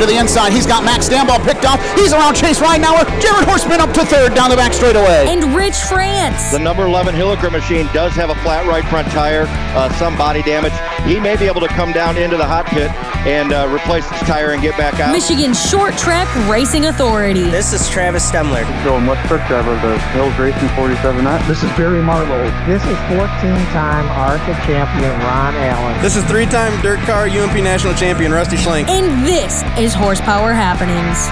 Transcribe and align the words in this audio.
to 0.00 0.06
the 0.06 0.16
inside. 0.16 0.52
He's 0.52 0.66
got 0.66 0.82
Max 0.82 1.08
Stambaugh 1.08 1.44
picked 1.44 1.64
off. 1.64 1.78
He's 1.94 2.12
around 2.12 2.34
Chase 2.34 2.58
Ridenauer. 2.58 3.04
Jared 3.20 3.44
Horstman 3.44 3.78
up 3.78 3.92
to 3.94 4.04
third 4.04 4.34
down 4.34 4.50
the 4.50 4.56
back 4.56 4.72
straightaway. 4.72 5.26
And 5.28 5.54
Rich 5.54 5.76
France. 5.76 6.50
The 6.52 6.58
number 6.58 6.86
11 6.86 7.14
Hilliker 7.14 7.52
machine 7.52 7.86
does 7.92 8.12
have 8.14 8.30
a 8.30 8.34
flat 8.36 8.66
right 8.66 8.84
front 8.86 9.08
tire, 9.08 9.44
uh, 9.76 9.92
some 9.98 10.16
body 10.16 10.42
damage. 10.42 10.72
He 11.04 11.20
may 11.20 11.36
be 11.36 11.46
able 11.46 11.60
to 11.60 11.68
come 11.68 11.92
down 11.92 12.16
into 12.16 12.36
the 12.36 12.46
hot 12.46 12.66
pit 12.66 12.90
and 13.26 13.52
uh, 13.52 13.68
replace 13.68 14.08
his 14.08 14.20
tire 14.20 14.52
and 14.52 14.62
get 14.62 14.76
back 14.76 15.00
out. 15.00 15.12
Michigan 15.12 15.52
Short 15.52 15.96
Track 15.96 16.28
Racing 16.48 16.86
Authority. 16.86 17.44
This 17.50 17.72
is 17.72 17.88
Travis 17.88 18.28
Stemler. 18.28 18.64
Going 18.84 19.06
West 19.06 19.26
Truck 19.28 19.46
Driver 19.48 19.72
of 19.72 19.82
the 19.82 19.98
Hills 20.16 20.36
Racing 20.38 20.68
47 20.76 21.24
Knot. 21.24 21.46
This 21.46 21.62
is 21.62 21.70
Barry 21.76 22.02
Marlowe. 22.02 22.48
This 22.66 22.82
is 22.84 22.96
14-time 23.12 24.08
ARCA 24.08 24.54
champion 24.64 25.12
Ron 25.20 25.54
Allen. 25.56 26.00
This 26.02 26.16
is 26.16 26.24
three-time 26.24 26.80
dirt 26.80 27.00
car 27.00 27.28
UMP 27.28 27.54
national 27.62 27.94
champion 27.94 28.32
Rusty 28.32 28.56
Schlenk. 28.56 28.88
And 28.88 29.26
this 29.26 29.62
is 29.78 29.89
Horsepower 29.94 30.52
Happenings. 30.52 31.28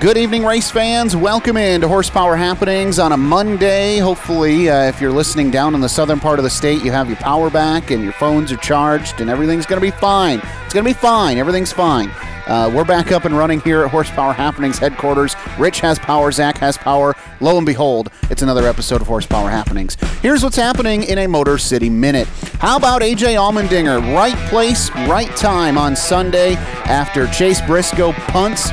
Good 0.00 0.18
evening, 0.18 0.44
race 0.44 0.70
fans. 0.70 1.16
Welcome 1.16 1.56
in 1.56 1.80
to 1.80 1.88
Horsepower 1.88 2.36
Happenings 2.36 2.98
on 2.98 3.12
a 3.12 3.16
Monday. 3.16 3.98
Hopefully, 3.98 4.68
uh, 4.68 4.84
if 4.84 5.00
you're 5.00 5.10
listening 5.10 5.50
down 5.50 5.74
in 5.74 5.80
the 5.80 5.88
southern 5.88 6.20
part 6.20 6.38
of 6.38 6.42
the 6.42 6.50
state, 6.50 6.84
you 6.84 6.92
have 6.92 7.08
your 7.08 7.16
power 7.16 7.48
back 7.48 7.90
and 7.90 8.04
your 8.04 8.12
phones 8.12 8.52
are 8.52 8.58
charged, 8.58 9.20
and 9.20 9.30
everything's 9.30 9.66
going 9.66 9.80
to 9.80 9.86
be 9.86 9.90
fine. 9.90 10.38
It's 10.64 10.74
going 10.74 10.84
to 10.84 10.90
be 10.90 10.92
fine. 10.92 11.38
Everything's 11.38 11.72
fine. 11.72 12.10
Uh, 12.46 12.70
we're 12.72 12.84
back 12.84 13.10
up 13.10 13.24
and 13.24 13.36
running 13.36 13.60
here 13.60 13.82
at 13.82 13.90
Horsepower 13.90 14.32
Happenings 14.32 14.78
headquarters. 14.78 15.34
Rich 15.58 15.80
has 15.80 15.98
power, 15.98 16.30
Zach 16.30 16.58
has 16.58 16.78
power. 16.78 17.14
Lo 17.40 17.56
and 17.56 17.66
behold, 17.66 18.10
it's 18.30 18.42
another 18.42 18.66
episode 18.68 19.00
of 19.00 19.08
Horsepower 19.08 19.50
Happenings. 19.50 19.96
Here's 20.22 20.44
what's 20.44 20.56
happening 20.56 21.02
in 21.02 21.18
a 21.18 21.26
Motor 21.26 21.58
City 21.58 21.90
Minute. 21.90 22.28
How 22.60 22.76
about 22.76 23.02
AJ 23.02 23.34
Allmendinger? 23.34 24.14
Right 24.14 24.36
place, 24.48 24.90
right 25.08 25.34
time 25.36 25.76
on 25.76 25.96
Sunday 25.96 26.54
after 26.86 27.26
Chase 27.26 27.60
Briscoe 27.62 28.12
punts 28.12 28.70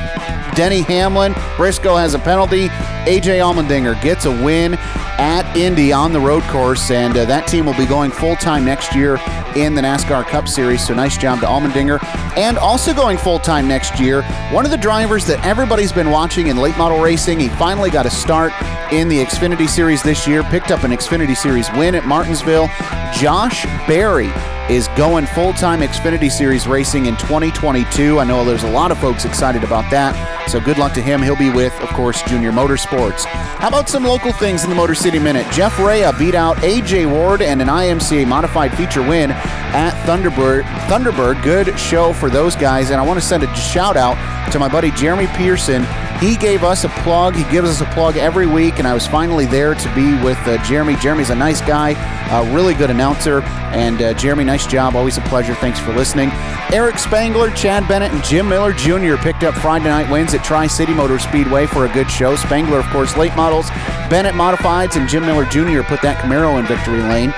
Denny 0.54 0.82
Hamlin. 0.82 1.34
Briscoe 1.56 1.96
has 1.96 2.14
a 2.14 2.18
penalty. 2.18 2.68
AJ 3.06 3.40
Allmendinger 3.40 4.00
gets 4.02 4.24
a 4.24 4.30
win 4.30 4.74
at 5.18 5.56
Indy 5.56 5.92
on 5.92 6.12
the 6.12 6.20
road 6.20 6.42
course, 6.44 6.90
and 6.90 7.16
uh, 7.16 7.24
that 7.26 7.46
team 7.46 7.66
will 7.66 7.76
be 7.76 7.86
going 7.86 8.10
full 8.10 8.36
time 8.36 8.64
next 8.64 8.94
year 8.94 9.18
in 9.56 9.74
the 9.74 9.82
NASCAR 9.82 10.24
Cup 10.24 10.48
Series. 10.48 10.86
So 10.86 10.94
nice 10.94 11.16
job 11.16 11.40
to 11.40 11.46
Allmendinger. 11.46 12.02
And 12.36 12.58
also 12.58 12.94
going 12.94 13.18
full 13.18 13.38
time 13.38 13.68
next 13.68 14.00
year, 14.00 14.22
one 14.50 14.64
of 14.64 14.70
the 14.70 14.76
drivers 14.76 15.26
that 15.26 15.44
everybody's 15.44 15.92
been 15.92 16.10
watching 16.10 16.48
in 16.48 16.56
late 16.56 16.76
model 16.76 17.00
racing. 17.00 17.40
He 17.40 17.48
finally 17.48 17.90
got 17.90 18.06
a 18.06 18.10
start 18.10 18.52
in 18.92 19.08
the 19.08 19.22
Xfinity 19.24 19.68
Series 19.68 20.02
this 20.02 20.26
year, 20.26 20.42
picked 20.44 20.70
up 20.70 20.84
an 20.84 20.90
Xfinity 20.90 21.36
Series 21.36 21.70
win 21.72 21.94
at 21.94 22.06
Martinsville. 22.06 22.68
Josh 23.12 23.64
Berry 23.86 24.32
is 24.70 24.88
going 24.96 25.26
full 25.26 25.52
time 25.52 25.80
Xfinity 25.80 26.30
Series 26.30 26.66
racing 26.66 27.06
in 27.06 27.16
2022. 27.16 28.18
I 28.18 28.24
know 28.24 28.44
there's 28.44 28.62
a 28.62 28.70
lot 28.70 28.90
of 28.90 28.98
folks 28.98 29.24
excited 29.24 29.62
about 29.62 29.90
that. 29.90 30.14
So 30.48 30.60
good 30.60 30.78
luck 30.78 30.92
to 30.94 31.02
him. 31.02 31.22
He'll 31.22 31.36
be 31.36 31.50
with, 31.50 31.78
of 31.80 31.88
course, 31.90 32.22
Junior 32.22 32.52
Motorsports. 32.52 33.24
How 33.24 33.68
about 33.68 33.88
some 33.88 34.04
local 34.04 34.32
things 34.32 34.64
in 34.64 34.70
the 34.70 34.76
Motor 34.76 34.94
City 34.94 35.18
Minute? 35.18 35.46
Jeff 35.52 35.78
Rea 35.78 36.10
beat 36.18 36.34
out 36.34 36.56
AJ 36.58 37.10
Ward 37.10 37.42
and 37.42 37.60
an 37.60 37.68
IMCA 37.68 38.26
modified 38.26 38.74
feature 38.76 39.02
win 39.02 39.30
at 39.32 39.92
Thunderbird. 40.06 40.62
Thunderbird, 40.86 41.42
good 41.42 41.78
show 41.78 42.12
for 42.12 42.30
those 42.30 42.56
guys. 42.56 42.90
And 42.90 43.00
I 43.00 43.06
want 43.06 43.20
to 43.20 43.26
send 43.26 43.42
a 43.42 43.54
shout 43.54 43.96
out 43.96 44.16
to 44.52 44.58
my 44.58 44.68
buddy 44.68 44.90
Jeremy 44.92 45.26
Pearson. 45.28 45.84
He 46.20 46.36
gave 46.36 46.62
us 46.62 46.84
a 46.84 46.88
plug. 46.88 47.34
He 47.34 47.44
gives 47.50 47.68
us 47.68 47.80
a 47.80 47.92
plug 47.92 48.16
every 48.16 48.46
week, 48.46 48.78
and 48.78 48.86
I 48.86 48.94
was 48.94 49.06
finally 49.06 49.46
there 49.46 49.74
to 49.74 49.94
be 49.94 50.14
with 50.22 50.38
uh, 50.46 50.62
Jeremy. 50.64 50.94
Jeremy's 50.96 51.30
a 51.30 51.34
nice 51.34 51.60
guy, 51.60 51.90
a 52.30 52.54
really 52.54 52.74
good 52.74 52.88
announcer, 52.88 53.42
and 53.42 54.00
uh, 54.00 54.14
Jeremy, 54.14 54.44
nice 54.44 54.53
job. 54.62 54.94
Always 54.94 55.18
a 55.18 55.20
pleasure. 55.22 55.54
Thanks 55.54 55.80
for 55.80 55.92
listening. 55.92 56.30
Eric 56.72 56.98
Spangler, 56.98 57.50
Chad 57.50 57.88
Bennett, 57.88 58.12
and 58.12 58.22
Jim 58.22 58.48
Miller 58.48 58.72
Jr. 58.72 59.16
picked 59.16 59.42
up 59.42 59.54
Friday 59.54 59.86
night 59.86 60.10
wins 60.10 60.34
at 60.34 60.44
Tri 60.44 60.66
City 60.66 60.94
Motor 60.94 61.18
Speedway 61.18 61.66
for 61.66 61.86
a 61.86 61.92
good 61.92 62.10
show. 62.10 62.36
Spangler, 62.36 62.78
of 62.78 62.86
course, 62.86 63.16
late 63.16 63.34
models, 63.34 63.68
Bennett 64.08 64.34
modifieds, 64.34 64.96
and 64.96 65.08
Jim 65.08 65.26
Miller 65.26 65.44
Jr. 65.46 65.82
put 65.82 66.00
that 66.02 66.18
Camaro 66.22 66.58
in 66.58 66.66
victory 66.66 67.02
lane. 67.02 67.32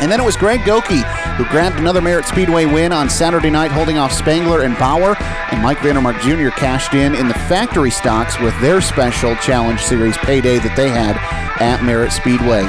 And 0.00 0.10
then 0.10 0.20
it 0.20 0.24
was 0.24 0.36
Greg 0.36 0.60
Goki 0.60 1.02
who 1.36 1.44
grabbed 1.46 1.78
another 1.78 2.00
Merritt 2.00 2.26
Speedway 2.26 2.66
win 2.66 2.92
on 2.92 3.08
Saturday 3.08 3.50
night, 3.50 3.70
holding 3.70 3.98
off 3.98 4.12
Spangler 4.12 4.62
and 4.62 4.76
Bauer. 4.78 5.16
And 5.50 5.62
Mike 5.62 5.78
Vandermark 5.78 6.20
Jr. 6.20 6.54
cashed 6.56 6.94
in 6.94 7.14
in 7.14 7.28
the 7.28 7.34
factory 7.34 7.90
stocks 7.90 8.38
with 8.40 8.58
their 8.60 8.80
special 8.80 9.34
Challenge 9.36 9.80
Series 9.80 10.16
payday 10.18 10.58
that 10.58 10.76
they 10.76 10.88
had 10.88 11.16
at 11.60 11.82
Merritt 11.84 12.12
Speedway. 12.12 12.62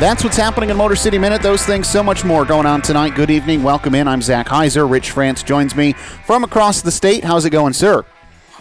That's 0.00 0.22
what's 0.22 0.36
happening 0.36 0.70
in 0.70 0.76
Motor 0.76 0.96
City 0.96 1.18
Minute. 1.18 1.42
Those 1.42 1.64
things, 1.64 1.88
so 1.88 2.02
much 2.02 2.24
more 2.24 2.44
going 2.44 2.66
on 2.66 2.82
tonight. 2.82 3.14
Good 3.14 3.30
evening. 3.30 3.62
Welcome 3.62 3.94
in. 3.94 4.06
I'm 4.06 4.22
Zach 4.22 4.46
Heiser. 4.46 4.88
Rich 4.88 5.10
France 5.10 5.42
joins 5.42 5.74
me 5.74 5.92
from 5.92 6.44
across 6.44 6.80
the 6.82 6.92
state. 6.92 7.24
How's 7.24 7.44
it 7.44 7.50
going, 7.50 7.72
sir? 7.72 8.04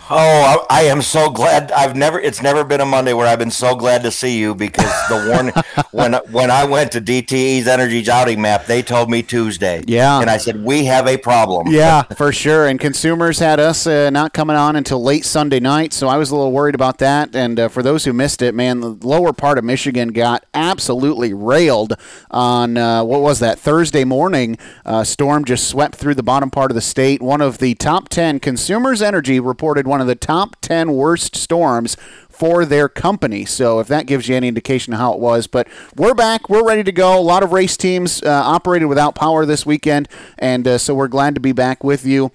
Oh, 0.09 0.65
I, 0.69 0.81
I 0.81 0.81
am 0.83 1.01
so 1.01 1.29
glad. 1.29 1.69
I've 1.71 1.95
never. 1.95 2.19
It's 2.19 2.41
never 2.41 2.63
been 2.63 2.79
a 2.79 2.85
Monday 2.85 3.11
where 3.11 3.27
I've 3.27 3.39
been 3.39 3.51
so 3.51 3.75
glad 3.75 4.03
to 4.03 4.11
see 4.11 4.39
you 4.39 4.55
because 4.55 4.89
the 5.09 5.29
warning 5.29 5.53
when 5.91 6.13
when 6.31 6.49
I 6.49 6.63
went 6.63 6.93
to 6.93 7.01
DTE's 7.01 7.67
Energy 7.67 8.09
outing 8.09 8.41
map, 8.41 8.67
they 8.67 8.81
told 8.81 9.09
me 9.09 9.21
Tuesday. 9.21 9.83
Yeah, 9.85 10.21
and 10.21 10.29
I 10.29 10.37
said 10.37 10.63
we 10.63 10.85
have 10.85 11.07
a 11.07 11.17
problem. 11.17 11.67
Yeah, 11.67 12.03
for 12.17 12.31
sure. 12.31 12.67
And 12.67 12.79
consumers 12.79 13.39
had 13.39 13.59
us 13.59 13.85
uh, 13.85 14.09
not 14.09 14.33
coming 14.33 14.55
on 14.55 14.77
until 14.77 15.03
late 15.03 15.25
Sunday 15.25 15.59
night, 15.59 15.91
so 15.91 16.07
I 16.07 16.15
was 16.15 16.31
a 16.31 16.35
little 16.37 16.53
worried 16.53 16.75
about 16.75 16.99
that. 16.99 17.35
And 17.35 17.59
uh, 17.59 17.67
for 17.67 17.83
those 17.83 18.05
who 18.05 18.13
missed 18.13 18.41
it, 18.41 18.55
man, 18.55 18.79
the 18.79 18.89
lower 18.89 19.33
part 19.33 19.57
of 19.57 19.65
Michigan 19.65 20.09
got 20.09 20.45
absolutely 20.53 21.33
railed 21.33 21.95
on 22.31 22.77
uh, 22.77 23.03
what 23.03 23.21
was 23.21 23.39
that 23.39 23.59
Thursday 23.59 24.05
morning? 24.05 24.57
Uh, 24.85 25.03
storm 25.03 25.43
just 25.43 25.67
swept 25.67 25.95
through 25.95 26.15
the 26.15 26.23
bottom 26.23 26.49
part 26.49 26.71
of 26.71 26.75
the 26.75 26.81
state. 26.81 27.21
One 27.21 27.41
of 27.41 27.57
the 27.57 27.75
top 27.75 28.07
ten 28.07 28.39
consumers 28.39 29.01
energy 29.01 29.41
reported 29.41 29.85
one 29.85 29.96
of 30.01 30.07
the 30.07 30.15
top 30.15 30.55
10 30.61 30.93
worst 30.93 31.35
storms 31.35 31.97
for 32.29 32.65
their 32.65 32.87
company. 32.87 33.45
So 33.45 33.79
if 33.79 33.87
that 33.87 34.05
gives 34.05 34.27
you 34.27 34.35
any 34.35 34.47
indication 34.47 34.93
of 34.93 34.99
how 34.99 35.13
it 35.13 35.19
was, 35.19 35.47
but 35.47 35.67
we're 35.95 36.13
back, 36.13 36.49
we're 36.49 36.65
ready 36.65 36.83
to 36.83 36.91
go. 36.91 37.17
A 37.17 37.21
lot 37.21 37.41
of 37.43 37.51
race 37.51 37.75
teams 37.75 38.21
uh, 38.21 38.29
operated 38.29 38.87
without 38.87 39.15
power 39.15 39.45
this 39.45 39.65
weekend, 39.65 40.07
and 40.37 40.67
uh, 40.67 40.77
so 40.77 40.93
we're 40.93 41.07
glad 41.07 41.33
to 41.35 41.41
be 41.41 41.51
back 41.51 41.83
with 41.83 42.05
you. 42.05 42.31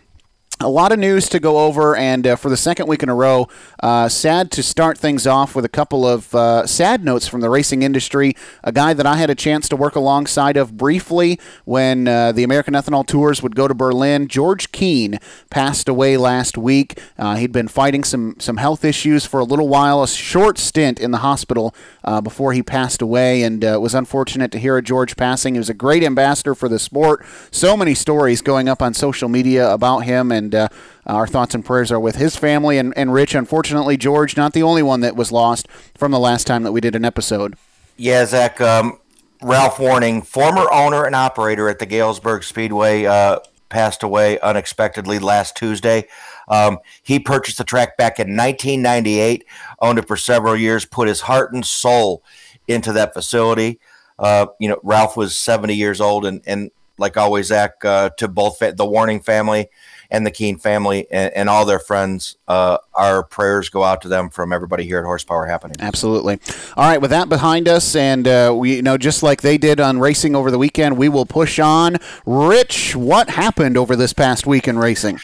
A 0.62 0.68
lot 0.70 0.92
of 0.92 1.00
news 1.00 1.28
to 1.30 1.40
go 1.40 1.66
over, 1.66 1.96
and 1.96 2.24
uh, 2.24 2.36
for 2.36 2.48
the 2.48 2.56
second 2.56 2.86
week 2.86 3.02
in 3.02 3.08
a 3.08 3.14
row, 3.16 3.48
uh, 3.82 4.08
sad 4.08 4.52
to 4.52 4.62
start 4.62 4.96
things 4.96 5.26
off 5.26 5.56
with 5.56 5.64
a 5.64 5.68
couple 5.68 6.06
of 6.06 6.32
uh, 6.36 6.68
sad 6.68 7.04
notes 7.04 7.26
from 7.26 7.40
the 7.40 7.50
racing 7.50 7.82
industry. 7.82 8.36
A 8.62 8.70
guy 8.70 8.94
that 8.94 9.04
I 9.04 9.16
had 9.16 9.28
a 9.28 9.34
chance 9.34 9.68
to 9.70 9.76
work 9.76 9.96
alongside 9.96 10.56
of 10.56 10.76
briefly 10.76 11.40
when 11.64 12.06
uh, 12.06 12.30
the 12.30 12.44
American 12.44 12.74
Ethanol 12.74 13.04
Tours 13.04 13.42
would 13.42 13.56
go 13.56 13.66
to 13.66 13.74
Berlin, 13.74 14.28
George 14.28 14.70
Keane, 14.70 15.18
passed 15.50 15.88
away 15.88 16.16
last 16.16 16.56
week. 16.56 16.96
Uh, 17.18 17.34
he'd 17.34 17.50
been 17.50 17.66
fighting 17.66 18.04
some, 18.04 18.36
some 18.38 18.58
health 18.58 18.84
issues 18.84 19.26
for 19.26 19.40
a 19.40 19.44
little 19.44 19.66
while, 19.66 20.00
a 20.00 20.06
short 20.06 20.58
stint 20.58 21.00
in 21.00 21.10
the 21.10 21.18
hospital 21.18 21.74
uh, 22.04 22.20
before 22.20 22.52
he 22.52 22.62
passed 22.62 23.02
away, 23.02 23.42
and 23.42 23.64
it 23.64 23.80
was 23.80 23.96
unfortunate 23.96 24.52
to 24.52 24.60
hear 24.60 24.78
of 24.78 24.84
George 24.84 25.16
passing. 25.16 25.54
He 25.54 25.58
was 25.58 25.70
a 25.70 25.74
great 25.74 26.04
ambassador 26.04 26.54
for 26.54 26.68
the 26.68 26.78
sport. 26.78 27.26
So 27.50 27.76
many 27.76 27.94
stories 27.94 28.42
going 28.42 28.68
up 28.68 28.80
on 28.80 28.94
social 28.94 29.28
media 29.28 29.68
about 29.68 30.00
him, 30.00 30.30
and 30.30 30.51
uh, 30.54 30.68
our 31.06 31.26
thoughts 31.26 31.54
and 31.54 31.64
prayers 31.64 31.90
are 31.92 32.00
with 32.00 32.16
his 32.16 32.36
family 32.36 32.78
and, 32.78 32.92
and 32.96 33.12
Rich. 33.12 33.34
Unfortunately, 33.34 33.96
George, 33.96 34.36
not 34.36 34.52
the 34.52 34.62
only 34.62 34.82
one 34.82 35.00
that 35.00 35.16
was 35.16 35.32
lost 35.32 35.68
from 35.96 36.12
the 36.12 36.18
last 36.18 36.46
time 36.46 36.62
that 36.62 36.72
we 36.72 36.80
did 36.80 36.94
an 36.94 37.04
episode. 37.04 37.56
Yeah, 37.96 38.24
Zach. 38.26 38.60
Um, 38.60 38.98
Ralph 39.42 39.80
Warning, 39.80 40.22
former 40.22 40.70
owner 40.72 41.04
and 41.04 41.16
operator 41.16 41.68
at 41.68 41.80
the 41.80 41.86
Galesburg 41.86 42.44
Speedway, 42.44 43.04
uh, 43.06 43.40
passed 43.68 44.02
away 44.02 44.38
unexpectedly 44.38 45.18
last 45.18 45.56
Tuesday. 45.56 46.06
Um, 46.46 46.78
he 47.02 47.18
purchased 47.18 47.58
the 47.58 47.64
track 47.64 47.96
back 47.96 48.20
in 48.20 48.36
1998, 48.36 49.44
owned 49.80 49.98
it 49.98 50.06
for 50.06 50.16
several 50.16 50.54
years, 50.54 50.84
put 50.84 51.08
his 51.08 51.22
heart 51.22 51.52
and 51.52 51.64
soul 51.64 52.22
into 52.68 52.92
that 52.92 53.14
facility. 53.14 53.80
Uh, 54.18 54.46
you 54.60 54.68
know, 54.68 54.78
Ralph 54.84 55.16
was 55.16 55.36
70 55.36 55.74
years 55.74 56.00
old, 56.00 56.24
and, 56.24 56.42
and 56.46 56.70
like 56.98 57.16
always, 57.16 57.46
Zach, 57.46 57.84
uh, 57.84 58.10
to 58.18 58.28
both 58.28 58.58
fa- 58.58 58.74
the 58.76 58.86
Warning 58.86 59.20
family 59.20 59.68
and 60.12 60.26
the 60.26 60.30
Keen 60.30 60.58
family 60.58 61.06
and, 61.10 61.32
and 61.32 61.48
all 61.48 61.64
their 61.64 61.78
friends. 61.78 62.36
Uh, 62.46 62.76
our 62.94 63.24
prayers 63.24 63.70
go 63.70 63.82
out 63.82 64.02
to 64.02 64.08
them 64.08 64.28
from 64.28 64.52
everybody 64.52 64.84
here 64.84 64.98
at 64.98 65.04
Horsepower 65.04 65.46
Happening. 65.46 65.76
Absolutely. 65.80 66.38
All 66.76 66.84
right, 66.84 67.00
with 67.00 67.10
that 67.10 67.30
behind 67.30 67.66
us, 67.66 67.96
and 67.96 68.28
uh, 68.28 68.54
we 68.56 68.76
you 68.76 68.82
know 68.82 68.98
just 68.98 69.22
like 69.22 69.40
they 69.40 69.58
did 69.58 69.80
on 69.80 69.98
racing 69.98 70.36
over 70.36 70.50
the 70.50 70.58
weekend, 70.58 70.98
we 70.98 71.08
will 71.08 71.26
push 71.26 71.58
on. 71.58 71.96
Rich, 72.26 72.94
what 72.94 73.30
happened 73.30 73.76
over 73.76 73.96
this 73.96 74.12
past 74.12 74.46
week 74.46 74.68
in 74.68 74.78
racing? 74.78 75.18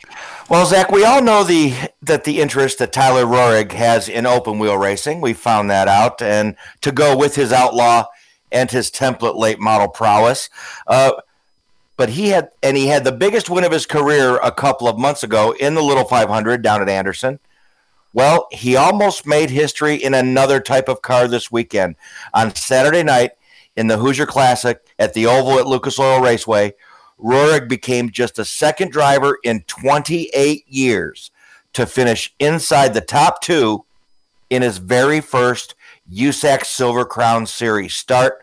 Well, 0.48 0.64
Zach, 0.64 0.90
we 0.90 1.04
all 1.04 1.22
know 1.22 1.44
the 1.44 1.74
that 2.02 2.24
the 2.24 2.40
interest 2.40 2.78
that 2.78 2.92
Tyler 2.92 3.24
Roahrig 3.24 3.72
has 3.72 4.08
in 4.08 4.24
open 4.24 4.58
wheel 4.58 4.78
racing. 4.78 5.20
We 5.20 5.34
found 5.34 5.70
that 5.70 5.86
out, 5.86 6.22
and 6.22 6.56
to 6.80 6.90
go 6.90 7.14
with 7.14 7.36
his 7.36 7.52
outlaw 7.52 8.06
and 8.50 8.70
his 8.70 8.90
template 8.90 9.36
late 9.36 9.60
model 9.60 9.88
prowess. 9.88 10.48
Uh, 10.86 11.12
but 11.98 12.10
he 12.10 12.28
had 12.28 12.48
and 12.62 12.76
he 12.76 12.86
had 12.86 13.04
the 13.04 13.12
biggest 13.12 13.50
win 13.50 13.64
of 13.64 13.72
his 13.72 13.84
career 13.84 14.38
a 14.38 14.52
couple 14.52 14.88
of 14.88 14.98
months 14.98 15.24
ago 15.24 15.54
in 15.58 15.74
the 15.74 15.82
little 15.82 16.04
500 16.04 16.62
down 16.62 16.80
at 16.80 16.88
Anderson. 16.88 17.40
Well, 18.14 18.46
he 18.52 18.76
almost 18.76 19.26
made 19.26 19.50
history 19.50 19.96
in 19.96 20.14
another 20.14 20.60
type 20.60 20.88
of 20.88 21.02
car 21.02 21.28
this 21.28 21.52
weekend 21.52 21.96
on 22.32 22.54
Saturday 22.54 23.02
night 23.02 23.32
in 23.76 23.88
the 23.88 23.98
Hoosier 23.98 24.26
Classic 24.26 24.80
at 24.98 25.12
the 25.12 25.26
Oval 25.26 25.58
at 25.58 25.66
Lucas 25.66 25.98
Oil 25.98 26.22
Raceway. 26.22 26.72
Roahrig 27.20 27.68
became 27.68 28.10
just 28.10 28.38
a 28.38 28.44
second 28.44 28.92
driver 28.92 29.38
in 29.42 29.64
28 29.66 30.64
years 30.68 31.32
to 31.72 31.84
finish 31.84 32.32
inside 32.38 32.94
the 32.94 33.00
top 33.00 33.42
two 33.42 33.84
in 34.50 34.62
his 34.62 34.78
very 34.78 35.20
first 35.20 35.74
USAC 36.10 36.64
Silver 36.64 37.04
Crown 37.04 37.44
Series 37.44 37.94
start. 37.94 38.42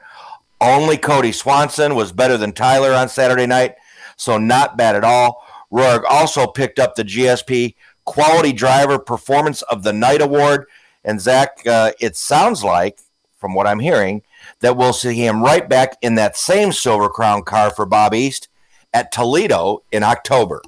Only 0.65 0.97
Kody 0.97 1.31
Swanson 1.31 1.93
was 1.93 2.11
better 2.11 2.37
than 2.37 2.51
Tyler 2.51 2.91
on 2.91 3.07
Saturday 3.07 3.45
night, 3.45 3.75
so 4.15 4.39
not 4.39 4.75
bad 4.75 4.95
at 4.95 5.03
all. 5.03 5.45
Roahrig 5.71 6.03
also 6.09 6.47
picked 6.47 6.79
up 6.79 6.95
the 6.95 7.03
GSP 7.03 7.75
Quality 8.03 8.51
Driver 8.51 8.97
Performance 8.97 9.61
of 9.63 9.83
the 9.83 9.93
Night 9.93 10.21
Award. 10.21 10.65
And 11.03 11.21
Zach, 11.21 11.61
uh, 11.67 11.91
it 11.99 12.15
sounds 12.15 12.63
like, 12.63 12.99
from 13.37 13.53
what 13.53 13.67
I'm 13.67 13.79
hearing, 13.79 14.23
that 14.61 14.75
we'll 14.75 14.91
see 14.91 15.13
him 15.13 15.43
right 15.43 15.69
back 15.69 15.97
in 16.01 16.15
that 16.15 16.35
same 16.35 16.71
Silver 16.71 17.09
Crown 17.09 17.43
car 17.43 17.69
for 17.69 17.85
Bob 17.85 18.15
East 18.15 18.47
at 18.91 19.11
Toledo 19.11 19.83
in 19.91 20.01
October. 20.01 20.63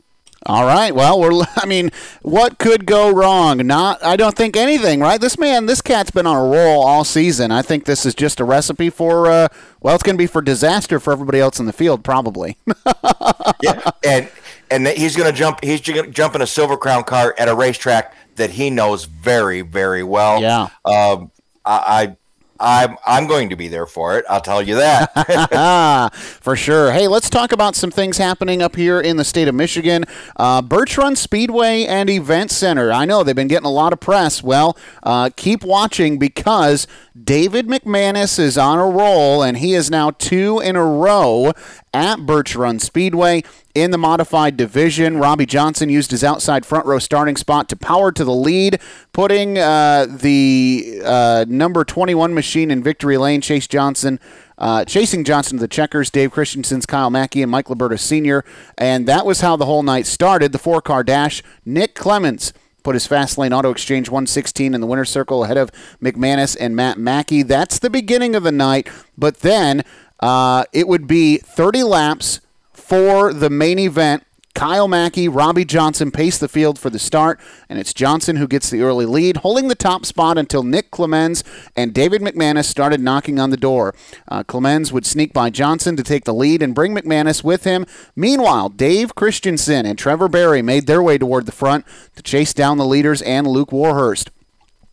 All 0.47 0.65
right. 0.65 0.95
Well, 0.95 1.19
we're. 1.19 1.43
I 1.57 1.65
mean, 1.65 1.91
what 2.21 2.57
could 2.57 2.85
go 2.85 3.11
wrong? 3.11 3.57
Not. 3.67 4.03
I 4.03 4.15
don't 4.15 4.35
think 4.35 4.55
anything. 4.55 5.01
Right. 5.01 5.19
This 5.19 5.37
man, 5.37 5.65
this 5.65 5.81
cat's 5.81 6.09
been 6.09 6.25
on 6.25 6.37
a 6.37 6.49
roll 6.49 6.83
all 6.83 7.03
season. 7.03 7.51
I 7.51 7.61
think 7.61 7.85
this 7.85 8.05
is 8.05 8.15
just 8.15 8.39
a 8.39 8.45
recipe 8.45 8.89
for. 8.89 9.27
Uh, 9.27 9.47
well, 9.81 9.93
it's 9.93 10.03
going 10.03 10.15
to 10.15 10.21
be 10.21 10.27
for 10.27 10.41
disaster 10.41 10.99
for 10.99 11.11
everybody 11.11 11.39
else 11.39 11.59
in 11.59 11.65
the 11.65 11.73
field, 11.73 12.03
probably. 12.03 12.57
yeah, 13.61 13.91
and 14.03 14.29
and 14.71 14.87
he's 14.87 15.15
going 15.15 15.29
to 15.29 15.37
jump. 15.37 15.63
He's 15.63 15.81
going 15.81 16.05
to 16.05 16.11
jump 16.11 16.33
in 16.33 16.41
a 16.41 16.47
silver 16.47 16.77
crown 16.77 17.03
car 17.03 17.35
at 17.37 17.49
a 17.49 17.55
racetrack 17.55 18.15
that 18.37 18.51
he 18.51 18.69
knows 18.69 19.03
very, 19.05 19.61
very 19.61 20.03
well. 20.03 20.41
Yeah. 20.41 20.69
Um, 20.85 21.31
I, 21.65 21.83
I 21.87 22.17
I'm 22.59 22.97
I'm 23.05 23.27
going 23.27 23.49
to 23.49 23.55
be 23.55 23.67
there 23.67 23.85
for 23.85 24.17
it. 24.17 24.25
I'll 24.29 24.41
tell 24.41 24.61
you 24.61 24.75
that 24.75 26.13
for 26.41 26.55
sure. 26.55 26.91
Hey, 26.91 27.07
let's 27.07 27.29
talk 27.29 27.51
about 27.51 27.75
some 27.75 27.91
things 27.91 28.17
happening 28.17 28.61
up 28.61 28.75
here 28.75 28.99
in 28.99 29.17
the 29.17 29.23
state 29.23 29.47
of 29.47 29.55
Michigan. 29.55 30.05
Uh, 30.35 30.61
Birch 30.61 30.97
Run 30.97 31.15
Speedway 31.15 31.85
and 31.85 32.09
Event 32.09 32.51
Center. 32.51 32.91
I 32.91 33.05
know 33.05 33.23
they've 33.23 33.35
been 33.35 33.47
getting 33.47 33.65
a 33.65 33.71
lot 33.71 33.93
of 33.93 33.99
press. 33.99 34.41
Well, 34.41 34.77
uh, 35.03 35.29
keep 35.35 35.63
watching 35.63 36.17
because 36.17 36.87
David 37.21 37.67
McManus 37.67 38.39
is 38.39 38.57
on 38.57 38.79
a 38.79 38.85
roll, 38.85 39.43
and 39.43 39.57
he 39.57 39.73
is 39.73 39.89
now 39.89 40.11
two 40.11 40.59
in 40.59 40.75
a 40.75 40.85
row 40.85 41.53
at 41.93 42.25
Birch 42.25 42.55
Run 42.55 42.79
Speedway 42.79 43.43
in 43.81 43.91
the 43.91 43.97
modified 43.97 44.57
division. 44.57 45.17
Robbie 45.17 45.45
Johnson 45.45 45.89
used 45.89 46.11
his 46.11 46.23
outside 46.23 46.65
front 46.65 46.85
row 46.85 46.99
starting 46.99 47.35
spot 47.35 47.69
to 47.69 47.75
power 47.75 48.11
to 48.11 48.23
the 48.23 48.33
lead, 48.33 48.79
putting 49.13 49.57
uh, 49.57 50.07
the 50.09 51.01
uh, 51.05 51.45
number 51.47 51.83
21 51.83 52.33
machine 52.33 52.71
in 52.71 52.81
victory 52.81 53.17
lane. 53.17 53.41
Chase 53.41 53.67
Johnson. 53.67 54.19
Uh, 54.57 54.83
chasing 54.83 55.23
Johnson 55.23 55.57
to 55.57 55.61
the 55.61 55.67
checkers, 55.67 56.09
Dave 56.09 56.31
Christensen's 56.31 56.87
Kyle 56.87 57.11
Mackey 57.11 57.43
and 57.43 57.51
Mike 57.51 57.67
Liberta 57.67 57.99
Sr. 57.99 58.43
And 58.75 59.07
that 59.07 59.23
was 59.23 59.41
how 59.41 59.55
the 59.55 59.65
whole 59.65 59.83
night 59.83 60.07
started. 60.07 60.51
The 60.51 60.57
four 60.57 60.81
car 60.81 61.03
dash. 61.03 61.43
Nick 61.63 61.93
Clements 61.93 62.53
put 62.81 62.95
his 62.95 63.05
fast 63.05 63.37
lane 63.37 63.53
auto 63.53 63.69
exchange 63.69 64.09
116 64.09 64.73
in 64.73 64.81
the 64.81 64.87
winner's 64.87 65.09
circle 65.11 65.43
ahead 65.43 65.57
of 65.57 65.71
McManus 66.01 66.57
and 66.59 66.75
Matt 66.75 66.97
Mackey. 66.97 67.43
That's 67.43 67.77
the 67.77 67.89
beginning 67.91 68.33
of 68.33 68.41
the 68.41 68.51
night. 68.51 68.89
But 69.15 69.41
then 69.41 69.83
uh, 70.19 70.63
it 70.73 70.87
would 70.87 71.05
be 71.05 71.37
30 71.37 71.83
laps 71.83 72.39
for 72.87 73.33
the 73.33 73.49
main 73.49 73.79
event. 73.79 74.23
Kyle 74.55 74.87
Mackey, 74.87 75.27
Robbie 75.27 75.65
Johnson 75.65 76.09
pace 76.09 76.39
the 76.39 76.47
field 76.47 76.79
for 76.79 76.89
the 76.89 76.97
start, 76.97 77.39
and 77.69 77.77
it's 77.77 77.93
Johnson 77.93 78.37
who 78.37 78.47
gets 78.47 78.71
the 78.71 78.81
early 78.81 79.05
lead, 79.05 79.37
holding 79.37 79.67
the 79.67 79.75
top 79.75 80.03
spot 80.03 80.37
until 80.37 80.63
Nick 80.63 80.89
Clemens 80.89 81.43
and 81.75 81.93
David 81.93 82.21
McManus 82.21 82.65
started 82.65 82.99
knocking 82.99 83.39
on 83.39 83.51
the 83.51 83.57
door. 83.57 83.93
Uh, 84.27 84.41
Clemens 84.41 84.91
would 84.91 85.05
sneak 85.05 85.31
by 85.31 85.51
Johnson 85.51 85.95
to 85.95 86.01
take 86.01 86.23
the 86.23 86.33
lead 86.33 86.63
and 86.63 86.73
bring 86.73 86.95
McManus 86.95 87.43
with 87.43 87.65
him. 87.65 87.85
Meanwhile, 88.15 88.69
Dave 88.69 89.13
Christensen 89.13 89.85
and 89.85 89.99
Trevor 89.99 90.29
Barry 90.29 90.63
made 90.63 90.87
their 90.87 91.03
way 91.03 91.19
toward 91.19 91.45
the 91.45 91.51
front 91.51 91.85
to 92.15 92.23
chase 92.23 92.53
down 92.53 92.77
the 92.77 92.85
leaders 92.85 93.21
and 93.21 93.45
Luke 93.45 93.71
Warhurst. 93.71 94.31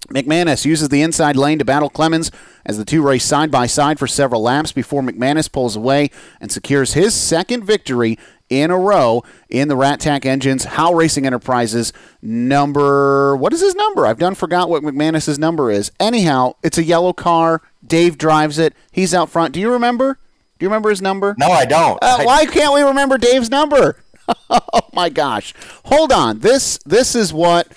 McManus 0.08 0.64
uses 0.64 0.88
the 0.88 1.02
inside 1.02 1.36
lane 1.36 1.58
to 1.58 1.64
battle 1.64 1.88
Clemens 1.88 2.30
as 2.64 2.78
the 2.78 2.84
two 2.84 3.02
race 3.02 3.24
side 3.24 3.50
by 3.50 3.66
side 3.66 3.98
for 3.98 4.06
several 4.06 4.42
laps 4.42 4.72
before 4.72 5.02
McManus 5.02 5.50
pulls 5.50 5.76
away 5.76 6.10
and 6.40 6.52
secures 6.52 6.94
his 6.94 7.14
second 7.14 7.64
victory 7.64 8.18
in 8.50 8.70
a 8.70 8.78
row 8.78 9.22
in 9.48 9.68
the 9.68 9.76
Rat 9.76 10.00
Tack 10.00 10.26
Engines 10.26 10.64
How 10.64 10.92
Racing 10.92 11.26
Enterprises 11.26 11.92
number. 12.22 13.36
What 13.36 13.52
is 13.52 13.60
his 13.60 13.74
number? 13.74 14.06
I've 14.06 14.18
done 14.18 14.34
forgot 14.34 14.68
what 14.68 14.82
McManus's 14.82 15.38
number 15.38 15.70
is. 15.70 15.90
Anyhow, 15.98 16.54
it's 16.62 16.78
a 16.78 16.84
yellow 16.84 17.12
car. 17.12 17.62
Dave 17.86 18.18
drives 18.18 18.58
it. 18.58 18.74
He's 18.92 19.14
out 19.14 19.30
front. 19.30 19.54
Do 19.54 19.60
you 19.60 19.72
remember? 19.72 20.18
Do 20.58 20.64
you 20.64 20.68
remember 20.68 20.90
his 20.90 21.02
number? 21.02 21.34
No, 21.38 21.48
I 21.48 21.64
don't. 21.64 21.98
Uh, 22.02 22.22
why 22.22 22.46
can't 22.46 22.74
we 22.74 22.82
remember 22.82 23.18
Dave's 23.18 23.50
number? 23.50 23.96
oh 24.50 24.88
my 24.92 25.08
gosh! 25.08 25.52
Hold 25.86 26.12
on. 26.12 26.38
This 26.38 26.78
this 26.86 27.14
is 27.14 27.32
what 27.32 27.68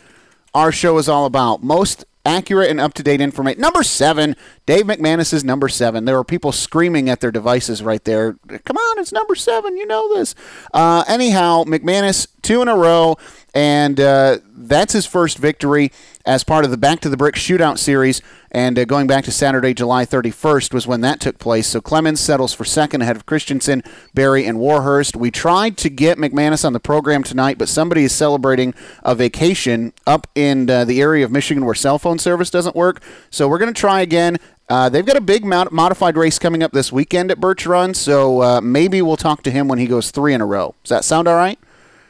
our 0.53 0.71
show 0.71 0.97
is 0.97 1.09
all 1.09 1.25
about. 1.25 1.63
Most 1.63 2.05
accurate 2.27 2.69
and 2.69 2.79
up 2.79 2.93
to 2.95 3.03
date 3.03 3.21
information. 3.21 3.61
Number 3.61 3.81
seven, 3.81 4.35
Dave 4.65 4.85
McManus 4.85 5.33
is 5.33 5.43
number 5.43 5.69
seven. 5.69 6.05
There 6.05 6.15
were 6.15 6.23
people 6.23 6.51
screaming 6.51 7.09
at 7.09 7.21
their 7.21 7.31
devices 7.31 7.81
right 7.81 8.03
there. 8.03 8.33
Come 8.65 8.77
on, 8.77 8.99
it's 8.99 9.11
number 9.11 9.33
seven. 9.33 9.77
You 9.77 9.87
know 9.87 10.13
this. 10.15 10.35
Uh, 10.73 11.03
anyhow, 11.07 11.63
McManus, 11.63 12.27
two 12.41 12.61
in 12.61 12.67
a 12.67 12.75
row, 12.75 13.15
and 13.53 13.99
uh, 13.99 14.37
that's 14.57 14.93
his 14.93 15.05
first 15.05 15.37
victory 15.37 15.91
as 16.25 16.43
part 16.43 16.65
of 16.65 16.71
the 16.71 16.77
Back 16.77 16.99
to 17.01 17.09
the 17.09 17.17
Brick 17.17 17.35
Shootout 17.35 17.77
series. 17.77 18.21
And 18.51 18.79
uh, 18.79 18.85
going 18.85 19.07
back 19.07 19.23
to 19.25 19.31
Saturday, 19.31 19.73
July 19.73 20.05
31st 20.05 20.73
was 20.73 20.87
when 20.87 21.01
that 21.01 21.19
took 21.19 21.37
place. 21.37 21.67
So 21.67 21.79
Clemens 21.79 22.19
settles 22.19 22.53
for 22.53 22.65
second 22.65 23.01
ahead 23.01 23.15
of 23.15 23.25
Christensen, 23.25 23.83
Barry, 24.13 24.45
and 24.45 24.59
Warhurst. 24.59 25.15
We 25.15 25.31
tried 25.31 25.77
to 25.77 25.89
get 25.89 26.17
McManus 26.17 26.65
on 26.65 26.73
the 26.73 26.79
program 26.79 27.23
tonight, 27.23 27.57
but 27.57 27.69
somebody 27.69 28.03
is 28.03 28.13
celebrating 28.13 28.73
a 29.03 29.13
vacation 29.13 29.93
up 30.05 30.27
in 30.33 30.69
uh, 30.69 30.85
the 30.85 31.01
area 31.01 31.23
of 31.23 31.31
Michigan 31.31 31.65
where 31.65 31.75
cell 31.75 31.99
phone 31.99 32.19
service 32.19 32.49
doesn't 32.49 32.75
work. 32.75 33.01
So 33.29 33.47
we're 33.47 33.59
going 33.59 33.73
to 33.73 33.79
try 33.79 34.01
again. 34.01 34.37
Uh, 34.69 34.89
they've 34.89 35.05
got 35.05 35.15
a 35.15 35.21
big 35.21 35.45
mod- 35.45 35.71
modified 35.71 36.17
race 36.17 36.39
coming 36.39 36.61
up 36.61 36.71
this 36.73 36.91
weekend 36.91 37.31
at 37.31 37.39
Birch 37.39 37.65
Run, 37.65 37.93
so 37.93 38.41
uh, 38.41 38.61
maybe 38.61 39.01
we'll 39.01 39.15
talk 39.15 39.43
to 39.43 39.51
him 39.51 39.69
when 39.69 39.79
he 39.79 39.87
goes 39.87 40.11
three 40.11 40.33
in 40.33 40.41
a 40.41 40.45
row. 40.45 40.75
Does 40.83 40.89
that 40.89 41.05
sound 41.05 41.27
all 41.27 41.35
right? 41.35 41.57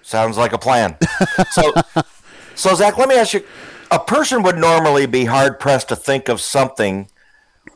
Sounds 0.01 0.37
like 0.37 0.53
a 0.53 0.57
plan. 0.57 0.97
so, 1.51 1.73
so 2.57 2.73
Zach, 2.75 2.97
let 2.97 3.07
me 3.07 3.15
ask 3.15 3.33
you: 3.33 3.43
a 3.91 3.99
person 3.99 4.43
would 4.43 4.57
normally 4.57 5.05
be 5.05 5.25
hard 5.25 5.59
pressed 5.59 5.89
to 5.89 5.95
think 5.95 6.27
of 6.27 6.41
something 6.41 7.09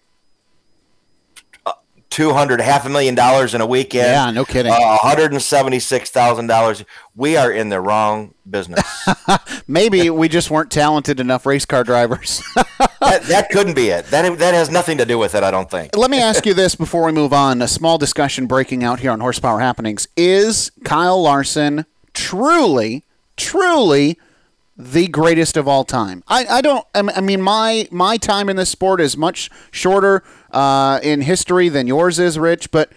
uh, 2.14 2.16
two 2.16 2.32
hundred, 2.32 2.60
half 2.60 2.86
a 2.86 2.88
million 2.88 3.14
dollars 3.14 3.54
in 3.54 3.60
a 3.60 3.66
weekend. 3.66 4.06
Yeah, 4.08 4.30
no 4.30 4.44
kidding. 4.44 4.72
Uh, 4.72 4.78
One 4.78 4.98
hundred 4.98 5.32
and 5.32 5.42
seventy-six 5.42 6.10
thousand 6.10 6.46
dollars. 6.46 6.84
We 7.14 7.36
are 7.36 7.52
in 7.52 7.68
the 7.68 7.80
wrong 7.80 8.34
business. 8.48 8.84
Maybe 9.68 10.10
we 10.10 10.28
just 10.28 10.50
weren't 10.50 10.70
talented 10.70 11.20
enough 11.20 11.46
race 11.46 11.64
car 11.64 11.84
drivers. 11.84 12.42
that, 13.00 13.22
that 13.24 13.50
couldn't 13.50 13.74
be 13.74 13.88
it. 13.88 14.06
That 14.06 14.38
that 14.38 14.54
has 14.54 14.70
nothing 14.70 14.98
to 14.98 15.04
do 15.04 15.18
with 15.18 15.34
it. 15.34 15.42
I 15.42 15.50
don't 15.50 15.70
think. 15.70 15.96
Let 15.96 16.10
me 16.10 16.20
ask 16.20 16.46
you 16.46 16.54
this 16.54 16.74
before 16.74 17.04
we 17.04 17.12
move 17.12 17.32
on. 17.32 17.62
A 17.62 17.68
small 17.68 17.98
discussion 17.98 18.46
breaking 18.46 18.84
out 18.84 19.00
here 19.00 19.10
on 19.10 19.20
Horsepower 19.20 19.60
Happenings. 19.60 20.08
Is 20.16 20.70
Kyle 20.84 21.22
Larson 21.22 21.86
truly, 22.12 23.04
truly 23.36 24.18
the 24.76 25.06
greatest 25.08 25.56
of 25.56 25.68
all 25.68 25.84
time? 25.84 26.22
I, 26.28 26.46
I 26.46 26.60
don't, 26.60 26.86
I 26.94 27.20
mean, 27.20 27.40
my, 27.40 27.88
my 27.90 28.16
time 28.16 28.48
in 28.48 28.56
this 28.56 28.70
sport 28.70 29.00
is 29.00 29.16
much 29.16 29.50
shorter 29.70 30.22
uh, 30.50 31.00
in 31.02 31.22
history 31.22 31.68
than 31.68 31.86
yours 31.86 32.18
is, 32.18 32.38
Rich, 32.38 32.70
but. 32.70 32.92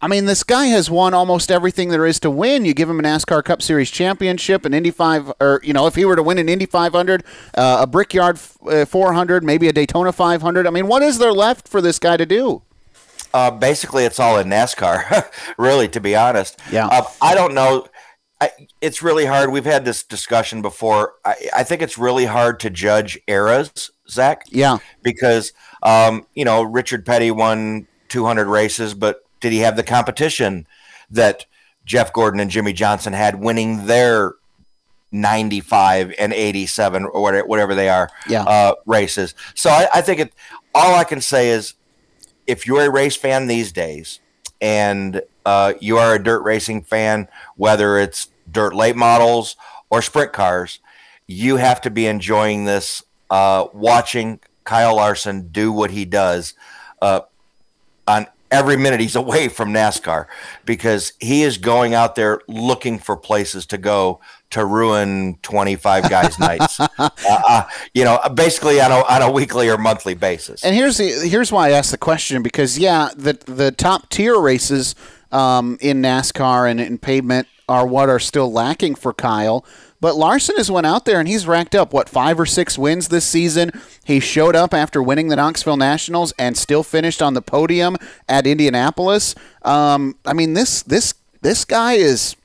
I 0.00 0.06
mean, 0.06 0.26
this 0.26 0.44
guy 0.44 0.66
has 0.66 0.88
won 0.88 1.12
almost 1.12 1.50
everything 1.50 1.88
there 1.88 2.06
is 2.06 2.20
to 2.20 2.30
win. 2.30 2.64
You 2.64 2.72
give 2.72 2.88
him 2.88 3.00
a 3.00 3.02
NASCAR 3.02 3.42
Cup 3.42 3.60
Series 3.60 3.90
championship, 3.90 4.64
an 4.64 4.72
Indy 4.72 4.92
5, 4.92 5.32
or, 5.40 5.60
you 5.64 5.72
know, 5.72 5.88
if 5.88 5.96
he 5.96 6.04
were 6.04 6.14
to 6.14 6.22
win 6.22 6.38
an 6.38 6.48
Indy 6.48 6.66
500, 6.66 7.24
uh, 7.56 7.78
a 7.80 7.86
Brickyard 7.88 8.38
uh, 8.68 8.84
400, 8.84 9.42
maybe 9.42 9.66
a 9.66 9.72
Daytona 9.72 10.12
500. 10.12 10.68
I 10.68 10.70
mean, 10.70 10.86
what 10.86 11.02
is 11.02 11.18
there 11.18 11.32
left 11.32 11.66
for 11.66 11.80
this 11.80 11.98
guy 11.98 12.16
to 12.16 12.24
do? 12.24 12.62
Uh, 13.34 13.50
basically, 13.50 14.04
it's 14.04 14.20
all 14.20 14.38
in 14.38 14.48
NASCAR, 14.48 15.28
really, 15.58 15.88
to 15.88 16.00
be 16.00 16.14
honest. 16.14 16.58
Yeah. 16.70 16.86
Uh, 16.86 17.02
I 17.20 17.34
don't 17.34 17.54
know. 17.54 17.88
I, 18.40 18.50
it's 18.80 19.02
really 19.02 19.26
hard. 19.26 19.50
We've 19.50 19.64
had 19.64 19.84
this 19.84 20.04
discussion 20.04 20.62
before. 20.62 21.14
I, 21.24 21.34
I 21.56 21.64
think 21.64 21.82
it's 21.82 21.98
really 21.98 22.26
hard 22.26 22.60
to 22.60 22.70
judge 22.70 23.18
eras, 23.26 23.90
Zach. 24.08 24.42
Yeah. 24.48 24.78
Because, 25.02 25.52
um, 25.82 26.24
you 26.34 26.44
know, 26.44 26.62
Richard 26.62 27.04
Petty 27.04 27.30
won 27.32 27.88
200 28.08 28.46
races, 28.46 28.94
but 28.94 29.22
did 29.40 29.52
he 29.52 29.58
have 29.58 29.76
the 29.76 29.82
competition 29.82 30.66
that 31.10 31.46
Jeff 31.84 32.12
Gordon 32.12 32.38
and 32.38 32.50
Jimmie 32.50 32.72
Johnson 32.72 33.12
had 33.12 33.40
winning 33.40 33.86
their 33.86 34.34
95 35.10 36.14
and 36.18 36.32
87 36.32 37.04
or 37.06 37.22
whatever, 37.22 37.46
whatever 37.46 37.74
they 37.74 37.88
are 37.88 38.08
Yeah. 38.28 38.42
uh, 38.42 38.74
races? 38.86 39.34
So 39.54 39.70
I, 39.70 39.88
I 39.94 40.00
think 40.02 40.20
it, 40.20 40.32
all 40.74 40.94
I 40.94 41.04
can 41.04 41.20
say 41.20 41.48
is 41.50 41.74
if 42.46 42.66
you're 42.66 42.82
a 42.84 42.90
race 42.90 43.16
fan 43.16 43.46
these 43.46 43.72
days 43.72 44.20
and 44.60 45.22
uh, 45.44 45.74
you 45.80 45.98
are 45.98 46.14
a 46.14 46.22
dirt 46.22 46.42
racing 46.42 46.82
fan, 46.82 47.28
whether 47.56 47.98
it's 47.98 48.28
dirt 48.50 48.74
late 48.74 48.96
models 48.96 49.56
or 49.90 50.02
sprint 50.02 50.32
cars, 50.32 50.80
you 51.26 51.56
have 51.56 51.80
to 51.82 51.90
be 51.90 52.06
enjoying 52.06 52.64
this, 52.64 53.02
uh, 53.30 53.66
watching 53.72 54.40
Kyle 54.64 54.96
Larson 54.96 55.48
do 55.48 55.72
what 55.72 55.90
he 55.90 56.04
does 56.04 56.54
uh, 57.00 57.20
on 58.06 58.26
every 58.50 58.76
minute 58.76 59.00
he's 59.00 59.16
away 59.24 59.48
from 59.48 59.70
NASCAR 59.70 60.26
because 60.64 61.12
he 61.18 61.42
is 61.42 61.58
going 61.58 61.94
out 61.94 62.14
there 62.14 62.40
looking 62.48 62.98
for 62.98 63.16
places 63.16 63.66
to 63.66 63.78
go 63.78 64.20
to 64.50 64.64
ruin 64.64 65.38
25 65.42 66.08
guys' 66.08 66.38
nights. 66.38 66.80
Uh, 66.98 67.10
uh, 67.48 67.62
you 67.94 68.04
know, 68.04 68.18
basically 68.34 68.80
on 68.80 68.90
a, 68.90 69.04
on 69.04 69.22
a 69.22 69.30
weekly 69.30 69.68
or 69.68 69.78
monthly 69.78 70.14
basis. 70.14 70.64
And 70.64 70.74
here's 70.74 70.96
the 70.96 71.28
here's 71.28 71.52
why 71.52 71.68
I 71.68 71.70
asked 71.72 71.90
the 71.90 71.98
question 71.98 72.42
because 72.42 72.78
yeah, 72.78 73.10
the 73.16 73.34
the 73.46 73.70
top 73.70 74.08
tier 74.08 74.38
races 74.40 74.94
um, 75.30 75.78
in 75.80 76.02
NASCAR 76.02 76.68
and 76.68 76.80
in 76.80 76.98
pavement 76.98 77.46
are 77.68 77.86
what 77.86 78.08
are 78.08 78.18
still 78.18 78.50
lacking 78.50 78.94
for 78.94 79.12
Kyle. 79.12 79.64
But 80.00 80.16
Larson 80.16 80.56
has 80.56 80.70
went 80.70 80.86
out 80.86 81.04
there 81.04 81.18
and 81.18 81.28
he's 81.28 81.46
racked 81.46 81.74
up 81.74 81.92
what 81.92 82.08
five 82.08 82.38
or 82.38 82.46
six 82.46 82.78
wins 82.78 83.08
this 83.08 83.24
season. 83.24 83.70
He 84.04 84.20
showed 84.20 84.56
up 84.56 84.72
after 84.72 85.02
winning 85.02 85.28
the 85.28 85.36
Knoxville 85.36 85.76
Nationals 85.76 86.32
and 86.38 86.56
still 86.56 86.82
finished 86.82 87.20
on 87.20 87.34
the 87.34 87.42
podium 87.42 87.96
at 88.28 88.46
Indianapolis. 88.46 89.34
Um, 89.62 90.16
I 90.24 90.32
mean 90.32 90.54
this 90.54 90.82
this 90.82 91.14
this 91.42 91.64
guy 91.64 91.94
is 91.94 92.36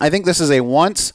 I 0.00 0.10
think 0.10 0.24
this 0.24 0.40
is 0.40 0.50
a 0.50 0.60
once 0.60 1.12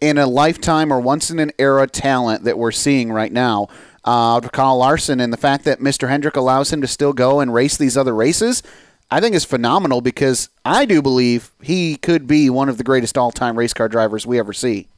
in 0.00 0.18
a 0.18 0.26
lifetime 0.26 0.92
or 0.92 1.00
once 1.00 1.30
in 1.30 1.38
an 1.38 1.52
era 1.58 1.86
talent 1.86 2.44
that 2.44 2.58
we're 2.58 2.72
seeing 2.72 3.12
right 3.12 3.32
now. 3.32 3.68
Uh, 4.04 4.40
Kyle 4.40 4.78
Larson 4.78 5.20
and 5.20 5.32
the 5.32 5.36
fact 5.36 5.64
that 5.64 5.78
Mr. 5.78 6.08
Hendrick 6.08 6.36
allows 6.36 6.72
him 6.72 6.80
to 6.80 6.88
still 6.88 7.12
go 7.12 7.38
and 7.38 7.54
race 7.54 7.76
these 7.76 7.96
other 7.96 8.14
races, 8.14 8.62
I 9.10 9.20
think 9.20 9.36
is 9.36 9.44
phenomenal 9.44 10.00
because 10.00 10.48
I 10.64 10.86
do 10.86 11.02
believe 11.02 11.52
he 11.62 11.96
could 11.96 12.26
be 12.26 12.50
one 12.50 12.68
of 12.68 12.78
the 12.78 12.84
greatest 12.84 13.16
all-time 13.16 13.56
race 13.56 13.72
car 13.72 13.88
drivers 13.88 14.26
we 14.26 14.38
ever 14.38 14.52
see. 14.52 14.88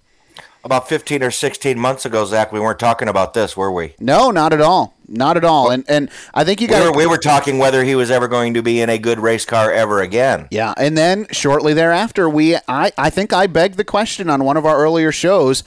About 0.64 0.88
15 0.88 1.23
or 1.23 1.30
16 1.30 1.78
months 1.78 2.06
ago, 2.06 2.25
Zach, 2.25 2.50
we 2.50 2.59
weren't 2.59 2.78
talking 2.78 3.06
about 3.06 3.35
this, 3.35 3.54
were 3.54 3.71
we? 3.71 3.94
No, 4.00 4.30
not 4.30 4.54
at 4.54 4.62
all, 4.62 4.94
not 5.06 5.37
at 5.37 5.44
all. 5.44 5.71
And 5.71 5.85
and 5.88 6.11
I 6.33 6.42
think 6.42 6.62
you 6.62 6.68
We 6.68 6.73
got 6.73 6.92
were, 6.92 6.99
we 6.99 7.06
were 7.06 7.18
talking 7.18 7.59
whether 7.59 7.85
he 7.85 7.94
was 7.94 8.11
ever 8.11 8.28
going 8.28 8.54
to 8.54 8.62
be 8.62 8.80
in 8.80 8.88
a 8.88 8.97
good 8.97 9.18
race 9.18 9.44
car 9.44 9.71
ever 9.71 10.00
again. 10.00 10.49
Yeah, 10.50 10.73
and 10.78 10.97
then 10.97 11.26
shortly 11.30 11.75
thereafter, 11.75 12.30
we 12.30 12.56
I, 12.66 12.92
I 12.97 13.11
think 13.11 13.35
I 13.35 13.47
begged 13.47 13.76
the 13.76 13.85
question 13.85 14.30
on 14.30 14.44
one 14.44 14.56
of 14.56 14.64
our 14.64 14.78
earlier 14.78 15.12
shows: 15.12 15.64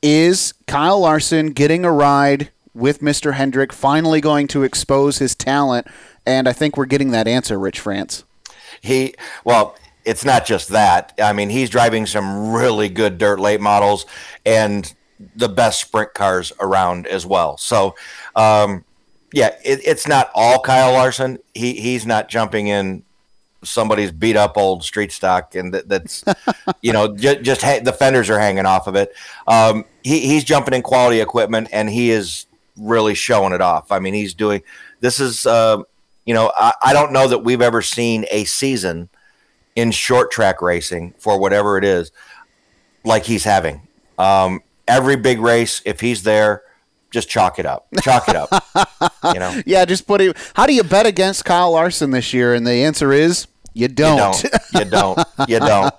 Is 0.00 0.54
Kyle 0.68 1.00
Larson 1.00 1.50
getting 1.50 1.84
a 1.84 1.90
ride 1.90 2.50
with 2.72 3.00
Mr. 3.00 3.34
Hendrick? 3.34 3.72
Finally, 3.72 4.20
going 4.20 4.46
to 4.48 4.62
expose 4.62 5.18
his 5.18 5.34
talent? 5.34 5.88
And 6.24 6.46
I 6.46 6.52
think 6.52 6.76
we're 6.76 6.86
getting 6.86 7.10
that 7.10 7.26
answer, 7.26 7.58
Rich 7.58 7.80
France. 7.80 8.22
He, 8.80 9.14
well, 9.44 9.76
it's 10.04 10.24
not 10.24 10.46
just 10.46 10.68
that. 10.70 11.12
I 11.22 11.32
mean, 11.32 11.50
he's 11.50 11.70
driving 11.70 12.06
some 12.06 12.52
really 12.52 12.88
good 12.88 13.18
dirt 13.18 13.40
late 13.40 13.60
models 13.60 14.06
and 14.44 14.92
the 15.36 15.48
best 15.48 15.80
sprint 15.80 16.14
cars 16.14 16.52
around 16.60 17.06
as 17.06 17.26
well. 17.26 17.56
So, 17.58 17.94
um, 18.34 18.84
yeah, 19.32 19.54
it, 19.64 19.80
it's 19.86 20.08
not 20.08 20.30
all 20.34 20.60
Kyle 20.60 20.92
Larson. 20.92 21.38
He 21.54 21.74
he's 21.74 22.06
not 22.06 22.28
jumping 22.28 22.66
in 22.68 23.04
somebody's 23.62 24.10
beat 24.10 24.36
up 24.36 24.56
old 24.56 24.82
street 24.82 25.12
stock 25.12 25.54
and 25.54 25.74
that, 25.74 25.86
that's 25.86 26.24
you 26.82 26.92
know 26.92 27.14
just, 27.14 27.42
just 27.42 27.62
ha- 27.62 27.80
the 27.82 27.92
fenders 27.92 28.30
are 28.30 28.38
hanging 28.38 28.66
off 28.66 28.86
of 28.86 28.96
it. 28.96 29.12
Um, 29.46 29.84
he, 30.02 30.20
he's 30.20 30.44
jumping 30.44 30.74
in 30.74 30.82
quality 30.82 31.20
equipment 31.20 31.68
and 31.72 31.88
he 31.88 32.10
is 32.10 32.46
really 32.76 33.14
showing 33.14 33.52
it 33.52 33.60
off. 33.60 33.92
I 33.92 33.98
mean, 33.98 34.14
he's 34.14 34.34
doing 34.34 34.62
this 35.00 35.20
is 35.20 35.46
uh, 35.46 35.82
you 36.24 36.34
know 36.34 36.50
I, 36.56 36.72
I 36.82 36.92
don't 36.92 37.12
know 37.12 37.28
that 37.28 37.40
we've 37.40 37.62
ever 37.62 37.82
seen 37.82 38.24
a 38.30 38.44
season 38.44 39.10
in 39.76 39.90
short 39.90 40.30
track 40.30 40.60
racing 40.62 41.14
for 41.18 41.38
whatever 41.38 41.78
it 41.78 41.84
is 41.84 42.12
like 43.04 43.24
he's 43.24 43.44
having. 43.44 43.86
Um, 44.18 44.62
every 44.86 45.16
big 45.16 45.40
race, 45.40 45.80
if 45.84 46.00
he's 46.00 46.22
there, 46.22 46.62
just 47.10 47.28
chalk 47.28 47.58
it 47.58 47.66
up. 47.66 47.86
Chalk 48.02 48.28
it 48.28 48.36
up. 48.36 48.50
you 49.32 49.40
know. 49.40 49.60
Yeah, 49.66 49.84
just 49.84 50.06
put 50.06 50.20
it. 50.20 50.36
How 50.54 50.66
do 50.66 50.74
you 50.74 50.84
bet 50.84 51.06
against 51.06 51.44
Kyle 51.44 51.72
Larson 51.72 52.10
this 52.10 52.32
year? 52.32 52.54
And 52.54 52.66
the 52.66 52.72
answer 52.72 53.12
is 53.12 53.46
you 53.72 53.88
don't. 53.88 54.42
You 54.42 54.50
don't. 54.84 54.84
You 54.84 54.90
don't. 54.90 55.18
You 55.48 55.58
don't. 55.60 55.94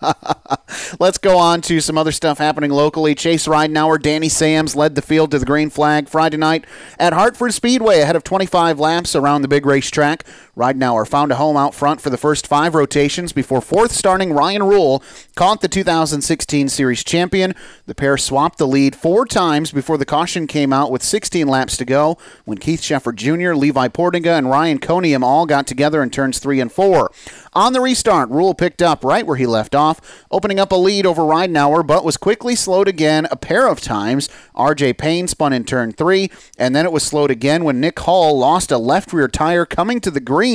Let's 0.99 1.17
go 1.17 1.37
on 1.37 1.61
to 1.61 1.79
some 1.79 1.97
other 1.97 2.11
stuff 2.11 2.37
happening 2.37 2.71
locally. 2.71 3.15
Chase 3.15 3.47
Ridenauer, 3.47 4.01
Danny 4.01 4.29
Sams 4.29 4.75
led 4.75 4.95
the 4.95 5.01
field 5.01 5.31
to 5.31 5.39
the 5.39 5.45
green 5.45 5.69
flag 5.69 6.09
Friday 6.09 6.37
night 6.37 6.65
at 6.99 7.13
Hartford 7.13 7.53
Speedway 7.53 7.99
ahead 7.99 8.15
of 8.15 8.23
25 8.23 8.79
laps 8.79 9.15
around 9.15 9.41
the 9.41 9.47
big 9.47 9.65
racetrack. 9.65 10.25
Ridenauer 10.61 11.07
found 11.07 11.31
a 11.31 11.37
home 11.37 11.57
out 11.57 11.73
front 11.73 12.01
for 12.01 12.11
the 12.11 12.17
first 12.17 12.45
five 12.45 12.75
rotations 12.75 13.33
before 13.33 13.61
fourth 13.61 13.91
starting 13.91 14.31
Ryan 14.31 14.61
Rule 14.61 15.01
caught 15.35 15.61
the 15.61 15.67
2016 15.67 16.69
series 16.69 17.03
champion. 17.03 17.55
The 17.87 17.95
pair 17.95 18.15
swapped 18.15 18.59
the 18.59 18.67
lead 18.67 18.95
four 18.95 19.25
times 19.25 19.71
before 19.71 19.97
the 19.97 20.05
caution 20.05 20.45
came 20.45 20.71
out 20.71 20.91
with 20.91 21.01
16 21.01 21.47
laps 21.47 21.77
to 21.77 21.85
go 21.85 22.19
when 22.45 22.59
Keith 22.59 22.81
Sheffer 22.81 23.15
Jr., 23.15 23.55
Levi 23.55 23.87
Portinga, 23.87 24.37
and 24.37 24.51
Ryan 24.51 24.77
Coniam 24.77 25.23
all 25.23 25.47
got 25.47 25.65
together 25.65 26.03
in 26.03 26.11
turns 26.11 26.37
three 26.37 26.59
and 26.59 26.71
four. 26.71 27.11
On 27.53 27.73
the 27.73 27.81
restart, 27.81 28.29
Rule 28.29 28.53
picked 28.53 28.83
up 28.83 29.03
right 29.03 29.25
where 29.25 29.37
he 29.37 29.47
left 29.47 29.73
off, 29.73 29.99
opening 30.29 30.59
up 30.59 30.71
a 30.71 30.75
lead 30.75 31.07
over 31.07 31.23
Ridenauer, 31.23 31.85
but 31.85 32.05
was 32.05 32.17
quickly 32.17 32.55
slowed 32.55 32.87
again 32.87 33.27
a 33.31 33.35
pair 33.35 33.67
of 33.67 33.81
times. 33.81 34.29
RJ 34.55 34.97
Payne 34.99 35.27
spun 35.27 35.53
in 35.53 35.63
turn 35.63 35.91
three, 35.91 36.29
and 36.57 36.75
then 36.75 36.85
it 36.85 36.91
was 36.91 37.03
slowed 37.03 37.31
again 37.31 37.63
when 37.63 37.79
Nick 37.81 37.99
Hall 37.99 38.37
lost 38.37 38.71
a 38.71 38.77
left 38.77 39.11
rear 39.11 39.27
tire 39.27 39.65
coming 39.65 39.99
to 40.01 40.11
the 40.11 40.19
green. 40.19 40.50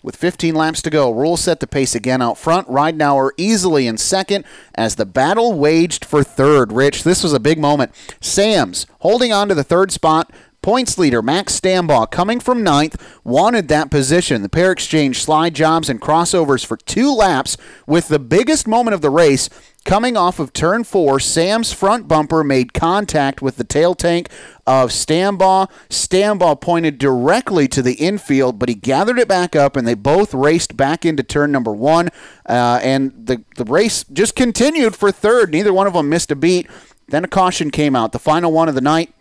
With 0.00 0.14
15 0.16 0.54
laps 0.54 0.80
to 0.82 0.90
go, 0.90 1.10
Rule 1.10 1.36
set 1.36 1.58
the 1.58 1.66
pace 1.66 1.94
again 1.94 2.22
out 2.22 2.38
front. 2.38 2.68
Ridenauer 2.68 3.30
easily 3.36 3.86
in 3.86 3.98
second 3.98 4.44
as 4.74 4.94
the 4.94 5.04
battle 5.06 5.58
waged 5.58 6.04
for 6.04 6.22
third. 6.22 6.72
Rich, 6.72 7.02
this 7.02 7.24
was 7.24 7.32
a 7.32 7.40
big 7.40 7.58
moment. 7.58 7.92
Sams 8.20 8.86
holding 9.00 9.32
on 9.32 9.48
to 9.48 9.54
the 9.54 9.64
third 9.64 9.90
spot. 9.90 10.32
Points 10.60 10.98
leader 10.98 11.22
Max 11.22 11.58
Stambaugh, 11.58 12.10
coming 12.10 12.40
from 12.40 12.64
ninth, 12.64 13.00
wanted 13.24 13.68
that 13.68 13.90
position. 13.90 14.42
The 14.42 14.48
pair 14.48 14.72
exchanged 14.72 15.22
slide 15.22 15.54
jobs 15.54 15.88
and 15.88 16.00
crossovers 16.00 16.66
for 16.66 16.76
two 16.76 17.12
laps, 17.12 17.56
with 17.86 18.08
the 18.08 18.18
biggest 18.18 18.66
moment 18.66 18.94
of 18.94 19.00
the 19.00 19.10
race 19.10 19.48
coming 19.84 20.16
off 20.16 20.38
of 20.38 20.52
turn 20.52 20.84
four. 20.84 21.18
Sam's 21.18 21.72
front 21.72 22.06
bumper 22.06 22.44
made 22.44 22.74
contact 22.74 23.40
with 23.40 23.56
the 23.56 23.64
tail 23.64 23.94
tank 23.94 24.28
of 24.66 24.90
Stambaugh. 24.90 25.70
Stambaugh 25.88 26.60
pointed 26.60 26.98
directly 26.98 27.68
to 27.68 27.80
the 27.80 27.94
infield, 27.94 28.58
but 28.58 28.68
he 28.68 28.74
gathered 28.74 29.18
it 29.18 29.28
back 29.28 29.56
up, 29.56 29.76
and 29.76 29.86
they 29.86 29.94
both 29.94 30.34
raced 30.34 30.76
back 30.76 31.06
into 31.06 31.22
turn 31.22 31.50
number 31.50 31.72
one. 31.72 32.08
Uh, 32.46 32.80
and 32.82 33.12
the, 33.26 33.42
the 33.56 33.64
race 33.64 34.04
just 34.12 34.36
continued 34.36 34.94
for 34.94 35.10
third. 35.10 35.50
Neither 35.52 35.72
one 35.72 35.86
of 35.86 35.94
them 35.94 36.08
missed 36.08 36.30
a 36.30 36.36
beat. 36.36 36.68
Then 37.08 37.24
a 37.24 37.28
caution 37.28 37.70
came 37.70 37.96
out, 37.96 38.12
the 38.12 38.18
final 38.18 38.52
one 38.52 38.68
of 38.68 38.74
the 38.74 38.82
night. 38.82 39.14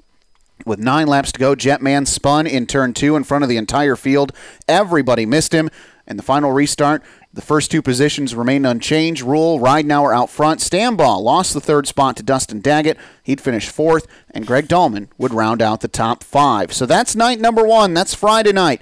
With 0.66 0.80
nine 0.80 1.08
laps 1.08 1.32
to 1.32 1.40
go, 1.40 1.56
Jetman 1.56 2.08
spun 2.08 2.48
in 2.48 2.66
turn 2.66 2.94
two 2.94 3.16
in 3.16 3.24
front 3.24 3.44
of 3.44 3.50
the 3.50 3.58
entire 3.58 3.96
field. 3.96 4.34
Everybody 4.68 5.26
missed 5.26 5.54
him. 5.54 5.70
And 6.08 6.18
the 6.18 6.24
final 6.24 6.52
restart, 6.52 7.04
the 7.34 7.42
first 7.42 7.70
two 7.70 7.82
positions 7.82 8.34
remained 8.34 8.66
unchanged. 8.66 9.22
Rule, 9.22 9.60
Ridenauer 9.60 10.16
out 10.16 10.30
front. 10.30 10.62
Stambaugh 10.62 11.22
lost 11.22 11.54
the 11.54 11.62
third 11.62 11.86
spot 11.86 12.16
to 12.18 12.24
Dustin 12.24 12.62
Daggett. 12.62 12.98
He'd 13.22 13.42
finish 13.42 13.68
fourth, 13.68 14.08
and 14.32 14.48
Greg 14.48 14.68
Dahlman 14.68 15.10
would 15.18 15.34
round 15.34 15.62
out 15.62 15.82
the 15.82 15.88
top 15.88 16.24
five. 16.24 16.72
So 16.72 16.86
that's 16.86 17.16
night 17.16 17.40
number 17.40 17.66
one. 17.66 17.94
That's 17.94 18.16
Friday 18.16 18.54
night. 18.54 18.82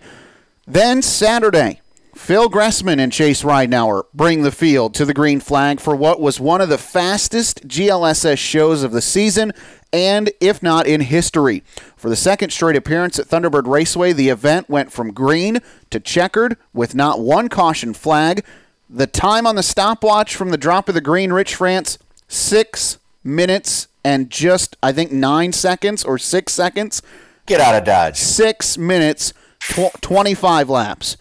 Then 0.68 1.02
Saturday, 1.02 1.82
Phil 2.16 2.50
Gressman 2.50 2.98
and 2.98 3.12
Chase 3.12 3.44
Ridenauer 3.44 4.04
bring 4.14 4.42
the 4.42 4.52
field 4.52 4.96
to 4.96 5.06
the 5.06 5.14
green 5.14 5.42
flag 5.42 5.82
for 5.82 5.96
what 5.96 6.22
was 6.22 6.40
one 6.40 6.62
of 6.62 6.70
the 6.70 6.78
fastest 6.78 7.68
GLSS 7.68 8.38
shows 8.38 8.84
of 8.84 8.94
the 8.94 9.02
season 9.02 9.52
and, 9.92 10.32
if 10.40 10.64
not, 10.64 10.88
in 10.88 11.02
history. 11.02 11.62
For 11.98 12.10
the 12.10 12.16
second 12.16 12.52
straight 12.52 12.78
appearance 12.78 13.20
at 13.20 13.28
Thunderbird 13.28 13.68
Raceway, 13.68 14.14
the 14.14 14.30
event 14.30 14.70
went 14.70 14.94
from 14.94 15.14
green 15.14 15.60
to 15.90 16.00
checkered 16.00 16.58
with 16.74 16.96
not 16.96 17.20
one 17.20 17.50
caution 17.50 17.94
flag. 17.94 18.46
The 18.90 19.08
time 19.08 19.46
on 19.46 19.56
the 19.56 19.62
stopwatch 19.62 20.36
from 20.36 20.52
the 20.52 20.58
drop 20.58 20.88
of 20.88 20.96
the 20.96 21.02
green, 21.02 21.34
Rich 21.34 21.56
France, 21.56 21.98
six 22.30 22.98
minutes 23.24 23.88
and 24.06 24.30
just, 24.30 24.78
I 24.82 24.94
think, 24.94 25.12
nine 25.12 25.52
seconds 25.52 26.04
or 26.04 26.18
six 26.18 26.54
seconds. 26.54 27.02
Get 27.46 27.60
out 27.60 27.76
of 27.76 27.84
Dodge. 27.84 28.18
Six 28.18 28.78
minutes, 28.78 29.34
tw- 29.60 30.02
25 30.02 30.70
laps. 30.70 31.18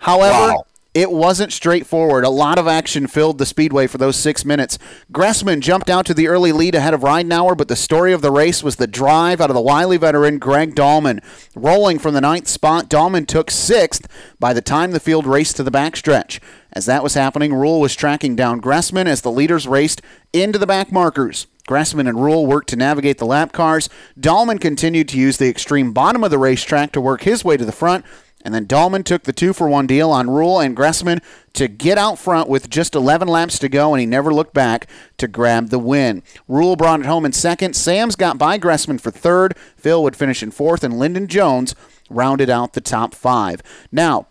However, 0.00 0.52
Wow. 0.54 0.64
it 0.92 1.12
wasn't 1.12 1.52
straightforward. 1.52 2.24
A 2.24 2.30
lot 2.30 2.58
of 2.58 2.66
action 2.66 3.06
filled 3.06 3.38
the 3.38 3.46
speedway 3.46 3.86
for 3.86 3.98
those 3.98 4.16
six 4.16 4.44
minutes. 4.44 4.78
Gressman 5.12 5.60
jumped 5.60 5.88
out 5.88 6.04
to 6.06 6.14
the 6.14 6.26
early 6.26 6.52
lead 6.52 6.74
ahead 6.74 6.94
of 6.94 7.02
Ridenauer, 7.02 7.56
but 7.56 7.68
the 7.68 7.76
story 7.76 8.12
of 8.12 8.22
the 8.22 8.30
race 8.30 8.62
was 8.62 8.76
the 8.76 8.86
drive 8.86 9.40
out 9.40 9.50
of 9.50 9.54
the 9.54 9.60
wily 9.60 9.98
veteran 9.98 10.38
Greg 10.38 10.74
Dahlman. 10.74 11.20
Rolling 11.54 11.98
from 11.98 12.14
the 12.14 12.20
ninth 12.20 12.48
spot, 12.48 12.88
Dahlman 12.88 13.26
took 13.26 13.50
sixth 13.50 14.08
by 14.40 14.52
the 14.52 14.62
time 14.62 14.90
the 14.92 15.00
field 15.00 15.26
raced 15.26 15.56
to 15.56 15.62
the 15.62 15.70
backstretch. 15.70 16.40
As 16.72 16.86
that 16.86 17.02
was 17.02 17.14
happening, 17.14 17.52
Rule 17.52 17.80
was 17.80 17.94
tracking 17.94 18.34
down 18.36 18.60
Gressman 18.60 19.06
as 19.06 19.20
the 19.20 19.30
leaders 19.32 19.68
raced 19.68 20.02
into 20.32 20.58
the 20.58 20.66
back 20.66 20.90
markers. 20.90 21.46
Gressman 21.68 22.08
and 22.08 22.20
Rule 22.20 22.46
worked 22.46 22.68
to 22.70 22.76
navigate 22.76 23.18
the 23.18 23.26
lap 23.26 23.52
cars. 23.52 23.88
Dahlman 24.18 24.60
continued 24.60 25.08
to 25.10 25.18
use 25.18 25.36
the 25.36 25.48
extreme 25.48 25.92
bottom 25.92 26.24
of 26.24 26.30
the 26.30 26.38
racetrack 26.38 26.90
to 26.92 27.00
work 27.00 27.22
his 27.22 27.44
way 27.44 27.56
to 27.56 27.64
the 27.64 27.70
front. 27.70 28.04
And 28.42 28.54
then 28.54 28.66
Dahlman 28.66 29.04
took 29.04 29.24
the 29.24 29.32
two 29.32 29.52
for 29.52 29.68
one 29.68 29.86
deal 29.86 30.10
on 30.10 30.30
Rule 30.30 30.60
and 30.60 30.76
Gressman 30.76 31.22
to 31.52 31.68
get 31.68 31.98
out 31.98 32.18
front 32.18 32.48
with 32.48 32.70
just 32.70 32.94
11 32.94 33.28
laps 33.28 33.58
to 33.58 33.68
go, 33.68 33.92
and 33.92 34.00
he 34.00 34.06
never 34.06 34.32
looked 34.32 34.54
back 34.54 34.86
to 35.18 35.28
grab 35.28 35.68
the 35.68 35.78
win. 35.78 36.22
Rule 36.48 36.74
brought 36.74 37.00
it 37.00 37.06
home 37.06 37.26
in 37.26 37.32
second. 37.32 37.74
Sams 37.74 38.16
got 38.16 38.38
by 38.38 38.58
Gressman 38.58 39.00
for 39.00 39.10
third. 39.10 39.56
Phil 39.76 40.02
would 40.02 40.16
finish 40.16 40.42
in 40.42 40.50
fourth, 40.50 40.82
and 40.82 40.98
Lyndon 40.98 41.26
Jones 41.26 41.74
rounded 42.08 42.48
out 42.48 42.72
the 42.72 42.80
top 42.80 43.14
five. 43.14 43.62
Now, 43.92 44.26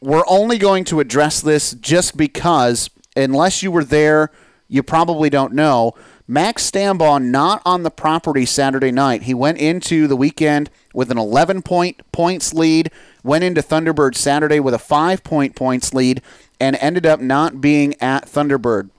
we're 0.00 0.24
only 0.28 0.58
going 0.58 0.84
to 0.84 1.00
address 1.00 1.40
this 1.40 1.72
just 1.74 2.16
because, 2.16 2.90
unless 3.16 3.62
you 3.62 3.70
were 3.70 3.84
there, 3.84 4.30
you 4.68 4.82
probably 4.82 5.30
don't 5.30 5.54
know. 5.54 5.94
Max 6.30 6.70
Stambaugh 6.70 7.22
not 7.22 7.62
on 7.64 7.84
the 7.84 7.90
property 7.90 8.44
Saturday 8.44 8.92
night. 8.92 9.22
He 9.22 9.32
went 9.32 9.56
into 9.56 10.06
the 10.06 10.16
weekend 10.16 10.68
with 10.92 11.10
an 11.10 11.16
11 11.16 11.62
point 11.62 12.02
points 12.12 12.52
lead, 12.52 12.90
went 13.24 13.44
into 13.44 13.62
Thunderbird 13.62 14.14
Saturday 14.14 14.60
with 14.60 14.74
a 14.74 14.78
5 14.78 15.24
point 15.24 15.56
points 15.56 15.94
lead, 15.94 16.20
and 16.60 16.76
ended 16.76 17.06
up 17.06 17.20
not 17.20 17.62
being 17.62 17.94
at 17.98 18.26
Thunderbird 18.26 18.90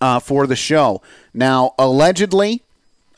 uh, 0.00 0.18
for 0.20 0.46
the 0.46 0.56
show. 0.56 1.02
Now, 1.34 1.74
allegedly, 1.78 2.62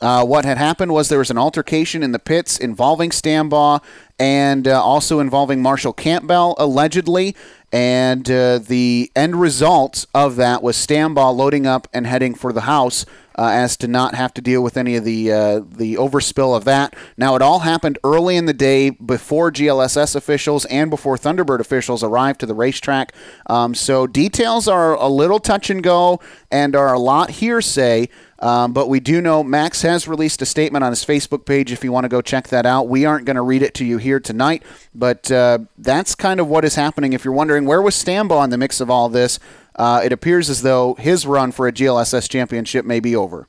uh, 0.01 0.25
what 0.25 0.45
had 0.45 0.57
happened 0.57 0.91
was 0.93 1.09
there 1.09 1.19
was 1.19 1.31
an 1.31 1.37
altercation 1.37 2.03
in 2.03 2.11
the 2.11 2.19
pits 2.19 2.59
involving 2.59 3.09
Stambaugh 3.09 3.81
and 4.19 4.67
uh, 4.67 4.81
also 4.81 5.19
involving 5.19 5.61
Marshall 5.61 5.93
Campbell, 5.93 6.55
allegedly. 6.59 7.35
And 7.71 8.29
uh, 8.29 8.59
the 8.59 9.11
end 9.15 9.41
result 9.41 10.05
of 10.13 10.35
that 10.35 10.61
was 10.61 10.77
Stambaugh 10.77 11.35
loading 11.35 11.65
up 11.65 11.87
and 11.93 12.05
heading 12.05 12.35
for 12.35 12.53
the 12.53 12.61
house 12.61 13.05
uh, 13.37 13.49
as 13.49 13.77
to 13.77 13.87
not 13.87 14.15
have 14.15 14.33
to 14.33 14.41
deal 14.41 14.63
with 14.63 14.77
any 14.77 14.95
of 14.95 15.03
the 15.03 15.31
uh, 15.31 15.59
the 15.59 15.95
overspill 15.95 16.55
of 16.55 16.65
that. 16.65 16.95
Now, 17.17 17.35
it 17.35 17.41
all 17.41 17.59
happened 17.59 17.99
early 18.03 18.35
in 18.35 18.45
the 18.45 18.53
day 18.53 18.89
before 18.89 19.51
GLSS 19.51 20.15
officials 20.15 20.65
and 20.65 20.89
before 20.89 21.17
Thunderbird 21.17 21.59
officials 21.59 22.03
arrived 22.03 22.39
to 22.39 22.45
the 22.45 22.55
racetrack. 22.55 23.13
Um, 23.47 23.75
so 23.75 24.07
details 24.07 24.67
are 24.67 24.95
a 24.95 25.07
little 25.07 25.39
touch 25.39 25.69
and 25.69 25.83
go 25.83 26.19
and 26.51 26.75
are 26.75 26.93
a 26.93 26.99
lot 26.99 27.31
hearsay. 27.31 28.09
Um, 28.39 28.71
but 28.71 28.87
we 28.87 28.99
do 28.99 29.19
know 29.19 29.43
Max 29.43 29.81
has 29.81 30.07
released 30.07 30.41
a 30.41 30.45
statement 30.45 30.83
on 30.83 30.91
his 30.91 31.03
Facebook 31.03 31.45
page 31.45 31.71
if 31.71 31.83
you 31.83 31.91
want 31.91 32.03
to 32.05 32.09
go 32.09 32.21
check 32.21 32.49
that 32.49 32.65
out. 32.65 32.87
We 32.87 33.03
aren't 33.03 33.25
going 33.25 33.35
to 33.35 33.41
read 33.41 33.63
it 33.63 33.73
to 33.75 33.85
you 33.85 33.97
here 33.97 34.19
tonight, 34.19 34.61
but 34.93 35.31
uh, 35.31 35.59
that's 35.77 36.13
kind 36.13 36.39
of 36.39 36.47
what 36.47 36.63
is 36.63 36.75
happening. 36.75 37.13
If 37.13 37.25
you're 37.25 37.33
wondering 37.33 37.65
where 37.65 37.81
was 37.81 37.95
Stambaugh 37.95 38.43
in 38.43 38.51
the 38.51 38.57
mix 38.57 38.79
of 38.79 38.91
all 38.91 39.09
this, 39.09 39.39
uh, 39.77 40.01
it 40.03 40.11
appears 40.11 40.49
as 40.49 40.61
though 40.61 40.95
his 40.95 41.25
run 41.25 41.51
for 41.51 41.67
a 41.67 41.71
GLSS 41.71 42.29
championship 42.29 42.85
may 42.85 42.99
be 42.99 43.15
over. 43.15 43.47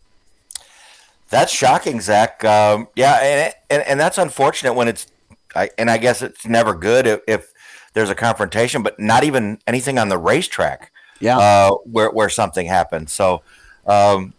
That's 1.30 1.52
shocking, 1.52 2.00
Zach. 2.00 2.44
Um, 2.44 2.88
yeah, 2.96 3.14
and, 3.14 3.54
and 3.68 3.82
and 3.82 4.00
that's 4.00 4.16
unfortunate 4.16 4.74
when 4.74 4.88
it's, 4.88 5.06
I, 5.54 5.70
and 5.76 5.90
I 5.90 5.98
guess 5.98 6.22
it's 6.22 6.46
never 6.46 6.74
good 6.74 7.06
if, 7.06 7.20
if 7.26 7.52
there's 7.92 8.10
a 8.10 8.14
confrontation, 8.14 8.82
but 8.82 8.98
not 8.98 9.24
even 9.24 9.58
anything 9.66 9.98
on 9.98 10.08
the 10.08 10.18
racetrack. 10.18 10.92
Yeah. 11.20 11.38
uh, 11.38 11.70
where 11.84 12.10
where 12.10 12.28
something 12.28 12.66
happened. 12.66 13.10
So, 13.10 13.42
um, 13.86 14.34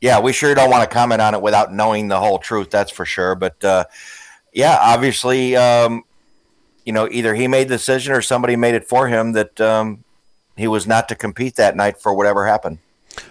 yeah, 0.00 0.18
we 0.20 0.32
sure 0.32 0.54
don't 0.54 0.70
want 0.70 0.88
to 0.88 0.92
comment 0.92 1.20
on 1.20 1.34
it 1.34 1.42
without 1.42 1.72
knowing 1.72 2.08
the 2.08 2.18
whole 2.18 2.38
truth. 2.38 2.70
That's 2.70 2.90
for 2.90 3.04
sure. 3.04 3.34
But 3.34 3.62
uh, 3.62 3.84
yeah, 4.52 4.78
obviously, 4.80 5.56
um, 5.56 6.04
you 6.86 6.92
know, 6.92 7.06
either 7.10 7.34
he 7.34 7.48
made 7.48 7.68
the 7.68 7.76
decision 7.76 8.14
or 8.14 8.22
somebody 8.22 8.56
made 8.56 8.74
it 8.74 8.88
for 8.88 9.08
him 9.08 9.32
that 9.32 9.60
um, 9.60 10.04
he 10.56 10.66
was 10.66 10.86
not 10.86 11.08
to 11.08 11.14
compete 11.14 11.56
that 11.56 11.76
night 11.76 12.00
for 12.00 12.14
whatever 12.14 12.46
happened. 12.46 12.78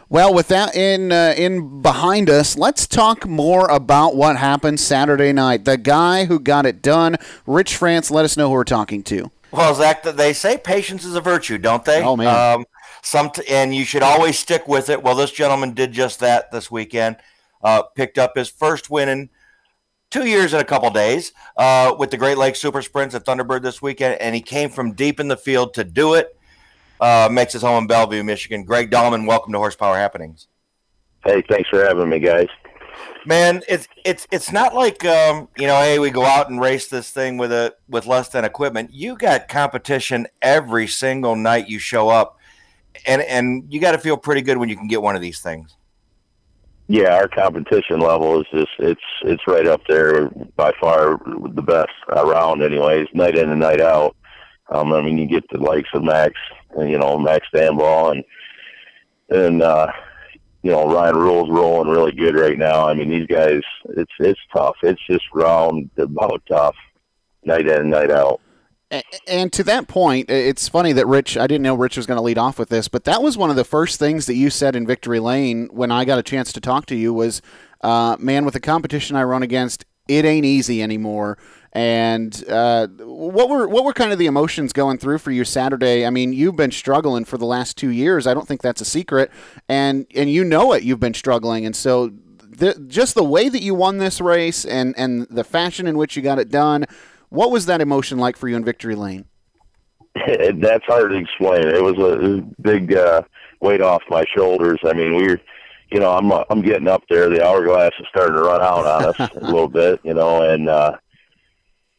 Well, 0.09 0.33
with 0.33 0.47
that 0.47 0.75
in 0.75 1.11
uh, 1.11 1.33
in 1.37 1.81
behind 1.81 2.29
us, 2.29 2.57
let's 2.57 2.87
talk 2.87 3.27
more 3.27 3.67
about 3.69 4.15
what 4.15 4.37
happened 4.37 4.79
Saturday 4.79 5.31
night. 5.31 5.65
The 5.65 5.77
guy 5.77 6.25
who 6.25 6.39
got 6.39 6.65
it 6.65 6.81
done, 6.81 7.17
Rich 7.45 7.75
France. 7.75 8.09
Let 8.09 8.25
us 8.25 8.35
know 8.35 8.47
who 8.47 8.53
we're 8.53 8.63
talking 8.63 9.03
to. 9.03 9.31
Well, 9.51 9.73
Zach, 9.73 10.03
they 10.03 10.33
say 10.33 10.57
patience 10.57 11.05
is 11.05 11.15
a 11.15 11.21
virtue, 11.21 11.57
don't 11.57 11.85
they? 11.85 12.01
Oh, 12.03 12.17
man. 12.17 12.57
Um, 12.59 12.65
some 13.01 13.29
t- 13.29 13.47
and 13.47 13.73
you 13.73 13.85
should 13.85 14.03
always 14.03 14.37
stick 14.37 14.67
with 14.67 14.89
it. 14.89 15.01
Well, 15.01 15.15
this 15.15 15.31
gentleman 15.31 15.73
did 15.73 15.91
just 15.91 16.19
that 16.19 16.51
this 16.51 16.69
weekend. 16.69 17.17
Uh, 17.63 17.83
picked 17.95 18.17
up 18.17 18.33
his 18.35 18.49
first 18.49 18.89
win 18.89 19.09
in 19.09 19.29
two 20.11 20.27
years 20.27 20.53
and 20.53 20.61
a 20.61 20.65
couple 20.65 20.89
days 20.91 21.31
uh, 21.57 21.95
with 21.97 22.11
the 22.11 22.17
Great 22.17 22.37
Lakes 22.37 22.59
Super 22.59 22.81
Sprints 22.81 23.15
at 23.15 23.25
Thunderbird 23.25 23.63
this 23.63 23.81
weekend, 23.81 24.21
and 24.21 24.35
he 24.35 24.41
came 24.41 24.69
from 24.69 24.93
deep 24.93 25.19
in 25.19 25.29
the 25.29 25.37
field 25.37 25.73
to 25.75 25.83
do 25.83 26.13
it. 26.13 26.34
Uh, 26.99 27.29
makes 27.31 27.53
his 27.53 27.61
home 27.61 27.83
in 27.83 27.87
Bellevue, 27.87 28.23
Michigan. 28.23 28.63
Greg 28.63 28.89
Dahlman, 28.89 29.27
welcome 29.27 29.51
to 29.51 29.59
Horsepower 29.59 29.95
Happenings. 29.95 30.47
Hey, 31.25 31.43
thanks 31.49 31.69
for 31.69 31.83
having 31.83 32.09
me, 32.09 32.19
guys. 32.19 32.47
Man, 33.25 33.63
it's 33.67 33.87
it's 34.05 34.27
it's 34.31 34.51
not 34.51 34.75
like 34.75 35.03
um, 35.03 35.49
you 35.57 35.65
know, 35.65 35.75
hey, 35.79 35.97
we 35.97 36.11
go 36.11 36.23
out 36.23 36.49
and 36.49 36.61
race 36.61 36.87
this 36.87 37.09
thing 37.09 37.37
with 37.37 37.51
a 37.51 37.75
with 37.89 38.05
less 38.05 38.29
than 38.29 38.45
equipment. 38.45 38.93
You 38.93 39.17
got 39.17 39.47
competition 39.47 40.27
every 40.41 40.87
single 40.87 41.35
night 41.35 41.67
you 41.67 41.79
show 41.79 42.09
up, 42.09 42.37
and 43.07 43.23
and 43.23 43.65
you 43.73 43.81
got 43.81 43.93
to 43.93 43.97
feel 43.97 44.15
pretty 44.15 44.41
good 44.41 44.57
when 44.57 44.69
you 44.69 44.77
can 44.77 44.87
get 44.87 45.01
one 45.01 45.15
of 45.15 45.21
these 45.21 45.39
things. 45.39 45.75
Yeah, 46.87 47.15
our 47.15 47.27
competition 47.27 47.99
level 47.99 48.39
is 48.41 48.47
just 48.53 48.71
it's 48.77 49.01
it's 49.23 49.47
right 49.47 49.65
up 49.65 49.81
there 49.89 50.29
by 50.55 50.71
far 50.79 51.19
the 51.25 51.63
best 51.63 51.93
around. 52.09 52.61
Anyways, 52.61 53.07
night 53.13 53.35
in 53.35 53.49
and 53.49 53.59
night 53.59 53.81
out. 53.81 54.15
Um, 54.69 54.93
I 54.93 55.01
mean, 55.01 55.17
you 55.17 55.27
get 55.27 55.43
the 55.51 55.59
likes 55.59 55.89
of 55.93 56.03
Max, 56.03 56.33
you 56.77 56.97
know, 56.97 57.17
Max 57.17 57.47
Stambaugh 57.53 58.11
and 58.11 58.23
and 59.29 59.61
uh, 59.61 59.91
you 60.61 60.71
know 60.71 60.91
Ryan 60.91 61.15
Rule's 61.15 61.49
rolling 61.49 61.89
really 61.89 62.11
good 62.11 62.35
right 62.35 62.57
now. 62.57 62.87
I 62.87 62.93
mean, 62.93 63.09
these 63.09 63.27
guys, 63.27 63.61
it's 63.89 64.13
it's 64.19 64.39
tough. 64.53 64.75
It's 64.83 65.01
just 65.07 65.25
round 65.33 65.89
about 65.97 66.43
tough, 66.47 66.75
night 67.43 67.67
in 67.67 67.81
and 67.81 67.91
night 67.91 68.11
out. 68.11 68.41
And 69.27 69.51
to 69.53 69.63
that 69.63 69.87
point, 69.87 70.29
it's 70.29 70.69
funny 70.69 70.93
that 70.93 71.07
Rich, 71.07 71.37
I 71.37 71.47
didn't 71.47 71.63
know 71.63 71.75
Rich 71.75 71.97
was 71.97 72.05
going 72.05 72.17
to 72.17 72.23
lead 72.23 72.37
off 72.37 72.59
with 72.59 72.69
this, 72.69 72.87
but 72.87 73.03
that 73.05 73.21
was 73.21 73.35
one 73.35 73.49
of 73.49 73.55
the 73.55 73.65
first 73.65 73.99
things 73.99 74.27
that 74.27 74.35
you 74.35 74.49
said 74.49 74.75
in 74.75 74.85
Victory 74.85 75.19
Lane 75.19 75.67
when 75.71 75.91
I 75.91 76.05
got 76.05 76.19
a 76.19 76.23
chance 76.23 76.53
to 76.53 76.61
talk 76.61 76.85
to 76.87 76.95
you 76.95 77.11
was, 77.13 77.41
uh, 77.81 78.15
man, 78.19 78.45
with 78.45 78.53
the 78.53 78.59
competition 78.59 79.15
I 79.15 79.23
run 79.23 79.43
against, 79.43 79.85
it 80.07 80.23
ain't 80.23 80.45
easy 80.45 80.83
anymore. 80.83 81.37
And 81.75 82.41
uh, 82.49 82.87
what 82.87 83.49
were 83.49 83.67
what 83.67 83.83
were 83.83 83.91
kind 83.91 84.13
of 84.13 84.17
the 84.17 84.27
emotions 84.27 84.71
going 84.71 84.97
through 84.97 85.17
for 85.17 85.31
you 85.31 85.43
Saturday? 85.43 86.05
I 86.05 86.09
mean, 86.09 86.31
you've 86.31 86.55
been 86.55 86.71
struggling 86.71 87.25
for 87.25 87.37
the 87.37 87.45
last 87.45 87.75
two 87.75 87.89
years. 87.89 88.25
I 88.25 88.33
don't 88.33 88.47
think 88.47 88.61
that's 88.61 88.79
a 88.79 88.85
secret, 88.85 89.29
and 89.67 90.07
and 90.15 90.31
you 90.31 90.45
know 90.45 90.71
it. 90.71 90.83
You've 90.83 91.01
been 91.01 91.13
struggling, 91.13 91.65
and 91.65 91.75
so 91.75 92.13
the, 92.39 92.81
just 92.87 93.13
the 93.13 93.25
way 93.25 93.49
that 93.49 93.61
you 93.61 93.75
won 93.75 93.97
this 93.97 94.21
race 94.21 94.63
and 94.63 94.95
and 94.97 95.27
the 95.29 95.43
fashion 95.43 95.85
in 95.85 95.97
which 95.97 96.15
you 96.15 96.21
got 96.21 96.39
it 96.39 96.49
done. 96.49 96.85
What 97.27 97.51
was 97.51 97.65
that 97.65 97.81
emotion 97.81 98.19
like 98.19 98.37
for 98.37 98.47
you 98.47 98.55
in 98.55 98.63
Victory 98.63 98.95
Lane? 98.95 99.25
That's 100.15 100.85
hard 100.85 101.11
to 101.11 101.17
explain. 101.17 101.67
It 101.67 101.83
was 101.83 101.97
a 101.97 102.41
big 102.61 102.93
uh, 102.93 103.23
weight 103.59 103.81
off 103.81 104.01
my 104.09 104.23
shoulders. 104.33 104.79
I 104.85 104.93
mean, 104.93 105.17
we 105.17 105.27
are 105.29 105.41
you 105.91 105.99
know, 105.99 106.11
I'm 106.11 106.31
I'm 106.49 106.61
getting 106.61 106.87
up 106.87 107.03
there. 107.09 107.29
The 107.29 107.45
hourglass 107.45 107.91
is 107.99 108.07
starting 108.09 108.35
to 108.35 108.41
run 108.41 108.61
out 108.61 108.85
on 108.85 109.05
us 109.05 109.31
a 109.35 109.39
little 109.45 109.67
bit, 109.67 109.99
you 110.03 110.13
know, 110.13 110.41
and 110.49 110.69
uh, 110.69 110.97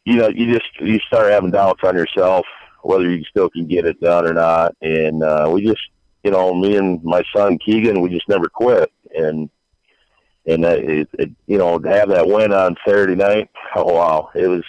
you 0.07 0.17
know, 0.17 0.29
you 0.29 0.53
just 0.53 0.69
you 0.81 0.99
start 1.01 1.31
having 1.31 1.51
doubts 1.51 1.83
on 1.85 1.95
yourself 1.95 2.47
whether 2.87 3.11
you 3.11 3.25
still 3.25 3.51
can 3.51 3.67
get 3.67 3.85
it 3.85 4.01
done 4.01 4.27
or 4.27 4.33
not. 4.33 4.75
And 4.81 5.23
uh, 5.23 5.51
we 5.53 5.65
just, 5.65 5.83
you 6.23 6.31
know, 6.31 6.55
me 6.55 6.77
and 6.77 7.03
my 7.03 7.23
son 7.35 7.59
Keegan, 7.59 8.01
we 8.01 8.11
just 8.11 8.29
never 8.29 8.49
quit. 8.49 8.91
And 9.15 9.51
and 10.47 10.65
it, 10.65 11.09
it, 11.15 11.31
you 11.47 11.59
know, 11.59 11.79
to 11.79 11.89
have 11.89 12.09
that 12.11 12.29
win 12.29 12.53
on 12.53 12.77
Saturday 12.87 13.17
night, 13.17 13.51
oh 13.75 13.93
wow, 13.93 14.31
it 14.35 14.47
was 14.47 14.65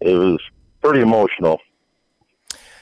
it 0.00 0.14
was 0.14 0.40
pretty 0.82 1.00
emotional. 1.00 1.60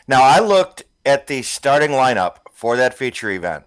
Now 0.08 0.22
I 0.22 0.40
looked 0.40 0.84
at 1.04 1.26
the 1.26 1.42
starting 1.42 1.90
lineup 1.90 2.36
for 2.50 2.76
that 2.76 2.94
feature 2.94 3.30
event, 3.30 3.64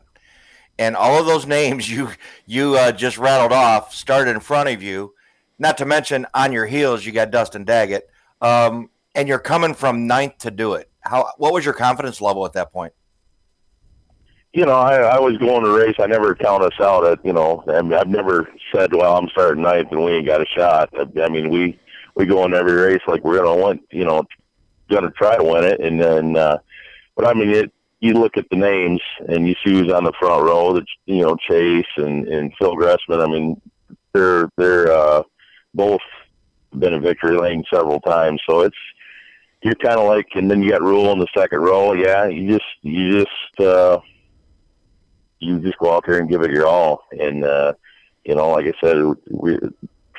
and 0.80 0.96
all 0.96 1.20
of 1.20 1.28
those 1.28 1.46
names 1.46 1.90
you 1.92 2.10
you 2.48 2.76
uh, 2.76 2.92
just 2.92 3.20
rattled 3.20 3.54
off 3.54 3.94
started 3.94 4.32
in 4.32 4.40
front 4.40 4.70
of 4.70 4.82
you. 4.82 5.14
Not 5.60 5.78
to 5.80 5.86
mention 5.86 6.28
on 6.34 6.52
your 6.52 6.66
heels, 6.66 7.06
you 7.06 7.12
got 7.12 7.32
Dustin 7.32 7.64
Daggett, 7.64 8.10
um, 8.42 8.90
and 9.16 9.28
you're 9.28 9.40
coming 9.40 9.74
from 9.74 10.06
ninth 10.06 10.38
to 10.40 10.52
do 10.52 10.74
it. 10.74 10.90
How? 11.02 11.32
What 11.38 11.54
was 11.54 11.66
your 11.66 11.74
confidence 11.74 12.22
level 12.22 12.46
at 12.46 12.54
that 12.54 12.72
point? 12.72 12.94
You 14.54 14.66
know, 14.66 14.76
I, 14.76 14.98
I 14.98 15.20
was 15.20 15.38
going 15.38 15.64
to 15.64 15.72
race. 15.72 15.96
I 16.00 16.08
never 16.08 16.36
count 16.36 16.64
us 16.64 16.80
out 16.80 17.06
at 17.06 17.26
you 17.26 17.34
know. 17.34 17.64
I 17.68 17.82
mean, 17.82 17.94
I've 17.94 18.08
never 18.08 18.50
said, 18.74 18.94
"Well, 18.94 19.18
I'm 19.18 19.30
starting 19.30 19.64
ninth 19.64 19.92
and 19.92 20.04
we 20.04 20.12
ain't 20.14 20.28
got 20.28 20.42
a 20.42 20.46
shot." 20.46 20.90
I, 20.94 21.22
I 21.22 21.30
mean, 21.30 21.50
we 21.50 21.80
we 22.16 22.26
go 22.26 22.46
in 22.46 22.54
every 22.54 22.74
race 22.74 23.02
like 23.08 23.24
we're 23.24 23.38
gonna 23.38 23.56
want, 23.56 23.82
you 23.92 24.06
know, 24.06 24.24
gonna 24.90 25.12
try 25.12 25.38
to 25.38 25.44
win 25.44 25.64
it, 25.64 25.80
and 25.80 26.00
then. 26.02 26.38
uh 26.38 26.60
But 27.16 27.26
I 27.26 27.34
mean, 27.34 27.50
it 27.50 27.72
you 28.00 28.14
look 28.14 28.38
at 28.38 28.50
the 28.50 28.56
names 28.56 29.02
and 29.28 29.48
you 29.48 29.56
see 29.64 29.72
who's 29.72 29.92
on 29.92 30.04
the 30.04 30.14
front 30.20 30.44
row. 30.44 30.74
That 30.74 30.86
you 31.06 31.24
know, 31.24 31.36
Chase 31.36 31.86
and 31.98 32.28
and 32.28 32.54
Phil 32.58 32.76
Gressman. 32.76 33.24
I 33.24 33.28
mean, 33.28 33.62
they're 34.14 34.50
they're 34.58 34.92
uh, 34.92 35.24
both 35.74 36.02
been 36.78 36.94
in 36.94 37.02
victory 37.02 37.38
lane 37.38 37.64
several 37.74 38.00
times. 38.02 38.42
So 38.48 38.62
it's 38.62 38.78
you're 39.64 39.76
kind 39.76 40.00
of 40.00 40.06
like, 40.06 40.28
and 40.36 40.50
then 40.50 40.62
you 40.62 40.70
got 40.70 40.82
Rule 40.82 41.12
in 41.12 41.20
the 41.20 41.28
second 41.36 41.60
row. 41.60 41.94
Yeah, 41.94 42.28
you 42.28 42.54
just 42.54 42.66
you 42.82 43.20
just 43.20 43.60
uh, 43.60 44.00
you 45.40 45.60
just 45.60 45.78
go 45.80 45.96
out 45.96 46.04
there 46.06 46.20
and 46.20 46.30
give 46.30 46.42
it 46.42 46.52
your 46.52 46.68
all. 46.68 47.04
And 47.12 47.44
uh, 47.44 47.74
you 48.24 48.36
know, 48.36 48.50
like 48.50 48.66
I 48.66 48.74
said, 48.82 49.04
we 49.30 49.58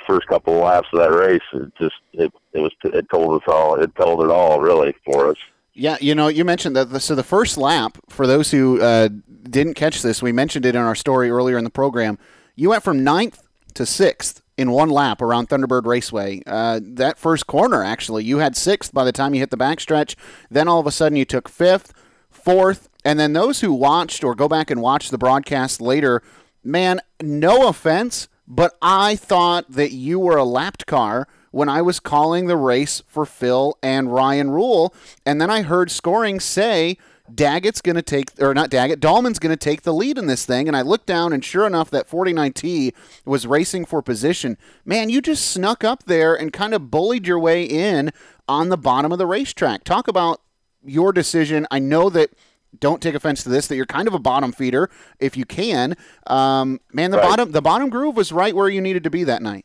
first 0.08 0.26
couple 0.26 0.54
of 0.54 0.64
laps 0.64 0.88
of 0.92 1.00
that 1.00 1.12
race, 1.12 1.42
it 1.52 1.72
just 1.80 1.94
it 2.14 2.32
it 2.52 2.60
was 2.60 2.72
it 2.84 3.06
told 3.10 3.40
us 3.40 3.46
all. 3.46 3.80
It 3.80 3.94
told 3.94 4.22
it 4.24 4.30
all 4.30 4.60
really 4.60 4.94
for 5.04 5.30
us. 5.30 5.36
Yeah, 5.74 5.96
you 6.00 6.14
know, 6.14 6.26
you 6.26 6.44
mentioned 6.44 6.74
that. 6.74 6.90
The, 6.90 6.98
so 6.98 7.14
the 7.14 7.22
first 7.22 7.56
lap, 7.56 7.98
for 8.08 8.26
those 8.26 8.50
who 8.50 8.80
uh, 8.80 9.10
didn't 9.44 9.74
catch 9.74 10.02
this, 10.02 10.20
we 10.20 10.32
mentioned 10.32 10.66
it 10.66 10.74
in 10.74 10.80
our 10.80 10.96
story 10.96 11.30
earlier 11.30 11.56
in 11.56 11.62
the 11.62 11.70
program. 11.70 12.18
You 12.56 12.70
went 12.70 12.82
from 12.82 13.04
ninth 13.04 13.40
to 13.74 13.86
sixth 13.86 14.42
in 14.58 14.72
one 14.72 14.90
lap 14.90 15.22
around 15.22 15.48
Thunderbird 15.48 15.86
Raceway. 15.86 16.42
Uh, 16.44 16.80
that 16.82 17.16
first 17.16 17.46
corner, 17.46 17.82
actually, 17.84 18.24
you 18.24 18.38
had 18.38 18.56
sixth 18.56 18.92
by 18.92 19.04
the 19.04 19.12
time 19.12 19.32
you 19.32 19.40
hit 19.40 19.50
the 19.50 19.56
backstretch. 19.56 20.16
Then 20.50 20.66
all 20.66 20.80
of 20.80 20.86
a 20.86 20.90
sudden 20.90 21.16
you 21.16 21.24
took 21.24 21.48
fifth, 21.48 21.94
fourth, 22.28 22.88
and 23.04 23.20
then 23.20 23.32
those 23.32 23.60
who 23.60 23.72
watched 23.72 24.24
or 24.24 24.34
go 24.34 24.48
back 24.48 24.70
and 24.70 24.82
watch 24.82 25.10
the 25.10 25.16
broadcast 25.16 25.80
later, 25.80 26.22
man, 26.64 27.00
no 27.22 27.68
offense, 27.68 28.28
but 28.48 28.76
I 28.82 29.14
thought 29.14 29.70
that 29.70 29.92
you 29.92 30.18
were 30.18 30.36
a 30.36 30.44
lapped 30.44 30.86
car 30.86 31.28
when 31.52 31.68
I 31.68 31.80
was 31.80 32.00
calling 32.00 32.46
the 32.46 32.56
race 32.56 33.02
for 33.06 33.24
Phil 33.24 33.78
and 33.80 34.12
Ryan 34.12 34.50
Rule. 34.50 34.92
And 35.24 35.40
then 35.40 35.50
I 35.50 35.62
heard 35.62 35.90
scoring 35.90 36.40
say 36.40 36.98
Daggett's 37.34 37.80
going 37.80 37.96
to 37.96 38.02
take, 38.02 38.30
or 38.40 38.54
not 38.54 38.70
Daggett, 38.70 39.00
Dahlman's 39.00 39.38
going 39.38 39.50
to 39.50 39.56
take 39.56 39.82
the 39.82 39.92
lead 39.92 40.18
in 40.18 40.26
this 40.26 40.44
thing. 40.46 40.68
And 40.68 40.76
I 40.76 40.82
looked 40.82 41.06
down, 41.06 41.32
and 41.32 41.44
sure 41.44 41.66
enough, 41.66 41.90
that 41.90 42.08
49T 42.08 42.92
was 43.24 43.46
racing 43.46 43.84
for 43.84 44.02
position. 44.02 44.56
Man, 44.84 45.08
you 45.08 45.20
just 45.20 45.50
snuck 45.50 45.84
up 45.84 46.04
there 46.04 46.34
and 46.34 46.52
kind 46.52 46.74
of 46.74 46.90
bullied 46.90 47.26
your 47.26 47.38
way 47.38 47.64
in 47.64 48.10
on 48.48 48.68
the 48.68 48.78
bottom 48.78 49.12
of 49.12 49.18
the 49.18 49.26
racetrack. 49.26 49.84
Talk 49.84 50.08
about 50.08 50.40
your 50.84 51.12
decision. 51.12 51.66
I 51.70 51.78
know 51.78 52.10
that. 52.10 52.30
Don't 52.78 53.00
take 53.00 53.14
offense 53.14 53.42
to 53.44 53.48
this. 53.48 53.66
That 53.66 53.76
you're 53.76 53.86
kind 53.86 54.06
of 54.06 54.12
a 54.12 54.18
bottom 54.18 54.52
feeder, 54.52 54.90
if 55.18 55.38
you 55.38 55.46
can. 55.46 55.96
Um, 56.26 56.80
man, 56.92 57.10
the 57.10 57.16
right. 57.16 57.26
bottom 57.26 57.52
the 57.52 57.62
bottom 57.62 57.88
groove 57.88 58.14
was 58.14 58.30
right 58.30 58.54
where 58.54 58.68
you 58.68 58.82
needed 58.82 59.04
to 59.04 59.10
be 59.10 59.24
that 59.24 59.40
night. 59.40 59.64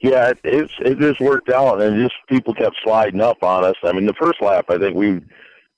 Yeah, 0.00 0.28
it, 0.28 0.38
it's 0.44 0.74
it 0.80 0.98
just 0.98 1.20
worked 1.20 1.48
out, 1.48 1.80
and 1.80 1.96
just 1.96 2.14
people 2.28 2.52
kept 2.52 2.76
sliding 2.84 3.22
up 3.22 3.42
on 3.42 3.64
us. 3.64 3.76
I 3.82 3.92
mean, 3.92 4.04
the 4.04 4.12
first 4.12 4.42
lap, 4.42 4.66
I 4.68 4.76
think 4.76 4.94
we 4.94 5.22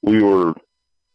we 0.03 0.21
were 0.21 0.55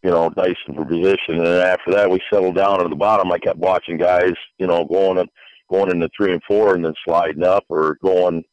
you 0.04 0.12
know, 0.12 0.30
dicing 0.30 0.76
for 0.76 0.86
position. 0.86 1.38
And 1.38 1.46
then 1.46 1.66
after 1.66 1.92
that, 1.92 2.10
we 2.10 2.20
settled 2.32 2.56
down 2.56 2.82
at 2.82 2.90
the 2.90 2.96
bottom. 2.96 3.32
I 3.32 3.40
kept 3.40 3.58
watching 3.58 3.98
guys, 3.98 4.34
you 4.58 4.68
know, 4.68 4.84
going 4.86 5.18
up, 5.18 5.30
going 5.72 5.92
into 5.92 6.10
three 6.16 6.34
and 6.34 6.42
four, 6.46 6.76
and 6.76 6.84
then 6.84 6.94
sliding 7.06 7.44
up, 7.44 7.64
or 7.70 7.98
going, 8.04 8.44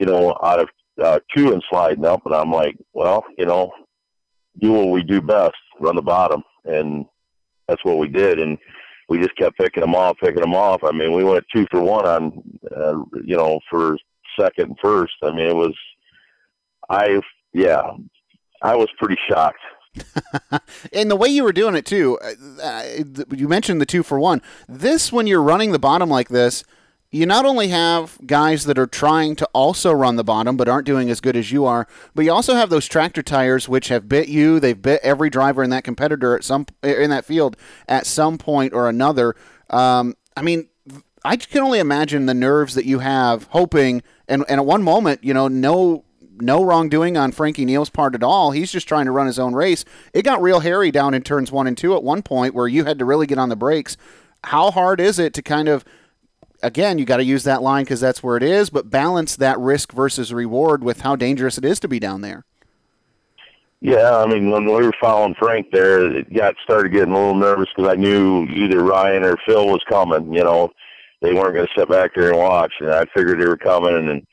you 0.00 0.06
know, 0.06 0.36
out 0.42 0.60
of 0.60 0.68
uh, 1.02 1.20
two 1.34 1.52
and 1.52 1.62
sliding 1.70 2.04
up. 2.04 2.22
And 2.26 2.34
I'm 2.34 2.50
like, 2.50 2.76
well, 2.92 3.24
you 3.38 3.46
know, 3.46 3.70
do 4.60 4.72
what 4.72 4.88
we 4.88 5.04
do 5.04 5.20
best, 5.20 5.54
run 5.78 5.94
the 5.94 6.02
bottom, 6.02 6.42
and 6.64 7.06
that's 7.68 7.84
what 7.84 7.98
we 7.98 8.08
did. 8.08 8.40
And 8.40 8.58
we 9.08 9.18
just 9.18 9.36
kept 9.36 9.58
picking 9.58 9.82
them 9.82 9.94
off, 9.94 10.16
picking 10.20 10.40
them 10.40 10.54
off. 10.54 10.82
I 10.82 10.90
mean, 10.90 11.12
we 11.12 11.22
went 11.22 11.44
two 11.54 11.66
for 11.70 11.80
one 11.80 12.06
on, 12.06 12.42
uh, 12.76 12.96
you 13.24 13.36
know, 13.36 13.60
for 13.70 13.96
second 14.38 14.70
and 14.70 14.76
first. 14.82 15.14
I 15.22 15.30
mean, 15.30 15.46
it 15.46 15.56
was, 15.56 15.74
I, 16.88 17.20
yeah, 17.52 17.92
I 18.62 18.74
was 18.74 18.88
pretty 18.98 19.16
shocked 19.28 19.60
and 20.92 21.10
the 21.10 21.16
way 21.16 21.28
you 21.28 21.44
were 21.44 21.52
doing 21.52 21.74
it 21.74 21.86
too, 21.86 22.18
uh, 22.22 22.62
uh 22.62 22.84
you 23.34 23.48
mentioned 23.48 23.80
the 23.80 23.86
two 23.86 24.02
for 24.02 24.18
one. 24.18 24.42
This, 24.68 25.12
when 25.12 25.26
you're 25.26 25.42
running 25.42 25.72
the 25.72 25.78
bottom 25.78 26.08
like 26.08 26.28
this, 26.28 26.64
you 27.10 27.26
not 27.26 27.44
only 27.44 27.68
have 27.68 28.18
guys 28.24 28.64
that 28.66 28.78
are 28.78 28.86
trying 28.86 29.34
to 29.36 29.48
also 29.52 29.92
run 29.92 30.14
the 30.14 30.24
bottom 30.24 30.56
but 30.56 30.68
aren't 30.68 30.86
doing 30.86 31.10
as 31.10 31.20
good 31.20 31.36
as 31.36 31.50
you 31.50 31.64
are, 31.64 31.88
but 32.14 32.24
you 32.24 32.32
also 32.32 32.54
have 32.54 32.70
those 32.70 32.86
tractor 32.86 33.22
tires 33.22 33.68
which 33.68 33.88
have 33.88 34.08
bit 34.08 34.28
you. 34.28 34.60
They've 34.60 34.80
bit 34.80 35.00
every 35.02 35.28
driver 35.28 35.62
in 35.62 35.70
that 35.70 35.82
competitor 35.82 36.36
at 36.36 36.44
some 36.44 36.66
in 36.82 37.10
that 37.10 37.24
field 37.24 37.56
at 37.88 38.06
some 38.06 38.38
point 38.38 38.72
or 38.72 38.88
another. 38.88 39.34
Um, 39.70 40.14
I 40.36 40.42
mean, 40.42 40.68
I 41.24 41.36
can 41.36 41.62
only 41.62 41.80
imagine 41.80 42.26
the 42.26 42.34
nerves 42.34 42.74
that 42.74 42.86
you 42.86 43.00
have, 43.00 43.44
hoping 43.50 44.02
and 44.28 44.44
and 44.48 44.60
at 44.60 44.66
one 44.66 44.84
moment, 44.84 45.24
you 45.24 45.34
know, 45.34 45.48
no 45.48 46.04
no 46.40 46.62
wrongdoing 46.64 47.16
on 47.16 47.32
Frankie 47.32 47.64
Neal's 47.64 47.90
part 47.90 48.14
at 48.14 48.22
all. 48.22 48.50
He's 48.50 48.72
just 48.72 48.88
trying 48.88 49.06
to 49.06 49.12
run 49.12 49.26
his 49.26 49.38
own 49.38 49.54
race. 49.54 49.84
It 50.12 50.22
got 50.22 50.42
real 50.42 50.60
hairy 50.60 50.90
down 50.90 51.14
in 51.14 51.22
turns 51.22 51.52
one 51.52 51.66
and 51.66 51.76
two 51.76 51.94
at 51.94 52.02
one 52.02 52.22
point 52.22 52.54
where 52.54 52.68
you 52.68 52.84
had 52.84 52.98
to 52.98 53.04
really 53.04 53.26
get 53.26 53.38
on 53.38 53.48
the 53.48 53.56
brakes. 53.56 53.96
How 54.44 54.70
hard 54.70 55.00
is 55.00 55.18
it 55.18 55.34
to 55.34 55.42
kind 55.42 55.68
of, 55.68 55.84
again, 56.62 56.98
you 56.98 57.04
got 57.04 57.18
to 57.18 57.24
use 57.24 57.44
that 57.44 57.62
line 57.62 57.84
because 57.84 58.00
that's 58.00 58.22
where 58.22 58.36
it 58.36 58.42
is, 58.42 58.70
but 58.70 58.90
balance 58.90 59.36
that 59.36 59.58
risk 59.58 59.92
versus 59.92 60.32
reward 60.32 60.82
with 60.82 61.02
how 61.02 61.16
dangerous 61.16 61.58
it 61.58 61.64
is 61.64 61.80
to 61.80 61.88
be 61.88 61.98
down 61.98 62.20
there? 62.22 62.44
Yeah, 63.82 64.18
I 64.18 64.26
mean, 64.26 64.50
when 64.50 64.66
we 64.66 64.72
were 64.72 64.92
following 65.00 65.34
Frank 65.38 65.68
there, 65.72 66.04
it 66.14 66.32
got 66.34 66.54
started 66.62 66.92
getting 66.92 67.14
a 67.14 67.18
little 67.18 67.34
nervous 67.34 67.68
because 67.74 67.90
I 67.90 67.96
knew 67.96 68.44
either 68.44 68.84
Ryan 68.84 69.24
or 69.24 69.38
Phil 69.46 69.66
was 69.66 69.82
coming, 69.88 70.34
you 70.34 70.44
know, 70.44 70.70
they 71.22 71.32
weren't 71.32 71.54
going 71.54 71.66
to 71.66 71.72
sit 71.80 71.88
back 71.88 72.12
there 72.14 72.30
and 72.30 72.38
watch, 72.38 72.72
and 72.80 72.90
I 72.90 73.06
figured 73.14 73.40
they 73.40 73.46
were 73.46 73.56
coming, 73.56 73.94
and 73.94 74.26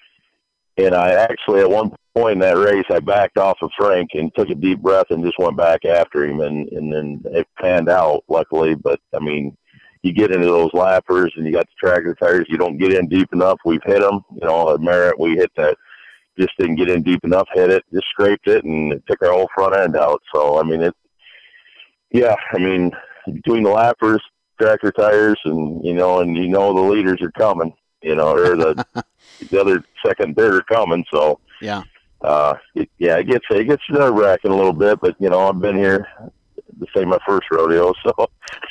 and 0.78 0.94
I 0.94 1.12
actually 1.12 1.62
at 1.62 1.70
one 1.70 1.92
point 2.16 2.34
in 2.34 2.40
that 2.40 2.58
race 2.58 2.86
I 2.90 3.00
backed 3.00 3.38
off 3.38 3.58
of 3.62 3.72
Frank 3.78 4.12
and 4.14 4.34
took 4.36 4.50
a 4.50 4.56
deep 4.56 4.80
breath 4.80 5.08
and 5.10 5.24
just 5.24 5.40
went 5.40 5.58
back 5.58 5.86
after 5.86 6.26
him, 6.26 6.40
and 6.42 6.68
and 6.70 6.92
then 6.92 7.22
it 7.26 7.48
panned 7.60 7.90
out 7.90 8.24
luckily. 8.28 8.76
But 8.76 9.00
I 9.14 9.20
mean, 9.20 9.56
you 10.04 10.14
get 10.14 10.32
into 10.32 10.48
those 10.48 10.72
lappers 10.72 11.30
and 11.36 11.46
you 11.46 11.52
got 11.52 11.68
the 11.68 11.88
tractor 11.88 12.16
tires, 12.16 12.48
you 12.50 12.58
don't 12.58 12.78
get 12.78 12.94
in 12.94 13.08
deep 13.08 13.34
enough. 13.34 13.60
We've 13.66 13.84
hit 13.84 14.02
them, 14.02 14.24
you 14.34 14.48
know, 14.48 14.74
at 14.74 14.82
Merritt 14.82 15.20
we 15.20 15.36
hit 15.36 15.52
that. 15.58 15.78
Just 16.40 16.56
didn't 16.60 16.76
get 16.76 16.92
in 16.92 17.02
deep 17.02 17.24
enough, 17.24 17.48
hit 17.52 17.72
it, 17.72 17.84
just 17.92 18.06
scraped 18.10 18.48
it, 18.48 18.64
and 18.64 18.94
it 18.94 19.02
took 19.08 19.24
our 19.24 19.32
whole 19.32 19.50
front 19.56 19.76
end 19.76 19.96
out. 19.96 20.22
So 20.34 20.60
I 20.60 20.64
mean, 20.64 20.82
it. 20.82 20.94
Yeah, 22.12 22.36
I 22.54 22.60
mean, 22.60 22.92
between 23.34 23.64
the 23.64 23.72
lappers, 23.72 24.20
tractor 24.62 24.92
tires, 24.92 25.40
and 25.46 25.84
you 25.84 25.94
know, 25.94 26.20
and 26.20 26.38
you 26.38 26.48
know 26.48 26.74
the 26.74 26.80
leaders 26.80 27.22
are 27.22 27.32
coming. 27.32 27.74
You 28.02 28.16
know, 28.16 28.32
or 28.32 28.56
the 28.56 28.86
the 29.50 29.62
other 29.62 29.84
second, 30.06 30.36
third 30.36 30.56
are 30.56 30.62
coming. 30.64 31.06
So 31.12 31.40
yeah, 31.62 31.84
uh, 32.22 32.56
it, 32.76 32.90
yeah, 32.98 33.18
it 33.18 33.26
gets 33.26 33.46
it 33.50 33.66
gets 33.66 33.84
nerve 33.90 34.14
wracking 34.14 34.52
a 34.52 34.56
little 34.56 34.74
bit, 34.74 35.00
but 35.00 35.16
you 35.20 35.30
know, 35.30 35.48
I've 35.48 35.60
been 35.60 35.76
here 35.76 36.08
to 36.80 36.86
say 36.96 37.06
my 37.06 37.18
first 37.26 37.48
rodeo. 37.52 37.94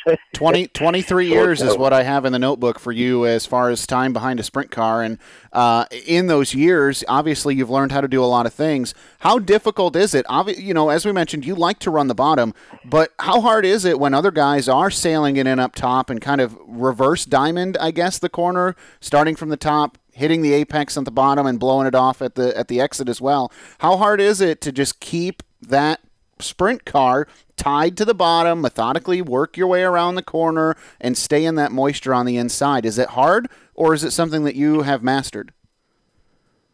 So 0.07 0.17
20, 0.35 0.69
23 0.69 1.29
years 1.29 1.61
is 1.61 1.77
what 1.77 1.93
I 1.93 2.03
have 2.03 2.25
in 2.25 2.33
the 2.33 2.39
notebook 2.39 2.79
for 2.79 2.93
you 2.93 3.27
as 3.27 3.45
far 3.45 3.69
as 3.71 3.87
time 3.87 4.13
behind 4.13 4.41
a 4.41 4.43
sprint 4.43 4.71
car. 4.71 5.03
And 5.03 5.19
uh, 5.53 5.85
in 6.07 6.29
those 6.29 6.55
years, 6.55 7.05
obviously, 7.09 7.55
you've 7.57 7.69
learned 7.69 7.93
how 7.93 8.01
to 8.01 8.09
do 8.09 8.23
a 8.23 8.27
lot 8.27 8.47
of 8.47 8.55
things. 8.55 8.95
How 9.21 9.39
difficult 9.39 9.97
is 9.97 10.15
it? 10.15 10.25
Obvi- 10.27 10.59
you 10.59 10.73
know, 10.73 10.89
as 10.89 11.05
we 11.05 11.13
mentioned, 11.13 11.45
you 11.45 11.55
like 11.55 11.79
to 11.81 11.91
run 11.91 12.07
the 12.07 12.15
bottom, 12.15 12.55
but 12.85 13.13
how 13.19 13.41
hard 13.41 13.67
is 13.67 13.85
it 13.85 13.99
when 13.99 14.15
other 14.15 14.31
guys 14.31 14.69
are 14.69 14.91
sailing 14.91 15.37
it 15.37 15.47
in 15.47 15.59
up 15.59 15.75
top 15.75 16.09
and 16.09 16.21
kind 16.21 16.41
of 16.41 16.57
reverse 16.67 17.25
diamond, 17.27 17.77
I 17.79 17.91
guess, 17.91 18.19
the 18.19 18.31
corner, 18.31 18.77
starting 19.01 19.37
from 19.37 19.51
the 19.51 19.57
top, 19.57 19.99
hitting 20.13 20.41
the 20.41 20.55
apex 20.55 20.97
at 20.97 21.05
the 21.05 21.11
bottom 21.11 21.47
and 21.47 21.61
blowing 21.61 21.87
it 21.87 21.95
off 21.95 22.23
at 22.23 22.37
the 22.37 22.57
at 22.57 22.69
the 22.69 22.81
exit 22.81 23.09
as 23.09 23.21
well. 23.21 23.53
How 23.79 23.97
hard 23.97 24.21
is 24.21 24.41
it 24.41 24.61
to 24.63 24.73
just 24.73 25.01
keep 25.01 25.43
that 25.61 26.01
sprint 26.39 26.85
car 26.85 27.27
tied 27.57 27.97
to 27.97 28.05
the 28.05 28.15
bottom, 28.15 28.61
methodically 28.61 29.23
work 29.23 29.57
your 29.57 29.67
way 29.67 29.83
around 29.83 30.15
the 30.15 30.23
corner, 30.23 30.77
and 31.01 31.17
stay 31.17 31.45
in 31.45 31.55
that 31.57 31.73
moisture 31.73 32.15
on 32.15 32.27
the 32.27 32.37
inside. 32.37 32.85
Is 32.85 32.99
it 32.99 33.11
hard, 33.11 33.49
or 33.75 33.95
is 33.95 34.05
it 34.05 34.13
something 34.13 34.45
that 34.45 34.55
you 34.55 34.83
have 34.83 35.03
mastered? 35.03 35.53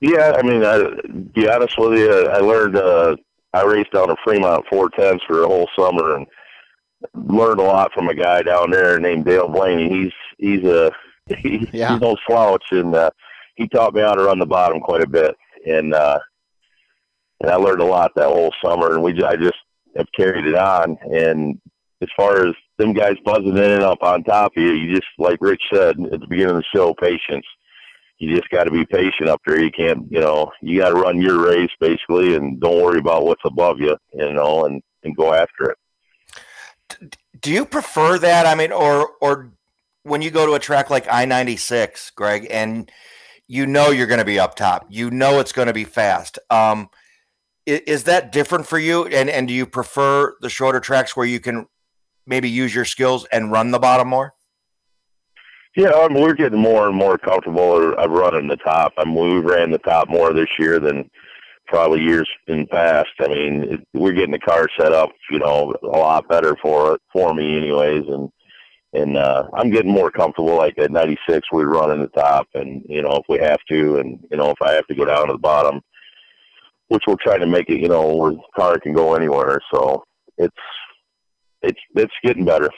Yeah, 0.01 0.33
I 0.37 0.43
mean, 0.43 0.65
I, 0.65 0.79
to 0.79 1.09
be 1.35 1.49
honest 1.49 1.79
with 1.79 1.99
you, 1.99 2.27
I 2.27 2.39
learned. 2.39 2.77
Uh, 2.77 3.17
I 3.55 3.65
raced 3.65 3.93
down 3.93 4.09
to 4.09 4.17
Fremont 4.25 4.65
four 4.71 4.89
tenths 4.89 5.23
for 5.27 5.43
a 5.43 5.47
whole 5.47 5.69
summer 5.79 6.17
and 6.17 6.27
learned 7.15 7.61
a 7.61 7.65
lot 7.65 7.93
from 7.93 8.09
a 8.09 8.15
guy 8.15 8.43
down 8.43 8.71
there 8.71 8.99
named 8.99 9.27
Dale 9.27 9.49
Blaney. 9.49 9.89
He's 9.89 10.13
he's 10.39 10.65
a 10.65 10.91
he, 11.37 11.69
yeah. 11.73 11.93
he's 11.93 12.01
no 12.01 12.17
slouch, 12.27 12.65
and 12.71 12.95
uh, 12.95 13.11
he 13.55 13.69
taught 13.69 13.95
me 13.95 14.01
how 14.01 14.15
to 14.15 14.25
run 14.25 14.39
the 14.39 14.47
bottom 14.47 14.81
quite 14.81 15.03
a 15.03 15.09
bit. 15.09 15.37
And 15.67 15.95
uh, 15.95 16.19
and 17.41 17.51
I 17.51 17.57
learned 17.57 17.81
a 17.81 17.87
lot 17.87 18.13
that 18.17 18.29
whole 18.29 18.53
summer. 18.65 18.95
And 18.95 19.03
we 19.03 19.23
I 19.23 19.37
just 19.37 19.59
have 19.97 20.07
carried 20.17 20.47
it 20.47 20.55
on. 20.55 20.99
And 21.11 21.61
as 22.01 22.09
far 22.17 22.47
as 22.47 22.55
them 22.79 22.93
guys 22.93 23.17
buzzing 23.25 23.57
in 23.57 23.71
and 23.71 23.83
up 23.83 24.03
on 24.03 24.25
top 24.25 24.53
of 24.57 24.63
you, 24.63 24.73
you 24.73 24.95
just 24.95 25.09
like 25.19 25.39
Rich 25.41 25.63
said 25.73 26.01
at 26.13 26.21
the 26.21 26.27
beginning 26.27 26.57
of 26.57 26.63
the 26.63 26.77
show, 26.79 26.95
patience. 26.95 27.47
You 28.19 28.37
just 28.37 28.51
got 28.51 28.65
to 28.65 28.71
be 28.71 28.87
patient 28.87 29.29
up 29.29 29.41
there. 29.45 29.61
You 29.61 29.71
can't, 29.71 30.11
you 30.11 30.21
know, 30.21 30.53
you 30.61 30.79
got 30.79 30.91
to 30.91 30.95
run 30.95 31.21
your 31.21 31.45
race 31.45 31.71
basically, 31.81 32.37
and 32.37 32.61
don't 32.61 32.83
worry 32.83 33.01
about 33.01 33.25
what's 33.25 33.43
above 33.45 33.81
you, 33.81 33.97
you 34.13 34.33
know, 34.33 34.65
and 34.67 34.81
and 35.03 35.17
go 35.17 35.35
after 35.35 35.71
it. 35.71 37.17
Do 37.41 37.51
you 37.51 37.65
prefer 37.65 38.19
that? 38.19 38.47
I 38.47 38.55
mean, 38.55 38.71
or 38.71 39.11
or 39.21 39.51
when 40.05 40.23
you 40.23 40.31
go 40.31 40.47
to 40.47 40.53
a 40.53 40.61
track 40.61 40.89
like 40.89 41.07
I 41.11 41.25
ninety 41.25 41.57
six, 41.57 42.11
Greg, 42.11 42.47
and 42.49 42.91
you 43.49 43.67
know 43.67 43.91
you're 43.91 44.07
going 44.07 44.19
to 44.19 44.25
be 44.25 44.39
up 44.39 44.55
top, 44.55 44.87
you 44.89 45.11
know 45.11 45.41
it's 45.41 45.53
going 45.53 45.69
to 45.69 45.75
be 45.75 45.85
fast. 45.85 46.39
Um, 46.49 46.91
is, 47.67 48.05
that 48.05 48.33
different 48.33 48.67
for 48.67 48.79
you? 48.79 49.07
And 49.07 49.31
and 49.31 49.49
do 49.49 49.55
you 49.55 49.67
prefer 49.67 50.35
the 50.41 50.49
shorter 50.49 50.81
tracks 50.81 51.17
where 51.17 51.27
you 51.27 51.41
can 51.41 51.67
maybe 52.27 52.49
use 52.49 52.75
your 52.75 52.85
skills 52.85 53.27
and 53.33 53.53
run 53.53 53.71
the 53.71 53.79
bottom 53.79 54.09
more? 54.09 54.35
Yeah, 55.77 55.91
I 55.91 56.09
we're 56.09 56.35
getting 56.35 56.59
more 56.59 56.87
and 56.87 56.97
more 56.97 57.17
comfortable 57.17 57.95
of 57.95 58.11
running 58.11 58.49
the 58.49 58.57
top. 58.57 58.93
I 58.99 59.05
mean, 59.05 59.35
we 59.35 59.41
ran 59.41 59.71
the 59.71 59.79
top 59.79 60.09
more 60.09 60.35
this 60.35 60.51
year 60.59 60.79
than 60.79 61.11
probably 61.67 62.03
years 62.03 62.29
in 62.47 62.67
past. 62.67 63.09
I 63.21 63.29
mean, 63.29 63.63
it, 63.65 63.81
we're 63.95 64.13
getting 64.13 64.33
the 64.33 64.39
car 64.39 64.69
set 64.79 64.93
up, 64.93 65.11
you 65.31 65.39
know, 65.39 65.75
a 65.83 65.87
lot 65.87 66.29
better 66.29 66.57
for 66.61 66.95
it 66.95 67.01
for 67.11 67.33
me, 67.33 67.57
anyways. 67.57 68.05
And 68.07 68.31
and 68.93 69.17
uh, 69.17 69.49
I'm 69.55 69.71
getting 69.71 69.91
more 69.91 70.11
comfortable. 70.11 70.57
Like 70.57 70.79
at 70.79 70.91
96, 70.91 71.49
we're 71.51 71.67
running 71.67 72.03
the 72.03 72.09
top, 72.09 72.49
and 72.55 72.83
you 72.87 73.01
know, 73.01 73.13
if 73.13 73.25
we 73.29 73.39
have 73.39 73.61
to, 73.71 73.97
and 73.97 74.19
you 74.31 74.37
know, 74.37 74.51
if 74.51 74.61
I 74.61 74.73
have 74.73 74.87
to 74.89 74.95
go 74.95 75.07
down 75.07 75.29
to 75.29 75.33
the 75.33 75.39
bottom, 75.39 75.81
which 76.93 77.05
we're 77.07 77.17
trying 77.23 77.41
to 77.41 77.47
make 77.47 77.69
it, 77.69 77.81
you 77.81 77.89
know, 77.89 78.15
where 78.15 78.33
the 78.33 78.41
car 78.55 78.79
can 78.79 78.93
go 78.93 79.15
anywhere. 79.15 79.59
So 79.73 80.05
it's 80.39 80.55
it's 81.63 81.81
it's 81.95 82.13
getting 82.23 82.45
better 82.45 82.71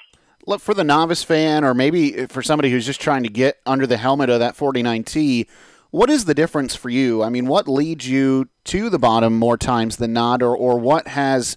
look 0.46 0.60
for 0.60 0.74
the 0.74 0.84
novice 0.84 1.22
fan 1.22 1.64
or 1.64 1.74
maybe 1.74 2.26
for 2.26 2.42
somebody 2.42 2.70
who's 2.70 2.86
just 2.86 3.00
trying 3.00 3.22
to 3.22 3.28
get 3.28 3.60
under 3.64 3.86
the 3.86 3.96
helmet 3.96 4.30
of 4.30 4.40
that 4.40 4.54
49T, 4.54 5.46
what 5.90 6.10
is 6.10 6.24
the 6.24 6.34
difference 6.34 6.74
for 6.74 6.90
you? 6.90 7.22
I 7.22 7.28
mean, 7.28 7.46
what 7.46 7.68
leads 7.68 8.08
you 8.08 8.48
to 8.64 8.90
the 8.90 8.98
bottom 8.98 9.38
more 9.38 9.56
times 9.56 9.96
than 9.96 10.12
not, 10.12 10.42
or, 10.42 10.56
or 10.56 10.78
what 10.78 11.08
has 11.08 11.56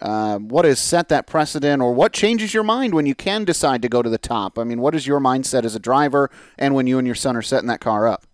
uh, 0.00 0.38
what 0.38 0.64
has 0.64 0.78
set 0.78 1.08
that 1.08 1.26
precedent, 1.26 1.82
or 1.82 1.92
what 1.92 2.12
changes 2.12 2.54
your 2.54 2.62
mind 2.62 2.94
when 2.94 3.06
you 3.06 3.14
can 3.14 3.44
decide 3.44 3.82
to 3.82 3.88
go 3.88 4.02
to 4.02 4.10
the 4.10 4.18
top? 4.18 4.58
I 4.58 4.64
mean, 4.64 4.80
what 4.80 4.94
is 4.94 5.06
your 5.06 5.20
mindset 5.20 5.64
as 5.64 5.74
a 5.74 5.80
driver, 5.80 6.30
and 6.56 6.74
when 6.74 6.86
you 6.86 6.98
and 6.98 7.06
your 7.06 7.14
son 7.16 7.36
are 7.36 7.42
setting 7.42 7.68
that 7.68 7.80
car 7.80 8.06
up? 8.06 8.24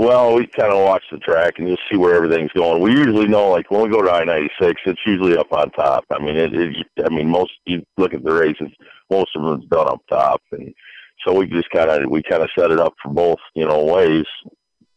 Well, 0.00 0.34
we 0.34 0.46
kind 0.46 0.72
of 0.72 0.82
watch 0.82 1.04
the 1.12 1.18
track 1.18 1.58
and 1.58 1.68
just 1.68 1.82
see 1.92 1.98
where 1.98 2.14
everything's 2.14 2.52
going. 2.52 2.80
We 2.80 2.92
usually 2.92 3.28
know, 3.28 3.50
like 3.50 3.70
when 3.70 3.82
we 3.82 3.90
go 3.90 4.00
to 4.00 4.10
I 4.10 4.24
ninety 4.24 4.48
six, 4.58 4.80
it's 4.86 4.98
usually 5.04 5.36
up 5.36 5.52
on 5.52 5.70
top. 5.72 6.06
I 6.10 6.18
mean, 6.18 6.38
it, 6.38 6.54
it. 6.54 6.86
I 7.04 7.10
mean, 7.10 7.28
most 7.28 7.50
you 7.66 7.84
look 7.98 8.14
at 8.14 8.24
the 8.24 8.32
races, 8.32 8.68
most 9.10 9.36
of 9.36 9.42
them's 9.42 9.66
done 9.66 9.88
up 9.88 10.00
top, 10.08 10.40
and 10.52 10.72
so 11.22 11.34
we 11.34 11.44
just 11.48 11.68
kind 11.68 11.90
of 11.90 12.10
we 12.10 12.22
kind 12.22 12.42
of 12.42 12.48
set 12.58 12.70
it 12.70 12.80
up 12.80 12.94
for 13.02 13.12
both, 13.12 13.40
you 13.54 13.66
know, 13.66 13.84
ways. 13.84 14.24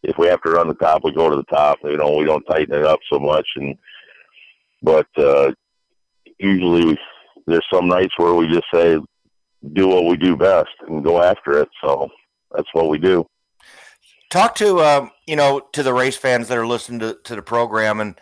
If 0.04 0.18
we 0.18 0.28
have 0.28 0.42
to 0.44 0.52
run 0.52 0.70
the 0.70 0.74
top, 0.76 1.04
we 1.04 1.12
go 1.12 1.30
to 1.30 1.36
the 1.36 1.54
top. 1.54 1.80
You 1.84 1.98
know, 1.98 2.16
we 2.16 2.24
don't 2.24 2.46
tighten 2.46 2.74
it 2.74 2.86
up 2.86 3.02
so 3.12 3.20
much, 3.20 3.48
and 3.58 3.76
but 4.82 5.08
uh, 5.18 5.52
usually 6.40 6.98
there's 7.46 7.68
some 7.74 7.90
nights 7.90 8.14
where 8.16 8.36
we 8.36 8.48
just 8.48 8.68
say 8.74 8.98
do 9.74 9.90
what 9.90 10.06
we 10.06 10.16
do 10.16 10.38
best 10.38 10.72
and 10.88 11.04
go 11.04 11.22
after 11.22 11.60
it. 11.60 11.68
So 11.84 12.08
that's 12.56 12.70
what 12.72 12.88
we 12.88 13.00
do 13.00 13.28
talk 14.34 14.56
to 14.56 14.80
um, 14.82 15.12
you 15.28 15.36
know 15.36 15.60
to 15.74 15.84
the 15.84 15.94
race 15.94 16.18
fans 16.18 16.48
that 16.48 16.58
are 16.58 16.66
listening 16.66 17.00
to, 17.00 17.18
to 17.24 17.36
the 17.36 17.42
program 17.44 18.00
and 18.00 18.20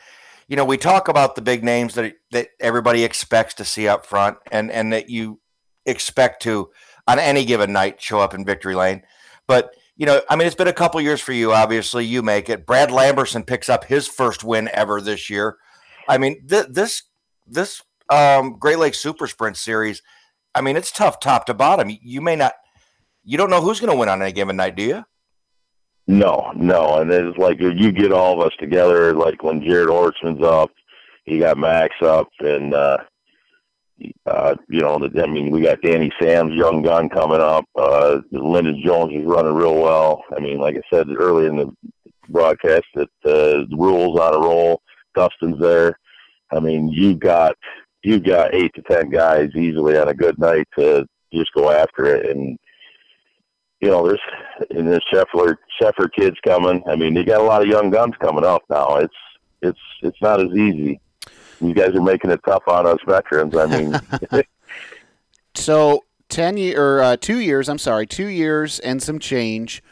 you 0.49 0.57
know 0.57 0.65
we 0.65 0.75
talk 0.75 1.07
about 1.07 1.35
the 1.35 1.41
big 1.41 1.63
names 1.63 1.93
that 1.95 2.15
that 2.31 2.49
everybody 2.59 3.05
expects 3.05 3.53
to 3.53 3.63
see 3.63 3.87
up 3.87 4.05
front 4.05 4.37
and 4.51 4.69
and 4.69 4.91
that 4.91 5.09
you 5.09 5.39
expect 5.85 6.41
to 6.43 6.69
on 7.07 7.17
any 7.17 7.45
given 7.45 7.71
night 7.71 8.01
show 8.01 8.19
up 8.19 8.33
in 8.33 8.45
victory 8.45 8.75
lane. 8.75 9.01
But 9.47 9.73
you 9.95 10.05
know 10.05 10.21
i 10.29 10.35
mean 10.35 10.47
it's 10.47 10.55
been 10.55 10.67
a 10.67 10.73
couple 10.73 10.99
years 10.99 11.21
for 11.21 11.31
you 11.31 11.53
obviously. 11.53 12.05
You 12.05 12.21
make 12.21 12.49
it. 12.49 12.65
Brad 12.65 12.91
lamberson 12.91 13.47
picks 13.47 13.69
up 13.69 13.85
his 13.85 14.05
first 14.05 14.43
win 14.43 14.69
ever 14.73 14.99
this 14.99 15.29
year. 15.29 15.55
I 16.09 16.17
mean 16.17 16.45
th- 16.45 16.67
this 16.69 17.03
this 17.47 17.81
um, 18.09 18.57
great 18.59 18.79
lakes 18.79 18.99
super 18.99 19.27
sprint 19.27 19.55
series 19.55 20.01
i 20.53 20.59
mean 20.59 20.75
it's 20.75 20.91
tough 20.91 21.21
top 21.21 21.45
to 21.45 21.53
bottom. 21.53 21.97
You 22.01 22.19
may 22.19 22.35
not 22.35 22.55
you 23.23 23.37
don't 23.37 23.49
know 23.49 23.61
who's 23.61 23.79
going 23.79 23.93
to 23.93 23.97
win 23.97 24.09
on 24.09 24.21
any 24.21 24.33
given 24.33 24.57
night 24.57 24.75
do 24.75 24.83
you 24.83 25.05
no, 26.11 26.51
no, 26.55 26.97
and 26.99 27.09
it's 27.09 27.37
like 27.37 27.61
you 27.61 27.91
get 27.93 28.11
all 28.11 28.33
of 28.41 28.45
us 28.45 28.53
together. 28.59 29.13
Like 29.13 29.43
when 29.43 29.63
Jared 29.63 29.87
Horstman's 29.87 30.43
up, 30.43 30.69
he 31.23 31.39
got 31.39 31.57
Max 31.57 31.95
up, 32.01 32.27
and 32.41 32.73
uh, 32.73 32.97
uh, 34.25 34.55
you 34.69 34.81
know, 34.81 34.99
I 35.17 35.27
mean, 35.27 35.51
we 35.51 35.61
got 35.61 35.81
Danny 35.81 36.11
Sam's 36.21 36.53
young 36.53 36.81
gun 36.81 37.07
coming 37.07 37.39
up. 37.39 37.63
Uh, 37.75 38.19
Lyndon 38.31 38.81
Jones 38.83 39.13
is 39.13 39.25
running 39.25 39.53
real 39.53 39.81
well. 39.81 40.23
I 40.35 40.41
mean, 40.41 40.59
like 40.59 40.75
I 40.75 40.81
said 40.93 41.07
earlier 41.17 41.47
in 41.47 41.55
the 41.55 41.71
broadcast, 42.27 42.85
that 42.95 43.09
uh, 43.23 43.63
the 43.69 43.77
rules 43.77 44.19
on 44.19 44.35
a 44.35 44.39
roll. 44.39 44.81
Dustin's 45.15 45.59
there. 45.59 45.97
I 46.51 46.59
mean, 46.59 46.89
you 46.89 47.15
got 47.15 47.55
you 48.03 48.19
got 48.19 48.53
eight 48.53 48.73
to 48.75 48.81
ten 48.81 49.09
guys 49.09 49.49
easily 49.55 49.97
on 49.97 50.09
a 50.09 50.13
good 50.13 50.37
night 50.39 50.67
to 50.77 51.05
just 51.33 51.53
go 51.53 51.69
after 51.71 52.05
it, 52.05 52.29
and 52.29 52.57
you 53.81 53.89
know, 53.89 54.07
there's 54.07 54.19
and 54.69 54.87
the 54.87 55.01
Scheffler 55.11 55.57
Scheffler 55.81 56.09
kids 56.13 56.37
coming. 56.45 56.83
I 56.87 56.95
mean, 56.95 57.15
you 57.15 57.23
got 57.23 57.41
a 57.41 57.43
lot 57.43 57.61
of 57.61 57.67
young 57.67 57.89
guns 57.89 58.13
coming 58.21 58.45
up 58.45 58.63
now. 58.69 58.97
It's 58.97 59.13
it's 59.61 59.79
it's 60.01 60.21
not 60.21 60.39
as 60.39 60.51
easy. 60.51 60.99
You 61.59 61.73
guys 61.73 61.95
are 61.95 62.01
making 62.01 62.31
it 62.31 62.39
tough 62.45 62.63
on 62.67 62.85
us 62.85 62.99
veterans. 63.05 63.55
I 63.55 63.65
mean, 63.65 64.43
so 65.55 66.05
ten 66.29 66.57
year 66.57 66.97
or 66.97 67.01
uh, 67.01 67.17
two 67.17 67.39
years. 67.39 67.67
I'm 67.67 67.79
sorry, 67.79 68.05
two 68.05 68.27
years 68.27 68.79
and 68.79 69.01
some 69.01 69.19
change. 69.19 69.83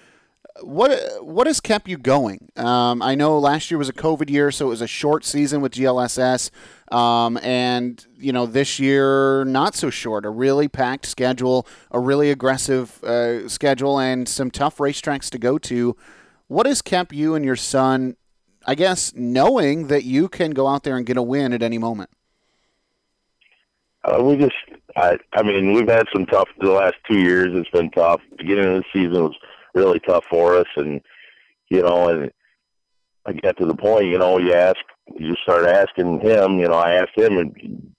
What 0.62 1.24
what 1.24 1.48
has 1.48 1.60
kept 1.60 1.88
you 1.88 1.98
going? 1.98 2.50
Um, 2.56 3.02
I 3.02 3.16
know 3.16 3.38
last 3.40 3.70
year 3.72 3.78
was 3.78 3.90
a 3.90 3.94
COVID 3.94 4.30
year, 4.30 4.52
so 4.52 4.68
it 4.68 4.70
was 4.70 4.82
a 4.82 4.88
short 4.88 5.26
season 5.26 5.62
with 5.62 5.74
GLSS, 5.74 6.50
um, 6.94 7.38
and 7.42 8.06
you 8.18 8.32
know 8.32 8.46
this 8.46 8.80
year 8.80 9.46
not 9.46 9.76
so 9.76 9.90
short. 9.90 10.26
A 10.26 10.30
really 10.30 10.68
packed 10.68 11.06
schedule, 11.06 11.68
a 11.92 12.00
really 12.00 12.32
aggressive 12.32 13.04
uh, 13.04 13.48
schedule, 13.48 14.00
and 14.00 14.28
some 14.28 14.52
tough 14.52 14.78
racetracks 14.78 15.30
to 15.32 15.38
go 15.38 15.58
to. 15.60 15.96
What 16.48 16.66
has 16.66 16.82
kept 16.82 17.14
you 17.14 17.36
and 17.36 17.46
your 17.46 17.56
son, 17.56 18.16
I 18.66 18.76
guess, 18.76 19.14
knowing 19.16 19.88
that 19.88 20.04
you 20.04 20.28
can 20.28 20.52
go 20.52 20.68
out 20.68 20.84
there 20.84 20.98
and 20.98 21.06
get 21.06 21.18
a 21.18 21.22
win 21.22 21.54
at 21.54 21.62
any 21.62 21.78
moment? 21.78 22.10
Uh, 24.04 24.24
we 24.24 24.38
just, 24.38 24.56
I, 24.96 25.20
I 25.34 25.44
mean, 25.44 25.74
we've 25.74 25.88
had 25.88 26.08
some 26.12 26.26
tough 26.26 26.48
the 26.60 26.72
last 26.72 26.96
two 27.08 27.20
years. 27.20 27.54
It's 27.54 27.70
been 27.70 27.92
tough. 27.92 28.22
Beginning 28.38 28.78
of 28.78 28.84
the 28.84 28.86
season 28.94 29.24
was 29.24 29.36
really 29.80 30.00
tough 30.00 30.26
for 30.30 30.56
us, 30.56 30.68
and 30.76 31.02
you 31.70 31.82
know, 31.82 32.10
and 32.10 32.32
I 33.26 33.34
get 33.34 33.58
to 33.58 33.66
the 33.66 33.76
point, 33.76 34.06
you 34.06 34.18
know, 34.18 34.38
you 34.38 34.54
ask, 34.54 34.80
you 35.18 35.36
start 35.44 35.66
asking 35.66 36.20
him. 36.20 36.60
You 36.60 36.68
know, 36.68 36.76
I 36.76 36.96
asked 36.96 37.18
him, 37.18 37.38
and 37.38 37.94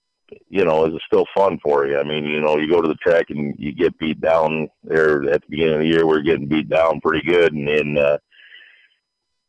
you 0.49 0.65
know, 0.65 0.85
is 0.85 0.93
it 0.93 1.01
still 1.05 1.25
fun 1.35 1.59
for 1.63 1.87
you? 1.87 1.97
I 1.97 2.03
mean, 2.03 2.25
you 2.25 2.41
know, 2.41 2.57
you 2.57 2.69
go 2.69 2.81
to 2.81 2.87
the 2.87 2.95
track 2.95 3.25
and 3.29 3.55
you 3.57 3.73
get 3.73 3.97
beat 3.97 4.21
down 4.21 4.69
there 4.83 5.23
at 5.29 5.41
the 5.41 5.47
beginning 5.49 5.75
of 5.75 5.79
the 5.81 5.87
year. 5.87 6.05
We're 6.05 6.21
getting 6.21 6.47
beat 6.47 6.69
down 6.69 7.01
pretty 7.01 7.25
good, 7.25 7.53
and 7.53 7.67
then. 7.67 7.97
Uh, 7.97 8.17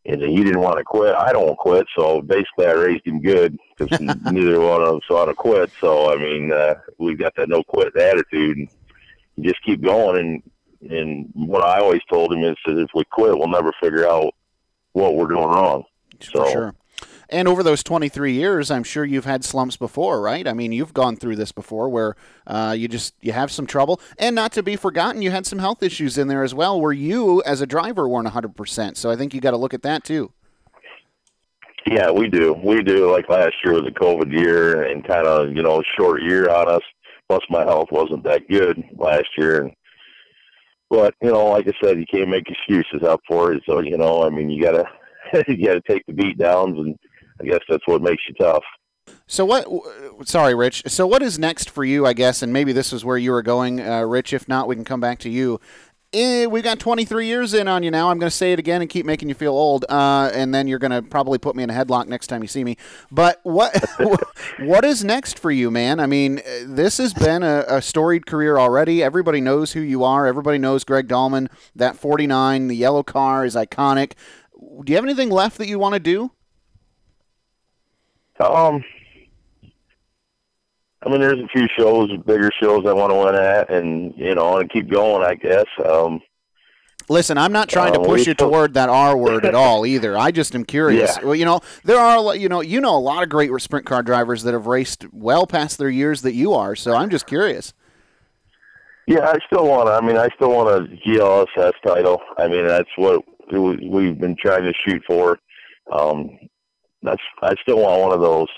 and 0.04 0.20
he 0.20 0.42
didn't 0.42 0.60
want 0.60 0.78
to 0.78 0.84
quit. 0.84 1.14
I 1.14 1.32
don't 1.32 1.56
quit, 1.56 1.86
so 1.96 2.20
basically 2.20 2.66
I 2.66 2.72
raised 2.72 3.06
him 3.06 3.22
good 3.22 3.56
because 3.78 4.00
neither 4.00 4.60
one 4.60 4.82
of 4.82 4.96
us 4.96 5.08
want 5.08 5.28
to 5.28 5.34
quit. 5.34 5.70
So 5.80 6.12
I 6.12 6.16
mean, 6.16 6.52
uh, 6.52 6.74
we 6.98 7.14
got 7.14 7.34
that 7.36 7.48
no 7.48 7.62
quit 7.62 7.96
attitude, 7.96 8.58
and 8.58 8.68
just 9.40 9.62
keep 9.62 9.80
going. 9.80 10.18
And 10.18 10.42
and 10.90 11.30
what 11.34 11.64
I 11.64 11.80
always 11.80 12.00
told 12.10 12.32
him 12.32 12.44
is 12.44 12.56
that 12.66 12.78
if 12.78 12.90
we 12.94 13.04
quit, 13.04 13.36
we'll 13.36 13.48
never 13.48 13.72
figure 13.80 14.06
out 14.06 14.34
what 14.92 15.14
we're 15.14 15.28
doing 15.28 15.44
wrong. 15.44 15.84
So, 16.20 16.44
For 16.44 16.50
sure. 16.50 16.74
And 17.28 17.48
over 17.48 17.62
those 17.62 17.82
23 17.82 18.34
years, 18.34 18.70
I'm 18.70 18.84
sure 18.84 19.06
you've 19.06 19.24
had 19.24 19.42
slumps 19.42 19.78
before, 19.78 20.20
right? 20.20 20.46
I 20.46 20.52
mean, 20.52 20.70
you've 20.70 20.92
gone 20.92 21.16
through 21.16 21.36
this 21.36 21.50
before 21.50 21.88
where 21.88 22.14
uh, 22.46 22.74
you 22.76 22.88
just 22.88 23.14
you 23.22 23.32
have 23.32 23.50
some 23.50 23.66
trouble, 23.66 24.00
and 24.18 24.36
not 24.36 24.52
to 24.52 24.62
be 24.62 24.76
forgotten, 24.76 25.22
you 25.22 25.30
had 25.30 25.46
some 25.46 25.58
health 25.58 25.82
issues 25.82 26.18
in 26.18 26.28
there 26.28 26.42
as 26.42 26.54
well, 26.54 26.78
where 26.78 26.92
you 26.92 27.42
as 27.46 27.62
a 27.62 27.66
driver 27.66 28.06
weren't 28.06 28.26
100. 28.26 28.54
percent 28.54 28.98
So 28.98 29.10
I 29.10 29.16
think 29.16 29.32
you 29.32 29.40
got 29.40 29.52
to 29.52 29.56
look 29.56 29.72
at 29.72 29.82
that 29.82 30.04
too. 30.04 30.32
Yeah, 31.86 32.10
we 32.10 32.28
do. 32.28 32.52
We 32.62 32.82
do. 32.82 33.10
Like 33.10 33.28
last 33.28 33.54
year 33.64 33.74
was 33.74 33.88
a 33.88 33.98
COVID 33.98 34.30
year 34.30 34.84
and 34.84 35.02
kind 35.02 35.26
of 35.26 35.56
you 35.56 35.62
know 35.62 35.82
short 35.98 36.22
year 36.22 36.50
on 36.50 36.68
us. 36.68 36.82
Plus, 37.28 37.42
my 37.48 37.62
health 37.62 37.88
wasn't 37.90 38.24
that 38.24 38.46
good 38.48 38.84
last 38.98 39.28
year. 39.38 39.62
And, 39.62 39.72
but 40.92 41.14
you 41.22 41.30
know, 41.30 41.46
like 41.46 41.66
I 41.66 41.72
said, 41.82 41.98
you 41.98 42.04
can't 42.04 42.28
make 42.28 42.50
excuses 42.50 43.02
up 43.02 43.22
for 43.26 43.54
it. 43.54 43.62
So 43.66 43.80
you 43.80 43.96
know, 43.96 44.24
I 44.24 44.28
mean, 44.28 44.50
you 44.50 44.62
gotta 44.62 44.84
you 45.48 45.66
gotta 45.66 45.80
take 45.88 46.04
the 46.06 46.12
beat 46.12 46.36
downs 46.36 46.78
and 46.78 46.98
I 47.40 47.44
guess 47.44 47.60
that's 47.66 47.86
what 47.86 48.02
makes 48.02 48.22
you 48.28 48.34
tough. 48.34 48.62
So 49.26 49.46
what? 49.46 49.66
Sorry, 50.28 50.54
Rich. 50.54 50.82
So 50.88 51.06
what 51.06 51.22
is 51.22 51.38
next 51.38 51.70
for 51.70 51.82
you? 51.82 52.06
I 52.06 52.12
guess, 52.12 52.42
and 52.42 52.52
maybe 52.52 52.72
this 52.74 52.92
is 52.92 53.06
where 53.06 53.16
you 53.16 53.32
were 53.32 53.42
going, 53.42 53.80
uh, 53.80 54.02
Rich. 54.02 54.34
If 54.34 54.46
not, 54.48 54.68
we 54.68 54.74
can 54.74 54.84
come 54.84 55.00
back 55.00 55.18
to 55.20 55.30
you. 55.30 55.58
Eh, 56.14 56.44
we 56.44 56.60
got 56.60 56.78
23 56.78 57.26
years 57.26 57.54
in 57.54 57.68
on 57.68 57.82
you 57.82 57.90
now. 57.90 58.10
I'm 58.10 58.18
going 58.18 58.28
to 58.28 58.36
say 58.36 58.52
it 58.52 58.58
again 58.58 58.82
and 58.82 58.90
keep 58.90 59.06
making 59.06 59.30
you 59.30 59.34
feel 59.34 59.54
old, 59.54 59.86
uh, 59.88 60.30
and 60.34 60.54
then 60.54 60.68
you're 60.68 60.78
going 60.78 60.90
to 60.90 61.00
probably 61.00 61.38
put 61.38 61.56
me 61.56 61.62
in 61.62 61.70
a 61.70 61.72
headlock 61.72 62.06
next 62.06 62.26
time 62.26 62.42
you 62.42 62.48
see 62.48 62.64
me. 62.64 62.76
But 63.10 63.40
what 63.44 63.74
what 64.58 64.84
is 64.84 65.02
next 65.02 65.38
for 65.38 65.50
you, 65.50 65.70
man? 65.70 66.00
I 66.00 66.06
mean, 66.06 66.42
this 66.66 66.98
has 66.98 67.14
been 67.14 67.42
a, 67.42 67.64
a, 67.66 67.80
storied 67.80 68.26
career 68.26 68.58
already. 68.58 69.02
Everybody 69.02 69.40
knows 69.40 69.72
who 69.72 69.80
you 69.80 70.04
are. 70.04 70.26
Everybody 70.26 70.58
knows 70.58 70.84
Greg 70.84 71.08
Dahlman. 71.08 71.48
That 71.74 71.96
49, 71.96 72.68
the 72.68 72.76
yellow 72.76 73.02
car 73.02 73.46
is 73.46 73.54
iconic. 73.54 74.12
Do 74.60 74.92
you 74.92 74.96
have 74.96 75.04
anything 75.04 75.30
left 75.30 75.56
that 75.58 75.66
you 75.66 75.78
want 75.78 75.94
to 75.94 76.00
do? 76.00 76.30
Um, 78.38 78.84
I 81.04 81.08
mean, 81.08 81.20
there's 81.20 81.40
a 81.40 81.48
few 81.48 81.66
shows, 81.76 82.10
bigger 82.26 82.50
shows 82.60 82.86
I 82.86 82.92
want 82.92 83.12
to 83.12 83.16
win 83.16 83.34
at, 83.34 83.70
and 83.70 84.14
you 84.16 84.34
know, 84.34 84.58
and 84.58 84.70
keep 84.70 84.90
going. 84.90 85.24
I 85.24 85.34
guess. 85.34 85.66
Um, 85.84 86.20
Listen, 87.08 87.36
I'm 87.36 87.52
not 87.52 87.68
trying 87.68 87.92
to 87.94 88.00
uh, 88.00 88.04
push 88.04 88.26
you 88.26 88.34
toward 88.34 88.74
that 88.74 88.88
R 88.88 89.16
word 89.18 89.44
at 89.44 89.54
all 89.54 89.84
either. 89.84 90.16
I 90.16 90.30
just 90.30 90.54
am 90.54 90.64
curious. 90.64 91.16
Yeah. 91.16 91.24
Well, 91.24 91.34
you 91.34 91.44
know, 91.44 91.60
there 91.84 91.98
are 91.98 92.36
you 92.36 92.48
know, 92.48 92.60
you 92.60 92.80
know 92.80 92.96
a 92.96 92.98
lot 92.98 93.22
of 93.22 93.28
great 93.28 93.50
sprint 93.60 93.86
car 93.86 94.02
drivers 94.02 94.42
that 94.44 94.54
have 94.54 94.66
raced 94.66 95.06
well 95.12 95.46
past 95.46 95.78
their 95.78 95.90
years 95.90 96.22
that 96.22 96.34
you 96.34 96.52
are. 96.52 96.76
So 96.76 96.94
I'm 96.94 97.10
just 97.10 97.26
curious. 97.26 97.74
Yeah, 99.06 99.28
I 99.28 99.38
still 99.46 99.66
want 99.66 99.88
to. 99.88 99.92
I 99.92 100.00
mean, 100.00 100.16
I 100.16 100.28
still 100.36 100.52
want 100.52 100.68
a 100.68 100.96
GLSS 101.08 101.72
title. 101.84 102.20
I 102.38 102.46
mean, 102.46 102.66
that's 102.66 102.90
what 102.96 103.24
we've 103.50 104.18
been 104.18 104.36
trying 104.36 104.62
to 104.62 104.72
shoot 104.86 105.02
for. 105.06 105.38
Um, 105.90 106.38
that's 107.02 107.22
I 107.42 107.54
still 107.60 107.80
want 107.80 108.00
one 108.00 108.12
of 108.12 108.20
those 108.20 108.48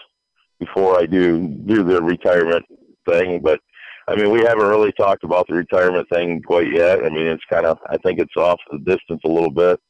before 0.64 0.98
I 0.98 1.06
do 1.06 1.48
do 1.66 1.82
the 1.84 2.02
retirement 2.02 2.64
thing. 3.08 3.40
But 3.40 3.60
I 4.08 4.16
mean, 4.16 4.30
we 4.30 4.40
haven't 4.40 4.66
really 4.66 4.92
talked 4.92 5.24
about 5.24 5.46
the 5.48 5.54
retirement 5.54 6.08
thing 6.08 6.42
quite 6.42 6.72
yet. 6.72 7.04
I 7.04 7.08
mean, 7.08 7.26
it's 7.26 7.44
kind 7.50 7.66
of 7.66 7.78
I 7.88 7.96
think 7.98 8.18
it's 8.18 8.36
off 8.36 8.60
the 8.70 8.78
distance 8.78 9.20
a 9.24 9.28
little 9.28 9.50
bit, 9.50 9.80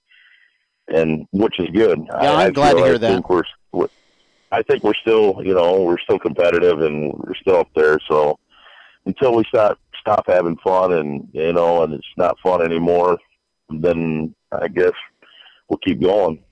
and 0.88 1.26
which 1.32 1.58
is 1.58 1.68
good. 1.70 2.00
Yeah, 2.06 2.16
I, 2.16 2.44
I'm 2.44 2.48
I 2.48 2.50
glad 2.50 2.74
to 2.74 2.84
hear 2.84 2.94
I 2.94 2.98
that. 2.98 3.12
Think 3.12 3.30
we're, 3.30 3.44
we're, 3.72 3.88
I 4.52 4.62
think 4.62 4.84
we're 4.84 4.94
still, 4.94 5.40
you 5.42 5.54
know, 5.54 5.82
we're 5.82 5.98
still 5.98 6.18
competitive 6.18 6.80
and 6.80 7.12
we're 7.14 7.34
still 7.34 7.56
up 7.56 7.68
there. 7.74 7.98
So 8.08 8.38
until 9.06 9.34
we 9.34 9.44
stop 9.44 9.78
stop 10.00 10.24
having 10.26 10.56
fun 10.58 10.92
and 10.92 11.28
you 11.32 11.52
know, 11.52 11.82
and 11.82 11.94
it's 11.94 12.06
not 12.16 12.38
fun 12.40 12.62
anymore, 12.62 13.18
then 13.68 14.34
I 14.52 14.68
guess 14.68 14.92
we'll 15.68 15.78
keep 15.78 16.00
going. 16.00 16.42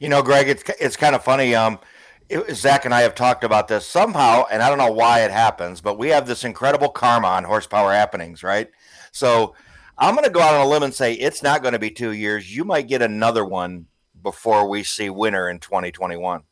You 0.00 0.08
know, 0.08 0.22
Greg, 0.22 0.48
it's 0.48 0.62
it's 0.80 0.96
kind 0.96 1.14
of 1.14 1.24
funny. 1.24 1.54
Um, 1.54 1.78
it, 2.28 2.54
Zach 2.54 2.84
and 2.84 2.94
I 2.94 3.02
have 3.02 3.14
talked 3.14 3.44
about 3.44 3.68
this 3.68 3.86
somehow, 3.86 4.44
and 4.50 4.62
I 4.62 4.68
don't 4.68 4.78
know 4.78 4.92
why 4.92 5.20
it 5.20 5.30
happens, 5.30 5.80
but 5.80 5.98
we 5.98 6.08
have 6.08 6.26
this 6.26 6.44
incredible 6.44 6.88
karma 6.88 7.28
on 7.28 7.44
horsepower 7.44 7.92
happenings, 7.92 8.42
right? 8.42 8.68
So 9.12 9.54
I'm 9.96 10.14
going 10.14 10.24
to 10.24 10.30
go 10.30 10.40
out 10.40 10.54
on 10.54 10.66
a 10.66 10.68
limb 10.68 10.82
and 10.82 10.94
say 10.94 11.14
it's 11.14 11.42
not 11.42 11.62
going 11.62 11.72
to 11.72 11.78
be 11.78 11.90
two 11.90 12.12
years. 12.12 12.54
You 12.54 12.64
might 12.64 12.88
get 12.88 13.02
another 13.02 13.44
one 13.44 13.86
before 14.22 14.68
we 14.68 14.82
see 14.82 15.10
winter 15.10 15.48
in 15.48 15.58
2021. 15.58 16.42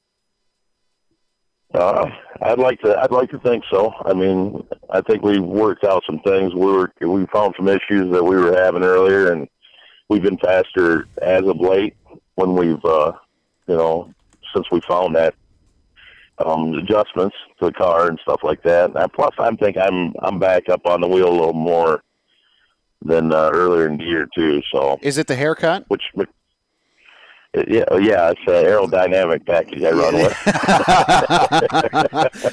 Uh, 1.74 2.10
I'd 2.42 2.58
like 2.58 2.80
to. 2.80 2.96
I'd 2.98 3.10
like 3.10 3.28
to 3.30 3.38
think 3.40 3.64
so. 3.70 3.92
I 4.04 4.14
mean, 4.14 4.66
I 4.88 5.00
think 5.00 5.22
we 5.22 5.40
worked 5.40 5.84
out 5.84 6.02
some 6.06 6.20
things. 6.20 6.54
We 6.54 6.64
were 6.64 6.92
we 7.00 7.26
found 7.26 7.54
some 7.56 7.68
issues 7.68 8.10
that 8.12 8.24
we 8.24 8.36
were 8.36 8.56
having 8.56 8.84
earlier, 8.84 9.32
and 9.32 9.48
we've 10.08 10.22
been 10.22 10.38
faster 10.38 11.06
as 11.20 11.42
of 11.42 11.58
late 11.58 11.94
when 12.36 12.54
we've 12.54 12.82
uh, 12.84 13.12
you 13.66 13.76
know, 13.76 14.14
since 14.54 14.70
we 14.70 14.80
found 14.82 15.16
that 15.16 15.34
um, 16.44 16.74
adjustments 16.74 17.36
to 17.58 17.66
the 17.66 17.72
car 17.72 18.08
and 18.08 18.18
stuff 18.22 18.40
like 18.42 18.62
that. 18.62 18.94
And 18.94 19.12
plus, 19.12 19.34
I'm 19.38 19.56
think 19.56 19.76
I'm 19.76 20.12
I'm 20.20 20.38
back 20.38 20.68
up 20.68 20.86
on 20.86 21.00
the 21.00 21.08
wheel 21.08 21.28
a 21.28 21.30
little 21.30 21.52
more 21.52 22.02
than 23.02 23.32
uh, 23.32 23.50
earlier 23.52 23.88
in 23.88 23.98
the 23.98 24.04
year 24.04 24.28
too. 24.34 24.62
So 24.72 24.98
is 25.02 25.18
it 25.18 25.26
the 25.26 25.36
haircut? 25.36 25.84
Which 25.88 26.02
yeah, 27.54 27.84
yeah, 27.98 28.32
it's 28.32 28.40
an 28.46 28.64
aerodynamic 28.66 29.46
package 29.46 29.82
I 29.82 29.90
run 29.92 30.14
with. 30.14 30.36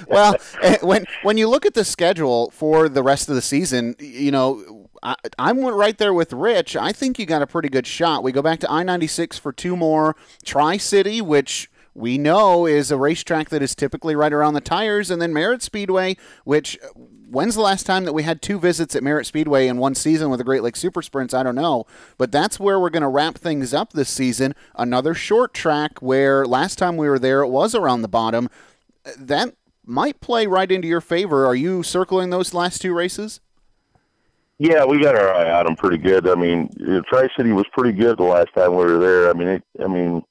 well, 0.07 0.37
eh, 0.61 0.77
when 0.81 1.05
when 1.23 1.37
you 1.37 1.49
look 1.49 1.65
at 1.65 1.73
the 1.73 1.83
schedule 1.83 2.51
for 2.51 2.87
the 2.87 3.03
rest 3.03 3.27
of 3.27 3.35
the 3.35 3.41
season, 3.41 3.95
you 3.99 4.31
know 4.31 4.87
I, 5.03 5.15
I'm 5.37 5.59
right 5.59 5.97
there 5.97 6.13
with 6.13 6.31
Rich. 6.31 6.77
I 6.77 6.93
think 6.93 7.19
you 7.19 7.25
got 7.25 7.41
a 7.41 7.47
pretty 7.47 7.67
good 7.67 7.85
shot. 7.85 8.23
We 8.23 8.31
go 8.31 8.41
back 8.41 8.59
to 8.61 8.71
I 8.71 8.83
96 8.83 9.37
for 9.37 9.51
two 9.51 9.75
more. 9.75 10.15
Tri 10.45 10.77
City, 10.77 11.19
which 11.21 11.69
we 11.95 12.17
know 12.17 12.65
is 12.65 12.91
a 12.91 12.97
racetrack 12.97 13.49
that 13.49 13.61
is 13.61 13.75
typically 13.75 14.15
right 14.15 14.33
around 14.33 14.53
the 14.53 14.61
tires, 14.61 15.11
and 15.11 15.21
then 15.21 15.33
Merritt 15.33 15.61
Speedway, 15.61 16.17
which 16.43 16.77
uh, 16.83 16.87
when's 17.29 17.55
the 17.55 17.61
last 17.61 17.85
time 17.85 18.05
that 18.05 18.13
we 18.13 18.23
had 18.23 18.41
two 18.41 18.59
visits 18.59 18.95
at 18.95 19.03
Merritt 19.03 19.25
Speedway 19.25 19.67
in 19.67 19.77
one 19.77 19.95
season 19.95 20.29
with 20.29 20.37
the 20.37 20.43
Great 20.43 20.63
Lakes 20.63 20.79
Super 20.79 21.01
Sprints? 21.01 21.33
I 21.33 21.43
don't 21.43 21.55
know. 21.55 21.85
But 22.17 22.31
that's 22.31 22.59
where 22.59 22.79
we're 22.79 22.89
going 22.89 23.01
to 23.01 23.07
wrap 23.07 23.37
things 23.37 23.73
up 23.73 23.93
this 23.93 24.09
season. 24.09 24.55
Another 24.75 25.13
short 25.13 25.53
track 25.53 26.01
where 26.01 26.45
last 26.45 26.77
time 26.77 26.97
we 26.97 27.09
were 27.09 27.19
there, 27.19 27.41
it 27.41 27.49
was 27.49 27.75
around 27.75 28.01
the 28.01 28.07
bottom. 28.07 28.49
That 29.17 29.55
might 29.85 30.21
play 30.21 30.47
right 30.47 30.71
into 30.71 30.87
your 30.87 31.01
favor. 31.01 31.45
Are 31.45 31.55
you 31.55 31.83
circling 31.83 32.29
those 32.29 32.53
last 32.53 32.81
two 32.81 32.93
races? 32.93 33.39
Yeah, 34.59 34.85
we 34.85 35.01
got 35.01 35.15
our 35.15 35.33
eye 35.33 35.51
on 35.51 35.65
them 35.65 35.75
pretty 35.75 35.97
good. 35.97 36.27
I 36.29 36.35
mean, 36.35 36.69
Tri 37.09 37.27
City 37.35 37.51
was 37.51 37.65
pretty 37.73 37.91
good 37.91 38.17
the 38.17 38.23
last 38.23 38.49
time 38.55 38.71
we 38.75 38.85
were 38.85 38.99
there. 38.99 39.29
I 39.29 39.33
mean, 39.33 39.47
it, 39.47 39.63
I 39.83 39.87
mean, 39.87 40.23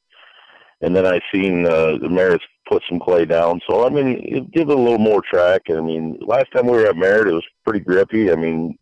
and 0.83 0.95
then 0.95 1.07
I 1.07 1.21
seen 1.33 1.65
uh, 1.65 1.97
the 1.99 2.09
Merritt's 2.09 2.45
put 2.69 2.83
some 2.89 2.99
clay 2.99 3.25
down. 3.25 3.61
So 3.69 3.87
I 3.87 3.89
mean, 3.89 4.21
it 4.25 4.51
give 4.51 4.69
it 4.69 4.77
a 4.77 4.81
little 4.81 4.99
more 4.99 5.23
track. 5.23 5.63
I 5.71 5.81
mean, 5.81 6.19
last 6.21 6.53
time 6.53 6.67
we 6.67 6.73
were 6.73 6.87
at 6.87 6.97
Merritt, 6.97 7.29
it 7.29 7.33
was 7.33 7.47
pretty 7.65 7.81
grippy. 7.81 8.31
I 8.31 8.35
mean, 8.35 8.77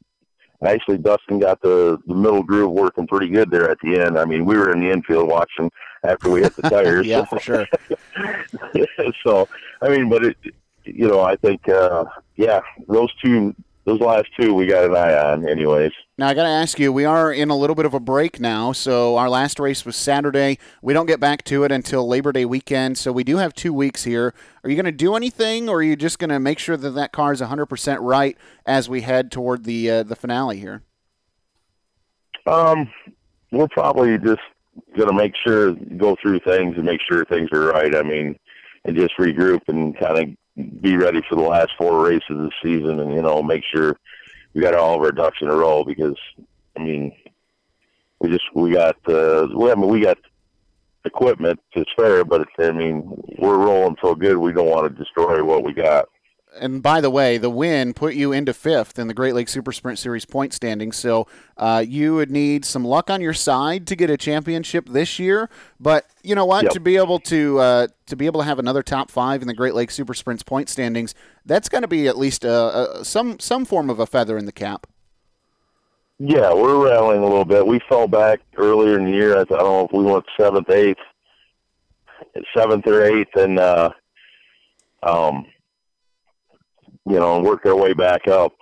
actually 0.65 0.99
Dustin 0.99 1.39
got 1.39 1.61
the 1.63 1.99
the 2.07 2.15
middle 2.15 2.43
groove 2.43 2.73
working 2.73 3.07
pretty 3.07 3.29
good 3.29 3.51
there 3.51 3.71
at 3.71 3.79
the 3.83 4.01
end. 4.01 4.19
I 4.19 4.25
mean, 4.25 4.45
we 4.45 4.57
were 4.57 4.73
in 4.73 4.81
the 4.81 4.91
infield 4.91 5.29
watching 5.29 5.71
after 6.05 6.31
we 6.31 6.43
hit 6.43 6.57
the 6.57 6.63
tires. 6.71 7.07
yeah, 7.07 7.25
for 7.25 7.39
sure. 7.39 7.67
so 9.25 9.49
I 9.83 9.89
mean, 9.89 10.09
but 10.09 10.25
it, 10.25 10.37
you 10.85 11.09
know, 11.09 11.21
I 11.21 11.37
think 11.37 11.69
uh, 11.69 12.05
yeah, 12.37 12.61
those 12.89 13.13
two 13.23 13.55
those 13.85 14.01
last 14.01 14.27
two 14.39 14.55
we 14.55 14.67
got 14.67 14.85
an 14.85 14.97
eye 14.97 15.15
on, 15.15 15.49
anyways. 15.49 15.93
Now 16.19 16.29
I 16.29 16.35
got 16.35 16.43
to 16.43 16.49
ask 16.49 16.79
you, 16.79 16.93
we 16.93 17.05
are 17.05 17.33
in 17.33 17.49
a 17.49 17.57
little 17.57 17.75
bit 17.75 17.87
of 17.87 17.95
a 17.95 18.01
break 18.01 18.39
now. 18.39 18.73
So 18.73 19.17
our 19.17 19.31
last 19.31 19.59
race 19.59 19.87
was 19.87 19.97
Saturday. 19.97 20.59
We 20.83 20.93
don't 20.93 21.07
get 21.07 21.19
back 21.19 21.45
to 21.45 21.65
it 21.65 21.73
until 21.73 22.07
Labor 22.07 22.33
Day 22.33 22.45
weekend. 22.45 22.99
So 22.99 23.11
we 23.11 23.25
do 23.25 23.39
have 23.39 23.55
two 23.55 23.73
weeks 23.73 24.05
here. 24.05 24.35
Are 24.63 24.71
you 24.71 24.77
going 24.77 24.85
to 24.85 24.93
do 24.93 25.15
anything, 25.15 25.69
or 25.69 25.79
are 25.79 25.83
you 25.83 25.97
just 25.97 26.19
going 26.19 26.31
to 26.31 26.39
make 26.39 26.59
sure 26.59 26.77
that 26.77 26.91
that 26.91 27.13
car 27.13 27.33
is 27.33 27.41
100% 27.41 27.99
right 28.01 28.37
as 28.67 28.89
we 28.89 29.01
head 29.01 29.33
toward 29.33 29.65
the 29.65 29.91
uh, 29.91 30.03
the 30.03 30.17
finale 30.17 30.61
here? 30.61 30.83
Um, 32.47 32.91
we're 33.51 33.69
probably 33.69 34.19
just 34.19 34.41
going 34.97 35.09
to 35.09 35.15
make 35.15 35.33
sure 35.43 35.73
go 35.73 36.17
through 36.21 36.41
things 36.41 36.77
and 36.77 36.85
make 36.85 37.01
sure 37.09 37.25
things 37.25 37.49
are 37.53 37.69
right. 37.69 37.95
I 37.95 38.03
mean, 38.03 38.39
and 38.85 38.97
just 38.97 39.17
regroup 39.19 39.63
and 39.69 39.99
kind 39.99 40.19
of 40.19 40.37
be 40.57 40.97
ready 40.97 41.23
for 41.29 41.37
the 41.37 41.43
last 41.43 41.71
four 41.79 42.05
races 42.05 42.31
of 42.31 42.39
the 42.39 42.53
season, 42.63 43.01
and 43.01 43.13
you 43.15 43.23
know, 43.23 43.43
make 43.43 43.65
sure 43.65 43.97
we 44.55 44.61
got 44.61 44.75
all 44.75 44.97
of 44.97 45.01
our 45.01 45.13
ducks 45.13 45.39
in 45.41 45.49
a 45.49 45.55
row 45.55 45.85
because 45.85 46.17
I 46.77 46.83
mean, 46.83 47.13
we 48.21 48.31
just 48.31 48.45
we 48.55 48.73
got 48.73 48.97
uh, 49.09 49.49
well, 49.55 49.73
I 49.73 49.75
mean, 49.75 49.89
we 49.89 50.01
got 50.01 50.19
equipment 51.05 51.61
to 51.75 51.85
spare, 51.93 52.25
but 52.25 52.47
I 52.59 52.73
mean, 52.73 53.23
we're 53.39 53.59
rolling 53.59 53.97
so 54.03 54.15
good 54.15 54.37
we 54.37 54.53
don't 54.53 54.69
want 54.69 54.91
to 54.91 55.03
destroy 55.03 55.43
what 55.43 55.65
we 55.65 55.73
got 55.73 56.09
and 56.59 56.83
by 56.83 57.01
the 57.01 57.11
way, 57.11 57.39
the 57.39 57.51
win 57.51 57.95
put 57.95 58.15
you 58.15 58.33
into 58.33 58.53
fifth 58.53 58.99
in 58.99 59.07
the 59.07 59.15
Great 59.15 59.35
Lakes 59.35 59.53
Super 59.53 59.73
Sprint 59.73 59.99
Series 59.99 60.25
point 60.25 60.53
standings. 60.53 60.97
So 60.97 61.27
uh, 61.57 61.85
you 61.87 62.15
would 62.15 62.31
need 62.31 62.65
some 62.65 62.85
luck 62.85 63.11
on 63.11 63.21
your 63.21 63.35
side 63.35 63.87
to 63.89 63.97
get 63.97 64.11
a 64.11 64.17
championship 64.17 64.89
this 64.89 65.19
year. 65.19 65.49
But 65.79 66.07
you 66.23 66.35
know 66.35 66.45
what? 66.45 66.65
Yep. 66.65 66.73
To 66.73 66.81
be 66.81 66.97
able 66.97 67.21
to 67.21 67.59
uh, 67.59 67.87
to 68.07 68.17
be 68.17 68.27
able 68.27 68.41
to 68.41 68.47
have 68.47 68.59
another 68.59 68.83
top 68.83 69.11
five 69.11 69.43
in 69.43 69.49
the 69.49 69.55
Great 69.55 69.75
Lakes 69.75 69.95
Super 69.95 70.15
Sprints 70.15 70.43
point 70.43 70.69
standings, 70.69 71.15
that's 71.47 71.69
going 71.69 71.83
to 71.83 71.89
be 71.89 72.09
at 72.09 72.19
least 72.19 72.45
a, 72.45 73.01
a, 73.01 73.05
some 73.05 73.39
some 73.39 73.65
form 73.65 73.91
of 73.91 74.01
a 74.01 74.07
feather 74.07 74.37
in 74.37 74.47
the 74.47 74.53
cap. 74.53 74.87
Yeah, 76.19 76.53
we're 76.53 76.87
rallying 76.87 77.23
a 77.23 77.27
little 77.27 77.47
bit. 77.47 77.67
We 77.67 77.81
fell 77.89 78.07
back 78.07 78.41
earlier 78.59 78.99
in 78.99 79.07
the 79.07 79.13
year. 79.13 79.41
I 79.41 79.45
don't 79.45 79.51
know 79.51 79.85
if 79.87 79.93
we 79.93 80.05
went 80.05 80.27
seventh, 80.39 80.69
eighth, 80.69 80.99
seventh 82.55 82.87
or 82.87 83.03
eighth, 83.03 83.35
and 83.37 83.59
uh, 83.59 83.91
um, 85.03 85.47
you 87.07 87.19
know, 87.19 87.37
and 87.37 87.45
work 87.45 87.63
their 87.63 87.77
way 87.77 87.93
back 87.93 88.29
up. 88.29 88.53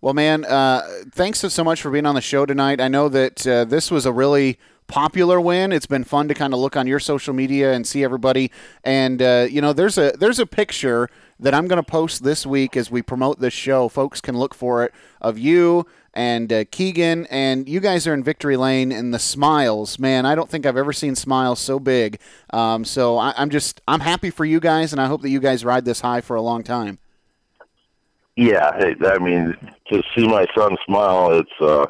Well, 0.00 0.14
man, 0.14 0.44
uh, 0.44 0.82
thanks 1.12 1.40
so 1.40 1.64
much 1.64 1.80
for 1.80 1.90
being 1.90 2.06
on 2.06 2.14
the 2.14 2.20
show 2.20 2.46
tonight. 2.46 2.80
I 2.80 2.88
know 2.88 3.08
that 3.08 3.46
uh, 3.46 3.64
this 3.64 3.90
was 3.90 4.06
a 4.06 4.12
really 4.12 4.58
popular 4.86 5.40
win. 5.40 5.72
It's 5.72 5.86
been 5.86 6.04
fun 6.04 6.28
to 6.28 6.34
kind 6.34 6.52
of 6.52 6.60
look 6.60 6.76
on 6.76 6.86
your 6.86 7.00
social 7.00 7.34
media 7.34 7.72
and 7.72 7.86
see 7.86 8.04
everybody. 8.04 8.52
And 8.84 9.20
uh, 9.20 9.46
you 9.50 9.60
know, 9.60 9.72
there's 9.72 9.98
a 9.98 10.12
there's 10.18 10.38
a 10.38 10.46
picture 10.46 11.08
that 11.40 11.54
I'm 11.54 11.66
going 11.66 11.82
to 11.82 11.90
post 11.90 12.24
this 12.24 12.46
week 12.46 12.76
as 12.76 12.90
we 12.90 13.02
promote 13.02 13.40
this 13.40 13.54
show. 13.54 13.88
Folks 13.88 14.20
can 14.20 14.38
look 14.38 14.54
for 14.54 14.84
it 14.84 14.94
of 15.20 15.38
you 15.38 15.86
and 16.16 16.50
uh, 16.50 16.64
Keegan, 16.70 17.26
and 17.26 17.68
you 17.68 17.78
guys 17.78 18.06
are 18.06 18.14
in 18.14 18.24
victory 18.24 18.56
lane. 18.56 18.90
And 18.90 19.12
the 19.12 19.18
smiles, 19.18 19.98
man, 19.98 20.24
I 20.24 20.34
don't 20.34 20.50
think 20.50 20.64
I've 20.66 20.76
ever 20.76 20.92
seen 20.92 21.14
smiles 21.14 21.60
so 21.60 21.78
big. 21.78 22.18
Um, 22.52 22.84
so 22.84 23.18
I, 23.18 23.34
I'm 23.36 23.50
just 23.50 23.82
I'm 23.86 24.00
happy 24.00 24.30
for 24.30 24.44
you 24.44 24.58
guys, 24.58 24.92
and 24.92 25.00
I 25.00 25.06
hope 25.06 25.22
that 25.22 25.30
you 25.30 25.40
guys 25.40 25.64
ride 25.64 25.84
this 25.84 26.00
high 26.00 26.22
for 26.22 26.34
a 26.34 26.42
long 26.42 26.64
time. 26.64 26.98
Yeah, 28.34 28.70
I 29.06 29.18
mean, 29.18 29.54
to 29.90 30.02
see 30.14 30.26
my 30.26 30.46
son 30.56 30.76
smile, 30.86 31.32
it's 31.32 31.50
uh, 31.60 31.86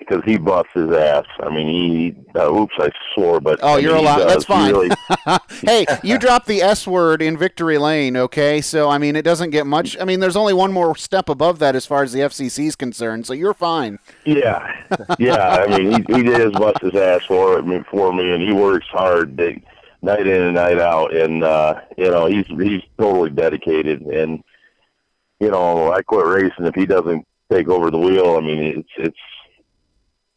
because 0.00 0.22
he 0.24 0.36
busts 0.36 0.72
his 0.74 0.90
ass. 0.90 1.24
I 1.38 1.48
mean, 1.50 1.68
he. 1.68 2.16
Uh, 2.34 2.52
oops, 2.52 2.74
I 2.78 2.90
swore, 3.14 3.40
but 3.40 3.60
oh, 3.62 3.74
I 3.74 3.78
you're 3.78 3.94
mean, 3.94 4.04
allowed. 4.04 4.28
That's 4.28 4.44
fine. 4.44 4.72
Really... 4.72 4.90
hey, 5.62 5.86
you 6.02 6.18
dropped 6.18 6.46
the 6.46 6.62
S 6.62 6.86
word 6.86 7.22
in 7.22 7.36
victory 7.36 7.78
lane, 7.78 8.16
okay? 8.16 8.60
So 8.60 8.90
I 8.90 8.98
mean, 8.98 9.14
it 9.14 9.22
doesn't 9.22 9.50
get 9.50 9.66
much. 9.66 9.96
I 10.00 10.04
mean, 10.04 10.18
there's 10.18 10.36
only 10.36 10.54
one 10.54 10.72
more 10.72 10.96
step 10.96 11.28
above 11.28 11.60
that 11.60 11.76
as 11.76 11.86
far 11.86 12.02
as 12.02 12.12
the 12.12 12.20
FCC 12.20 12.66
is 12.66 12.76
concerned. 12.76 13.26
So 13.26 13.32
you're 13.32 13.54
fine. 13.54 13.98
Yeah, 14.24 14.84
yeah. 15.18 15.64
I 15.68 15.78
mean, 15.78 16.04
he, 16.08 16.14
he 16.14 16.22
did 16.24 16.52
bust 16.54 16.82
his 16.82 16.94
ass 16.94 17.22
for 17.28 17.62
me 17.62 17.82
for 17.90 18.12
me, 18.12 18.32
and 18.32 18.42
he 18.42 18.52
works 18.52 18.86
hard. 18.88 19.36
They, 19.36 19.62
night 20.02 20.26
in 20.26 20.40
and 20.40 20.54
night 20.54 20.78
out, 20.78 21.14
and 21.14 21.44
uh, 21.44 21.80
you 21.96 22.10
know 22.10 22.26
he's 22.26 22.46
he's 22.46 22.82
totally 22.98 23.30
dedicated. 23.30 24.02
And 24.02 24.42
you 25.40 25.50
know, 25.50 25.92
I 25.92 26.02
quit 26.02 26.26
racing 26.26 26.66
if 26.66 26.74
he 26.74 26.86
doesn't 26.86 27.26
take 27.50 27.68
over 27.68 27.90
the 27.90 27.98
wheel. 27.98 28.36
I 28.36 28.40
mean, 28.40 28.62
it's 28.78 28.88
it's 28.98 29.18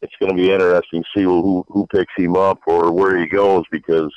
it's 0.04 0.14
going 0.20 0.36
to 0.36 0.36
be 0.36 0.52
interesting 0.52 1.02
to 1.02 1.08
see 1.16 1.24
who 1.24 1.64
who 1.68 1.86
picks 1.86 2.12
him 2.16 2.36
up 2.36 2.60
or 2.66 2.92
where 2.92 3.18
he 3.18 3.26
goes 3.26 3.64
because 3.70 4.12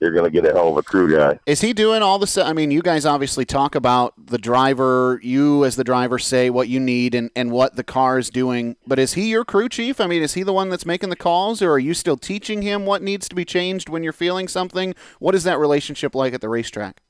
they're 0.00 0.10
going 0.10 0.24
to 0.24 0.30
get 0.30 0.44
a 0.44 0.52
hell 0.52 0.70
of 0.70 0.76
a 0.76 0.82
crew 0.82 1.16
guy. 1.16 1.38
Is 1.46 1.60
he 1.60 1.72
doing 1.72 2.02
all 2.02 2.18
the? 2.18 2.42
I 2.44 2.52
mean, 2.52 2.72
you 2.72 2.82
guys 2.82 3.06
obviously 3.06 3.44
talk 3.44 3.76
about 3.76 4.14
the 4.18 4.38
driver. 4.38 5.20
You, 5.22 5.64
as 5.64 5.76
the 5.76 5.84
driver, 5.84 6.18
say 6.18 6.50
what 6.50 6.68
you 6.68 6.80
need 6.80 7.14
and, 7.14 7.30
and 7.36 7.52
what 7.52 7.76
the 7.76 7.84
car 7.84 8.18
is 8.18 8.28
doing. 8.28 8.76
But 8.86 8.98
is 8.98 9.14
he 9.14 9.30
your 9.30 9.44
crew 9.44 9.68
chief? 9.68 10.00
I 10.00 10.08
mean, 10.08 10.22
is 10.22 10.34
he 10.34 10.42
the 10.42 10.52
one 10.52 10.68
that's 10.68 10.84
making 10.84 11.10
the 11.10 11.16
calls, 11.16 11.62
or 11.62 11.70
are 11.70 11.78
you 11.78 11.94
still 11.94 12.16
teaching 12.16 12.62
him 12.62 12.86
what 12.86 13.02
needs 13.02 13.28
to 13.28 13.36
be 13.36 13.44
changed 13.44 13.88
when 13.88 14.02
you're 14.02 14.12
feeling 14.12 14.48
something? 14.48 14.94
What 15.20 15.36
is 15.36 15.44
that 15.44 15.58
relationship 15.60 16.14
like 16.14 16.34
at 16.34 16.40
the 16.40 16.48
racetrack? 16.48 17.00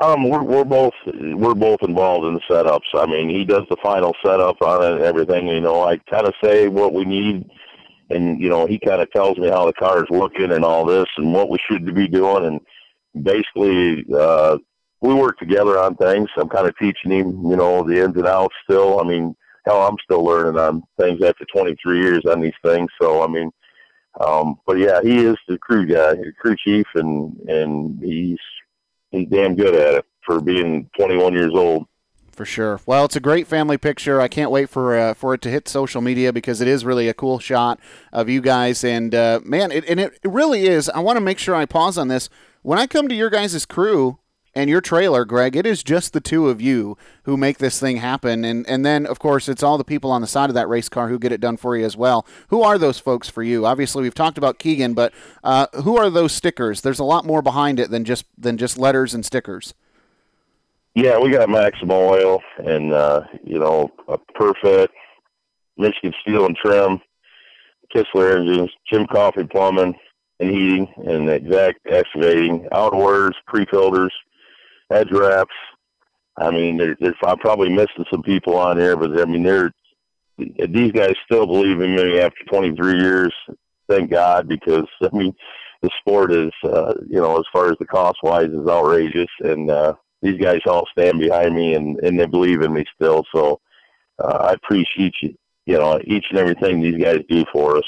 Um, 0.00 0.28
we're 0.28 0.42
we're 0.44 0.64
both 0.64 0.94
we're 1.06 1.54
both 1.54 1.82
involved 1.82 2.26
in 2.26 2.34
the 2.34 2.40
setups. 2.48 2.94
I 2.94 3.06
mean, 3.06 3.28
he 3.28 3.44
does 3.44 3.64
the 3.68 3.76
final 3.82 4.14
setup 4.24 4.62
on 4.62 4.84
it 4.84 4.92
and 4.92 5.02
everything. 5.02 5.48
You 5.48 5.60
know, 5.60 5.82
I 5.82 5.98
kind 6.10 6.26
of 6.26 6.34
say 6.42 6.68
what 6.68 6.94
we 6.94 7.04
need, 7.04 7.50
and 8.08 8.40
you 8.40 8.48
know, 8.48 8.66
he 8.66 8.78
kind 8.78 9.02
of 9.02 9.10
tells 9.10 9.38
me 9.38 9.48
how 9.48 9.66
the 9.66 9.72
car 9.72 10.04
is 10.04 10.10
looking 10.10 10.52
and 10.52 10.64
all 10.64 10.84
this 10.84 11.08
and 11.16 11.32
what 11.32 11.50
we 11.50 11.58
should 11.68 11.92
be 11.94 12.06
doing. 12.06 12.44
And 12.44 13.24
basically, 13.24 14.04
uh, 14.14 14.58
we 15.00 15.14
work 15.14 15.36
together 15.38 15.78
on 15.80 15.96
things. 15.96 16.28
I'm 16.36 16.48
kind 16.48 16.68
of 16.68 16.78
teaching 16.78 17.10
him, 17.10 17.42
you 17.50 17.56
know, 17.56 17.82
the 17.82 18.00
ins 18.00 18.16
and 18.16 18.26
outs. 18.26 18.54
Still, 18.70 19.00
I 19.00 19.04
mean, 19.04 19.34
hell, 19.66 19.82
I'm 19.82 19.96
still 20.04 20.24
learning 20.24 20.60
on 20.60 20.82
things 20.96 21.22
after 21.22 21.44
23 21.44 22.00
years 22.00 22.24
on 22.24 22.40
these 22.40 22.52
things. 22.64 22.88
So, 23.02 23.24
I 23.24 23.26
mean, 23.26 23.50
um, 24.20 24.60
but 24.64 24.78
yeah, 24.78 25.00
he 25.02 25.18
is 25.18 25.36
the 25.48 25.58
crew 25.58 25.86
guy, 25.86 26.14
the 26.14 26.32
crew 26.40 26.54
chief, 26.56 26.86
and 26.94 27.36
and 27.48 28.00
he's 28.00 28.38
he's 29.10 29.28
damn 29.28 29.54
good 29.54 29.74
at 29.74 29.94
it 29.94 30.06
for 30.22 30.40
being 30.40 30.88
21 30.96 31.32
years 31.32 31.52
old. 31.54 31.86
For 32.32 32.44
sure. 32.44 32.80
Well, 32.86 33.04
it's 33.04 33.16
a 33.16 33.20
great 33.20 33.48
family 33.48 33.78
picture. 33.78 34.20
I 34.20 34.28
can't 34.28 34.52
wait 34.52 34.70
for 34.70 34.96
uh, 34.96 35.14
for 35.14 35.34
it 35.34 35.42
to 35.42 35.50
hit 35.50 35.66
social 35.66 36.00
media 36.00 36.32
because 36.32 36.60
it 36.60 36.68
is 36.68 36.84
really 36.84 37.08
a 37.08 37.14
cool 37.14 37.40
shot 37.40 37.80
of 38.12 38.28
you 38.28 38.40
guys. 38.40 38.84
And 38.84 39.12
uh, 39.12 39.40
man, 39.42 39.72
it, 39.72 39.84
and 39.88 39.98
it 39.98 40.20
really 40.22 40.66
is. 40.68 40.88
I 40.90 41.00
want 41.00 41.16
to 41.16 41.20
make 41.20 41.40
sure 41.40 41.56
I 41.56 41.66
pause 41.66 41.98
on 41.98 42.06
this. 42.06 42.28
When 42.62 42.78
I 42.78 42.86
come 42.86 43.08
to 43.08 43.14
your 43.14 43.28
guys' 43.28 43.66
crew, 43.66 44.18
and 44.58 44.68
your 44.68 44.80
trailer, 44.80 45.24
Greg, 45.24 45.54
it 45.54 45.64
is 45.64 45.84
just 45.84 46.12
the 46.12 46.20
two 46.20 46.48
of 46.48 46.60
you 46.60 46.98
who 47.22 47.36
make 47.36 47.58
this 47.58 47.78
thing 47.78 47.98
happen. 47.98 48.44
And, 48.44 48.68
and 48.68 48.84
then, 48.84 49.06
of 49.06 49.20
course, 49.20 49.48
it's 49.48 49.62
all 49.62 49.78
the 49.78 49.84
people 49.84 50.10
on 50.10 50.20
the 50.20 50.26
side 50.26 50.50
of 50.50 50.54
that 50.54 50.68
race 50.68 50.88
car 50.88 51.08
who 51.08 51.16
get 51.16 51.30
it 51.30 51.40
done 51.40 51.56
for 51.56 51.76
you 51.76 51.86
as 51.86 51.96
well. 51.96 52.26
Who 52.48 52.62
are 52.62 52.76
those 52.76 52.98
folks 52.98 53.28
for 53.28 53.44
you? 53.44 53.64
Obviously, 53.64 54.02
we've 54.02 54.16
talked 54.16 54.36
about 54.36 54.58
Keegan, 54.58 54.94
but 54.94 55.14
uh, 55.44 55.68
who 55.84 55.96
are 55.96 56.10
those 56.10 56.32
stickers? 56.32 56.80
There's 56.80 56.98
a 56.98 57.04
lot 57.04 57.24
more 57.24 57.40
behind 57.40 57.78
it 57.78 57.92
than 57.92 58.04
just 58.04 58.24
than 58.36 58.58
just 58.58 58.76
letters 58.76 59.14
and 59.14 59.24
stickers. 59.24 59.74
Yeah, 60.96 61.20
we 61.20 61.30
got 61.30 61.48
Maximum 61.48 61.92
Oil 61.92 62.42
and, 62.58 62.92
uh, 62.92 63.22
you 63.44 63.60
know, 63.60 63.92
a 64.08 64.18
Perfect, 64.18 64.92
Michigan 65.76 66.12
Steel 66.20 66.46
and 66.46 66.56
Trim, 66.56 67.00
Kistler 67.94 68.36
Engines, 68.36 68.70
Jim 68.90 69.06
Coffee 69.06 69.44
Plumbing 69.44 69.94
and 70.40 70.50
Heating, 70.50 70.92
and 71.06 71.30
Exact 71.30 71.78
Excavating, 71.86 72.66
Outdoors, 72.72 73.36
Pre-Filters, 73.46 74.12
edge 74.90 75.10
wraps. 75.10 75.54
I 76.36 76.50
mean, 76.50 76.76
there's, 76.76 77.14
I'm 77.24 77.38
probably 77.38 77.68
missing 77.68 78.04
some 78.10 78.22
people 78.22 78.56
on 78.56 78.78
there, 78.78 78.96
but 78.96 79.20
I 79.20 79.24
mean, 79.24 79.42
they're 79.42 79.72
these 80.38 80.92
guys 80.92 81.14
still 81.24 81.46
believe 81.46 81.80
in 81.80 81.96
me 81.96 82.20
after 82.20 82.44
23 82.48 83.00
years. 83.00 83.34
Thank 83.88 84.10
God, 84.10 84.48
because 84.48 84.86
I 85.02 85.08
mean, 85.12 85.34
the 85.82 85.90
sport 86.00 86.32
is, 86.32 86.52
uh, 86.64 86.94
you 87.08 87.20
know, 87.20 87.38
as 87.38 87.44
far 87.52 87.66
as 87.66 87.76
the 87.80 87.86
cost 87.86 88.18
wise, 88.22 88.50
is 88.50 88.68
outrageous, 88.68 89.30
and 89.40 89.70
uh, 89.70 89.94
these 90.22 90.40
guys 90.40 90.60
all 90.66 90.86
stand 90.92 91.18
behind 91.18 91.54
me 91.54 91.74
and 91.74 91.98
and 92.00 92.18
they 92.18 92.26
believe 92.26 92.62
in 92.62 92.72
me 92.72 92.84
still. 92.94 93.24
So 93.34 93.60
uh, 94.18 94.48
I 94.50 94.52
appreciate 94.52 95.14
you, 95.22 95.34
you 95.66 95.78
know, 95.78 96.00
each 96.04 96.26
and 96.30 96.38
everything 96.38 96.80
these 96.80 97.02
guys 97.02 97.20
do 97.28 97.44
for 97.52 97.78
us. 97.78 97.84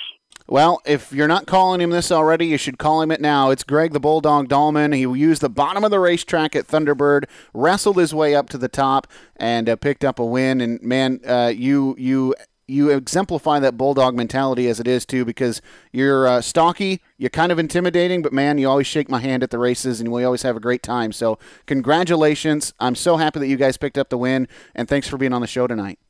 Well, 0.50 0.82
if 0.84 1.12
you're 1.12 1.28
not 1.28 1.46
calling 1.46 1.80
him 1.80 1.90
this 1.90 2.10
already, 2.10 2.44
you 2.44 2.56
should 2.56 2.76
call 2.76 3.02
him 3.02 3.12
it 3.12 3.20
now. 3.20 3.50
It's 3.50 3.62
Greg 3.62 3.92
the 3.92 4.00
Bulldog 4.00 4.48
Dahlman. 4.48 4.92
He 4.92 5.02
used 5.02 5.42
the 5.42 5.48
bottom 5.48 5.84
of 5.84 5.92
the 5.92 6.00
racetrack 6.00 6.56
at 6.56 6.66
Thunderbird, 6.66 7.26
wrestled 7.54 7.98
his 7.98 8.12
way 8.12 8.34
up 8.34 8.50
to 8.50 8.58
the 8.58 8.68
top, 8.68 9.06
and 9.36 9.68
uh, 9.68 9.76
picked 9.76 10.04
up 10.04 10.18
a 10.18 10.24
win. 10.24 10.60
And 10.60 10.82
man, 10.82 11.20
uh, 11.24 11.52
you 11.54 11.94
you 11.96 12.34
you 12.66 12.90
exemplify 12.90 13.60
that 13.60 13.76
bulldog 13.76 14.16
mentality 14.16 14.66
as 14.66 14.80
it 14.80 14.88
is 14.88 15.06
too, 15.06 15.24
because 15.24 15.62
you're 15.92 16.26
uh, 16.26 16.40
stocky, 16.40 17.00
you're 17.16 17.30
kind 17.30 17.52
of 17.52 17.60
intimidating, 17.60 18.20
but 18.20 18.32
man, 18.32 18.58
you 18.58 18.68
always 18.68 18.88
shake 18.88 19.08
my 19.08 19.20
hand 19.20 19.44
at 19.44 19.50
the 19.50 19.58
races, 19.58 20.00
and 20.00 20.10
we 20.10 20.24
always 20.24 20.42
have 20.42 20.56
a 20.56 20.60
great 20.60 20.82
time. 20.82 21.12
So 21.12 21.38
congratulations! 21.66 22.74
I'm 22.80 22.96
so 22.96 23.18
happy 23.18 23.38
that 23.38 23.46
you 23.46 23.56
guys 23.56 23.76
picked 23.76 23.96
up 23.96 24.08
the 24.08 24.18
win, 24.18 24.48
and 24.74 24.88
thanks 24.88 25.06
for 25.06 25.16
being 25.16 25.32
on 25.32 25.42
the 25.42 25.46
show 25.46 25.68
tonight. 25.68 26.00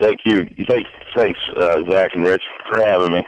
Thank 0.00 0.20
you. 0.24 0.48
Thanks, 0.66 0.90
thanks, 1.14 1.38
uh, 1.56 1.82
Zach 1.90 2.12
and 2.14 2.24
Rich, 2.24 2.42
for 2.68 2.82
having 2.82 3.12
me. 3.12 3.26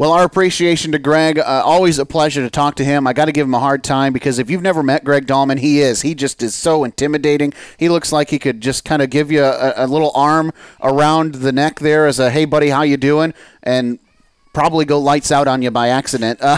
Well, 0.00 0.12
our 0.12 0.24
appreciation 0.24 0.92
to 0.92 0.98
Greg. 0.98 1.38
Uh, 1.38 1.62
always 1.62 1.98
a 1.98 2.06
pleasure 2.06 2.40
to 2.40 2.48
talk 2.48 2.76
to 2.76 2.84
him. 2.84 3.06
I 3.06 3.12
got 3.12 3.26
to 3.26 3.32
give 3.32 3.46
him 3.46 3.52
a 3.52 3.58
hard 3.58 3.84
time 3.84 4.14
because 4.14 4.38
if 4.38 4.48
you've 4.48 4.62
never 4.62 4.82
met 4.82 5.04
Greg 5.04 5.26
Dahlman, 5.26 5.58
he 5.58 5.80
is. 5.80 6.00
He 6.00 6.14
just 6.14 6.42
is 6.42 6.54
so 6.54 6.84
intimidating. 6.84 7.52
He 7.76 7.90
looks 7.90 8.10
like 8.10 8.30
he 8.30 8.38
could 8.38 8.62
just 8.62 8.86
kind 8.86 9.02
of 9.02 9.10
give 9.10 9.30
you 9.30 9.44
a, 9.44 9.74
a 9.76 9.86
little 9.86 10.10
arm 10.14 10.52
around 10.82 11.34
the 11.36 11.52
neck 11.52 11.80
there 11.80 12.06
as 12.06 12.18
a 12.18 12.30
"Hey, 12.30 12.46
buddy, 12.46 12.70
how 12.70 12.80
you 12.80 12.96
doing?" 12.96 13.34
and 13.62 13.98
probably 14.52 14.84
go 14.84 14.98
lights 14.98 15.30
out 15.30 15.48
on 15.48 15.62
you 15.62 15.70
by 15.70 15.88
accident. 15.88 16.40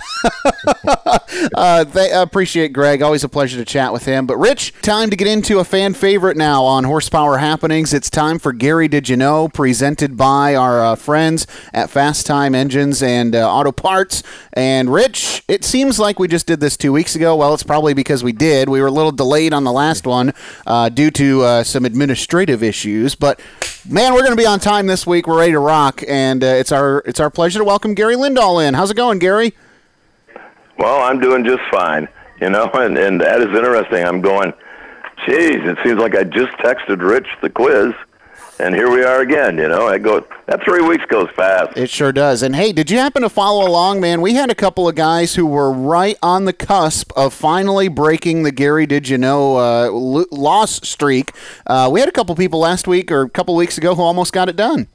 Uh, 0.65 1.19
uh, 1.55 1.85
they 1.85 2.13
appreciate 2.13 2.73
Greg. 2.73 3.03
Always 3.03 3.25
a 3.25 3.29
pleasure 3.29 3.59
to 3.59 3.65
chat 3.65 3.93
with 3.93 4.05
him. 4.05 4.27
But 4.27 4.37
Rich, 4.37 4.73
time 4.83 5.11
to 5.11 5.17
get 5.17 5.27
into 5.27 5.59
a 5.59 5.65
fan 5.65 5.95
favorite 5.95 6.37
now 6.37 6.63
on 6.65 6.85
Horsepower 6.85 7.39
Happenings. 7.39 7.93
It's 7.93 8.09
time 8.09 8.39
for 8.39 8.53
Gary 8.53 8.87
Did 8.87 9.09
You 9.09 9.17
Know, 9.17 9.49
presented 9.49 10.17
by 10.17 10.55
our 10.55 10.85
uh, 10.85 10.95
friends 10.95 11.47
at 11.73 11.91
Fast 11.91 12.27
Time 12.27 12.55
Engines 12.55 13.03
and 13.03 13.35
uh, 13.35 13.53
Auto 13.53 13.73
Parts. 13.73 14.23
And 14.53 14.93
Rich, 14.93 15.43
it 15.49 15.65
seems 15.65 15.99
like 15.99 16.21
we 16.21 16.29
just 16.29 16.47
did 16.47 16.61
this 16.61 16.77
two 16.77 16.93
weeks 16.93 17.17
ago. 17.17 17.35
Well, 17.35 17.55
it's 17.55 17.65
probably 17.65 17.95
because 17.95 18.23
we 18.23 18.33
did. 18.33 18.69
We 18.69 18.81
were 18.81 18.87
a 18.87 18.93
little 18.93 19.13
delayed 19.13 19.53
on 19.53 19.65
the 19.65 19.73
last 19.73 20.07
one 20.07 20.33
uh, 20.65 20.89
due 20.91 21.11
to 21.11 21.43
uh, 21.43 21.65
some 21.65 21.85
administrative 21.85 22.63
issues. 22.63 23.17
But 23.17 23.41
man, 23.89 24.15
we're 24.15 24.21
going 24.21 24.33
to 24.33 24.37
be 24.37 24.47
on 24.47 24.61
time 24.61 24.87
this 24.87 25.07
week. 25.07 25.27
We're 25.27 25.39
ready 25.39 25.53
to 25.53 25.59
rock, 25.59 26.05
and 26.07 26.43
it's 26.45 26.71
our 26.71 27.03
it's 27.07 27.19
our 27.19 27.31
pleasure 27.31 27.59
to 27.59 27.65
welcome 27.65 27.82
Gary 27.95 28.15
Lindahl 28.15 28.67
in. 28.67 28.75
How's 28.75 28.91
it 28.91 28.97
going, 28.97 29.19
Gary? 29.19 29.53
Well, 30.79 31.03
I'm 31.03 31.21
doing 31.21 31.45
just 31.45 31.63
fine, 31.71 32.09
you 32.41 32.51
know, 32.51 32.71
and, 32.75 32.97
and 32.97 33.21
that 33.21 33.41
is 33.41 33.49
interesting. 33.49 34.05
I'm 34.05 34.21
going, 34.21 34.53
geez, 35.27 35.61
it 35.65 35.79
seems 35.85 35.99
like 35.99 36.15
I 36.15 36.25
just 36.25 36.53
texted 36.59 37.03
Rich 37.03 37.29
the 37.41 37.51
quiz, 37.51 37.93
and 38.59 38.75
here 38.75 38.91
we 38.91 39.03
are 39.03 39.21
again, 39.21 39.59
you 39.59 39.69
know. 39.69 39.87
I 39.87 39.99
go, 39.99 40.25
that 40.47 40.63
three 40.65 40.83
weeks 40.83 41.05
goes 41.07 41.29
fast. 41.31 41.77
It 41.77 41.91
sure 41.91 42.13
does. 42.13 42.43
And 42.43 42.55
hey, 42.55 42.73
did 42.73 42.91
you 42.91 42.99
happen 42.99 43.23
to 43.23 43.29
follow 43.29 43.67
along, 43.67 44.01
man? 44.01 44.21
We 44.21 44.35
had 44.35 44.51
a 44.51 44.55
couple 44.55 44.89
of 44.89 44.95
guys 44.95 45.35
who 45.35 45.47
were 45.47 45.73
right 45.73 46.17
on 46.23 46.45
the 46.45 46.53
cusp 46.53 47.13
of 47.17 47.35
finally 47.35 47.89
breaking 47.89 48.43
the 48.45 48.53
Gary 48.53 48.87
Did 48.87 49.09
You 49.09 49.19
Know 49.19 49.57
uh, 49.57 49.91
loss 49.91 50.87
streak. 50.89 51.33
Uh, 51.67 51.89
we 51.93 52.01
had 52.01 52.09
a 52.09 52.13
couple 52.13 52.35
people 52.37 52.61
last 52.61 52.87
week 52.87 53.11
or 53.11 53.23
a 53.23 53.31
couple 53.31 53.57
weeks 53.57 53.79
ago 53.79 53.95
who 53.95 54.03
almost 54.03 54.33
got 54.33 54.49
it 54.49 54.57
done. 54.57 54.87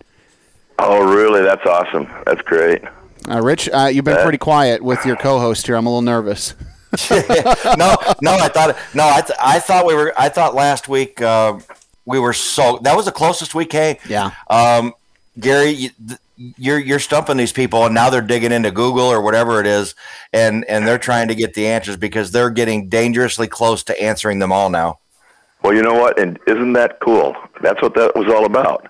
Oh, 0.80 1.14
really? 1.14 1.42
That's 1.42 1.66
awesome. 1.66 2.08
That's 2.26 2.42
great. 2.42 2.84
Uh, 3.30 3.42
Rich, 3.42 3.70
uh, 3.70 3.90
you've 3.92 4.06
been 4.06 4.22
pretty 4.22 4.38
quiet 4.38 4.82
with 4.82 5.04
your 5.06 5.16
co-host 5.18 5.66
here. 5.66 5.76
I'm 5.76 5.86
a 5.86 5.90
little 5.90 6.02
nervous. 6.02 6.56
no, 7.12 7.96
no, 8.22 8.32
I 8.32 8.48
thought 8.48 8.78
no, 8.94 9.08
I, 9.08 9.22
th- 9.22 9.38
I 9.42 9.60
thought 9.60 9.86
we 9.86 9.94
were. 9.94 10.14
I 10.18 10.30
thought 10.30 10.56
last 10.56 10.88
week 10.88 11.22
uh, 11.22 11.60
we 12.06 12.18
were 12.18 12.32
so 12.32 12.80
that 12.84 12.96
was 12.96 13.06
the 13.06 13.12
closest 13.12 13.54
we 13.54 13.66
came. 13.66 13.98
Yeah, 14.08 14.32
um, 14.50 14.94
Gary, 15.38 15.72
you, 15.72 15.90
you're 16.38 16.80
you're 16.80 17.00
stumping 17.00 17.36
these 17.36 17.52
people, 17.52 17.86
and 17.86 17.94
now 17.94 18.10
they're 18.10 18.22
digging 18.22 18.54
into 18.54 18.72
Google 18.72 19.04
or 19.04 19.22
whatever 19.22 19.60
it 19.60 19.68
is, 19.68 19.96
and 20.32 20.64
and 20.66 20.88
they're 20.88 20.98
trying 20.98 21.28
to 21.28 21.36
get 21.36 21.56
the 21.56 21.68
answers 21.68 21.98
because 21.98 22.32
they're 22.32 22.50
getting 22.50 22.88
dangerously 22.88 23.48
close 23.48 23.84
to 23.84 24.02
answering 24.02 24.40
them 24.40 24.54
all 24.54 24.70
now. 24.70 25.00
Well, 25.64 25.74
you 25.74 25.82
know 25.82 25.96
what, 25.96 26.18
and 26.20 26.40
isn't 26.48 26.74
that 26.74 27.00
cool? 27.02 27.36
That's 27.62 27.82
what 27.82 27.96
that 27.96 28.16
was 28.16 28.34
all 28.34 28.46
about. 28.46 28.88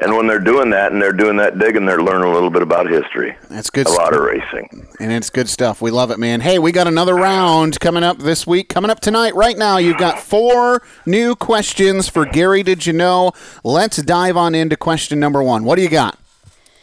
And 0.00 0.16
when 0.16 0.28
they're 0.28 0.38
doing 0.38 0.70
that 0.70 0.92
and 0.92 1.02
they're 1.02 1.12
doing 1.12 1.36
that 1.38 1.58
digging, 1.58 1.84
they're 1.84 2.00
learning 2.00 2.30
a 2.30 2.32
little 2.32 2.50
bit 2.50 2.62
about 2.62 2.88
history. 2.88 3.36
That's 3.50 3.68
good. 3.68 3.88
A 3.88 3.90
lot 3.90 4.14
of 4.14 4.20
racing, 4.20 4.86
and 5.00 5.10
it's 5.10 5.28
good 5.28 5.48
stuff. 5.48 5.82
We 5.82 5.90
love 5.90 6.12
it, 6.12 6.20
man. 6.20 6.40
Hey, 6.40 6.60
we 6.60 6.70
got 6.70 6.86
another 6.86 7.16
round 7.16 7.80
coming 7.80 8.04
up 8.04 8.18
this 8.18 8.46
week. 8.46 8.68
Coming 8.68 8.92
up 8.92 9.00
tonight, 9.00 9.34
right 9.34 9.58
now, 9.58 9.78
you've 9.78 9.98
got 9.98 10.20
four 10.20 10.82
new 11.04 11.34
questions 11.34 12.08
for 12.08 12.24
Gary. 12.24 12.62
Did 12.62 12.86
you 12.86 12.92
know? 12.92 13.32
Let's 13.64 14.00
dive 14.00 14.36
on 14.36 14.54
into 14.54 14.76
question 14.76 15.18
number 15.18 15.42
one. 15.42 15.64
What 15.64 15.74
do 15.76 15.82
you 15.82 15.90
got? 15.90 16.16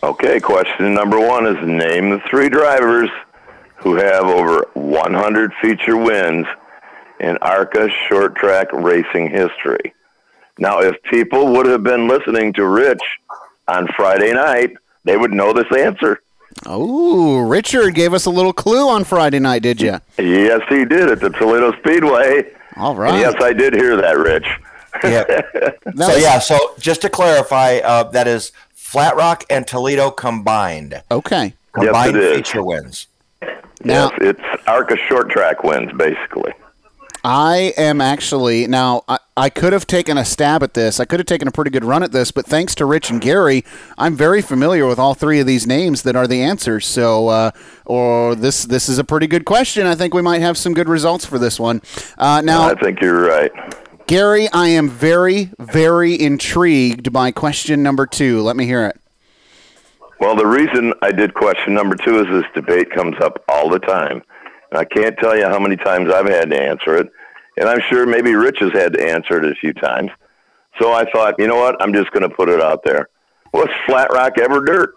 Okay, 0.03 0.41
question 0.41 0.93
number 0.93 1.17
one 1.17 1.47
is 1.47 1.55
name 1.65 2.09
the 2.09 2.21
three 2.29 2.49
drivers 2.49 3.09
who 3.77 3.95
have 3.95 4.25
over 4.25 4.67
100 4.73 5.53
feature 5.61 5.95
wins 5.95 6.45
in 7.21 7.37
ARCA 7.41 7.87
short 8.09 8.35
track 8.35 8.67
racing 8.73 9.29
history. 9.29 9.93
Now, 10.57 10.79
if 10.79 11.01
people 11.03 11.47
would 11.53 11.65
have 11.65 11.83
been 11.83 12.07
listening 12.07 12.53
to 12.53 12.65
Rich 12.65 13.01
on 13.67 13.87
Friday 13.95 14.33
night, 14.33 14.75
they 15.03 15.17
would 15.17 15.31
know 15.31 15.53
this 15.53 15.71
answer. 15.77 16.21
Oh, 16.65 17.39
Richard 17.39 17.95
gave 17.95 18.13
us 18.13 18.25
a 18.25 18.29
little 18.29 18.53
clue 18.53 18.87
on 18.89 19.03
Friday 19.03 19.39
night, 19.39 19.61
did 19.61 19.81
you? 19.81 19.99
Yes, 20.17 20.61
he 20.69 20.85
did 20.85 21.09
at 21.09 21.19
the 21.19 21.29
Toledo 21.29 21.77
Speedway. 21.79 22.53
All 22.77 22.95
right. 22.95 23.11
And 23.11 23.19
yes, 23.19 23.35
I 23.41 23.51
did 23.51 23.73
hear 23.73 23.97
that, 23.97 24.17
Rich. 24.17 24.47
yeah. 25.03 25.71
so 25.95 26.15
yeah, 26.15 26.39
so 26.39 26.57
just 26.79 27.01
to 27.01 27.09
clarify, 27.09 27.79
uh, 27.83 28.03
that 28.11 28.27
is 28.27 28.53
Flat 28.73 29.17
Rock 29.17 29.43
and 29.49 29.67
Toledo 29.67 30.09
combined. 30.09 31.01
Okay. 31.11 31.53
Combined 31.73 32.15
yes, 32.15 32.37
feature 32.37 32.63
wins. 32.63 33.07
Now, 33.83 34.11
yes, 34.11 34.13
it's 34.21 34.67
ARCA 34.67 34.95
short 34.95 35.29
track 35.29 35.63
wins, 35.63 35.91
basically. 35.97 36.53
I 37.25 37.73
am 37.75 38.01
actually 38.01 38.67
now. 38.67 39.03
I, 39.07 39.17
I, 39.35 39.49
could 39.49 39.73
have 39.73 39.87
taken 39.87 40.15
a 40.15 40.23
stab 40.23 40.61
at 40.61 40.75
this. 40.75 40.99
I 40.99 41.05
could 41.05 41.19
have 41.19 41.25
taken 41.25 41.47
a 41.47 41.51
pretty 41.51 41.71
good 41.71 41.83
run 41.83 42.03
at 42.03 42.11
this, 42.11 42.29
but 42.29 42.45
thanks 42.45 42.75
to 42.75 42.85
Rich 42.85 43.09
and 43.09 43.19
Gary, 43.19 43.65
I'm 43.97 44.15
very 44.15 44.43
familiar 44.43 44.85
with 44.85 44.99
all 44.99 45.15
three 45.15 45.39
of 45.39 45.47
these 45.47 45.65
names 45.65 46.03
that 46.03 46.15
are 46.15 46.27
the 46.27 46.43
answers. 46.43 46.85
So, 46.85 47.29
uh, 47.29 47.51
or 47.83 48.35
this 48.35 48.65
this 48.65 48.87
is 48.87 48.99
a 48.99 49.03
pretty 49.03 49.25
good 49.25 49.43
question. 49.43 49.87
I 49.87 49.95
think 49.95 50.13
we 50.13 50.21
might 50.21 50.41
have 50.41 50.55
some 50.55 50.75
good 50.75 50.87
results 50.87 51.25
for 51.25 51.39
this 51.39 51.59
one. 51.59 51.81
Uh, 52.19 52.41
now, 52.41 52.69
I 52.69 52.75
think 52.75 53.01
you're 53.01 53.25
right. 53.25 53.51
Gary, 54.05 54.47
I 54.53 54.67
am 54.67 54.87
very, 54.87 55.49
very 55.57 56.13
intrigued 56.13 57.11
by 57.11 57.31
question 57.31 57.81
number 57.81 58.05
two. 58.05 58.41
Let 58.41 58.55
me 58.55 58.67
hear 58.67 58.85
it. 58.85 59.01
Well, 60.19 60.35
the 60.35 60.45
reason 60.45 60.93
I 61.01 61.11
did 61.11 61.33
question 61.33 61.73
number 61.73 61.95
two 61.95 62.19
is 62.19 62.27
this 62.27 62.45
debate 62.53 62.91
comes 62.91 63.15
up 63.19 63.43
all 63.49 63.67
the 63.67 63.79
time. 63.79 64.21
I 64.77 64.85
can't 64.85 65.17
tell 65.17 65.37
you 65.37 65.45
how 65.45 65.59
many 65.59 65.75
times 65.75 66.11
I've 66.11 66.27
had 66.27 66.49
to 66.49 66.61
answer 66.61 66.95
it, 66.97 67.11
and 67.57 67.67
I'm 67.69 67.81
sure 67.89 68.05
maybe 68.05 68.35
Rich 68.35 68.59
has 68.59 68.71
had 68.71 68.93
to 68.93 69.07
answer 69.07 69.37
it 69.37 69.51
a 69.51 69.55
few 69.55 69.73
times. 69.73 70.11
So 70.79 70.93
I 70.93 71.09
thought, 71.11 71.35
you 71.37 71.47
know 71.47 71.55
what? 71.55 71.81
I'm 71.81 71.93
just 71.93 72.11
going 72.11 72.27
to 72.27 72.35
put 72.35 72.49
it 72.49 72.61
out 72.61 72.83
there. 72.83 73.07
Was 73.53 73.69
Flat 73.85 74.11
Rock 74.11 74.33
ever 74.39 74.63
dirt? 74.63 74.93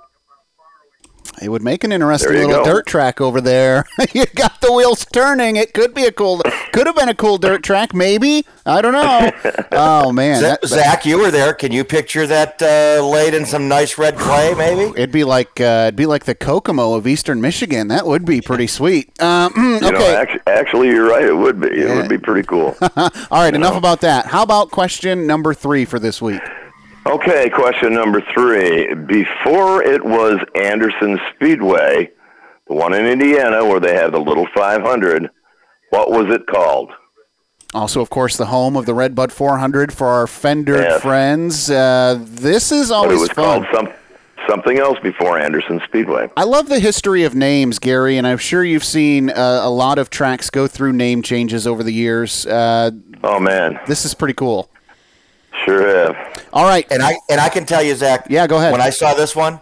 It 1.41 1.49
would 1.49 1.63
make 1.63 1.85
an 1.85 1.93
interesting 1.93 2.33
little 2.33 2.65
go. 2.65 2.65
dirt 2.65 2.87
track 2.87 3.21
over 3.21 3.41
there. 3.41 3.85
you 4.13 4.27
got 4.35 4.61
the 4.61 4.73
wheels 4.73 5.05
turning. 5.05 5.57
It 5.57 5.75
could 5.75 5.95
be 5.95 6.05
a 6.05 6.13
cool. 6.13 6.43
Could 6.73 6.87
have 6.87 6.97
been 6.97 7.09
a 7.09 7.15
cool 7.15 7.39
dirt 7.39 7.63
track, 7.63 7.95
maybe. 7.95 8.45
I 8.67 8.83
don't 8.83 8.93
know. 8.93 9.31
Oh 9.71 10.13
man, 10.13 10.41
Zach, 10.41 10.61
that, 10.63 10.69
Zach 10.69 11.07
you 11.07 11.19
were 11.19 11.31
there. 11.31 11.53
Can 11.53 11.73
you 11.73 11.85
picture 11.85 12.27
that 12.27 12.61
uh, 12.63 13.07
laid 13.07 13.35
in 13.35 13.45
some 13.47 13.69
nice 13.69 13.99
red 13.99 14.17
clay? 14.17 14.55
Maybe 14.55 14.91
it'd 14.97 15.13
be 15.13 15.25
like 15.25 15.61
uh, 15.61 15.85
it'd 15.87 15.97
be 15.97 16.07
like 16.07 16.25
the 16.25 16.35
Kokomo 16.35 16.95
of 16.95 17.07
Eastern 17.07 17.41
Michigan. 17.41 17.89
That 17.89 18.07
would 18.07 18.25
be 18.25 18.41
pretty 18.41 18.67
sweet. 18.67 19.21
Um, 19.23 19.53
okay, 19.53 19.87
you 19.87 19.93
know, 19.93 20.17
actually, 20.17 20.41
actually, 20.47 20.89
you're 20.89 21.09
right. 21.09 21.25
It 21.25 21.37
would 21.37 21.61
be. 21.61 21.69
It 21.69 21.89
yeah. 21.89 21.97
would 21.97 22.09
be 22.09 22.19
pretty 22.19 22.47
cool. 22.47 22.77
All 22.97 23.11
right, 23.31 23.55
enough 23.55 23.73
know? 23.73 23.79
about 23.79 24.01
that. 24.01 24.27
How 24.27 24.43
about 24.43 24.71
question 24.71 25.27
number 25.27 25.55
three 25.55 25.85
for 25.85 25.99
this 25.99 26.21
week? 26.21 26.41
Okay, 27.09 27.49
question 27.49 27.95
number 27.95 28.21
three. 28.35 28.93
Before 28.93 29.83
it 29.83 30.05
was 30.05 30.39
Anderson 30.55 31.19
Speedway, 31.35 32.11
the 32.67 32.75
one 32.75 32.93
in 32.93 33.07
Indiana 33.07 33.65
where 33.65 33.81
they 33.81 33.95
had 33.95 34.13
the 34.13 34.19
little 34.19 34.47
500, 34.55 35.31
what 35.89 36.11
was 36.11 36.27
it 36.29 36.47
called? 36.47 36.93
Also, 37.73 38.03
of 38.03 38.11
course, 38.11 38.37
the 38.37 38.47
home 38.47 38.77
of 38.77 38.85
the 38.85 38.93
Red 38.93 39.13
Redbud 39.13 39.33
400 39.33 39.91
for 39.91 40.09
our 40.09 40.27
Fender 40.27 40.83
yes. 40.83 41.01
friends. 41.01 41.71
Uh, 41.71 42.19
this 42.23 42.71
is 42.71 42.91
always 42.91 43.17
it 43.17 43.21
was 43.21 43.31
fun. 43.31 43.65
called 43.65 43.67
some, 43.73 43.89
something 44.47 44.79
else 44.79 44.99
before 45.03 45.39
Anderson 45.39 45.81
Speedway. 45.87 46.29
I 46.37 46.45
love 46.45 46.69
the 46.69 46.79
history 46.79 47.25
of 47.25 47.35
names, 47.35 47.79
Gary, 47.79 48.19
and 48.19 48.27
I'm 48.27 48.37
sure 48.37 48.63
you've 48.63 48.85
seen 48.85 49.31
uh, 49.31 49.61
a 49.63 49.71
lot 49.71 49.97
of 49.97 50.11
tracks 50.11 50.51
go 50.51 50.67
through 50.67 50.93
name 50.93 51.23
changes 51.23 51.67
over 51.67 51.83
the 51.83 51.93
years. 51.93 52.45
Uh, 52.45 52.91
oh 53.23 53.41
man, 53.41 53.81
this 53.87 54.05
is 54.05 54.13
pretty 54.13 54.35
cool. 54.35 54.71
Sure 55.65 55.87
have. 55.87 56.47
All 56.53 56.65
right, 56.65 56.87
and 56.91 57.03
I 57.03 57.17
and 57.31 57.41
I 57.41 57.49
can 57.49 57.65
tell 57.67 57.83
you, 57.83 57.95
Zach. 57.95 58.27
Yeah, 58.29 58.47
go 58.47 58.57
ahead. 58.59 58.73
When 58.73 58.81
I 58.81 58.91
saw 58.91 59.15
this 59.15 59.35
one, 59.35 59.61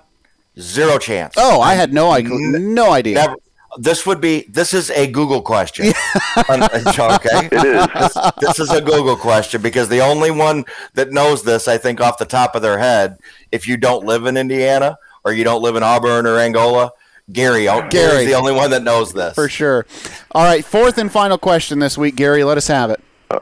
zero 0.58 0.98
chance. 0.98 1.34
Oh, 1.36 1.60
I 1.60 1.74
had 1.74 1.92
no 1.92 2.10
idea. 2.10 2.32
No 2.58 2.92
idea. 2.92 3.14
Never, 3.14 3.36
this 3.78 4.06
would 4.06 4.20
be 4.20 4.46
this 4.48 4.72
is 4.74 4.90
a 4.90 5.06
Google 5.06 5.42
question. 5.42 5.86
okay, 6.50 6.64
it 6.72 7.52
is. 7.52 7.86
This, 7.86 8.18
this, 8.40 8.58
is 8.58 8.70
a 8.70 8.80
Google 8.80 9.16
question 9.16 9.62
because 9.62 9.88
the 9.88 10.00
only 10.00 10.30
one 10.30 10.64
that 10.94 11.12
knows 11.12 11.42
this, 11.42 11.68
I 11.68 11.78
think, 11.78 12.00
off 12.00 12.18
the 12.18 12.24
top 12.24 12.54
of 12.54 12.62
their 12.62 12.78
head, 12.78 13.18
if 13.52 13.68
you 13.68 13.76
don't 13.76 14.04
live 14.04 14.26
in 14.26 14.36
Indiana 14.36 14.98
or 15.24 15.32
you 15.32 15.44
don't 15.44 15.62
live 15.62 15.76
in 15.76 15.82
Auburn 15.82 16.26
or 16.26 16.38
Angola, 16.38 16.92
Gary, 17.32 17.68
oh, 17.68 17.86
Gary's 17.88 18.28
the 18.28 18.34
only 18.34 18.52
one 18.52 18.70
that 18.70 18.82
knows 18.82 19.12
this 19.12 19.34
for 19.34 19.48
sure. 19.48 19.86
All 20.32 20.44
right, 20.44 20.64
fourth 20.64 20.98
and 20.98 21.10
final 21.10 21.38
question 21.38 21.78
this 21.78 21.98
week, 21.98 22.16
Gary. 22.16 22.44
Let 22.44 22.56
us 22.56 22.68
have 22.68 22.90
it. 22.90 23.00
Uh, 23.30 23.40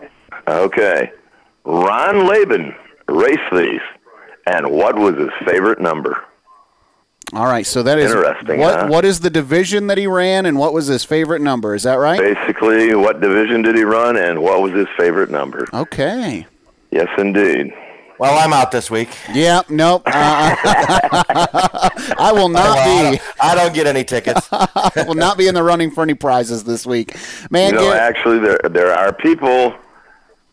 okay. 0.49 1.13
Ron 1.65 2.27
Laban 2.27 2.75
raced 3.09 3.41
these, 3.53 3.81
and 4.47 4.71
what 4.71 4.97
was 4.97 5.17
his 5.17 5.31
favorite 5.47 5.81
number? 5.81 6.25
All 7.33 7.47
right, 7.47 7.67
so 7.67 7.83
that 7.83 7.99
is 7.99 8.13
interesting. 8.13 8.61
What 8.61 8.79
huh? 8.81 8.87
what 8.89 9.05
is 9.05 9.21
the 9.21 9.31
division 9.31 9.87
that 9.89 9.97
he 9.99 10.07
ran, 10.07 10.47
and 10.47 10.59
what 10.59 10.73
was 10.75 10.87
his 10.87 11.05
favorite 11.05 11.41
number? 11.41 11.75
Is 11.75 11.83
that 11.85 11.95
right? 11.95 12.21
Basically, 12.21 12.95
what 12.95 13.21
division 13.21 13.63
did 13.63 13.77
he 13.77 13.83
run, 13.85 14.17
and 14.17 14.41
what 14.43 14.61
was 14.63 14.73
his 14.73 14.87
favorite 14.97 15.31
number? 15.31 15.67
Okay. 15.73 16.47
Yes, 16.91 17.09
indeed. 17.19 17.73
Well, 18.19 18.39
I'm 18.39 18.53
out 18.53 18.71
this 18.71 18.91
week. 18.91 19.09
Yep. 19.33 19.71
Nope. 19.71 20.03
Uh, 20.07 20.11
I 22.19 22.31
will 22.33 22.49
not 22.49 22.63
Well, 22.65 22.79
I 22.79 23.11
be. 23.13 23.17
don't- 23.17 23.23
I 23.41 23.55
don't 23.57 23.75
get 23.75 23.87
any 23.89 24.05
tickets. 24.05 24.47
I 24.53 25.05
will 25.09 25.15
not 25.17 25.37
be 25.37 25.49
in 25.49 25.55
the 25.55 25.63
running 25.65 25.91
for 25.91 26.03
any 26.03 26.15
prizes 26.15 26.63
this 26.63 26.87
week, 26.87 27.17
man. 27.51 27.73
You 27.73 27.81
know, 27.81 27.87
Gar- 27.91 27.97
actually, 27.97 28.39
there 28.39 28.61
there 28.71 28.93
are 28.95 29.13
people. 29.13 29.75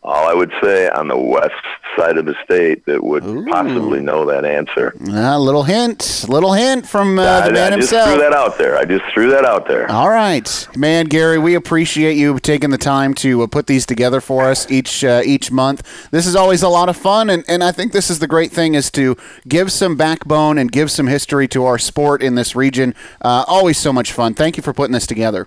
All 0.04 0.28
I 0.28 0.34
would 0.34 0.52
say 0.60 0.88
on 0.88 1.06
the 1.06 1.16
west 1.16 1.54
side 1.96 2.18
of 2.18 2.26
the 2.26 2.34
state 2.44 2.84
that 2.86 3.04
would 3.04 3.22
possibly 3.46 4.00
know 4.00 4.26
that 4.26 4.44
answer. 4.44 4.92
a 5.08 5.38
little 5.38 5.62
hint, 5.62 6.24
little 6.28 6.52
hint 6.54 6.88
from 6.88 7.20
uh, 7.20 7.22
I, 7.22 7.46
the 7.46 7.52
man 7.52 7.72
I 7.72 7.76
just 7.76 7.90
himself. 7.90 8.10
threw 8.10 8.18
that 8.20 8.32
out 8.32 8.58
there. 8.58 8.76
I 8.76 8.84
just 8.84 9.04
threw 9.14 9.30
that 9.30 9.44
out 9.44 9.68
there. 9.68 9.88
All 9.88 10.10
right, 10.10 10.68
man, 10.76 11.06
Gary, 11.06 11.38
we 11.38 11.54
appreciate 11.54 12.16
you 12.16 12.36
taking 12.40 12.70
the 12.70 12.78
time 12.78 13.14
to 13.14 13.42
uh, 13.42 13.46
put 13.46 13.68
these 13.68 13.86
together 13.86 14.20
for 14.20 14.48
us 14.48 14.68
each 14.72 15.04
uh, 15.04 15.22
each 15.24 15.52
month. 15.52 15.86
This 16.10 16.26
is 16.26 16.34
always 16.34 16.64
a 16.64 16.68
lot 16.68 16.88
of 16.88 16.96
fun, 16.96 17.30
and, 17.30 17.44
and 17.46 17.62
I 17.62 17.70
think 17.70 17.92
this 17.92 18.10
is 18.10 18.18
the 18.18 18.28
great 18.28 18.50
thing 18.50 18.74
is 18.74 18.90
to 18.92 19.16
give 19.46 19.70
some 19.70 19.96
backbone 19.96 20.58
and 20.58 20.72
give 20.72 20.90
some 20.90 21.06
history 21.06 21.46
to 21.48 21.64
our 21.64 21.78
sport 21.78 22.22
in 22.24 22.34
this 22.34 22.56
region. 22.56 22.96
Uh, 23.20 23.44
always 23.46 23.78
so 23.78 23.92
much 23.92 24.10
fun. 24.12 24.34
Thank 24.34 24.56
you 24.56 24.64
for 24.64 24.72
putting 24.72 24.94
this 24.94 25.06
together. 25.06 25.46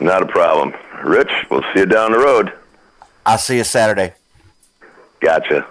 Not 0.00 0.22
a 0.22 0.26
problem. 0.26 0.74
Rich, 1.04 1.30
we'll 1.50 1.62
see 1.74 1.80
you 1.80 1.86
down 1.86 2.12
the 2.12 2.18
road. 2.18 2.52
I'll 3.30 3.38
see 3.38 3.58
you 3.58 3.64
Saturday. 3.64 4.14
Gotcha. 5.20 5.64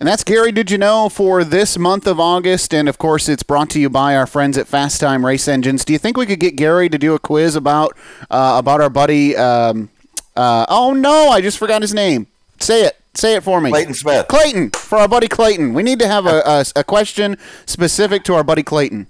And 0.00 0.08
that's 0.08 0.24
Gary, 0.24 0.50
did 0.50 0.68
you 0.68 0.78
know, 0.78 1.08
for 1.08 1.44
this 1.44 1.78
month 1.78 2.08
of 2.08 2.18
August. 2.18 2.74
And 2.74 2.88
of 2.88 2.98
course, 2.98 3.28
it's 3.28 3.44
brought 3.44 3.70
to 3.70 3.78
you 3.78 3.88
by 3.88 4.16
our 4.16 4.26
friends 4.26 4.58
at 4.58 4.66
Fast 4.66 5.00
Time 5.00 5.24
Race 5.24 5.46
Engines. 5.46 5.84
Do 5.84 5.92
you 5.92 5.98
think 6.00 6.16
we 6.16 6.26
could 6.26 6.40
get 6.40 6.56
Gary 6.56 6.88
to 6.88 6.98
do 6.98 7.14
a 7.14 7.20
quiz 7.20 7.54
about 7.54 7.96
uh, 8.30 8.56
about 8.58 8.80
our 8.80 8.90
buddy? 8.90 9.36
Um, 9.36 9.90
uh, 10.34 10.66
oh, 10.68 10.92
no, 10.92 11.28
I 11.28 11.40
just 11.40 11.56
forgot 11.56 11.82
his 11.82 11.94
name. 11.94 12.26
Say 12.58 12.84
it. 12.84 12.98
Say 13.14 13.36
it 13.36 13.44
for 13.44 13.60
me. 13.60 13.70
Clayton 13.70 13.94
Smith. 13.94 14.26
Clayton, 14.26 14.70
for 14.70 14.98
our 14.98 15.06
buddy 15.06 15.28
Clayton. 15.28 15.72
We 15.72 15.84
need 15.84 16.00
to 16.00 16.08
have 16.08 16.26
a, 16.26 16.42
a, 16.44 16.64
a 16.80 16.82
question 16.82 17.36
specific 17.64 18.24
to 18.24 18.34
our 18.34 18.42
buddy 18.42 18.64
Clayton. 18.64 19.06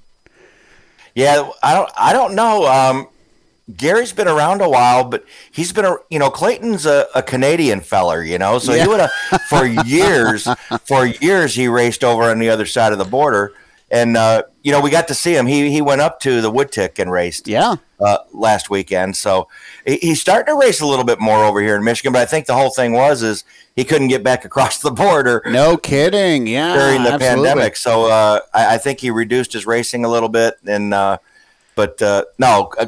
Yeah, 1.15 1.49
I 1.63 1.73
don't. 1.73 1.91
I 1.99 2.13
don't 2.13 2.35
know. 2.35 2.67
Um, 2.67 3.09
Gary's 3.77 4.13
been 4.13 4.29
around 4.29 4.61
a 4.61 4.69
while, 4.69 5.05
but 5.05 5.25
he's 5.51 5.73
been 5.73 5.85
a 5.85 5.97
you 6.11 6.19
know 6.19 6.31
Clayton's 6.31 6.87
a, 6.87 7.07
a 7.15 7.23
Canadian 7.23 7.81
feller, 7.81 8.23
you 8.23 8.39
know, 8.39 8.59
so 8.59 8.73
Yeah. 8.75 8.83
he 8.83 8.89
would 8.89 9.01
have 9.01 9.11
for 9.49 9.65
years, 9.67 10.49
for 10.87 11.07
years 11.07 11.55
he 11.55 11.69
raced 11.69 12.03
over 12.05 12.25
on 12.25 12.39
the 12.39 12.49
other 12.51 12.67
side 12.67 12.93
of 12.93 12.99
the 12.99 13.05
border, 13.05 13.53
and 13.91 14.17
uh, 14.17 14.43
you 14.63 14.73
know 14.73 14.81
we 14.81 14.91
got 14.91 15.09
to 15.09 15.15
see 15.15 15.35
him. 15.37 15.47
He 15.47 15.71
he 15.71 15.81
went 15.83 16.01
up 16.01 16.21
to 16.21 16.41
the 16.41 16.51
Woodtick 16.53 16.99
and 16.99 17.11
raced. 17.13 17.49
Yeah. 17.49 17.77
Uh, 18.01 18.17
last 18.33 18.71
weekend, 18.71 19.15
so 19.15 19.47
he, 19.87 19.97
he's 19.99 20.23
starting 20.23 20.47
to 20.55 20.59
race 20.59 20.81
a 20.81 20.87
little 20.87 21.05
bit 21.05 21.21
more 21.21 21.45
over 21.45 21.61
here 21.61 21.77
in 21.77 21.85
Michigan. 21.85 22.15
But 22.15 22.23
I 22.23 22.25
think 22.25 22.47
the 22.47 22.55
whole 22.55 22.71
thing 22.71 22.93
was 22.95 23.23
is 23.23 23.45
he 23.77 23.85
couldn't 23.85 24.09
get 24.09 24.23
back 24.25 24.47
across 24.47 24.79
the 24.79 24.91
border 24.91 25.43
No 25.45 25.77
kidding. 25.77 26.47
Yeah. 26.47 26.75
during 26.75 27.03
the 27.03 27.11
absolutely. 27.13 27.45
pandemic. 27.49 27.77
So 27.77 28.07
uh, 28.11 28.41
I, 28.55 28.77
I 28.77 28.79
think 28.79 29.01
he 29.01 29.11
reduced 29.11 29.53
his 29.53 29.67
racing 29.67 30.07
a 30.07 30.09
little 30.09 30.31
bit. 30.31 30.55
And 30.67 30.95
uh, 30.95 31.19
but 31.75 32.01
uh, 32.01 32.25
no, 32.39 32.73
uh, 32.79 32.87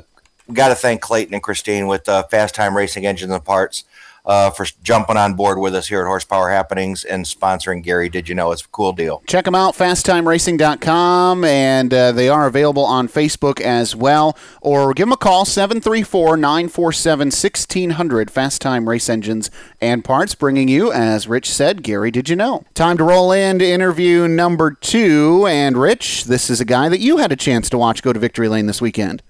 we 0.52 0.56
got 0.56 0.68
to 0.68 0.74
thank 0.74 1.00
Clayton 1.00 1.32
and 1.32 1.42
Christine 1.42 1.86
with 1.86 2.06
uh, 2.10 2.24
Fast 2.24 2.54
Time 2.54 2.76
Racing 2.76 3.06
Engines 3.06 3.32
and 3.32 3.42
Parts 3.42 3.84
uh, 4.26 4.50
for 4.50 4.66
jumping 4.82 5.16
on 5.16 5.32
board 5.32 5.58
with 5.58 5.74
us 5.74 5.88
here 5.88 6.02
at 6.02 6.06
Horsepower 6.06 6.50
Happenings 6.50 7.04
and 7.04 7.24
sponsoring 7.24 7.82
Gary. 7.82 8.10
Did 8.10 8.28
you 8.28 8.34
know 8.34 8.52
it's 8.52 8.62
a 8.62 8.68
cool 8.68 8.92
deal? 8.92 9.22
Check 9.26 9.46
them 9.46 9.54
out, 9.54 9.74
fasttimeracing.com, 9.74 11.42
and 11.44 11.94
uh, 11.94 12.12
they 12.12 12.28
are 12.28 12.46
available 12.46 12.84
on 12.84 13.08
Facebook 13.08 13.62
as 13.62 13.96
well. 13.96 14.36
Or 14.60 14.92
give 14.92 15.06
them 15.06 15.12
a 15.12 15.16
call, 15.16 15.46
734 15.46 16.36
947 16.36 17.28
1600. 17.28 18.30
Fast 18.30 18.60
Time 18.60 18.90
Race 18.90 19.08
Engines 19.08 19.50
and 19.80 20.04
Parts, 20.04 20.34
bringing 20.34 20.68
you, 20.68 20.92
as 20.92 21.26
Rich 21.26 21.50
said, 21.50 21.82
Gary, 21.82 22.10
did 22.10 22.28
you 22.28 22.36
know? 22.36 22.62
Time 22.74 22.98
to 22.98 23.04
roll 23.04 23.32
into 23.32 23.66
interview 23.66 24.28
number 24.28 24.72
two. 24.72 25.46
And 25.46 25.78
Rich, 25.78 26.24
this 26.24 26.50
is 26.50 26.60
a 26.60 26.66
guy 26.66 26.90
that 26.90 27.00
you 27.00 27.16
had 27.16 27.32
a 27.32 27.36
chance 27.36 27.70
to 27.70 27.78
watch 27.78 28.02
go 28.02 28.12
to 28.12 28.20
Victory 28.20 28.50
Lane 28.50 28.66
this 28.66 28.82
weekend. 28.82 29.22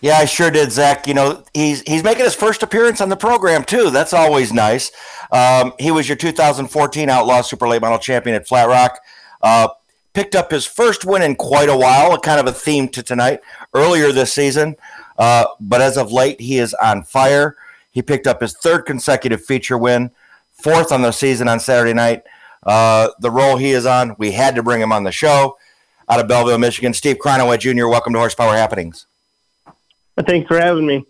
Yeah, 0.00 0.18
I 0.18 0.26
sure 0.26 0.50
did, 0.50 0.70
Zach. 0.70 1.06
You 1.06 1.14
know, 1.14 1.42
he's 1.52 1.82
he's 1.82 2.04
making 2.04 2.24
his 2.24 2.34
first 2.34 2.62
appearance 2.62 3.00
on 3.00 3.08
the 3.08 3.16
program 3.16 3.64
too. 3.64 3.90
That's 3.90 4.12
always 4.12 4.52
nice. 4.52 4.92
Um, 5.32 5.72
he 5.78 5.90
was 5.90 6.08
your 6.08 6.16
2014 6.16 7.08
Outlaw 7.08 7.42
Super 7.42 7.66
Late 7.66 7.82
Model 7.82 7.98
Champion 7.98 8.36
at 8.36 8.46
Flat 8.46 8.68
Rock. 8.68 9.00
Uh, 9.42 9.68
picked 10.14 10.34
up 10.34 10.50
his 10.50 10.64
first 10.64 11.04
win 11.04 11.22
in 11.22 11.34
quite 11.34 11.68
a 11.68 11.76
while. 11.76 12.12
A 12.12 12.20
kind 12.20 12.38
of 12.38 12.46
a 12.46 12.52
theme 12.52 12.88
to 12.90 13.02
tonight. 13.02 13.40
Earlier 13.74 14.12
this 14.12 14.32
season, 14.32 14.76
uh, 15.18 15.46
but 15.60 15.80
as 15.80 15.96
of 15.96 16.12
late, 16.12 16.40
he 16.40 16.58
is 16.58 16.74
on 16.74 17.02
fire. 17.02 17.56
He 17.90 18.02
picked 18.02 18.26
up 18.26 18.40
his 18.40 18.56
third 18.56 18.82
consecutive 18.86 19.44
feature 19.44 19.76
win, 19.76 20.12
fourth 20.52 20.92
on 20.92 21.02
the 21.02 21.10
season 21.10 21.48
on 21.48 21.58
Saturday 21.58 21.94
night. 21.94 22.22
Uh, 22.62 23.08
the 23.20 23.30
role 23.30 23.56
he 23.56 23.72
is 23.72 23.86
on, 23.86 24.14
we 24.18 24.32
had 24.32 24.54
to 24.54 24.62
bring 24.62 24.80
him 24.80 24.92
on 24.92 25.04
the 25.04 25.12
show. 25.12 25.56
Out 26.08 26.20
of 26.20 26.28
Belleville, 26.28 26.58
Michigan, 26.58 26.94
Steve 26.94 27.16
Cronoway 27.18 27.58
Jr. 27.58 27.86
Welcome 27.88 28.12
to 28.14 28.18
Horsepower 28.18 28.54
Happenings. 28.54 29.06
Thanks 30.26 30.48
for 30.48 30.58
having 30.58 30.86
me. 30.86 31.04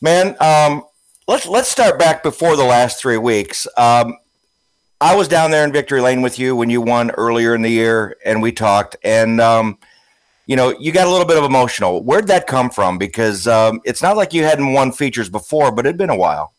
Man, 0.00 0.36
um, 0.40 0.84
let's 1.28 1.46
let's 1.46 1.68
start 1.68 1.98
back 1.98 2.22
before 2.22 2.56
the 2.56 2.64
last 2.64 3.00
three 3.00 3.18
weeks. 3.18 3.66
Um, 3.76 4.16
I 5.00 5.14
was 5.14 5.28
down 5.28 5.50
there 5.50 5.64
in 5.64 5.72
Victory 5.72 6.00
Lane 6.00 6.22
with 6.22 6.38
you 6.38 6.56
when 6.56 6.70
you 6.70 6.80
won 6.80 7.10
earlier 7.12 7.54
in 7.54 7.62
the 7.62 7.70
year, 7.70 8.16
and 8.24 8.40
we 8.40 8.52
talked. 8.52 8.96
And 9.04 9.40
um, 9.40 9.78
you 10.46 10.56
know, 10.56 10.74
you 10.78 10.92
got 10.92 11.06
a 11.06 11.10
little 11.10 11.26
bit 11.26 11.38
of 11.38 11.44
emotional. 11.44 12.02
Where'd 12.02 12.26
that 12.28 12.46
come 12.46 12.70
from? 12.70 12.98
Because 12.98 13.46
um, 13.46 13.80
it's 13.84 14.02
not 14.02 14.16
like 14.16 14.32
you 14.32 14.44
hadn't 14.44 14.72
won 14.72 14.92
features 14.92 15.28
before, 15.28 15.72
but 15.72 15.86
it'd 15.86 15.98
been 15.98 16.10
a 16.10 16.16
while. 16.16 16.52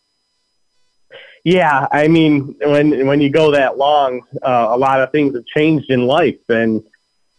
Yeah, 1.44 1.88
I 1.92 2.08
mean, 2.08 2.56
when 2.62 3.06
when 3.06 3.22
you 3.22 3.30
go 3.30 3.52
that 3.52 3.78
long, 3.78 4.22
uh, 4.42 4.68
a 4.72 4.78
lot 4.78 5.02
of 5.02 5.12
things 5.12 5.36
have 5.36 5.46
changed 5.46 5.92
in 5.92 6.08
life, 6.08 6.40
and 6.50 6.84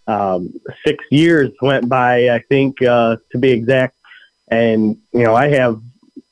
um, 0.06 0.54
six 0.86 1.04
years 1.10 1.50
went 1.60 1.88
by, 1.88 2.30
I 2.30 2.38
think, 2.48 2.80
uh, 2.82 3.16
to 3.32 3.38
be 3.38 3.50
exact. 3.50 3.95
And 4.48 4.98
you 5.12 5.24
know, 5.24 5.34
I 5.34 5.48
have 5.48 5.80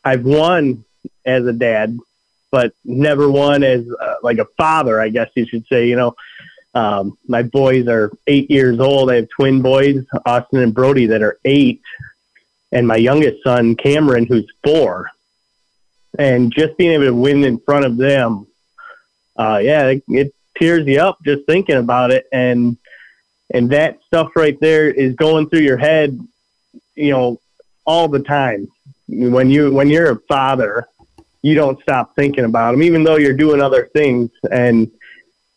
I've 0.04 0.24
won 0.24 0.84
as 1.24 1.46
a 1.46 1.52
dad, 1.52 1.98
but 2.50 2.72
never 2.84 3.30
won 3.30 3.62
as 3.62 3.86
uh, 4.00 4.16
like 4.22 4.38
a 4.38 4.46
father, 4.56 5.00
I 5.00 5.08
guess 5.08 5.30
you 5.34 5.46
should 5.46 5.66
say. 5.66 5.88
You 5.88 5.96
know, 5.96 6.16
um, 6.74 7.18
my 7.26 7.42
boys 7.42 7.88
are 7.88 8.12
eight 8.26 8.50
years 8.50 8.80
old. 8.80 9.10
I 9.10 9.16
have 9.16 9.28
twin 9.28 9.62
boys, 9.62 10.04
Austin 10.26 10.60
and 10.60 10.74
Brody, 10.74 11.06
that 11.06 11.22
are 11.22 11.38
eight, 11.44 11.82
and 12.72 12.86
my 12.86 12.96
youngest 12.96 13.42
son, 13.42 13.74
Cameron, 13.76 14.26
who's 14.26 14.50
four 14.62 15.10
and 16.18 16.52
just 16.52 16.76
being 16.76 16.92
able 16.92 17.06
to 17.06 17.14
win 17.14 17.44
in 17.44 17.58
front 17.58 17.84
of 17.84 17.96
them, 17.96 18.46
uh, 19.36 19.60
yeah, 19.62 19.88
it, 19.88 20.04
it 20.08 20.34
tears 20.56 20.86
you 20.86 21.00
up 21.00 21.18
just 21.24 21.44
thinking 21.46 21.76
about 21.76 22.12
it, 22.12 22.26
and 22.32 22.76
and 23.52 23.70
that 23.70 23.98
stuff 24.06 24.30
right 24.36 24.58
there 24.60 24.88
is 24.88 25.14
going 25.16 25.48
through 25.48 25.60
your 25.60 25.76
head, 25.76 26.18
you 26.94 27.10
know, 27.10 27.40
all 27.84 28.08
the 28.08 28.20
time. 28.20 28.68
When 29.08 29.50
you 29.50 29.72
when 29.72 29.88
you're 29.88 30.12
a 30.12 30.20
father, 30.28 30.86
you 31.42 31.54
don't 31.54 31.80
stop 31.82 32.16
thinking 32.16 32.44
about 32.44 32.72
them, 32.72 32.82
even 32.82 33.04
though 33.04 33.16
you're 33.16 33.36
doing 33.36 33.60
other 33.60 33.90
things. 33.92 34.30
And 34.50 34.90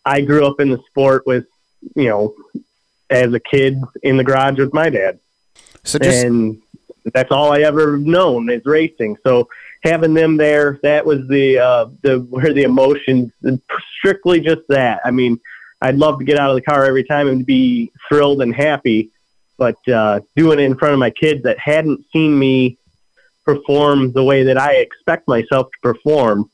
I 0.06 0.22
grew 0.22 0.46
up 0.46 0.60
in 0.60 0.70
the 0.70 0.80
sport 0.90 1.26
with, 1.26 1.46
you 1.96 2.10
know, 2.10 2.36
as 3.10 3.34
a 3.34 3.40
kid 3.40 3.82
in 4.04 4.18
the 4.18 4.24
garage 4.24 4.60
with 4.60 4.74
my 4.74 4.90
dad, 4.90 5.20
So 5.84 5.98
just 5.98 6.26
and 6.26 6.62
that's 7.14 7.32
all 7.32 7.54
I 7.54 7.62
ever 7.62 7.98
known 7.98 8.50
is 8.50 8.66
racing. 8.66 9.18
So 9.26 9.48
having 9.84 10.14
them 10.14 10.36
there, 10.36 10.80
that 10.84 11.06
was 11.06 11.26
the 11.30 11.60
uh, 11.60 11.86
the 12.02 12.20
where 12.20 12.54
the 12.54 12.64
emotions, 12.64 13.32
strictly 13.98 14.42
just 14.42 14.68
that. 14.68 15.00
I 15.06 15.12
mean, 15.12 15.40
I'd 15.82 15.96
love 15.96 16.20
to 16.20 16.26
get 16.26 16.38
out 16.38 16.50
of 16.50 16.56
the 16.56 16.62
car 16.62 16.86
every 16.86 17.04
time 17.04 17.28
and 17.28 17.46
be 17.46 17.92
thrilled 18.10 18.42
and 18.42 18.54
happy, 18.54 19.12
but 19.58 19.76
uh, 19.88 20.20
doing 20.36 20.60
it 20.60 20.64
in 20.64 20.78
front 20.78 20.94
of 20.94 21.00
my 21.00 21.10
kids 21.10 21.44
that 21.44 21.58
hadn't 21.60 22.06
seen 22.12 22.38
me 22.38 22.78
perform 23.46 24.12
the 24.14 24.24
way 24.24 24.44
that 24.44 24.58
I 24.58 24.76
expect 24.76 25.28
myself 25.28 25.68
to 25.72 25.94
perform 25.94 26.50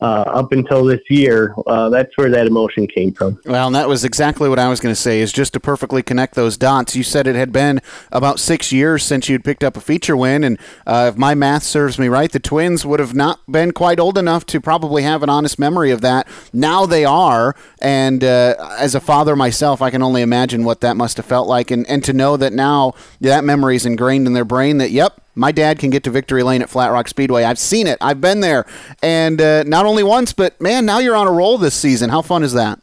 uh, 0.00 0.24
up 0.26 0.52
until 0.52 0.84
this 0.84 1.00
year, 1.08 1.54
uh, 1.66 1.88
that's 1.88 2.16
where 2.16 2.30
that 2.30 2.46
emotion 2.46 2.86
came 2.86 3.12
from. 3.12 3.40
Well, 3.44 3.66
and 3.66 3.74
that 3.74 3.88
was 3.88 4.04
exactly 4.04 4.48
what 4.48 4.58
I 4.58 4.68
was 4.68 4.78
going 4.78 4.94
to 4.94 5.00
say. 5.00 5.20
Is 5.20 5.32
just 5.32 5.54
to 5.54 5.60
perfectly 5.60 6.02
connect 6.02 6.34
those 6.34 6.56
dots. 6.56 6.94
You 6.94 7.02
said 7.02 7.26
it 7.26 7.34
had 7.34 7.52
been 7.52 7.80
about 8.12 8.38
six 8.38 8.70
years 8.70 9.02
since 9.02 9.28
you'd 9.28 9.44
picked 9.44 9.64
up 9.64 9.76
a 9.76 9.80
feature 9.80 10.16
win, 10.16 10.44
and 10.44 10.58
uh, 10.86 11.10
if 11.12 11.18
my 11.18 11.34
math 11.34 11.64
serves 11.64 11.98
me 11.98 12.08
right, 12.08 12.30
the 12.30 12.38
Twins 12.38 12.86
would 12.86 13.00
have 13.00 13.14
not 13.14 13.40
been 13.50 13.72
quite 13.72 13.98
old 13.98 14.16
enough 14.16 14.46
to 14.46 14.60
probably 14.60 15.02
have 15.02 15.22
an 15.24 15.30
honest 15.30 15.58
memory 15.58 15.90
of 15.90 16.00
that. 16.02 16.28
Now 16.52 16.86
they 16.86 17.04
are, 17.04 17.56
and 17.80 18.22
uh, 18.22 18.54
as 18.78 18.94
a 18.94 19.00
father 19.00 19.34
myself, 19.34 19.82
I 19.82 19.90
can 19.90 20.02
only 20.02 20.22
imagine 20.22 20.64
what 20.64 20.80
that 20.82 20.96
must 20.96 21.16
have 21.16 21.26
felt 21.26 21.48
like, 21.48 21.72
and 21.72 21.84
and 21.88 22.04
to 22.04 22.12
know 22.12 22.36
that 22.36 22.52
now 22.52 22.94
that 23.20 23.42
memory 23.42 23.74
is 23.74 23.84
ingrained 23.84 24.28
in 24.28 24.32
their 24.32 24.44
brain. 24.44 24.78
That 24.78 24.92
yep, 24.92 25.20
my 25.38 25.52
dad 25.52 25.78
can 25.78 25.90
get 25.90 26.04
to 26.04 26.10
victory 26.10 26.42
lane 26.42 26.62
at 26.62 26.68
Flat 26.68 26.90
Rock 26.90 27.08
Speedway. 27.08 27.44
I've 27.44 27.58
seen 27.58 27.86
it. 27.86 27.96
I've 28.00 28.20
been 28.20 28.40
there, 28.40 28.66
and 29.02 29.40
uh, 29.40 29.62
not 29.62 29.86
only 29.86 30.02
once, 30.02 30.32
but 30.32 30.60
man, 30.60 30.84
now 30.84 30.98
you're 30.98 31.16
on 31.16 31.26
a 31.26 31.32
roll 31.32 31.56
this 31.56 31.74
season. 31.74 32.10
How 32.10 32.22
fun 32.22 32.42
is 32.42 32.52
that? 32.54 32.80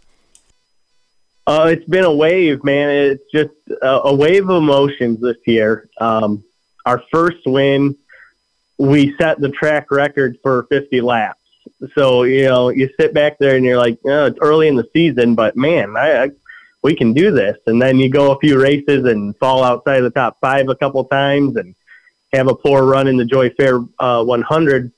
Uh, 1.46 1.70
it's 1.72 1.88
been 1.88 2.06
a 2.06 2.14
wave, 2.14 2.64
man. 2.64 2.90
It's 2.90 3.32
just 3.32 3.54
a, 3.82 4.02
a 4.06 4.16
wave 4.16 4.50
of 4.50 4.58
emotions 4.58 5.20
this 5.22 5.38
year. 5.46 5.90
Um, 6.00 6.44
our 6.86 7.04
first 7.12 7.46
win, 7.46 7.96
we 8.80 9.16
set 9.18 9.40
the 9.40 9.50
track 9.50 9.92
record 9.92 10.38
for 10.42 10.64
50 10.70 11.02
laps, 11.02 11.40
So 11.94 12.24
you 12.24 12.46
know, 12.46 12.70
you 12.70 12.90
sit 13.00 13.14
back 13.14 13.38
there 13.38 13.56
and 13.56 13.66
you're 13.66 13.78
like, 13.78 14.00
oh, 14.06 14.26
it's 14.26 14.40
early 14.42 14.68
in 14.68 14.76
the 14.76 14.90
season, 14.94 15.36
but 15.36 15.56
man, 15.56 15.96
I, 15.98 16.24
I 16.24 16.30
we 16.82 16.96
can 16.96 17.14
do 17.14 17.32
this. 17.32 17.58
And 17.66 17.82
then 17.82 17.98
you 17.98 18.10
go 18.10 18.32
a 18.32 18.40
few 18.40 18.62
races 18.62 19.06
and 19.06 19.36
fall 19.38 19.64
outside 19.64 19.98
of 19.98 20.04
the 20.04 20.12
top 20.12 20.38
five 20.40 20.70
a 20.70 20.76
couple 20.76 21.04
times 21.06 21.58
and 21.58 21.76
have 22.36 22.48
a 22.48 22.56
poor 22.56 22.86
run 22.86 23.08
in 23.08 23.18
the 23.18 23.26
Joy 23.26 23.50
Fair 23.52 23.80
uh, 24.00 24.24
100, 24.24 24.92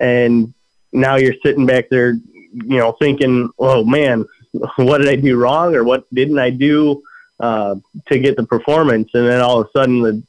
and 0.00 0.54
now 0.92 1.16
you're 1.16 1.34
sitting 1.44 1.66
back 1.66 1.88
there, 1.88 2.12
you 2.52 2.78
know, 2.78 2.92
thinking, 2.92 3.50
oh 3.58 3.84
man, 3.84 4.24
what 4.76 4.98
did 4.98 5.08
I 5.08 5.16
do 5.16 5.36
wrong 5.36 5.74
or 5.74 5.84
what 5.84 6.12
didn't 6.14 6.38
I 6.38 6.50
do 6.50 7.02
uh, 7.40 7.76
to 8.08 8.18
get 8.18 8.36
the 8.36 8.44
performance? 8.44 9.10
And 9.14 9.26
then 9.26 9.40
all 9.40 9.60
of 9.60 9.66
a 9.66 9.78
sudden 9.78 10.02
the 10.02 10.22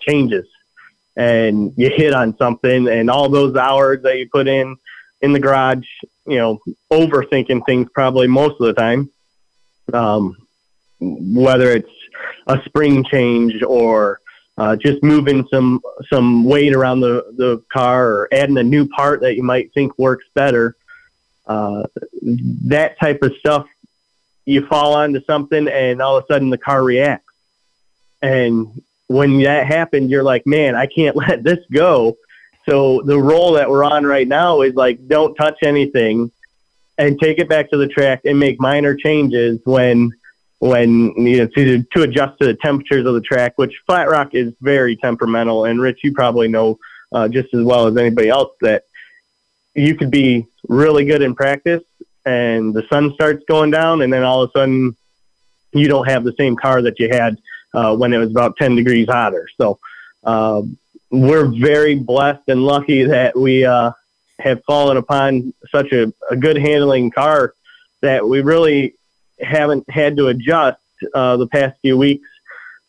changes 0.00 0.46
and 1.16 1.72
you 1.76 1.90
hit 1.90 2.12
on 2.12 2.36
something 2.36 2.88
and 2.88 3.08
all 3.08 3.28
those 3.28 3.56
hours 3.56 4.02
that 4.02 4.18
you 4.18 4.28
put 4.28 4.48
in 4.48 4.76
in 5.20 5.32
the 5.32 5.38
garage, 5.38 5.86
you 6.26 6.38
know, 6.38 6.58
overthinking 6.92 7.64
things 7.66 7.88
probably 7.94 8.26
most 8.26 8.60
of 8.60 8.66
the 8.66 8.74
time. 8.74 9.10
Um, 9.92 10.36
whether 11.00 11.70
it's 11.70 11.90
a 12.46 12.58
spring 12.64 13.04
change 13.04 13.62
or 13.62 14.20
uh, 14.56 14.76
just 14.76 15.02
moving 15.02 15.46
some 15.48 15.80
some 16.08 16.44
weight 16.44 16.74
around 16.74 17.00
the, 17.00 17.32
the 17.36 17.62
car 17.72 18.06
or 18.06 18.28
adding 18.32 18.56
a 18.58 18.62
new 18.62 18.86
part 18.86 19.20
that 19.20 19.34
you 19.34 19.42
might 19.42 19.72
think 19.74 19.98
works 19.98 20.24
better. 20.34 20.76
Uh, 21.46 21.84
that 22.22 22.98
type 22.98 23.22
of 23.22 23.34
stuff, 23.36 23.66
you 24.44 24.64
fall 24.66 24.94
onto 24.94 25.22
something 25.24 25.68
and 25.68 26.00
all 26.00 26.16
of 26.16 26.24
a 26.24 26.32
sudden 26.32 26.50
the 26.50 26.58
car 26.58 26.82
reacts. 26.82 27.32
And 28.22 28.82
when 29.08 29.42
that 29.42 29.66
happened, 29.66 30.10
you're 30.10 30.22
like, 30.22 30.46
man, 30.46 30.74
I 30.74 30.86
can't 30.86 31.16
let 31.28 31.42
this 31.42 31.60
go. 31.72 32.16
So 32.68 33.02
the 33.02 33.18
role 33.18 33.52
that 33.52 33.68
we're 33.68 33.84
on 33.84 34.06
right 34.06 34.26
now 34.26 34.62
is 34.62 34.74
like, 34.74 35.06
don't 35.06 35.34
touch 35.34 35.58
anything 35.62 36.30
and 36.96 37.20
take 37.20 37.38
it 37.38 37.48
back 37.48 37.70
to 37.70 37.76
the 37.76 37.88
track 37.88 38.22
and 38.24 38.38
make 38.38 38.58
minor 38.60 38.94
changes 38.94 39.60
when 39.64 40.12
when 40.58 41.12
you 41.16 41.38
know 41.38 41.46
to, 41.54 41.82
to 41.82 42.02
adjust 42.02 42.38
to 42.40 42.46
the 42.46 42.54
temperatures 42.54 43.06
of 43.06 43.14
the 43.14 43.20
track, 43.20 43.54
which 43.56 43.74
Flat 43.86 44.08
Rock 44.08 44.34
is 44.34 44.52
very 44.60 44.96
temperamental. 44.96 45.64
And 45.66 45.80
Rich, 45.80 46.00
you 46.02 46.12
probably 46.12 46.48
know 46.48 46.78
uh, 47.12 47.28
just 47.28 47.52
as 47.54 47.62
well 47.62 47.86
as 47.86 47.96
anybody 47.96 48.28
else 48.28 48.52
that 48.60 48.84
you 49.74 49.94
could 49.94 50.10
be 50.10 50.46
really 50.68 51.04
good 51.04 51.22
in 51.22 51.34
practice, 51.34 51.82
and 52.24 52.72
the 52.72 52.86
sun 52.88 53.12
starts 53.14 53.44
going 53.48 53.70
down, 53.70 54.02
and 54.02 54.12
then 54.12 54.22
all 54.22 54.42
of 54.42 54.50
a 54.50 54.58
sudden 54.58 54.96
you 55.72 55.88
don't 55.88 56.08
have 56.08 56.24
the 56.24 56.34
same 56.38 56.56
car 56.56 56.82
that 56.82 56.98
you 56.98 57.08
had 57.10 57.36
uh, 57.74 57.94
when 57.96 58.12
it 58.12 58.18
was 58.18 58.30
about 58.30 58.56
10 58.56 58.76
degrees 58.76 59.08
hotter. 59.08 59.48
So 59.60 59.78
uh, 60.22 60.62
we're 61.10 61.46
very 61.46 61.96
blessed 61.96 62.42
and 62.48 62.64
lucky 62.64 63.04
that 63.04 63.36
we 63.36 63.64
uh, 63.64 63.90
have 64.38 64.62
fallen 64.64 64.96
upon 64.96 65.52
such 65.70 65.92
a, 65.92 66.12
a 66.30 66.36
good 66.36 66.56
handling 66.56 67.10
car 67.10 67.54
that 68.00 68.26
we 68.26 68.40
really 68.40 68.94
haven't 69.44 69.88
had 69.90 70.16
to 70.16 70.28
adjust 70.28 70.80
uh, 71.14 71.36
the 71.36 71.46
past 71.46 71.78
few 71.80 71.96
weeks 71.96 72.28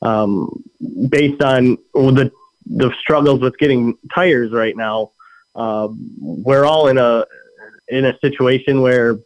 um, 0.02 0.64
based 1.10 1.42
on 1.42 1.78
the 1.94 2.32
the 2.68 2.92
struggles 3.00 3.42
with 3.42 3.58
getting 3.58 3.98
tires 4.14 4.52
right 4.52 4.76
now. 4.76 5.12
Uh, 5.56 5.88
we're 6.20 6.66
all 6.66 6.88
in 6.88 6.98
a 6.98 7.26
in 7.88 8.06
a 8.06 8.18
situation 8.20 8.82
where 8.82 9.20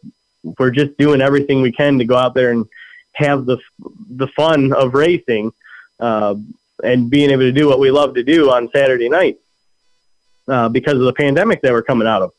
we're 0.58 0.70
just 0.70 0.96
doing 0.98 1.20
everything 1.20 1.62
we 1.62 1.72
can 1.72 1.98
to 1.98 2.04
go 2.04 2.16
out 2.16 2.34
there 2.34 2.50
and 2.50 2.66
have 3.14 3.46
the 3.46 3.58
the 4.10 4.28
fun 4.28 4.72
of 4.72 4.94
racing 4.94 5.52
uh, 5.98 6.34
and 6.82 7.10
being 7.10 7.30
able 7.30 7.42
to 7.42 7.52
do 7.52 7.68
what 7.68 7.78
we 7.78 7.90
love 7.90 8.14
to 8.14 8.22
do 8.22 8.50
on 8.50 8.70
Saturday 8.74 9.08
night 9.08 9.38
uh, 10.48 10.68
because 10.68 10.94
of 10.94 11.00
the 11.00 11.12
pandemic 11.12 11.60
that 11.62 11.72
we're 11.72 11.82
coming 11.82 12.08
out 12.08 12.22
of. 12.22 12.32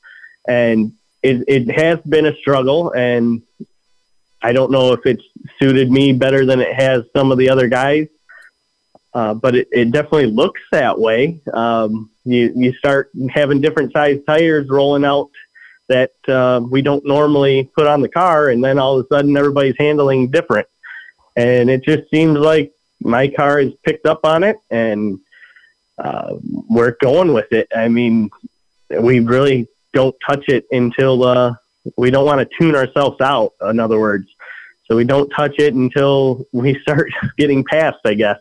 And 0.47 0.93
it, 1.21 1.43
it 1.47 1.71
has 1.79 1.99
been 2.01 2.25
a 2.25 2.35
struggle, 2.37 2.91
and 2.93 3.43
I 4.41 4.53
don't 4.53 4.71
know 4.71 4.93
if 4.93 5.05
it's 5.05 5.23
suited 5.59 5.91
me 5.91 6.13
better 6.13 6.45
than 6.45 6.59
it 6.59 6.73
has 6.73 7.03
some 7.15 7.31
of 7.31 7.37
the 7.37 7.49
other 7.49 7.67
guys, 7.67 8.07
uh, 9.13 9.33
but 9.33 9.55
it, 9.55 9.67
it 9.71 9.91
definitely 9.91 10.27
looks 10.27 10.61
that 10.71 10.99
way. 10.99 11.41
Um, 11.53 12.09
you 12.23 12.51
you 12.55 12.73
start 12.73 13.11
having 13.29 13.61
different 13.61 13.93
size 13.93 14.19
tires 14.25 14.69
rolling 14.69 15.05
out 15.05 15.29
that 15.89 16.11
uh, 16.27 16.61
we 16.69 16.81
don't 16.81 17.05
normally 17.05 17.69
put 17.75 17.87
on 17.87 18.01
the 18.01 18.09
car, 18.09 18.49
and 18.49 18.63
then 18.63 18.79
all 18.79 18.99
of 18.99 19.05
a 19.05 19.15
sudden 19.15 19.35
everybody's 19.35 19.75
handling 19.77 20.29
different, 20.29 20.67
and 21.35 21.69
it 21.69 21.83
just 21.83 22.09
seems 22.09 22.37
like 22.37 22.71
my 23.01 23.27
car 23.27 23.59
has 23.59 23.73
picked 23.83 24.05
up 24.05 24.21
on 24.23 24.43
it, 24.43 24.57
and 24.69 25.19
uh, 25.97 26.35
we're 26.69 26.95
going 27.01 27.33
with 27.33 27.51
it. 27.51 27.67
I 27.75 27.87
mean, 27.89 28.29
we 28.99 29.19
really 29.19 29.67
don't 29.93 30.15
touch 30.25 30.45
it 30.47 30.65
until 30.71 31.23
uh, 31.23 31.53
we 31.97 32.11
don't 32.11 32.25
want 32.25 32.39
to 32.39 32.57
tune 32.59 32.75
ourselves 32.75 33.19
out, 33.21 33.53
in 33.69 33.79
other 33.79 33.99
words. 33.99 34.27
So 34.85 34.95
we 34.95 35.03
don't 35.03 35.29
touch 35.29 35.55
it 35.57 35.73
until 35.73 36.45
we 36.51 36.79
start 36.81 37.09
getting 37.37 37.63
past, 37.63 37.99
I 38.05 38.13
guess. 38.13 38.37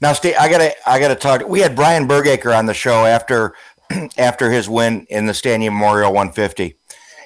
Now, 0.00 0.12
Steve, 0.12 0.34
I 0.38 0.48
gotta, 0.48 0.72
I 0.88 0.98
gotta 0.98 1.14
talk. 1.14 1.46
We 1.46 1.60
had 1.60 1.76
Brian 1.76 2.08
Bergakker 2.08 2.56
on 2.56 2.66
the 2.66 2.74
show 2.74 3.04
after, 3.04 3.54
after 4.18 4.50
his 4.50 4.68
win 4.68 5.06
in 5.10 5.26
the 5.26 5.34
Stanley 5.34 5.68
Memorial 5.68 6.12
150, 6.12 6.76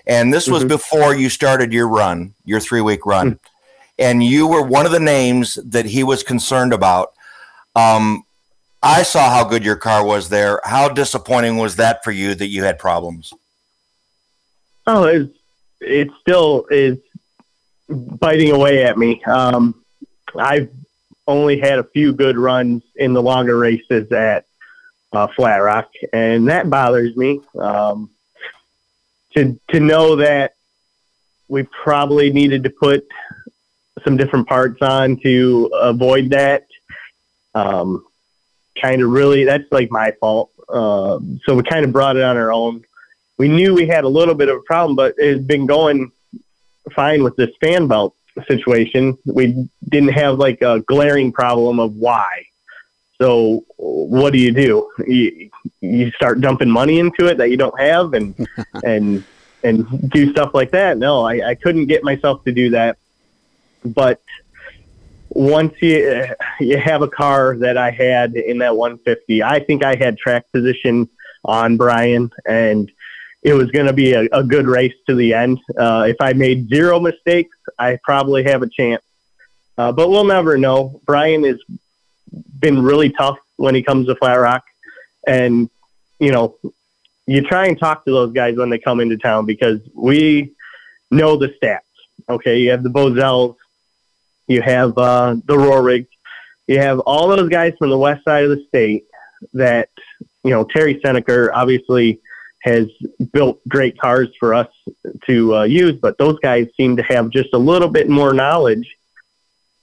and 0.06 0.32
this 0.32 0.48
was 0.48 0.60
mm-hmm. 0.60 0.68
before 0.68 1.14
you 1.14 1.30
started 1.30 1.72
your 1.72 1.88
run, 1.88 2.34
your 2.44 2.60
three 2.60 2.80
week 2.80 3.06
run, 3.06 3.32
mm-hmm. 3.32 3.44
and 3.98 4.24
you 4.24 4.48
were 4.48 4.62
one 4.62 4.86
of 4.86 4.92
the 4.92 5.00
names 5.00 5.54
that 5.64 5.86
he 5.86 6.02
was 6.02 6.22
concerned 6.22 6.72
about. 6.72 7.12
Um, 7.76 8.24
I 8.82 9.02
saw 9.02 9.30
how 9.30 9.44
good 9.44 9.64
your 9.64 9.76
car 9.76 10.04
was 10.04 10.28
there. 10.28 10.60
How 10.64 10.88
disappointing 10.88 11.56
was 11.56 11.76
that 11.76 12.04
for 12.04 12.10
you 12.10 12.34
that 12.34 12.48
you 12.48 12.64
had 12.64 12.78
problems? 12.78 13.32
Oh, 14.86 15.04
it's 15.04 15.34
it 15.80 16.08
still 16.20 16.66
is 16.70 16.98
biting 17.88 18.50
away 18.52 18.84
at 18.84 18.98
me. 18.98 19.22
Um, 19.24 19.82
I've 20.36 20.70
only 21.26 21.58
had 21.58 21.78
a 21.78 21.84
few 21.84 22.12
good 22.12 22.36
runs 22.36 22.82
in 22.96 23.12
the 23.12 23.22
longer 23.22 23.56
races 23.56 24.10
at 24.12 24.46
uh, 25.12 25.28
Flat 25.28 25.58
Rock, 25.58 25.90
and 26.12 26.48
that 26.48 26.68
bothers 26.68 27.16
me. 27.16 27.40
Um, 27.58 28.10
to 29.34 29.58
to 29.70 29.80
know 29.80 30.16
that 30.16 30.54
we 31.48 31.64
probably 31.64 32.32
needed 32.32 32.64
to 32.64 32.70
put 32.70 33.06
some 34.04 34.16
different 34.16 34.48
parts 34.48 34.80
on 34.82 35.16
to 35.18 35.70
avoid 35.80 36.30
that. 36.30 36.66
Um, 37.54 38.04
kind 38.80 39.02
of 39.02 39.10
really, 39.10 39.44
that's 39.44 39.70
like 39.70 39.90
my 39.90 40.12
fault. 40.20 40.50
Uh, 40.68 41.18
so 41.44 41.54
we 41.54 41.62
kind 41.62 41.84
of 41.84 41.92
brought 41.92 42.16
it 42.16 42.22
on 42.22 42.36
our 42.36 42.52
own 42.52 42.82
we 43.38 43.48
knew 43.48 43.74
we 43.74 43.86
had 43.86 44.04
a 44.04 44.08
little 44.08 44.34
bit 44.34 44.48
of 44.48 44.58
a 44.58 44.62
problem, 44.62 44.96
but 44.96 45.14
it 45.18 45.36
has 45.36 45.44
been 45.44 45.66
going 45.66 46.12
fine 46.94 47.22
with 47.22 47.36
this 47.36 47.50
fan 47.60 47.88
belt 47.88 48.14
situation. 48.48 49.16
We 49.24 49.68
didn't 49.88 50.12
have 50.12 50.38
like 50.38 50.62
a 50.62 50.80
glaring 50.80 51.32
problem 51.32 51.80
of 51.80 51.94
why. 51.96 52.44
So 53.20 53.64
what 53.76 54.32
do 54.32 54.38
you 54.38 54.52
do? 54.52 54.90
You, 55.06 55.50
you 55.80 56.10
start 56.12 56.40
dumping 56.40 56.70
money 56.70 56.98
into 56.98 57.26
it 57.26 57.38
that 57.38 57.50
you 57.50 57.56
don't 57.56 57.78
have 57.78 58.14
and 58.14 58.34
and 58.84 59.24
and 59.62 60.10
do 60.10 60.30
stuff 60.30 60.50
like 60.52 60.72
that. 60.72 60.98
No, 60.98 61.22
I, 61.22 61.50
I 61.50 61.54
couldn't 61.54 61.86
get 61.86 62.04
myself 62.04 62.44
to 62.44 62.52
do 62.52 62.70
that. 62.70 62.98
But 63.84 64.20
once 65.30 65.74
you 65.80 66.06
uh, 66.08 66.34
you 66.60 66.76
have 66.78 67.02
a 67.02 67.08
car 67.08 67.56
that 67.58 67.76
I 67.76 67.90
had 67.90 68.34
in 68.34 68.58
that 68.58 68.76
150, 68.76 69.42
I 69.42 69.60
think 69.60 69.84
I 69.84 69.96
had 69.96 70.18
track 70.18 70.50
position 70.52 71.08
on 71.44 71.76
Brian 71.76 72.30
and 72.46 72.90
it 73.44 73.52
was 73.52 73.70
going 73.70 73.86
to 73.86 73.92
be 73.92 74.14
a, 74.14 74.26
a, 74.32 74.42
good 74.42 74.66
race 74.66 74.94
to 75.06 75.14
the 75.14 75.34
end. 75.34 75.60
Uh, 75.78 76.06
if 76.08 76.16
I 76.18 76.32
made 76.32 76.68
zero 76.70 76.98
mistakes, 76.98 77.56
I 77.78 77.98
probably 78.02 78.42
have 78.44 78.62
a 78.62 78.68
chance. 78.68 79.02
Uh, 79.76 79.92
but 79.92 80.08
we'll 80.08 80.24
never 80.24 80.56
know. 80.56 81.00
Brian 81.04 81.44
has 81.44 81.58
been 82.58 82.82
really 82.82 83.10
tough 83.10 83.38
when 83.56 83.74
he 83.74 83.82
comes 83.82 84.06
to 84.06 84.14
Flat 84.16 84.36
Rock, 84.36 84.64
and 85.26 85.68
you 86.18 86.32
know, 86.32 86.56
you 87.26 87.42
try 87.42 87.66
and 87.66 87.78
talk 87.78 88.04
to 88.06 88.10
those 88.10 88.32
guys 88.32 88.56
when 88.56 88.70
they 88.70 88.78
come 88.78 89.00
into 89.00 89.18
town 89.18 89.44
because 89.44 89.80
we 89.94 90.54
know 91.10 91.36
the 91.36 91.54
stats. 91.62 91.80
Okay, 92.28 92.60
you 92.60 92.70
have 92.70 92.82
the 92.82 92.88
Bozels, 92.88 93.56
you 94.46 94.62
have 94.62 94.96
uh, 94.96 95.34
the 95.44 95.54
Roahrigs, 95.54 96.08
you 96.66 96.78
have 96.78 97.00
all 97.00 97.28
those 97.28 97.50
guys 97.50 97.74
from 97.78 97.90
the 97.90 97.98
west 97.98 98.24
side 98.24 98.44
of 98.44 98.50
the 98.50 98.64
state 98.68 99.04
that 99.52 99.90
you 100.42 100.50
know. 100.50 100.64
Terry 100.64 101.00
Senneker 101.04 101.50
obviously 101.52 102.20
has 102.64 102.88
built 103.32 103.60
great 103.68 103.98
cars 103.98 104.28
for 104.40 104.54
us 104.54 104.68
to 105.26 105.54
uh, 105.54 105.62
use, 105.64 105.96
but 106.00 106.16
those 106.16 106.38
guys 106.38 106.66
seem 106.76 106.96
to 106.96 107.02
have 107.02 107.28
just 107.28 107.50
a 107.52 107.58
little 107.58 107.88
bit 107.88 108.08
more 108.08 108.32
knowledge 108.32 108.96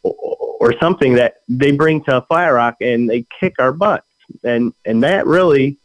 or, 0.02 0.74
something 0.80 1.14
that 1.14 1.42
they 1.48 1.72
bring 1.72 2.04
to 2.04 2.22
Flat 2.28 2.48
Rock 2.48 2.78
and 2.82 3.08
they 3.08 3.26
kick 3.40 3.56
our 3.60 3.72
butts. 3.72 4.08
And, 4.44 4.74
and 4.84 5.04
that 5.04 5.28
really 5.28 5.78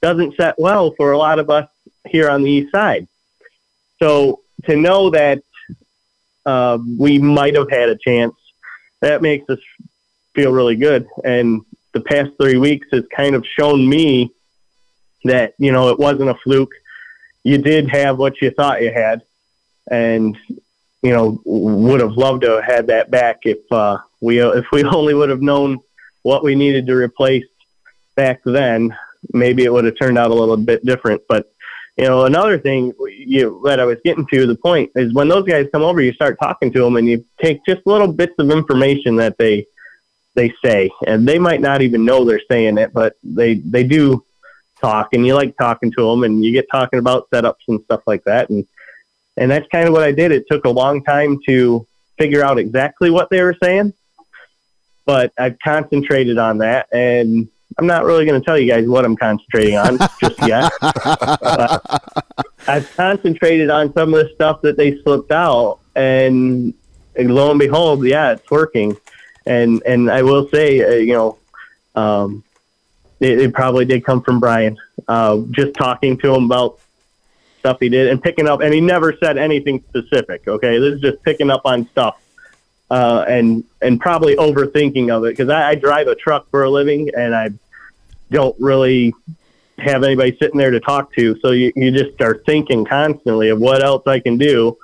doesn't 0.00 0.36
set 0.36 0.54
well 0.58 0.92
for 0.96 1.12
a 1.12 1.18
lot 1.18 1.38
of 1.38 1.50
us 1.50 1.68
here 2.06 2.30
on 2.30 2.42
the 2.42 2.50
east 2.50 2.72
side. 2.72 3.08
So 4.02 4.40
to 4.64 4.76
know 4.76 5.10
that 5.10 5.42
uh, 6.46 6.78
we 6.98 7.18
might 7.18 7.56
have 7.56 7.70
had 7.70 7.90
a 7.90 7.96
chance, 7.96 8.34
that 9.00 9.20
makes 9.20 9.50
us 9.50 9.58
feel 10.34 10.52
really 10.52 10.76
good. 10.76 11.06
And 11.24 11.62
the 11.92 12.00
past 12.00 12.30
three 12.40 12.56
weeks 12.56 12.86
has 12.92 13.04
kind 13.14 13.34
of 13.34 13.44
shown 13.44 13.86
me 13.86 14.32
that 15.24 15.54
you 15.58 15.72
know 15.72 15.88
it 15.90 15.98
wasn't 15.98 16.30
a 16.30 16.34
fluke. 16.44 16.72
you 17.44 17.58
did 17.58 17.88
have 17.88 18.18
what 18.18 18.40
you 18.40 18.50
thought 18.50 18.82
you 18.82 18.92
had, 18.92 19.22
and 19.90 20.36
you 21.02 21.12
know 21.12 21.40
would 21.44 22.00
have 22.00 22.12
loved 22.12 22.42
to 22.42 22.50
have 22.50 22.64
had 22.64 22.86
that 22.88 23.10
back 23.10 23.40
if 23.42 23.60
uh, 23.72 23.98
we 24.20 24.40
if 24.40 24.66
we 24.72 24.84
only 24.98 25.14
would 25.14 25.30
have 25.30 25.42
known 25.42 25.78
what 26.22 26.44
we 26.44 26.54
needed 26.54 26.86
to 26.86 26.94
replace 26.94 27.46
back 28.16 28.40
then. 28.44 28.96
Maybe 29.32 29.64
it 29.64 29.72
would 29.72 29.84
have 29.84 29.98
turned 29.98 30.18
out 30.18 30.30
a 30.30 30.34
little 30.34 30.56
bit 30.56 30.84
different. 30.84 31.22
But 31.28 31.50
you 31.96 32.04
know, 32.04 32.26
another 32.26 32.58
thing 32.58 32.92
you, 33.08 33.60
that 33.64 33.80
I 33.80 33.84
was 33.84 33.98
getting 34.04 34.26
to 34.32 34.46
the 34.46 34.54
point 34.54 34.92
is 34.94 35.12
when 35.12 35.26
those 35.26 35.44
guys 35.44 35.66
come 35.72 35.82
over, 35.82 36.00
you 36.00 36.12
start 36.12 36.38
talking 36.40 36.72
to 36.72 36.80
them 36.80 36.96
and 36.96 37.08
you 37.08 37.24
take 37.42 37.64
just 37.66 37.84
little 37.86 38.12
bits 38.12 38.34
of 38.38 38.50
information 38.50 39.16
that 39.16 39.36
they 39.36 39.66
they 40.34 40.54
say, 40.64 40.88
and 41.04 41.26
they 41.26 41.38
might 41.38 41.60
not 41.60 41.82
even 41.82 42.04
know 42.04 42.24
they're 42.24 42.40
saying 42.48 42.78
it, 42.78 42.92
but 42.92 43.16
they 43.24 43.54
they 43.54 43.82
do 43.82 44.24
talk, 44.80 45.08
and 45.12 45.26
you 45.26 45.34
like 45.34 45.56
talking 45.56 45.92
to 45.92 46.10
them, 46.10 46.24
and 46.24 46.44
you 46.44 46.52
get 46.52 46.66
talking 46.70 46.98
about 46.98 47.30
setups 47.30 47.66
and 47.68 47.80
stuff 47.82 48.02
like 48.06 48.24
that, 48.24 48.50
and 48.50 48.66
and 49.36 49.50
that's 49.50 49.68
kind 49.68 49.86
of 49.86 49.92
what 49.92 50.02
I 50.02 50.12
did. 50.12 50.32
It 50.32 50.46
took 50.50 50.64
a 50.64 50.70
long 50.70 51.04
time 51.04 51.38
to 51.46 51.86
figure 52.18 52.44
out 52.44 52.58
exactly 52.58 53.10
what 53.10 53.30
they 53.30 53.42
were 53.42 53.56
saying, 53.62 53.92
but 55.04 55.32
I've 55.38 55.58
concentrated 55.60 56.38
on 56.38 56.58
that, 56.58 56.88
and 56.92 57.48
I'm 57.78 57.86
not 57.86 58.04
really 58.04 58.26
going 58.26 58.40
to 58.40 58.44
tell 58.44 58.58
you 58.58 58.70
guys 58.70 58.88
what 58.88 59.04
I'm 59.04 59.16
concentrating 59.16 59.76
on 59.76 59.98
just 60.20 60.46
yet. 60.46 60.72
I've 62.66 62.92
concentrated 62.96 63.70
on 63.70 63.92
some 63.92 64.12
of 64.14 64.20
the 64.20 64.30
stuff 64.34 64.62
that 64.62 64.76
they 64.76 65.00
slipped 65.02 65.30
out, 65.30 65.78
and, 65.94 66.74
and 67.16 67.34
lo 67.34 67.50
and 67.50 67.58
behold, 67.58 68.04
yeah, 68.04 68.32
it's 68.32 68.50
working 68.50 68.96
and 69.48 69.82
and 69.86 70.10
I 70.10 70.22
will 70.22 70.48
say, 70.48 70.82
uh, 70.82 71.00
you 71.00 71.14
know, 71.14 71.38
um, 71.94 72.44
it, 73.20 73.40
it, 73.40 73.54
probably 73.54 73.84
did 73.84 74.04
come 74.04 74.22
from 74.22 74.40
Brian. 74.40 74.76
Uh, 75.06 75.42
just 75.50 75.74
talking 75.74 76.18
to 76.18 76.34
him 76.34 76.44
about 76.44 76.78
stuff 77.60 77.78
he 77.80 77.88
did 77.88 78.08
and 78.08 78.22
picking 78.22 78.48
up, 78.48 78.60
and 78.60 78.72
he 78.72 78.80
never 78.80 79.16
said 79.22 79.38
anything 79.38 79.82
specific. 79.88 80.46
Okay, 80.46 80.78
this 80.78 80.94
is 80.94 81.00
just 81.00 81.22
picking 81.22 81.50
up 81.50 81.62
on 81.64 81.88
stuff. 81.90 82.20
Uh, 82.90 83.22
and 83.28 83.64
and 83.82 84.00
probably 84.00 84.34
overthinking 84.36 85.14
of 85.14 85.24
it 85.24 85.36
because 85.36 85.50
I, 85.50 85.70
I 85.70 85.74
drive 85.74 86.06
a 86.06 86.14
truck 86.14 86.48
for 86.48 86.64
a 86.64 86.70
living 86.70 87.10
and 87.14 87.34
I 87.34 87.50
don't 88.30 88.56
really 88.58 89.12
have 89.78 90.04
anybody 90.04 90.36
sitting 90.38 90.56
there 90.56 90.70
to 90.70 90.80
talk 90.80 91.12
to. 91.14 91.38
So 91.40 91.50
you, 91.50 91.70
you 91.76 91.90
just 91.90 92.18
are 92.22 92.42
thinking 92.46 92.86
constantly 92.86 93.50
of 93.50 93.60
what 93.60 93.84
else 93.84 94.06
I 94.06 94.20
can 94.20 94.38
do, 94.38 94.78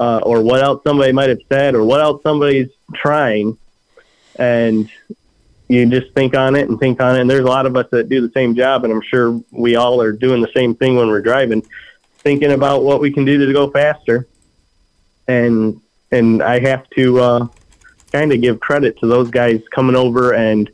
uh, 0.00 0.18
or 0.24 0.42
what 0.42 0.60
else 0.60 0.82
somebody 0.84 1.12
might 1.12 1.28
have 1.28 1.40
said, 1.48 1.76
or 1.76 1.84
what 1.84 2.00
else 2.00 2.20
somebody's 2.22 2.70
trying 2.94 3.56
and 4.38 4.90
you 5.68 5.86
just 5.86 6.12
think 6.14 6.36
on 6.36 6.54
it 6.54 6.68
and 6.68 6.78
think 6.78 7.00
on 7.00 7.16
it. 7.16 7.20
And 7.20 7.30
there's 7.30 7.44
a 7.44 7.48
lot 7.48 7.66
of 7.66 7.76
us 7.76 7.86
that 7.90 8.08
do 8.08 8.20
the 8.20 8.32
same 8.32 8.54
job, 8.54 8.84
and 8.84 8.92
I'm 8.92 9.02
sure 9.02 9.40
we 9.50 9.76
all 9.76 10.00
are 10.00 10.12
doing 10.12 10.40
the 10.40 10.50
same 10.54 10.74
thing 10.74 10.96
when 10.96 11.08
we're 11.08 11.22
driving, 11.22 11.62
thinking 12.18 12.52
about 12.52 12.84
what 12.84 13.00
we 13.00 13.12
can 13.12 13.24
do 13.24 13.44
to 13.44 13.52
go 13.52 13.70
faster. 13.70 14.26
And 15.28 15.80
and 16.12 16.42
I 16.42 16.60
have 16.60 16.88
to 16.90 17.20
uh, 17.20 17.46
kind 18.12 18.32
of 18.32 18.40
give 18.40 18.60
credit 18.60 18.98
to 19.00 19.06
those 19.06 19.30
guys 19.30 19.60
coming 19.72 19.96
over 19.96 20.34
and 20.34 20.70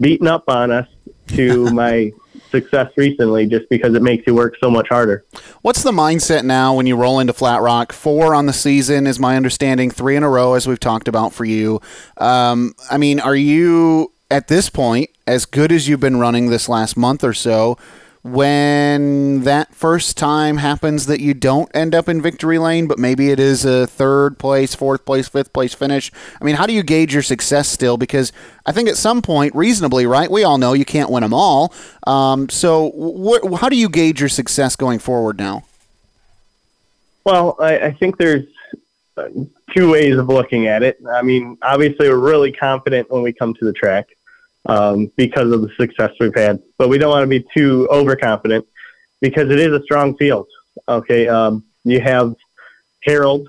beating 0.00 0.26
up 0.26 0.44
on 0.48 0.70
us 0.70 0.88
to 1.28 1.70
my 1.72 2.10
success 2.50 2.90
recently 2.96 3.46
just 3.46 3.68
because 3.68 3.94
it 3.94 4.02
makes 4.02 4.26
you 4.26 4.34
work 4.34 4.56
so 4.58 4.70
much 4.70 4.88
harder. 4.88 5.24
What's 5.62 5.82
the 5.82 5.92
mindset 5.92 6.44
now 6.44 6.74
when 6.74 6.86
you 6.86 6.96
roll 6.96 7.20
into 7.20 7.32
Flat 7.32 7.60
Rock? 7.60 7.92
Four 7.92 8.34
on 8.34 8.46
the 8.46 8.52
season 8.52 9.06
is 9.06 9.20
my 9.20 9.36
understanding, 9.36 9.90
three 9.90 10.16
in 10.16 10.22
a 10.22 10.28
row, 10.28 10.54
as 10.54 10.66
we've 10.66 10.80
talked 10.80 11.08
about 11.08 11.32
for 11.32 11.44
you. 11.44 11.80
Um, 12.16 12.74
I 12.90 12.96
mean, 12.96 13.20
are 13.20 13.36
you 13.36 14.12
at 14.30 14.48
this 14.48 14.70
point, 14.70 15.10
as 15.26 15.44
good 15.44 15.72
as 15.72 15.88
you've 15.88 16.00
been 16.00 16.18
running 16.18 16.50
this 16.50 16.68
last 16.68 16.96
month 16.96 17.24
or 17.24 17.34
so, 17.34 17.76
when 18.22 19.44
that 19.44 19.74
first 19.74 20.18
time 20.18 20.58
happens 20.58 21.06
that 21.06 21.20
you 21.20 21.32
don't 21.32 21.70
end 21.74 21.94
up 21.94 22.06
in 22.08 22.20
victory 22.20 22.58
lane, 22.58 22.86
but 22.86 22.98
maybe 22.98 23.30
it 23.30 23.40
is 23.40 23.64
a 23.64 23.86
third 23.86 24.38
place, 24.38 24.74
fourth 24.74 25.06
place, 25.06 25.26
fifth 25.26 25.52
place 25.54 25.72
finish? 25.72 26.12
I 26.40 26.44
mean, 26.44 26.56
how 26.56 26.66
do 26.66 26.74
you 26.74 26.82
gauge 26.82 27.14
your 27.14 27.22
success 27.22 27.68
still? 27.68 27.96
Because 27.96 28.30
I 28.66 28.72
think 28.72 28.88
at 28.90 28.98
some 28.98 29.22
point, 29.22 29.54
reasonably, 29.54 30.04
right? 30.04 30.30
We 30.30 30.44
all 30.44 30.58
know 30.58 30.74
you 30.74 30.84
can't 30.84 31.10
win 31.10 31.22
them 31.22 31.32
all. 31.32 31.72
Um, 32.06 32.50
so, 32.50 32.90
wh- 32.92 33.58
how 33.58 33.70
do 33.70 33.76
you 33.76 33.88
gauge 33.88 34.20
your 34.20 34.28
success 34.28 34.76
going 34.76 34.98
forward 34.98 35.38
now? 35.38 35.64
Well, 37.24 37.56
I, 37.58 37.78
I 37.78 37.92
think 37.92 38.18
there's 38.18 38.46
uh, 39.16 39.28
two 39.74 39.90
ways 39.90 40.16
of 40.18 40.28
looking 40.28 40.66
at 40.66 40.82
it. 40.82 40.98
I 41.10 41.22
mean, 41.22 41.56
obviously, 41.62 42.08
we're 42.10 42.18
really 42.18 42.52
confident 42.52 43.10
when 43.10 43.22
we 43.22 43.32
come 43.32 43.54
to 43.54 43.64
the 43.64 43.72
track 43.72 44.08
um, 44.66 45.10
because 45.16 45.50
of 45.52 45.62
the 45.62 45.70
success 45.78 46.10
we've 46.20 46.34
had. 46.34 46.62
But 46.78 46.88
we 46.88 46.98
don't 46.98 47.10
want 47.10 47.24
to 47.24 47.28
be 47.28 47.44
too 47.54 47.88
overconfident 47.90 48.66
because 49.20 49.50
it 49.50 49.58
is 49.58 49.72
a 49.72 49.82
strong 49.82 50.16
field. 50.16 50.48
Okay, 50.88 51.28
um, 51.28 51.64
you 51.84 52.00
have 52.00 52.34
Harold 53.02 53.48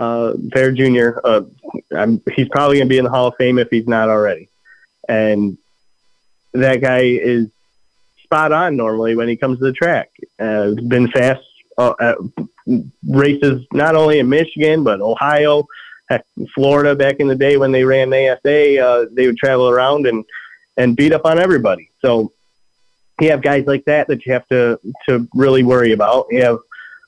uh, 0.00 0.34
Fair 0.52 0.72
Jr. 0.72 1.18
Uh, 1.24 1.42
he's 2.34 2.48
probably 2.48 2.76
going 2.76 2.88
to 2.88 2.92
be 2.92 2.98
in 2.98 3.04
the 3.04 3.10
Hall 3.10 3.28
of 3.28 3.34
Fame 3.36 3.58
if 3.58 3.68
he's 3.70 3.86
not 3.86 4.08
already, 4.08 4.48
and 5.08 5.58
that 6.52 6.80
guy 6.80 7.00
is 7.00 7.48
spot 8.22 8.52
on 8.52 8.76
normally 8.76 9.16
when 9.16 9.28
he 9.28 9.36
comes 9.36 9.58
to 9.58 9.64
the 9.64 9.72
track. 9.72 10.10
Uh, 10.38 10.72
been 10.86 11.10
fast 11.10 11.42
uh, 11.78 12.14
races 13.08 13.64
not 13.72 13.94
only 13.94 14.18
in 14.18 14.28
Michigan 14.28 14.84
but 14.84 15.00
Ohio 15.00 15.64
Florida 16.54 16.94
back 16.94 17.16
in 17.18 17.28
the 17.28 17.34
day 17.34 17.56
when 17.56 17.72
they 17.72 17.84
ran 17.84 18.12
ASA, 18.12 18.78
uh, 18.78 19.06
they 19.12 19.26
would 19.26 19.36
travel 19.36 19.68
around 19.68 20.06
and 20.06 20.24
and 20.76 20.96
beat 20.96 21.12
up 21.12 21.24
on 21.24 21.38
everybody. 21.38 21.90
So 22.00 22.32
you 23.20 23.30
have 23.30 23.42
guys 23.42 23.66
like 23.66 23.84
that 23.86 24.06
that 24.08 24.24
you 24.24 24.32
have 24.32 24.46
to 24.48 24.78
to 25.08 25.28
really 25.34 25.62
worry 25.62 25.92
about. 25.92 26.26
You 26.30 26.42
have 26.42 26.58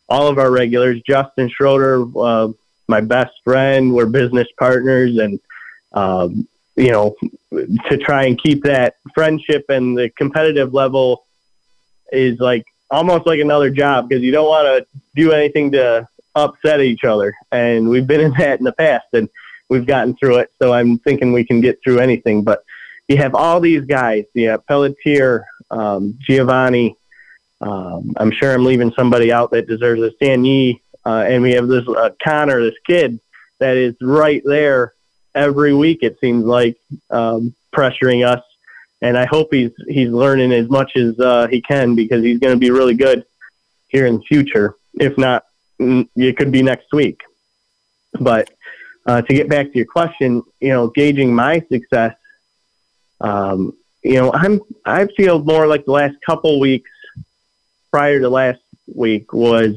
all 0.08 0.26
of 0.26 0.38
our 0.38 0.50
regulars, 0.50 1.00
Justin 1.06 1.48
Schroeder, 1.48 2.04
uh, 2.18 2.48
my 2.88 3.00
best 3.00 3.32
friend. 3.44 3.94
We're 3.94 4.06
business 4.06 4.48
partners, 4.58 5.16
and 5.18 5.40
um, 5.92 6.48
you 6.76 6.90
know, 6.90 7.14
to 7.52 7.96
try 7.98 8.24
and 8.24 8.40
keep 8.40 8.64
that 8.64 8.96
friendship 9.14 9.66
and 9.68 9.96
the 9.96 10.10
competitive 10.10 10.74
level 10.74 11.24
is 12.12 12.38
like 12.40 12.64
almost 12.90 13.26
like 13.26 13.38
another 13.38 13.70
job 13.70 14.08
because 14.08 14.22
you 14.22 14.32
don't 14.32 14.48
want 14.48 14.66
to 14.66 15.00
do 15.14 15.32
anything 15.32 15.70
to 15.72 16.08
upset 16.34 16.80
each 16.80 17.04
other. 17.04 17.34
And 17.52 17.88
we've 17.88 18.06
been 18.06 18.20
in 18.20 18.32
that 18.38 18.58
in 18.58 18.64
the 18.64 18.72
past 18.72 19.06
and 19.12 19.28
we've 19.68 19.86
gotten 19.86 20.16
through 20.16 20.38
it. 20.38 20.52
So 20.60 20.72
I'm 20.72 20.98
thinking 20.98 21.32
we 21.32 21.44
can 21.44 21.60
get 21.60 21.82
through 21.82 21.98
anything. 21.98 22.42
But 22.42 22.64
you 23.08 23.16
have 23.16 23.34
all 23.34 23.60
these 23.60 23.84
guys. 23.84 24.24
Have 24.36 24.66
Pelletier, 24.66 25.44
um, 25.70 26.18
Giovanni. 26.20 26.96
Um, 27.60 28.12
I'm 28.16 28.30
sure 28.30 28.54
I'm 28.54 28.64
leaving 28.64 28.92
somebody 28.92 29.32
out 29.32 29.50
that 29.50 29.68
deserves 29.68 30.02
a 30.02 30.12
Stan 30.12 30.44
Yee. 30.44 30.80
Uh, 31.04 31.24
and 31.26 31.42
we 31.42 31.52
have 31.52 31.68
this 31.68 31.86
uh, 31.88 32.10
Connor, 32.22 32.62
this 32.62 32.78
kid 32.86 33.20
that 33.58 33.76
is 33.76 33.94
right 34.00 34.42
there 34.44 34.92
every 35.34 35.74
week. 35.74 36.02
It 36.02 36.18
seems 36.20 36.44
like 36.44 36.76
um, 37.10 37.54
pressuring 37.74 38.26
us, 38.26 38.42
and 39.00 39.16
I 39.16 39.26
hope 39.26 39.48
he's 39.52 39.70
he's 39.88 40.10
learning 40.10 40.52
as 40.52 40.68
much 40.68 40.96
as 40.96 41.18
uh, 41.18 41.46
he 41.46 41.62
can 41.62 41.94
because 41.94 42.22
he's 42.22 42.38
going 42.38 42.54
to 42.54 42.58
be 42.58 42.70
really 42.70 42.94
good 42.94 43.24
here 43.88 44.06
in 44.06 44.16
the 44.18 44.22
future. 44.22 44.74
If 44.94 45.16
not 45.16 45.44
it 45.80 46.36
could 46.36 46.52
be 46.52 46.62
next 46.62 46.92
week. 46.92 47.20
But 48.20 48.50
uh, 49.06 49.22
to 49.22 49.34
get 49.34 49.48
back 49.48 49.72
to 49.72 49.76
your 49.76 49.86
question, 49.86 50.42
you 50.60 50.68
know, 50.68 50.88
gauging 50.88 51.34
my 51.34 51.64
success, 51.72 52.14
um, 53.20 53.72
you 54.02 54.14
know, 54.14 54.32
I'm 54.32 54.60
I 54.84 55.06
feel 55.16 55.42
more 55.42 55.66
like 55.66 55.84
the 55.84 55.92
last 55.92 56.16
couple 56.24 56.58
weeks 56.58 56.90
prior 57.90 58.20
to 58.20 58.28
last 58.28 58.60
week 58.94 59.32
was 59.32 59.74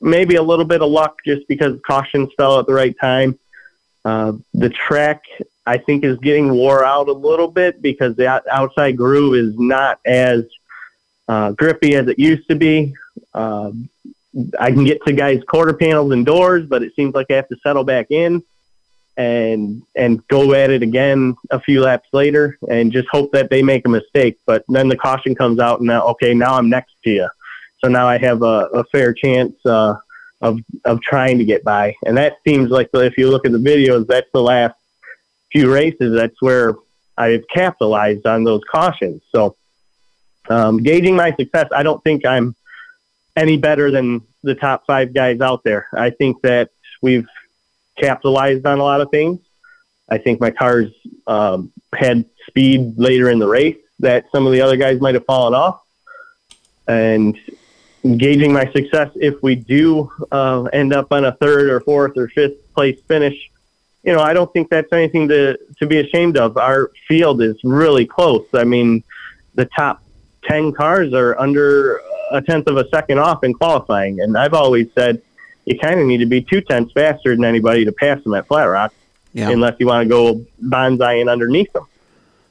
maybe 0.00 0.36
a 0.36 0.42
little 0.42 0.64
bit 0.64 0.82
of 0.82 0.90
luck 0.90 1.16
just 1.26 1.46
because 1.48 1.78
cautions 1.86 2.30
fell 2.36 2.58
at 2.58 2.66
the 2.66 2.72
right 2.72 2.94
time. 3.00 3.38
Uh, 4.04 4.32
the 4.54 4.70
track 4.70 5.22
I 5.66 5.76
think 5.76 6.04
is 6.04 6.16
getting 6.18 6.52
wore 6.52 6.84
out 6.84 7.08
a 7.08 7.12
little 7.12 7.48
bit 7.48 7.82
because 7.82 8.16
the 8.16 8.42
outside 8.50 8.96
groove 8.96 9.34
is 9.34 9.58
not 9.58 10.00
as 10.06 10.44
uh, 11.28 11.52
grippy 11.52 11.94
as 11.94 12.08
it 12.08 12.18
used 12.18 12.48
to 12.48 12.56
be. 12.56 12.94
Um, 13.34 13.88
I 14.58 14.70
can 14.70 14.84
get 14.84 15.04
to 15.06 15.12
guys' 15.12 15.42
quarter 15.48 15.74
panels 15.74 16.12
and 16.12 16.24
doors, 16.24 16.66
but 16.66 16.82
it 16.82 16.94
seems 16.94 17.14
like 17.14 17.26
I 17.30 17.34
have 17.34 17.48
to 17.48 17.56
settle 17.62 17.84
back 17.84 18.06
in 18.10 18.42
and 19.16 19.82
and 19.96 20.26
go 20.28 20.54
at 20.54 20.70
it 20.70 20.82
again 20.82 21.34
a 21.50 21.60
few 21.60 21.82
laps 21.82 22.08
later 22.12 22.56
and 22.68 22.92
just 22.92 23.08
hope 23.10 23.32
that 23.32 23.50
they 23.50 23.62
make 23.62 23.84
a 23.86 23.88
mistake. 23.88 24.38
But 24.46 24.64
then 24.68 24.88
the 24.88 24.96
caution 24.96 25.34
comes 25.34 25.58
out, 25.58 25.80
and 25.80 25.88
now 25.88 26.06
okay, 26.08 26.32
now 26.32 26.54
I'm 26.54 26.70
next 26.70 26.94
to 27.04 27.10
you, 27.10 27.28
so 27.82 27.90
now 27.90 28.06
I 28.06 28.18
have 28.18 28.42
a, 28.42 28.68
a 28.72 28.84
fair 28.84 29.12
chance 29.12 29.54
uh, 29.66 29.96
of 30.40 30.60
of 30.84 31.00
trying 31.02 31.38
to 31.38 31.44
get 31.44 31.64
by. 31.64 31.96
And 32.06 32.16
that 32.16 32.36
seems 32.46 32.70
like 32.70 32.90
if 32.94 33.18
you 33.18 33.30
look 33.30 33.44
at 33.44 33.52
the 33.52 33.58
videos, 33.58 34.06
that's 34.06 34.30
the 34.32 34.42
last 34.42 34.76
few 35.50 35.72
races. 35.72 36.14
That's 36.14 36.40
where 36.40 36.76
I've 37.18 37.46
capitalized 37.52 38.26
on 38.26 38.44
those 38.44 38.62
cautions. 38.70 39.22
So 39.34 39.56
um, 40.48 40.78
gauging 40.78 41.16
my 41.16 41.34
success, 41.34 41.68
I 41.74 41.82
don't 41.82 42.02
think 42.04 42.24
I'm 42.24 42.54
any 43.40 43.56
better 43.56 43.90
than 43.90 44.20
the 44.42 44.54
top 44.54 44.84
five 44.86 45.14
guys 45.14 45.40
out 45.40 45.64
there. 45.64 45.88
I 45.94 46.10
think 46.10 46.42
that 46.42 46.70
we've 47.00 47.26
capitalized 47.96 48.66
on 48.66 48.78
a 48.78 48.82
lot 48.82 49.00
of 49.00 49.10
things. 49.10 49.40
I 50.08 50.18
think 50.18 50.40
my 50.40 50.50
car's 50.50 50.90
um, 51.26 51.72
had 51.94 52.26
speed 52.46 52.98
later 52.98 53.30
in 53.30 53.38
the 53.38 53.48
race 53.48 53.78
that 54.00 54.26
some 54.32 54.46
of 54.46 54.52
the 54.52 54.60
other 54.60 54.76
guys 54.76 55.00
might 55.00 55.14
have 55.14 55.24
fallen 55.24 55.54
off. 55.54 55.80
And 56.86 57.38
gauging 58.16 58.52
my 58.52 58.70
success 58.72 59.10
if 59.14 59.42
we 59.42 59.54
do 59.54 60.10
uh, 60.32 60.64
end 60.64 60.92
up 60.92 61.12
on 61.12 61.24
a 61.24 61.32
third 61.32 61.70
or 61.70 61.80
fourth 61.80 62.16
or 62.16 62.28
fifth 62.28 62.74
place 62.74 63.00
finish. 63.06 63.36
You 64.02 64.14
know, 64.14 64.20
I 64.20 64.32
don't 64.32 64.50
think 64.52 64.70
that's 64.70 64.92
anything 64.92 65.28
to 65.28 65.58
to 65.78 65.86
be 65.86 65.98
ashamed 66.00 66.36
of. 66.36 66.56
Our 66.56 66.90
field 67.06 67.42
is 67.42 67.56
really 67.62 68.06
close. 68.06 68.46
I 68.54 68.64
mean, 68.64 69.04
the 69.54 69.66
top 69.66 70.02
ten 70.42 70.72
cars 70.72 71.12
are 71.12 71.38
under 71.38 72.00
a 72.30 72.40
tenth 72.42 72.66
of 72.68 72.76
a 72.76 72.88
second 72.88 73.18
off 73.18 73.44
in 73.44 73.52
qualifying, 73.54 74.20
and 74.20 74.36
I've 74.36 74.54
always 74.54 74.88
said 74.94 75.20
you 75.66 75.78
kind 75.78 76.00
of 76.00 76.06
need 76.06 76.18
to 76.18 76.26
be 76.26 76.40
two 76.40 76.60
tenths 76.60 76.92
faster 76.92 77.34
than 77.34 77.44
anybody 77.44 77.84
to 77.84 77.92
pass 77.92 78.22
them 78.24 78.34
at 78.34 78.46
Flat 78.46 78.64
Rock, 78.64 78.92
Yeah. 79.32 79.50
unless 79.50 79.76
you 79.78 79.86
want 79.86 80.04
to 80.04 80.08
go 80.08 80.44
bonsaiing 80.62 81.30
underneath 81.30 81.72
them. 81.72 81.84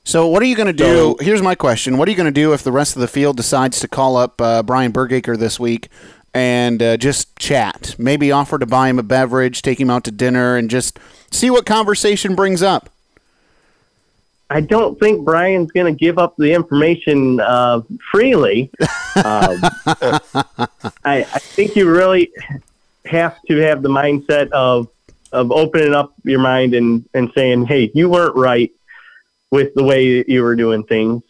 So 0.04 0.28
what 0.28 0.42
are 0.42 0.46
you 0.46 0.56
going 0.56 0.68
to 0.68 0.74
do? 0.74 1.16
Here's 1.20 1.42
my 1.42 1.56
question: 1.56 1.98
What 1.98 2.08
are 2.08 2.12
you 2.12 2.18
going 2.18 2.26
to 2.34 2.42
do 2.42 2.54
if 2.54 2.64
the 2.64 2.72
rest 2.72 2.96
of 2.96 3.02
the 3.02 3.08
field 3.08 3.38
decides 3.38 3.80
to 3.82 3.88
call 3.88 4.16
up 4.18 4.40
uh, 4.42 4.64
Brian 4.64 4.92
Bergakker 4.92 5.38
this 5.38 5.60
week 5.60 5.90
and 6.34 6.82
uh, 6.82 6.98
just 6.98 7.38
chat? 7.38 7.96
Maybe 8.00 8.32
offer 8.32 8.58
to 8.58 8.66
buy 8.66 8.90
him 8.90 8.98
a 8.98 9.04
beverage, 9.04 9.62
take 9.62 9.80
him 9.80 9.90
out 9.90 10.04
to 10.06 10.12
dinner, 10.12 10.56
and 10.56 10.70
just 10.70 10.98
see 11.32 11.50
what 11.50 11.66
conversation 11.66 12.34
brings 12.36 12.64
up. 12.64 12.90
I 14.50 14.62
don't 14.62 15.00
think 15.00 15.24
Brian's 15.26 15.72
going 15.72 15.94
to 15.94 15.98
give 16.00 16.18
up 16.18 16.36
the 16.38 16.54
information 16.54 17.40
uh, 17.40 17.82
freely. 18.12 18.72
Um, 19.26 19.60
I, 21.04 21.26
I 21.34 21.40
think 21.40 21.76
you 21.76 21.90
really 21.90 22.32
have 23.06 23.42
to 23.48 23.58
have 23.58 23.82
the 23.82 23.90
mindset 23.90 24.50
of 24.52 24.88
of 25.32 25.52
opening 25.52 25.94
up 25.94 26.14
your 26.24 26.40
mind 26.40 26.74
and, 26.74 27.08
and 27.14 27.32
saying, 27.36 27.66
"Hey, 27.66 27.92
you 27.94 28.10
weren't 28.10 28.36
right 28.36 28.72
with 29.52 29.74
the 29.76 29.84
way 29.84 30.24
you 30.28 30.44
were 30.44 30.56
doing 30.56 30.84
things," 30.84 31.24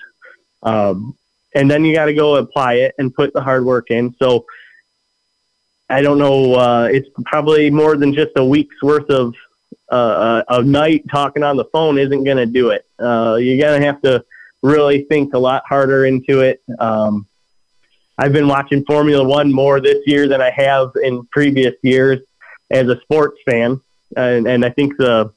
um, 0.63 1.15
and 1.55 1.69
then 1.69 1.83
you 1.83 1.95
got 1.95 2.05
to 2.05 2.13
go 2.13 2.35
apply 2.35 2.75
it 2.75 2.95
and 2.97 3.13
put 3.13 3.33
the 3.33 3.41
hard 3.41 3.65
work 3.65 3.91
in. 3.91 4.15
So. 4.21 4.45
I 5.91 6.03
don't 6.03 6.19
know. 6.19 6.53
Uh, 6.53 6.87
it's 6.91 7.09
probably 7.25 7.71
more 7.71 7.97
than 7.97 8.13
just 8.13 8.29
a 8.35 8.45
week's 8.45 8.79
worth 8.83 9.09
of 9.09 9.33
uh, 9.89 10.43
a 10.47 10.61
night 10.61 11.03
talking 11.09 11.43
on 11.43 11.57
the 11.57 11.65
phone 11.65 11.97
isn't 11.97 12.23
going 12.23 12.37
to 12.37 12.45
do 12.45 12.69
it. 12.69 12.85
Uh, 12.99 13.37
you're 13.39 13.59
going 13.59 13.81
to 13.81 13.87
have 13.87 14.01
to 14.03 14.23
really 14.61 15.03
think 15.05 15.33
a 15.33 15.39
lot 15.39 15.63
harder 15.67 16.05
into 16.05 16.41
it. 16.41 16.61
Um, 16.79 17.27
I've 18.19 18.33
been 18.33 18.49
watching 18.49 18.83
Formula 18.83 19.23
One 19.23 19.49
more 19.49 19.79
this 19.79 19.99
year 20.05 20.27
than 20.27 20.41
I 20.41 20.49
have 20.49 20.91
in 21.01 21.25
previous 21.27 21.73
years 21.81 22.19
as 22.69 22.85
a 22.89 22.99
sports 22.99 23.39
fan, 23.49 23.79
and, 24.17 24.45
and 24.45 24.65
I 24.65 24.71
think 24.71 24.97
the 24.97 25.31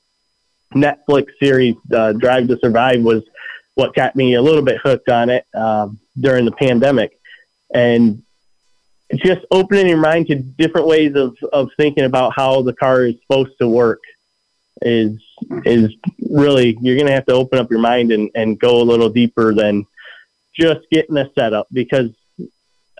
Netflix 0.74 1.28
series 1.40 1.76
uh, 1.94 2.12
Drive 2.14 2.48
to 2.48 2.58
Survive 2.58 3.00
was 3.02 3.22
what 3.76 3.94
got 3.94 4.16
me 4.16 4.34
a 4.34 4.42
little 4.42 4.62
bit 4.62 4.80
hooked 4.82 5.08
on 5.08 5.30
it 5.30 5.46
um, 5.54 6.00
during 6.18 6.44
the 6.44 6.50
pandemic, 6.50 7.16
and 7.72 8.20
just 9.14 9.42
opening 9.52 9.88
your 9.88 10.00
mind 10.00 10.26
to 10.26 10.34
different 10.34 10.88
ways 10.88 11.14
of, 11.14 11.36
of 11.52 11.68
thinking 11.76 12.02
about 12.02 12.32
how 12.34 12.62
the 12.62 12.72
car 12.72 13.04
is 13.04 13.14
supposed 13.20 13.52
to 13.60 13.68
work 13.68 14.00
is 14.80 15.22
is 15.64 15.94
really 16.30 16.76
you're 16.80 16.96
going 16.96 17.06
to 17.06 17.12
have 17.12 17.26
to 17.26 17.32
open 17.32 17.60
up 17.60 17.70
your 17.70 17.78
mind 17.78 18.10
and, 18.10 18.28
and 18.34 18.58
go 18.58 18.80
a 18.80 18.82
little 18.82 19.08
deeper 19.08 19.54
than 19.54 19.86
just 20.52 20.80
getting 20.90 21.16
a 21.16 21.30
setup 21.38 21.68
because 21.72 22.10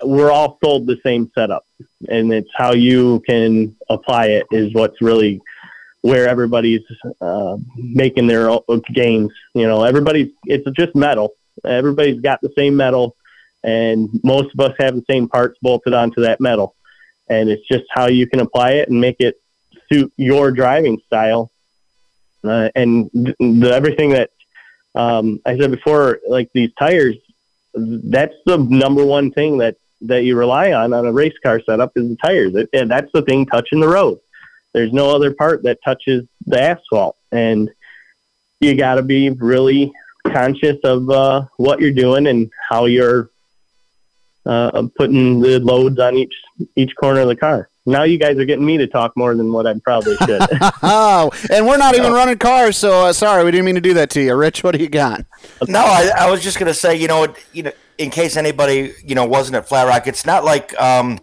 we're 0.05 0.31
all 0.31 0.59
sold 0.63 0.87
the 0.87 0.99
same 1.05 1.31
setup 1.35 1.65
and 2.09 2.33
it's 2.33 2.51
how 2.55 2.73
you 2.73 3.21
can 3.29 3.75
apply 3.89 4.27
it 4.27 4.47
is 4.51 4.73
what's 4.75 5.01
really 5.01 5.41
where 6.01 6.29
everybody's 6.29 6.83
uh, 7.21 7.57
making 7.77 8.27
their 8.27 8.49
gains 8.93 9.31
you 9.55 9.67
know 9.67 9.85
everybody's 9.85 10.31
it's 10.47 10.69
just 10.73 10.95
metal. 10.95 11.35
Everybody's 11.65 12.21
got 12.21 12.41
the 12.41 12.53
same 12.57 12.77
metal 12.77 13.15
and 13.65 14.09
most 14.25 14.53
of 14.55 14.61
us 14.61 14.75
have 14.79 14.95
the 14.95 15.05
same 15.09 15.29
parts 15.29 15.59
bolted 15.63 15.95
onto 15.95 16.23
that 16.23 16.41
metal. 16.41 16.75
And 17.29 17.49
it's 17.49 17.67
just 17.67 17.85
how 17.91 18.09
you 18.09 18.27
can 18.27 18.41
apply 18.41 18.73
it 18.73 18.89
and 18.89 19.01
make 19.01 19.17
it 19.21 19.41
suit 19.91 20.13
your 20.17 20.51
driving 20.51 21.01
style. 21.07 21.51
Uh, 22.45 22.71
and 22.75 23.11
th- 23.13 23.37
the, 23.39 23.73
everything 23.73 24.11
that 24.11 24.31
um, 24.95 25.41
I 25.47 25.57
said 25.57 25.71
before, 25.71 26.21
like 26.29 26.51
these 26.53 26.73
tires, 26.79 27.17
that's 27.75 28.35
the 28.45 28.59
number 28.59 29.05
one 29.05 29.31
thing 29.31 29.59
that 29.59 29.77
that 30.07 30.25
you 30.25 30.37
rely 30.37 30.73
on 30.73 30.93
on 30.93 31.07
a 31.07 31.13
race 31.13 31.35
car 31.43 31.61
setup 31.65 31.93
is 31.97 32.09
the 32.09 32.17
tires, 32.17 32.55
it, 32.55 32.69
and 32.73 32.91
that's 32.91 33.11
the 33.13 33.23
thing 33.23 33.47
touching 33.47 33.81
the 33.81 33.89
road. 33.89 34.19
There's 34.75 34.93
no 34.93 35.15
other 35.15 35.33
part 35.35 35.63
that 35.65 35.79
touches 35.85 36.25
the 36.47 36.61
asphalt, 36.63 37.17
and 37.31 37.71
you 38.61 38.75
got 38.77 38.95
to 38.97 39.03
be 39.03 39.31
really 39.31 39.93
conscious 40.27 40.79
of 40.85 41.11
uh, 41.11 41.43
what 41.57 41.81
you're 41.81 41.93
doing 41.93 42.27
and 42.27 42.51
how 42.71 42.87
you're 42.87 43.31
uh, 44.47 44.85
putting 44.97 45.41
the 45.41 45.61
loads 45.61 45.99
on 45.99 46.17
each 46.17 46.35
each 46.77 46.95
corner 46.97 47.21
of 47.21 47.29
the 47.29 47.37
car. 47.37 47.69
Now 47.85 48.05
you 48.05 48.17
guys 48.19 48.39
are 48.39 48.45
getting 48.45 48.65
me 48.65 48.79
to 48.79 48.87
talk 48.87 49.17
more 49.17 49.35
than 49.35 49.53
what 49.53 49.67
I 49.67 49.75
probably 49.83 50.17
should. 50.19 50.41
oh, 50.83 51.31
and 51.51 51.67
we're 51.67 51.77
not 51.79 51.97
even 51.97 52.13
running 52.13 52.39
cars, 52.39 52.77
so 52.77 53.07
uh, 53.07 53.13
sorry, 53.13 53.45
we 53.45 53.51
didn't 53.51 53.67
mean 53.67 53.75
to 53.75 53.81
do 53.81 53.95
that 53.95 54.09
to 54.11 54.21
you, 54.23 54.35
Rich. 54.37 54.63
What 54.63 54.77
do 54.77 54.81
you 54.83 54.89
got? 54.89 55.25
No, 55.67 55.81
I, 55.81 56.11
I 56.17 56.31
was 56.31 56.43
just 56.43 56.59
gonna 56.61 56.75
say, 56.75 56.95
you 56.97 57.09
know, 57.09 57.25
it- 57.25 57.45
you 57.53 57.65
know, 57.65 57.73
in 57.99 58.11
case 58.11 58.37
anybody, 58.37 58.95
you 59.05 59.15
know, 59.15 59.25
wasn't 59.25 59.57
at 59.57 59.69
Flat 59.69 59.87
Rock, 59.87 60.07
it's 60.07 60.27
not 60.27 60.45
like, 60.45 60.79
um, 60.81 61.19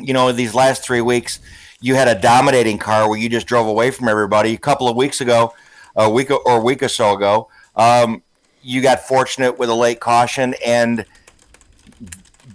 you 0.00 0.12
know, 0.12 0.32
these 0.32 0.54
last 0.54 0.82
three 0.82 1.00
weeks, 1.00 1.40
you 1.80 1.94
had 1.94 2.08
a 2.08 2.20
dominating 2.20 2.78
car 2.78 3.08
where 3.08 3.18
you 3.18 3.28
just 3.28 3.46
drove 3.46 3.66
away 3.66 3.90
from 3.90 4.08
everybody. 4.08 4.54
A 4.54 4.58
couple 4.58 4.88
of 4.88 4.96
weeks 4.96 5.20
ago, 5.20 5.54
a 5.96 6.10
week 6.10 6.30
or 6.30 6.40
a 6.46 6.60
week 6.60 6.82
or 6.82 6.88
so 6.88 7.14
ago, 7.14 7.48
um, 7.76 8.22
you 8.62 8.80
got 8.80 9.00
fortunate 9.00 9.58
with 9.58 9.68
a 9.68 9.74
late 9.74 10.00
caution 10.00 10.54
and 10.64 11.04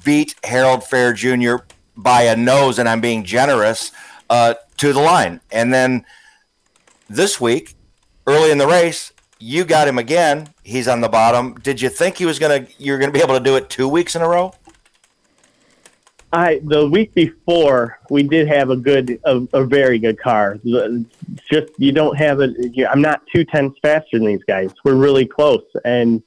beat 0.04 0.36
Harold 0.44 0.84
Fair 0.84 1.14
Jr. 1.14 1.58
by 1.96 2.24
a 2.24 2.36
nose, 2.36 2.80
and 2.80 2.90
I'm 2.90 3.02
being 3.02 3.24
generous, 3.24 3.92
uh, 4.30 4.56
to 4.78 4.94
the 4.94 5.00
line. 5.00 5.42
And 5.52 5.74
then 5.74 6.06
this 7.10 7.40
week, 7.40 7.76
early 8.26 8.52
in 8.52 8.58
the 8.58 8.68
race, 8.68 9.12
you 9.40 9.66
got 9.66 9.88
him 9.88 9.98
again. 9.98 10.48
He's 10.64 10.88
on 10.88 11.02
the 11.02 11.10
bottom. 11.10 11.54
Did 11.56 11.82
you 11.82 11.90
think 11.90 12.18
he 12.18 12.26
was 12.26 12.40
gonna? 12.40 12.68
You're 12.78 13.00
gonna 13.00 13.12
be 13.12 13.22
able 13.22 13.38
to 13.38 13.44
do 13.44 13.56
it 13.56 13.70
two 13.70 13.88
weeks 13.88 14.16
in 14.16 14.22
a 14.22 14.28
row? 14.28 14.54
I 16.32 16.62
the 16.64 16.88
week 16.88 17.14
before 17.16 18.00
we 18.10 18.22
did 18.24 18.48
have 18.48 18.70
a 18.70 18.76
good, 18.76 19.20
a, 19.24 19.42
a 19.54 19.64
very 19.66 19.98
good 19.98 20.20
car. 20.20 20.60
Just 21.52 21.72
you 21.78 21.92
don't 21.92 22.16
have 22.18 22.40
you- 22.40 22.86
I'm 22.88 23.02
not 23.02 23.22
two 23.34 23.44
tenths 23.46 23.80
faster 23.82 24.20
than 24.20 24.26
these 24.28 24.44
guys. 24.48 24.72
We're 24.84 24.96
really 24.96 25.26
close, 25.26 25.64
and 25.86 26.22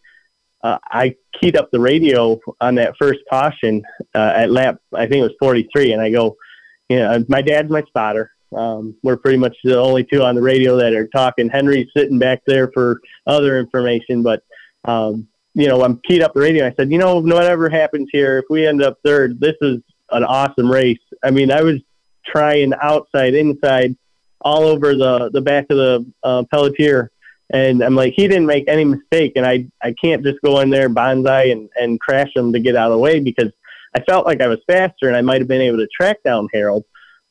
uh, 0.63 0.79
I 0.91 1.15
keyed 1.41 1.57
up 1.57 1.71
the 1.71 1.81
radio 1.81 2.41
on 2.61 2.75
that 2.77 2.97
first 2.99 3.21
caution 3.31 3.85
uh, 4.15 4.33
at 4.35 4.51
lap. 4.51 4.79
I 4.93 5.07
think 5.07 5.21
it 5.21 5.23
was 5.23 5.35
43, 5.39 5.93
and 5.93 6.03
I 6.03 6.11
go, 6.11 6.37
you 6.89 6.99
know, 6.99 7.25
my 7.29 7.43
dad's 7.43 7.71
my 7.71 7.83
spotter. 7.83 8.33
Um, 8.55 8.97
we're 9.03 9.17
pretty 9.17 9.39
much 9.39 9.57
the 9.65 9.79
only 9.79 10.05
two 10.05 10.23
on 10.23 10.35
the 10.35 10.43
radio 10.43 10.77
that 10.77 10.93
are 10.95 11.09
talking. 11.09 11.49
Henry's 11.49 11.89
sitting 11.97 12.19
back 12.19 12.43
there 12.47 12.71
for 12.73 13.01
other 13.27 13.59
information, 13.59 14.23
but 14.23 14.43
um, 14.85 15.29
you 15.55 15.69
know, 15.69 15.83
I'm 15.83 16.01
keyed 16.09 16.23
up 16.23 16.35
the 16.35 16.41
radio. 16.41 16.67
I 16.67 16.75
said, 16.75 16.91
you 16.91 16.99
know, 16.99 17.21
whatever 17.21 17.69
happens 17.69 18.09
here, 18.13 18.39
if 18.39 18.45
we 18.49 18.67
end 18.67 18.83
up 18.83 18.99
third, 19.05 19.41
this 19.41 19.57
is 19.61 19.79
an 20.11 20.25
awesome 20.25 20.71
race. 20.71 20.99
I 21.23 21.31
mean, 21.31 21.51
I 21.51 21.63
was 21.63 21.81
trying 22.27 22.73
outside, 22.81 23.35
inside, 23.35 23.97
all 24.41 24.65
over 24.65 24.95
the 24.95 25.31
the 25.33 25.41
back 25.41 25.67
of 25.71 25.77
the 25.77 26.13
uh, 26.23 26.45
Pelletier, 26.51 27.11
and 27.51 27.83
I'm 27.83 27.95
like, 27.95 28.15
he 28.17 28.27
didn't 28.27 28.47
make 28.47 28.65
any 28.67 28.85
mistake, 28.85 29.33
and 29.37 29.47
I 29.47 29.67
I 29.83 29.95
can't 30.03 30.25
just 30.25 30.41
go 30.45 30.61
in 30.61 30.71
there 30.71 30.89
bonsai 30.89 31.53
and 31.53 31.69
and 31.77 32.01
crash 32.01 32.31
him 32.35 32.53
to 32.53 32.61
get 32.61 32.77
out 32.77 32.91
of 32.91 32.93
the 32.93 32.99
way 32.99 33.21
because 33.21 33.53
I 33.95 34.01
felt 34.03 34.27
like 34.27 34.41
I 34.41 34.49
was 34.49 34.59
faster 34.67 35.09
and 35.09 35.17
I 35.17 35.21
might 35.21 35.41
have 35.41 35.49
been 35.49 35.61
able 35.61 35.79
to 35.79 35.89
track 35.89 36.23
down 36.25 36.49
Harold. 36.53 36.85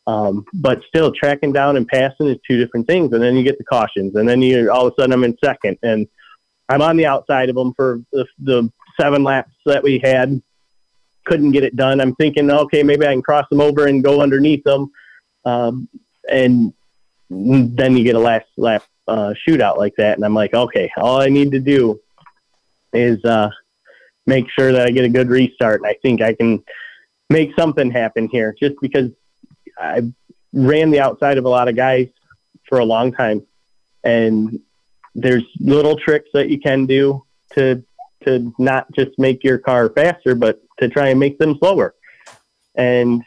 Um, 0.07 0.45
but 0.53 0.81
still, 0.87 1.11
tracking 1.11 1.53
down 1.53 1.77
and 1.77 1.87
passing 1.87 2.27
is 2.27 2.37
two 2.47 2.57
different 2.57 2.87
things. 2.87 3.13
And 3.13 3.21
then 3.21 3.35
you 3.35 3.43
get 3.43 3.57
the 3.57 3.63
cautions, 3.63 4.15
and 4.15 4.27
then 4.27 4.41
you 4.41 4.71
all 4.71 4.87
of 4.87 4.93
a 4.93 5.01
sudden 5.01 5.13
I'm 5.13 5.23
in 5.23 5.37
second, 5.43 5.77
and 5.83 6.07
I'm 6.69 6.81
on 6.81 6.97
the 6.97 7.05
outside 7.05 7.49
of 7.49 7.55
them 7.55 7.73
for 7.75 8.01
the, 8.11 8.25
the 8.39 8.71
seven 8.99 9.23
laps 9.23 9.51
that 9.65 9.83
we 9.83 9.99
had. 9.99 10.41
Couldn't 11.25 11.51
get 11.51 11.63
it 11.63 11.75
done. 11.75 12.01
I'm 12.01 12.15
thinking, 12.15 12.49
okay, 12.49 12.81
maybe 12.81 13.05
I 13.05 13.13
can 13.13 13.21
cross 13.21 13.45
them 13.51 13.61
over 13.61 13.85
and 13.85 14.03
go 14.03 14.21
underneath 14.21 14.63
them, 14.63 14.91
um, 15.45 15.87
and 16.29 16.73
then 17.29 17.95
you 17.95 18.03
get 18.03 18.15
a 18.15 18.19
last 18.19 18.47
lap 18.57 18.83
uh, 19.07 19.33
shootout 19.47 19.77
like 19.77 19.93
that, 19.97 20.17
and 20.17 20.25
I'm 20.25 20.33
like, 20.33 20.53
okay, 20.53 20.91
all 20.97 21.21
I 21.21 21.29
need 21.29 21.51
to 21.51 21.59
do 21.59 21.99
is 22.91 23.23
uh, 23.23 23.49
make 24.25 24.49
sure 24.49 24.71
that 24.71 24.87
I 24.87 24.91
get 24.91 25.05
a 25.05 25.09
good 25.09 25.29
restart, 25.29 25.81
and 25.81 25.87
I 25.87 25.95
think 26.01 26.21
I 26.21 26.33
can 26.33 26.63
make 27.29 27.51
something 27.57 27.91
happen 27.91 28.27
here, 28.29 28.55
just 28.59 28.75
because 28.81 29.11
I 29.77 30.11
ran 30.53 30.91
the 30.91 30.99
outside 30.99 31.37
of 31.37 31.45
a 31.45 31.49
lot 31.49 31.67
of 31.67 31.75
guys 31.75 32.07
for 32.67 32.79
a 32.79 32.85
long 32.85 33.11
time, 33.11 33.45
and 34.03 34.59
there's 35.15 35.43
little 35.59 35.97
tricks 35.97 36.29
that 36.33 36.49
you 36.49 36.59
can 36.59 36.85
do 36.85 37.23
to 37.53 37.83
to 38.23 38.53
not 38.59 38.91
just 38.91 39.17
make 39.17 39.43
your 39.43 39.57
car 39.57 39.89
faster, 39.89 40.35
but 40.35 40.61
to 40.79 40.87
try 40.87 41.09
and 41.09 41.19
make 41.19 41.37
them 41.37 41.57
slower. 41.59 41.95
And 42.75 43.23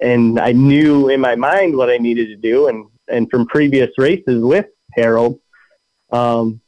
and 0.00 0.38
I 0.40 0.52
knew 0.52 1.08
in 1.08 1.20
my 1.20 1.36
mind 1.36 1.76
what 1.76 1.90
I 1.90 1.98
needed 1.98 2.28
to 2.28 2.36
do, 2.36 2.68
and 2.68 2.86
and 3.08 3.30
from 3.30 3.46
previous 3.46 3.90
races 3.98 4.42
with 4.42 4.66
Harold, 4.94 5.38
um, 6.10 6.60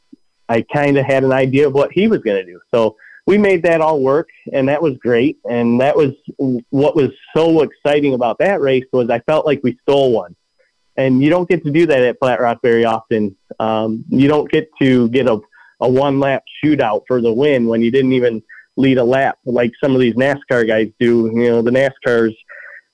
I 0.48 0.62
kind 0.62 0.96
of 0.96 1.04
had 1.04 1.24
an 1.24 1.32
idea 1.32 1.66
of 1.66 1.74
what 1.74 1.92
he 1.92 2.08
was 2.08 2.20
going 2.20 2.44
to 2.44 2.50
do. 2.50 2.60
So 2.72 2.96
we 3.26 3.38
made 3.38 3.64
that 3.64 3.80
all 3.80 4.00
work, 4.00 4.28
and 4.52 4.68
that 4.68 4.80
was 4.80 4.96
great. 4.98 5.38
And 5.48 5.80
that 5.80 5.96
was 5.96 6.12
what 6.70 6.94
was 6.94 7.10
so 7.36 7.62
exciting 7.62 8.14
about 8.14 8.38
that 8.38 8.60
race 8.60 8.84
was 8.92 9.10
I 9.10 9.18
felt 9.20 9.46
like 9.46 9.60
we 9.62 9.78
stole 9.82 10.12
one. 10.12 10.36
And 10.96 11.22
you 11.22 11.28
don't 11.28 11.48
get 11.48 11.62
to 11.64 11.70
do 11.70 11.86
that 11.86 12.02
at 12.02 12.18
Flat 12.18 12.40
Rock 12.40 12.60
very 12.62 12.84
often. 12.84 13.36
Um, 13.58 14.04
you 14.08 14.28
don't 14.28 14.50
get 14.50 14.70
to 14.80 15.08
get 15.10 15.28
a, 15.28 15.38
a 15.80 15.88
one 15.88 16.20
lap 16.20 16.44
shootout 16.64 17.02
for 17.06 17.20
the 17.20 17.32
win 17.32 17.66
when 17.66 17.82
you 17.82 17.90
didn't 17.90 18.12
even 18.12 18.42
lead 18.76 18.98
a 18.98 19.04
lap 19.04 19.38
like 19.44 19.72
some 19.82 19.94
of 19.94 20.00
these 20.00 20.14
NASCAR 20.14 20.66
guys 20.66 20.88
do. 20.98 21.30
You 21.34 21.50
know, 21.50 21.62
the 21.62 21.70
NASCAR's 21.70 22.34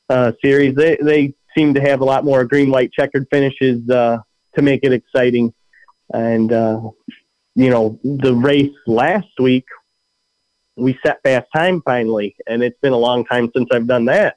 uh, 0.08 0.32
series, 0.44 0.74
they, 0.74 0.96
they 1.00 1.34
seem 1.56 1.74
to 1.74 1.80
have 1.80 2.00
a 2.00 2.04
lot 2.04 2.24
more 2.24 2.44
green, 2.44 2.70
white, 2.70 2.92
checkered 2.92 3.26
finishes 3.30 3.88
uh, 3.88 4.18
to 4.56 4.62
make 4.62 4.80
it 4.82 4.92
exciting. 4.92 5.54
And, 6.12 6.52
uh, 6.52 6.80
you 7.54 7.70
know, 7.70 8.00
the 8.02 8.34
race 8.34 8.74
last 8.86 9.28
week, 9.38 9.64
we 10.76 10.98
set 11.04 11.20
fast 11.22 11.46
time 11.54 11.82
finally, 11.82 12.34
and 12.46 12.62
it's 12.62 12.78
been 12.80 12.92
a 12.92 12.98
long 12.98 13.24
time 13.24 13.50
since 13.54 13.68
I've 13.72 13.86
done 13.86 14.06
that. 14.06 14.36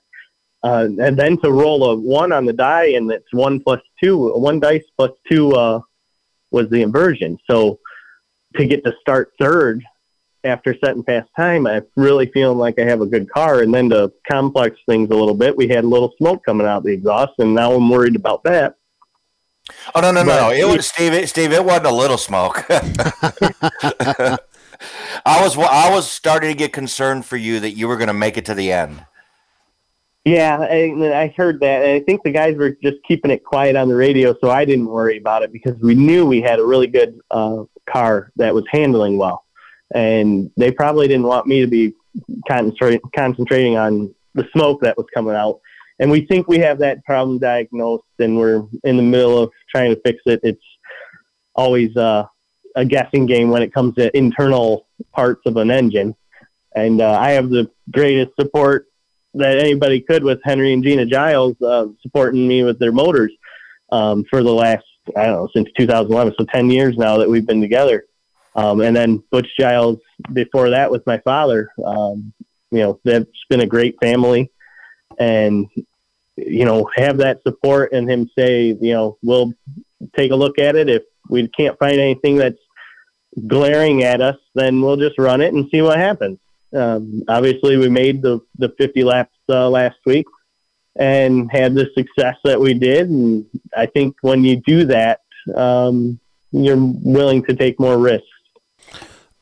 Uh, 0.63 0.88
and 0.99 1.17
then 1.17 1.38
to 1.38 1.51
roll 1.51 1.91
a 1.91 1.95
one 1.95 2.31
on 2.31 2.45
the 2.45 2.53
die, 2.53 2.88
and 2.88 3.11
it's 3.11 3.31
one 3.31 3.59
plus 3.59 3.81
two, 4.03 4.33
one 4.33 4.59
dice 4.59 4.83
plus 4.97 5.11
two 5.29 5.51
uh, 5.53 5.79
was 6.51 6.69
the 6.69 6.81
inversion. 6.81 7.38
So 7.49 7.79
to 8.55 8.65
get 8.65 8.83
to 8.83 8.93
start 8.99 9.31
third 9.39 9.83
after 10.43 10.75
setting 10.83 11.03
fast 11.03 11.29
time, 11.38 11.67
I'm 11.67 11.86
really 11.95 12.31
feeling 12.33 12.57
like 12.57 12.79
I 12.79 12.86
have 12.86 13.01
a 13.01 13.05
good 13.05 13.29
car. 13.29 13.61
And 13.61 13.73
then 13.73 13.89
to 13.91 14.11
complex 14.29 14.79
things 14.88 15.11
a 15.11 15.15
little 15.15 15.36
bit, 15.36 15.55
we 15.55 15.67
had 15.67 15.83
a 15.83 15.88
little 15.88 16.13
smoke 16.17 16.43
coming 16.45 16.65
out 16.65 16.83
the 16.83 16.93
exhaust, 16.93 17.33
and 17.38 17.53
now 17.53 17.73
I'm 17.73 17.89
worried 17.89 18.15
about 18.15 18.43
that. 18.45 18.75
Oh 19.93 20.01
no 20.01 20.11
no 20.11 20.23
but, 20.25 20.49
no! 20.49 20.51
It 20.51 20.65
was 20.65 20.88
Steve. 20.88 21.27
Steve, 21.29 21.51
it 21.51 21.63
wasn't 21.63 21.88
a 21.88 21.91
little 21.91 22.17
smoke. 22.17 22.65
I 25.26 25.41
was 25.41 25.57
I 25.57 25.93
was 25.93 26.09
starting 26.09 26.51
to 26.51 26.57
get 26.57 26.73
concerned 26.73 27.26
for 27.26 27.38
you 27.38 27.59
that 27.59 27.71
you 27.71 27.88
were 27.88 27.97
going 27.97 28.07
to 28.07 28.13
make 28.13 28.38
it 28.38 28.45
to 28.45 28.53
the 28.53 28.71
end. 28.71 29.05
Yeah, 30.23 30.57
I, 30.59 30.91
I 31.13 31.34
heard 31.38 31.59
that. 31.59 31.84
And 31.84 31.91
I 31.91 31.99
think 31.99 32.23
the 32.23 32.32
guys 32.32 32.55
were 32.57 32.71
just 32.82 32.97
keeping 33.07 33.30
it 33.30 33.43
quiet 33.43 33.76
on 33.76 33.88
the 33.88 33.95
radio, 33.95 34.36
so 34.41 34.49
I 34.49 34.65
didn't 34.65 34.88
worry 34.88 35.17
about 35.17 35.43
it 35.43 35.53
because 35.53 35.80
we 35.82 35.93
knew 35.93 36.26
we 36.26 36.41
had 36.41 36.59
a 36.59 36.65
really 36.65 36.88
good 36.88 37.19
uh, 37.30 37.65
car 37.88 38.32
that 38.38 38.53
was 38.53 38.63
handling 38.71 39.17
well 39.17 39.45
and 39.93 40.49
they 40.57 40.71
probably 40.71 41.07
didn't 41.07 41.28
want 41.28 41.47
me 41.47 41.61
to 41.61 41.67
be 41.67 41.93
concentrating 42.47 43.01
concentrating 43.15 43.78
on 43.78 44.13
the 44.34 44.47
smoke 44.51 44.82
that 44.82 44.97
was 44.97 45.05
coming 45.13 45.36
out. 45.36 45.59
And 45.99 46.11
we 46.11 46.26
think 46.26 46.47
we 46.47 46.59
have 46.59 46.80
that 46.80 47.03
problem 47.05 47.39
diagnosed, 47.39 48.03
and 48.19 48.38
we're 48.38 48.63
in 48.84 48.97
the 48.97 49.03
middle 49.03 49.38
of 49.38 49.51
trying 49.69 49.95
to 49.95 50.01
fix 50.01 50.19
it. 50.26 50.41
It's 50.43 50.63
always 51.55 51.95
uh, 51.95 52.26
a 52.76 52.86
guessing 52.86 53.26
game 53.26 53.49
when 53.49 53.61
it 53.61 53.73
comes 53.73 53.95
to 53.95 54.15
internal 54.15 54.88
parts 55.13 55.41
of 55.45 55.57
an 55.57 55.71
engine. 55.71 56.15
And 56.76 57.01
uh, 57.01 57.17
I 57.19 57.32
have 57.32 57.49
the 57.49 57.71
greatest 57.91 58.32
support 58.39 58.88
that 59.34 59.57
anybody 59.57 60.01
could 60.01 60.23
with 60.23 60.39
Henry 60.43 60.73
and 60.73 60.84
Gina 60.84 61.05
Giles 61.05 61.55
uh, 61.61 61.88
supporting 62.01 62.47
me 62.47 62.63
with 62.63 62.80
their 62.80 62.91
motors 62.91 63.32
um, 63.91 64.26
for 64.30 64.43
the 64.43 64.53
last, 64.53 64.86
I 65.15 65.26
don't 65.26 65.36
know, 65.36 65.49
since 65.53 65.69
2011. 65.78 66.36
So 66.38 66.45
10 66.45 66.69
years 66.69 66.97
now 66.97 67.17
that 67.17 67.30
we've 67.30 67.45
been 67.45 67.61
together. 67.61 68.05
Um, 68.55 68.82
and 68.82 68.95
then 68.95 69.21
Butch 69.32 69.47
Giles 69.59 69.99
before 70.32 70.69
that 70.69 70.89
with 70.89 71.05
my 71.05 71.17
father. 71.19 71.69
Um, 71.84 72.34
you 72.71 72.80
know, 72.80 72.99
that's 73.03 73.30
been 73.49 73.61
a 73.61 73.67
great 73.67 73.95
family, 74.01 74.51
and 75.19 75.67
you 76.38 76.65
know, 76.65 76.89
have 76.95 77.17
that 77.17 77.41
support 77.43 77.93
and 77.93 78.09
him 78.09 78.30
say, 78.38 78.78
you 78.82 78.93
know, 78.93 79.17
we'll 79.21 79.53
take 80.17 80.32
a 80.32 80.36
look 80.36 80.59
at 80.59 80.76
it. 80.76 80.89
If 80.89 81.03
we 81.30 81.47
can't 81.49 81.78
find 81.80 81.99
anything 81.99 82.36
that's 82.36 82.59
glaring 83.47 84.03
at 84.03 84.21
us, 84.21 84.38
then 84.53 84.81
we'll 84.81 84.97
just 84.97 85.17
run 85.17 85.41
it 85.41 85.53
and 85.53 85.69
see 85.69 85.81
what 85.81 85.97
happens. 85.97 86.39
Um, 86.75 87.23
obviously, 87.27 87.77
we 87.77 87.89
made 87.89 88.21
the 88.21 88.41
the 88.57 88.73
50 88.77 89.03
laps 89.03 89.36
uh, 89.49 89.69
last 89.69 89.97
week 90.05 90.25
and 90.97 91.49
had 91.51 91.73
the 91.75 91.89
success 91.95 92.36
that 92.43 92.59
we 92.59 92.73
did. 92.73 93.09
And 93.09 93.45
I 93.75 93.86
think 93.86 94.15
when 94.21 94.43
you 94.43 94.57
do 94.57 94.86
that, 94.86 95.21
um, 95.55 96.19
you're 96.51 96.77
willing 96.77 97.43
to 97.45 97.55
take 97.55 97.79
more 97.79 97.97
risks 97.97 98.27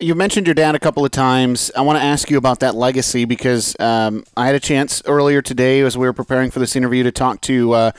you 0.04 0.16
mentioned 0.16 0.48
your 0.48 0.54
dad 0.54 0.76
a 0.76 0.80
couple 0.80 1.06
of 1.06 1.12
times. 1.12 1.72
I 1.76 1.82
want 1.82 1.98
to 1.98 2.04
ask 2.04 2.30
you 2.30 2.38
about 2.38 2.60
that 2.60 2.76
legacy 2.76 3.26
because 3.26 3.76
um, 3.80 4.24
I 4.36 4.46
had 4.46 4.56
a 4.56 4.60
chance 4.60 5.02
earlier 5.06 5.42
today 5.42 5.80
as 5.82 5.98
we 5.98 6.06
were 6.06 6.14
preparing 6.14 6.52
for 6.52 6.60
this 6.60 6.76
interview 6.76 7.04
to 7.04 7.12
talk 7.12 7.42
to 7.42 7.72
uh, 7.72 7.92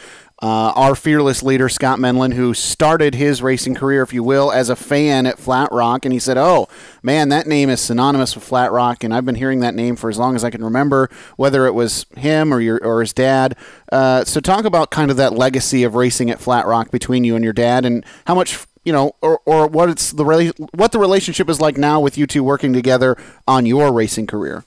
uh, 0.45 0.75
our 0.77 0.95
fearless 0.95 1.43
leader, 1.43 1.71
Scott 1.71 1.99
Menlin, 1.99 2.35
who 2.35 2.53
started 2.53 3.15
his 3.15 3.41
racing 3.41 3.75
career, 3.75 4.03
if 4.03 4.13
you 4.13 4.23
will, 4.23 4.53
as 4.53 4.69
a 4.69 4.77
fan 4.77 5.25
at 5.25 5.39
Flat 5.39 5.73
Rock. 5.73 6.05
And 6.05 6.13
he 6.13 6.19
said, 6.19 6.37
Oh, 6.37 6.69
man, 7.03 7.31
that 7.31 7.47
name 7.47 7.71
is 7.71 7.81
synonymous 7.81 8.35
with 8.35 8.45
Flat 8.45 8.71
Rock. 8.71 9.03
And 9.03 9.15
I've 9.15 9.25
been 9.25 9.37
hearing 9.37 9.61
that 9.61 9.75
name 9.75 9.97
for 9.97 10.11
as 10.11 10.19
long 10.19 10.37
as 10.37 10.45
I 10.45 10.51
can 10.51 10.63
remember, 10.63 11.09
whether 11.37 11.65
it 11.65 11.73
was 11.73 12.05
him 12.15 12.53
or, 12.53 12.61
your, 12.61 12.79
or 12.85 13.01
his 13.01 13.15
dad. 13.15 13.57
Uh, 13.91 14.23
so, 14.25 14.39
talk 14.39 14.67
about 14.67 14.91
kind 14.91 15.11
of 15.11 15.17
that 15.17 15.33
legacy 15.33 15.83
of 15.83 15.95
racing 15.95 16.31
at 16.31 16.41
Flat 16.41 16.67
Rock 16.67 16.91
between 16.91 17.25
you 17.25 17.37
and 17.37 17.43
your 17.43 17.55
dad 17.55 17.87
and 17.87 18.05
how 18.27 18.35
much 18.35 18.67
you 18.85 18.93
know, 18.93 19.17
or, 19.23 19.41
or 19.47 19.67
what 19.67 19.89
it's 19.89 20.13
the 20.13 20.25
what 20.75 20.93
the 20.93 20.99
relationship 20.99 21.49
is 21.49 21.59
like 21.59 21.79
now 21.79 22.01
with 22.01 22.19
you 22.19 22.27
two 22.27 22.45
working 22.45 22.75
together 22.75 23.17
on 23.49 23.65
your 23.65 23.91
racing 23.95 24.27
career. 24.27 24.63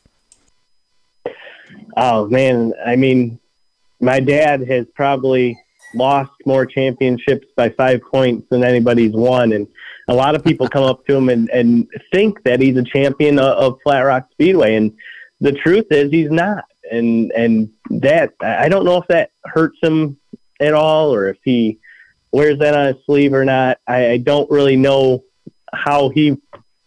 Oh 1.96 2.26
man, 2.26 2.74
I 2.84 2.96
mean, 2.96 3.38
my 4.00 4.20
dad 4.20 4.68
has 4.68 4.88
probably 4.96 5.56
lost 5.94 6.32
more 6.46 6.66
championships 6.66 7.48
by 7.56 7.70
five 7.70 8.02
points 8.02 8.48
than 8.50 8.64
anybody's 8.64 9.14
won, 9.14 9.54
and 9.54 9.68
a 10.08 10.14
lot 10.14 10.36
of 10.36 10.44
people 10.44 10.68
come 10.68 10.84
up 10.84 11.06
to 11.06 11.16
him 11.16 11.30
and, 11.30 11.50
and 11.50 11.88
think 12.12 12.44
that 12.44 12.62
he's 12.62 12.78
a 12.78 12.84
champion 12.84 13.40
of, 13.40 13.58
of 13.58 13.80
Flat 13.84 14.02
Rock 14.02 14.28
Speedway, 14.32 14.76
and 14.76 14.94
the 15.42 15.52
truth 15.52 15.88
is 15.92 16.12
he's 16.12 16.32
not. 16.32 16.66
And 16.90 17.32
and 17.34 17.70
that 17.90 18.34
I 18.40 18.70
don't 18.70 18.86
know 18.86 18.98
if 18.98 19.08
that 19.08 19.32
hurts 19.44 19.78
him 19.82 20.18
at 20.62 20.74
all, 20.74 21.14
or 21.14 21.28
if 21.28 21.38
he 21.44 21.80
wears 22.32 22.60
that 22.60 22.78
on 22.78 22.94
his 22.94 23.06
sleeve 23.06 23.34
or 23.34 23.44
not. 23.44 23.80
I, 23.86 24.12
I 24.12 24.18
don't 24.18 24.50
really 24.50 24.78
know 24.78 25.24
how 25.74 26.10
he 26.10 26.38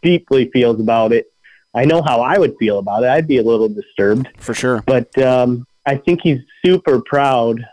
deeply 0.03 0.51
feels 0.51 0.81
about 0.81 1.13
it. 1.13 1.27
I 1.75 1.85
know 1.85 2.03
how 2.03 2.21
I 2.21 2.39
would 2.39 2.57
feel 2.59 2.79
about 2.79 3.03
it. 3.03 3.11
I'd 3.11 3.29
be 3.29 3.39
a 3.39 3.43
little 3.43 3.69
disturbed 3.69 4.29
for 4.39 4.55
sure. 4.55 4.83
But 4.87 5.17
um, 5.19 5.67
I 5.87 5.97
think 5.97 6.21
he's 6.23 6.41
super 6.65 7.01
proud 7.01 7.65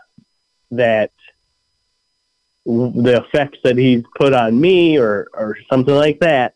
that 0.70 1.10
the 2.68 3.24
effects 3.24 3.58
that 3.64 3.78
he's 3.78 4.04
put 4.14 4.34
on 4.34 4.60
me 4.60 4.98
or, 4.98 5.28
or 5.32 5.56
something 5.70 5.94
like 5.94 6.20
that 6.20 6.54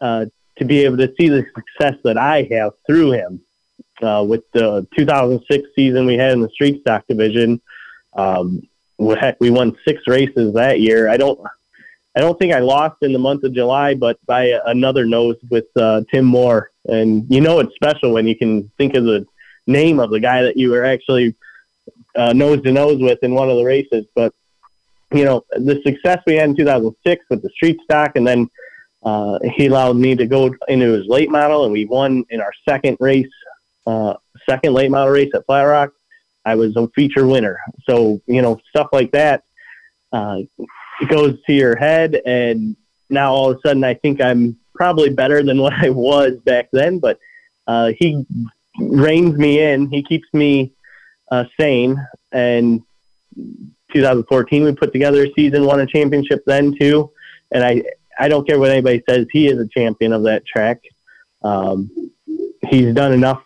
uh, 0.00 0.26
to 0.58 0.64
be 0.64 0.84
able 0.84 0.96
to 0.96 1.12
see 1.18 1.28
the 1.28 1.46
success 1.54 1.94
that 2.02 2.18
I 2.18 2.48
have 2.50 2.72
through 2.86 3.12
him. 3.12 3.40
Uh, 4.02 4.22
with 4.28 4.42
the 4.52 4.86
2006 4.98 5.68
season 5.74 6.04
we 6.04 6.18
had 6.18 6.32
in 6.32 6.42
the 6.42 6.50
street 6.50 6.82
stock 6.82 7.06
division, 7.08 7.62
um, 8.14 8.60
heck, 9.18 9.40
we 9.40 9.48
won 9.48 9.74
six 9.86 10.02
races 10.06 10.52
that 10.52 10.80
year. 10.80 11.08
I 11.08 11.16
don't, 11.16 11.40
I 12.14 12.20
don't 12.20 12.38
think 12.38 12.52
I 12.52 12.58
lost 12.58 12.96
in 13.02 13.14
the 13.14 13.18
month 13.18 13.44
of 13.44 13.54
July, 13.54 13.94
but 13.94 14.18
by 14.26 14.60
another 14.66 15.06
nose 15.06 15.36
with 15.48 15.64
uh, 15.76 16.02
Tim 16.12 16.26
Moore. 16.26 16.72
And 16.84 17.24
you 17.30 17.40
know 17.40 17.60
it's 17.60 17.74
special 17.74 18.12
when 18.12 18.26
you 18.26 18.36
can 18.36 18.70
think 18.76 18.94
of 18.94 19.04
the 19.04 19.26
name 19.66 19.98
of 19.98 20.10
the 20.10 20.20
guy 20.20 20.42
that 20.42 20.58
you 20.58 20.70
were 20.70 20.84
actually 20.84 21.34
uh, 22.16 22.32
nose 22.34 22.60
to 22.62 22.72
nose 22.72 23.00
with 23.00 23.20
in 23.22 23.34
one 23.34 23.48
of 23.48 23.56
the 23.56 23.64
races. 23.64 24.04
But 24.14 24.34
you 25.12 25.24
know 25.24 25.44
the 25.52 25.80
success 25.84 26.20
we 26.26 26.34
had 26.34 26.50
in 26.50 26.56
2006 26.56 27.24
with 27.30 27.42
the 27.42 27.50
street 27.50 27.78
stock, 27.84 28.12
and 28.16 28.26
then 28.26 28.48
uh, 29.04 29.38
he 29.54 29.66
allowed 29.66 29.96
me 29.96 30.14
to 30.16 30.26
go 30.26 30.52
into 30.68 30.92
his 30.92 31.06
late 31.06 31.30
model, 31.30 31.64
and 31.64 31.72
we 31.72 31.84
won 31.84 32.24
in 32.30 32.40
our 32.40 32.52
second 32.68 32.96
race, 33.00 33.26
uh, 33.86 34.14
second 34.48 34.74
late 34.74 34.90
model 34.90 35.12
race 35.12 35.30
at 35.34 35.46
Flat 35.46 35.62
Rock. 35.62 35.92
I 36.46 36.54
was 36.54 36.76
a 36.76 36.88
feature 36.94 37.26
winner. 37.26 37.58
So, 37.88 38.20
you 38.26 38.40
know, 38.40 38.60
stuff 38.70 38.88
like 38.92 39.10
that, 39.10 39.42
uh, 40.12 40.38
goes 41.08 41.36
to 41.46 41.52
your 41.52 41.76
head. 41.76 42.20
And 42.24 42.76
now 43.10 43.32
all 43.32 43.50
of 43.50 43.56
a 43.56 43.68
sudden, 43.68 43.82
I 43.82 43.94
think 43.94 44.20
I'm 44.20 44.56
probably 44.74 45.10
better 45.10 45.42
than 45.42 45.60
what 45.62 45.72
I 45.72 45.90
was 45.90 46.36
back 46.44 46.68
then. 46.72 47.00
But 47.00 47.18
uh, 47.66 47.92
he 47.98 48.24
reins 48.78 49.36
me 49.36 49.60
in, 49.60 49.90
he 49.90 50.04
keeps 50.04 50.28
me 50.32 50.72
uh, 51.32 51.44
sane. 51.58 51.96
And 52.30 52.82
2014, 53.98 54.64
we 54.64 54.74
put 54.74 54.92
together 54.92 55.24
a 55.24 55.32
season, 55.34 55.64
won 55.64 55.80
a 55.80 55.86
championship 55.86 56.42
then 56.46 56.76
too. 56.78 57.10
And 57.52 57.64
I, 57.64 57.82
I 58.18 58.28
don't 58.28 58.46
care 58.46 58.58
what 58.58 58.70
anybody 58.70 59.02
says, 59.08 59.26
he 59.32 59.48
is 59.48 59.58
a 59.58 59.68
champion 59.68 60.12
of 60.12 60.24
that 60.24 60.46
track. 60.46 60.80
Um, 61.42 61.90
he's 62.68 62.94
done 62.94 63.12
enough 63.12 63.42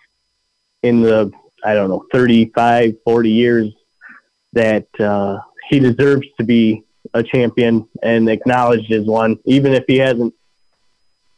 in 0.82 1.02
the 1.02 1.32
I 1.64 1.74
don't 1.74 1.88
know, 1.88 2.04
35, 2.12 2.96
40 3.04 3.30
years 3.30 3.72
that 4.52 4.86
uh, 4.98 5.38
he 5.68 5.78
deserves 5.78 6.26
to 6.38 6.44
be 6.44 6.84
a 7.14 7.22
champion 7.22 7.88
and 8.02 8.28
acknowledged 8.28 8.90
as 8.92 9.06
one, 9.06 9.38
even 9.44 9.72
if 9.72 9.84
he 9.86 9.98
hasn't 9.98 10.34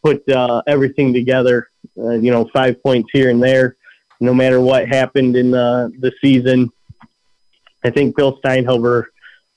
put 0.02 0.26
uh, 0.28 0.62
everything 0.66 1.12
together. 1.12 1.68
Uh, 1.98 2.10
you 2.10 2.30
know, 2.30 2.48
five 2.52 2.82
points 2.82 3.10
here 3.12 3.30
and 3.30 3.42
there, 3.42 3.76
no 4.20 4.32
matter 4.32 4.60
what 4.60 4.88
happened 4.88 5.36
in 5.36 5.50
the, 5.50 5.92
the 5.98 6.12
season. 6.20 6.70
I 7.84 7.90
think 7.90 8.16
Bill 8.16 8.38
Steinhover 8.40 9.06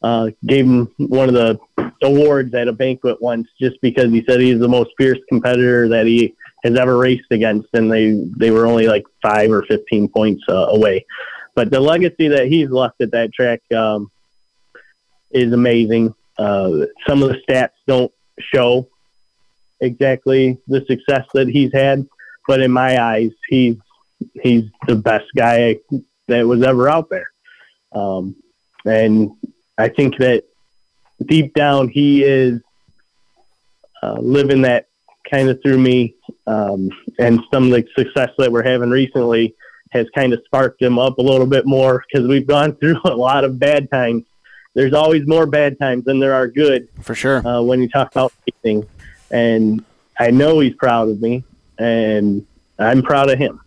uh, 0.02 0.30
gave 0.46 0.66
him 0.66 0.94
one 0.98 1.30
of 1.30 1.36
the 1.36 1.60
awards 2.04 2.54
at 2.54 2.68
a 2.68 2.74
banquet 2.74 3.22
once 3.22 3.48
just 3.60 3.80
because 3.82 4.12
he 4.12 4.24
said 4.28 4.40
he's 4.40 4.60
the 4.60 4.68
most 4.68 4.92
fierce 4.98 5.20
competitor 5.30 5.88
that 5.90 6.06
he 6.06 6.36
has 6.64 6.78
ever 6.78 6.98
raced 6.98 7.32
against, 7.32 7.70
and 7.74 7.92
they 7.92 8.12
they 8.38 8.52
were 8.52 8.66
only 8.66 8.88
like 8.88 9.06
five 9.22 9.52
or 9.52 9.64
fifteen 9.64 10.08
points 10.08 10.44
uh, 10.50 10.68
away. 10.70 11.06
But 11.54 11.72
the 11.72 11.80
legacy 11.80 12.28
that 12.30 12.48
he's 12.48 12.70
left 12.70 13.02
at 13.02 13.12
that 13.12 13.34
track 13.34 13.62
um, 13.72 14.12
is 15.32 15.54
amazing. 15.54 16.14
Uh, 16.38 16.86
some 17.08 17.24
of 17.24 17.30
the 17.30 17.40
stats 17.48 17.70
don't 17.88 18.12
show 18.40 18.90
exactly 19.80 20.58
the 20.68 20.84
success 20.86 21.26
that 21.34 21.48
he's 21.48 21.72
had, 21.72 22.06
but 22.48 22.62
in 22.62 22.72
my 22.72 23.02
eyes, 23.02 23.32
he's 23.48 23.78
he's 24.42 24.66
the 24.88 24.96
best 24.96 25.28
guy 25.36 25.78
that 26.28 26.46
was 26.46 26.64
ever 26.64 26.90
out 26.90 27.10
there. 27.10 27.30
Um, 27.96 28.36
and 28.86 29.32
I 29.78 29.88
think 29.90 30.18
that 30.18 30.44
deep 31.26 31.54
down, 31.54 31.88
he 31.88 32.24
is 32.24 32.62
uh, 34.04 34.18
living 34.20 34.62
that 34.64 34.88
kind 35.30 35.50
of 35.50 35.62
through 35.64 35.80
me. 35.80 36.16
Um, 36.46 36.90
and 37.18 37.40
some 37.52 37.66
of 37.66 37.72
the 37.72 37.86
success 37.98 38.30
that 38.38 38.52
we're 38.52 38.64
having 38.64 38.90
recently 38.90 39.56
has 39.92 40.08
kind 40.14 40.34
of 40.34 40.42
sparked 40.46 40.82
him 40.82 41.00
up 41.00 41.18
a 41.18 41.22
little 41.22 41.48
bit 41.48 41.66
more 41.66 42.04
because 42.08 42.28
we've 42.28 42.46
gone 42.46 42.76
through 42.80 43.00
a 43.06 43.16
lot 43.16 43.44
of 43.44 43.58
bad 43.58 43.90
times. 43.90 44.24
There's 44.74 44.94
always 44.94 45.26
more 45.26 45.46
bad 45.46 45.80
times 45.80 46.04
than 46.04 46.20
there 46.20 46.34
are 46.34 46.48
good. 46.48 46.90
For 47.02 47.16
sure. 47.16 47.46
Uh, 47.48 47.62
when 47.62 47.82
you 47.82 47.88
talk 47.88 48.12
about 48.12 48.34
racing, 48.46 48.86
and 49.32 49.84
I 50.20 50.32
know 50.32 50.60
he's 50.60 50.76
proud 50.76 51.08
of 51.08 51.22
me, 51.22 51.46
and 51.78 52.46
I'm 52.78 53.02
proud 53.02 53.32
of 53.32 53.40
him. 53.40 53.62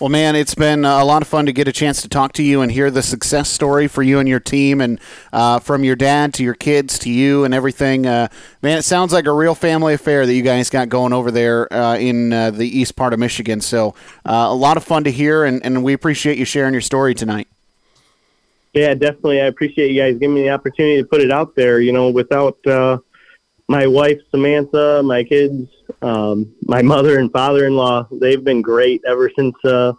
Well, 0.00 0.08
man, 0.08 0.34
it's 0.34 0.54
been 0.54 0.84
a 0.84 1.04
lot 1.04 1.22
of 1.22 1.28
fun 1.28 1.46
to 1.46 1.52
get 1.52 1.68
a 1.68 1.72
chance 1.72 2.02
to 2.02 2.08
talk 2.08 2.32
to 2.32 2.42
you 2.42 2.60
and 2.60 2.72
hear 2.72 2.90
the 2.90 3.02
success 3.02 3.48
story 3.48 3.86
for 3.86 4.02
you 4.02 4.18
and 4.18 4.28
your 4.28 4.40
team, 4.40 4.80
and 4.80 5.00
uh, 5.32 5.60
from 5.60 5.84
your 5.84 5.94
dad 5.94 6.34
to 6.34 6.42
your 6.42 6.54
kids 6.54 6.98
to 7.00 7.10
you 7.10 7.44
and 7.44 7.54
everything. 7.54 8.06
Uh, 8.06 8.28
man, 8.62 8.78
it 8.78 8.82
sounds 8.82 9.12
like 9.12 9.26
a 9.26 9.32
real 9.32 9.54
family 9.54 9.94
affair 9.94 10.26
that 10.26 10.34
you 10.34 10.42
guys 10.42 10.70
got 10.70 10.88
going 10.88 11.12
over 11.12 11.30
there 11.30 11.72
uh, 11.72 11.96
in 11.96 12.32
uh, 12.32 12.50
the 12.50 12.66
east 12.66 12.96
part 12.96 13.12
of 13.12 13.20
Michigan. 13.20 13.60
So, 13.60 13.94
uh, 14.26 14.46
a 14.48 14.54
lot 14.54 14.76
of 14.76 14.84
fun 14.84 15.04
to 15.04 15.10
hear, 15.10 15.44
and, 15.44 15.64
and 15.64 15.84
we 15.84 15.92
appreciate 15.92 16.36
you 16.36 16.44
sharing 16.44 16.74
your 16.74 16.80
story 16.80 17.14
tonight. 17.14 17.46
Yeah, 18.72 18.94
definitely. 18.94 19.40
I 19.40 19.46
appreciate 19.46 19.92
you 19.92 20.00
guys 20.00 20.18
giving 20.18 20.34
me 20.34 20.42
the 20.42 20.50
opportunity 20.50 21.02
to 21.02 21.06
put 21.06 21.20
it 21.20 21.30
out 21.30 21.54
there. 21.54 21.80
You 21.80 21.92
know, 21.92 22.10
without 22.10 22.58
uh, 22.66 22.98
my 23.68 23.86
wife 23.86 24.18
Samantha, 24.30 25.02
my 25.04 25.24
kids, 25.24 25.68
um, 26.02 26.54
my 26.62 26.82
mother 26.82 27.18
and 27.18 27.30
father-in-law, 27.30 28.08
they've 28.12 28.42
been 28.42 28.62
great 28.62 29.02
ever 29.06 29.30
since 29.36 29.54
uh, 29.64 29.92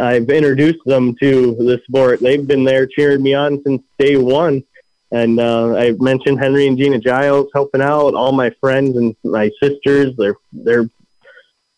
I've 0.00 0.28
introduced 0.30 0.84
them 0.86 1.14
to 1.16 1.54
the 1.54 1.80
sport. 1.86 2.20
They've 2.20 2.46
been 2.46 2.64
there 2.64 2.86
cheering 2.86 3.22
me 3.22 3.34
on 3.34 3.62
since 3.64 3.82
day 3.98 4.16
one. 4.16 4.64
And 5.10 5.40
uh, 5.40 5.74
I 5.74 5.92
mentioned 5.92 6.38
Henry 6.38 6.66
and 6.66 6.76
Gina 6.76 6.98
Giles 6.98 7.48
helping 7.54 7.80
out, 7.80 8.14
all 8.14 8.32
my 8.32 8.50
friends 8.60 8.96
and 8.96 9.16
my 9.24 9.50
sisters, 9.62 10.14
their 10.16 10.34
their 10.52 10.90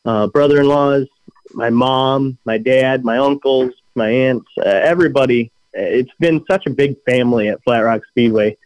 uh, 0.05 0.27
brother-in-laws, 0.27 1.07
my 1.53 1.71
mom, 1.71 2.39
my 2.45 2.59
dad, 2.59 3.05
my 3.05 3.19
uncles, 3.19 3.73
my 3.95 4.09
aunts, 4.09 4.51
uh, 4.59 4.69
everybody. 4.69 5.53
It's 5.73 6.11
been 6.19 6.45
such 6.51 6.67
a 6.67 6.71
big 6.71 6.97
family 7.05 7.49
at 7.49 7.63
Flat 7.63 7.81
Rock 7.81 8.03
Speedway. 8.09 8.57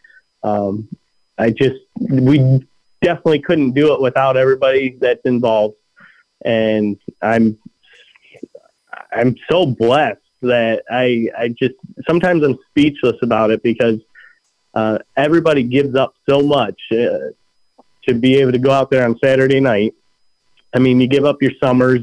Um, 0.43 0.89
I 1.37 1.51
just 1.51 1.79
we 1.99 2.65
definitely 3.05 3.39
couldn't 3.39 3.73
do 3.73 3.93
it 3.93 4.01
without 4.01 4.35
everybody 4.35 4.97
that's 4.99 5.21
involved, 5.25 5.75
and 6.43 6.97
I'm 7.21 7.57
I'm 9.11 9.35
so 9.49 9.67
blessed 9.67 10.19
that 10.41 10.83
I 10.89 11.29
I 11.37 11.49
just 11.49 11.75
sometimes 12.07 12.43
I'm 12.43 12.57
speechless 12.69 13.17
about 13.21 13.51
it 13.51 13.61
because 13.61 13.99
uh, 14.73 14.97
everybody 15.15 15.61
gives 15.61 15.95
up 15.95 16.15
so 16.27 16.41
much 16.41 16.81
uh, 16.91 17.29
to 18.07 18.13
be 18.15 18.37
able 18.37 18.51
to 18.51 18.57
go 18.57 18.71
out 18.71 18.89
there 18.89 19.05
on 19.05 19.17
Saturday 19.23 19.59
night. 19.59 19.93
I 20.73 20.79
mean, 20.79 20.99
you 20.99 21.07
give 21.07 21.25
up 21.25 21.41
your 21.41 21.53
summers. 21.63 22.01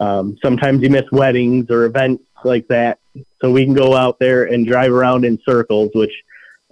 Um, 0.00 0.36
sometimes 0.42 0.82
you 0.82 0.90
miss 0.90 1.08
weddings 1.12 1.70
or 1.70 1.84
events 1.84 2.24
like 2.42 2.66
that, 2.68 2.98
so 3.40 3.52
we 3.52 3.64
can 3.64 3.72
go 3.72 3.94
out 3.94 4.18
there 4.18 4.44
and 4.52 4.66
drive 4.66 4.92
around 4.92 5.24
in 5.24 5.38
circles, 5.48 5.90
which 5.94 6.12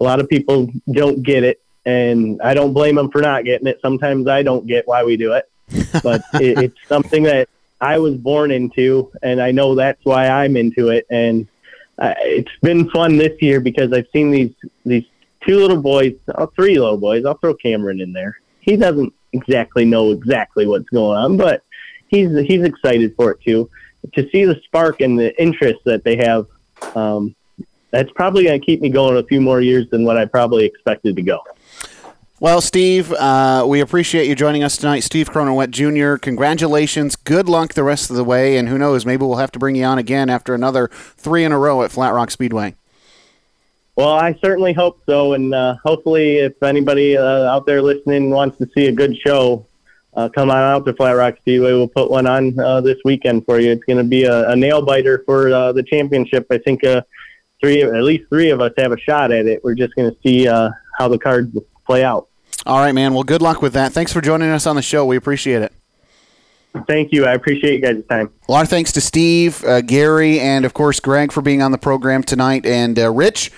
a 0.00 0.02
lot 0.02 0.20
of 0.20 0.28
people 0.28 0.68
don't 0.92 1.22
get 1.22 1.44
it 1.44 1.62
and 1.84 2.40
I 2.42 2.54
don't 2.54 2.72
blame 2.72 2.96
them 2.96 3.10
for 3.10 3.20
not 3.20 3.44
getting 3.44 3.66
it. 3.66 3.78
Sometimes 3.82 4.28
I 4.28 4.42
don't 4.42 4.66
get 4.66 4.86
why 4.86 5.04
we 5.04 5.16
do 5.16 5.32
it, 5.32 5.50
but 6.02 6.22
it, 6.34 6.58
it's 6.58 6.88
something 6.88 7.24
that 7.24 7.48
I 7.80 7.98
was 7.98 8.14
born 8.16 8.50
into, 8.50 9.10
and 9.22 9.42
I 9.42 9.50
know 9.50 9.74
that's 9.74 10.04
why 10.04 10.28
I'm 10.28 10.56
into 10.56 10.88
it. 10.88 11.06
And 11.10 11.48
uh, 11.98 12.14
it's 12.18 12.52
been 12.62 12.88
fun 12.90 13.16
this 13.16 13.40
year 13.40 13.60
because 13.60 13.92
I've 13.92 14.06
seen 14.12 14.30
these 14.30 14.54
these 14.84 15.04
two 15.46 15.56
little 15.56 15.80
boys, 15.80 16.14
oh, 16.36 16.46
three 16.46 16.78
little 16.78 16.98
boys. 16.98 17.24
I'll 17.24 17.38
throw 17.38 17.54
Cameron 17.54 18.00
in 18.00 18.12
there. 18.12 18.38
He 18.60 18.76
doesn't 18.76 19.12
exactly 19.32 19.84
know 19.84 20.12
exactly 20.12 20.66
what's 20.66 20.88
going 20.90 21.18
on, 21.18 21.36
but 21.36 21.64
he's 22.08 22.30
he's 22.46 22.62
excited 22.62 23.14
for 23.16 23.32
it 23.32 23.40
too. 23.44 23.68
To 24.14 24.28
see 24.30 24.44
the 24.44 24.60
spark 24.64 25.00
and 25.00 25.18
the 25.18 25.40
interest 25.40 25.80
that 25.84 26.04
they 26.04 26.16
have, 26.16 26.46
um, 26.96 27.34
that's 27.90 28.10
probably 28.12 28.44
going 28.44 28.60
to 28.60 28.64
keep 28.64 28.80
me 28.80 28.88
going 28.88 29.16
a 29.16 29.22
few 29.24 29.40
more 29.40 29.60
years 29.60 29.88
than 29.90 30.04
what 30.04 30.16
I 30.16 30.24
probably 30.24 30.64
expected 30.64 31.16
to 31.16 31.22
go. 31.22 31.40
Well, 32.42 32.60
Steve, 32.60 33.12
uh, 33.12 33.64
we 33.68 33.78
appreciate 33.78 34.26
you 34.26 34.34
joining 34.34 34.64
us 34.64 34.76
tonight. 34.76 35.04
Steve 35.04 35.30
Cronenwet 35.30 35.70
Jr., 35.70 36.16
congratulations. 36.16 37.14
Good 37.14 37.48
luck 37.48 37.74
the 37.74 37.84
rest 37.84 38.10
of 38.10 38.16
the 38.16 38.24
way. 38.24 38.56
And 38.56 38.68
who 38.68 38.78
knows, 38.78 39.06
maybe 39.06 39.24
we'll 39.24 39.36
have 39.36 39.52
to 39.52 39.60
bring 39.60 39.76
you 39.76 39.84
on 39.84 39.96
again 39.96 40.28
after 40.28 40.52
another 40.52 40.90
three 40.92 41.44
in 41.44 41.52
a 41.52 41.58
row 41.60 41.84
at 41.84 41.92
Flat 41.92 42.12
Rock 42.12 42.32
Speedway. 42.32 42.74
Well, 43.94 44.08
I 44.08 44.36
certainly 44.42 44.72
hope 44.72 45.00
so. 45.06 45.34
And 45.34 45.54
uh, 45.54 45.76
hopefully, 45.84 46.38
if 46.38 46.60
anybody 46.64 47.16
uh, 47.16 47.44
out 47.44 47.64
there 47.64 47.80
listening 47.80 48.30
wants 48.30 48.58
to 48.58 48.68
see 48.74 48.88
a 48.88 48.92
good 48.92 49.16
show, 49.16 49.64
uh, 50.14 50.28
come 50.28 50.50
on 50.50 50.56
out 50.56 50.84
to 50.86 50.94
Flat 50.94 51.12
Rock 51.12 51.36
Speedway. 51.36 51.70
We'll 51.70 51.86
put 51.86 52.10
one 52.10 52.26
on 52.26 52.58
uh, 52.58 52.80
this 52.80 52.98
weekend 53.04 53.44
for 53.44 53.60
you. 53.60 53.70
It's 53.70 53.84
going 53.84 53.98
to 53.98 54.04
be 54.04 54.24
a, 54.24 54.48
a, 54.48 54.56
nail 54.56 54.82
biter 54.82 55.22
for 55.26 55.54
uh, 55.54 55.70
the 55.70 55.84
championship. 55.84 56.48
I 56.50 56.58
think 56.58 56.80
three, 57.60 57.84
at 57.84 58.02
least 58.02 58.28
three 58.30 58.50
of 58.50 58.60
us 58.60 58.72
have 58.78 58.90
a 58.90 58.98
shot 58.98 59.30
at 59.30 59.46
it. 59.46 59.62
We're 59.62 59.76
just 59.76 59.94
going 59.94 60.10
to 60.10 60.16
see 60.24 60.46
how 60.46 61.06
the 61.06 61.20
cards 61.20 61.56
play 61.86 62.02
out. 62.02 62.28
All 62.64 62.78
right, 62.78 62.92
man. 62.92 63.14
Well, 63.14 63.24
good 63.24 63.42
luck 63.42 63.60
with 63.62 63.72
that. 63.72 63.92
Thanks 63.92 64.12
for 64.12 64.20
joining 64.20 64.50
us 64.50 64.66
on 64.66 64.76
the 64.76 64.82
show. 64.82 65.04
We 65.04 65.16
appreciate 65.16 65.62
it. 65.62 65.72
Thank 66.86 67.12
you. 67.12 67.26
I 67.26 67.32
appreciate 67.32 67.74
you 67.74 67.80
guys' 67.80 68.02
time. 68.08 68.30
A 68.48 68.52
lot 68.52 68.62
of 68.62 68.70
thanks 68.70 68.92
to 68.92 69.00
Steve, 69.00 69.62
uh, 69.64 69.82
Gary, 69.82 70.40
and 70.40 70.64
of 70.64 70.72
course 70.72 71.00
Greg 71.00 71.32
for 71.32 71.42
being 71.42 71.60
on 71.60 71.70
the 71.70 71.78
program 71.78 72.22
tonight. 72.22 72.64
And 72.64 72.98
uh, 72.98 73.10
Rich, 73.10 73.52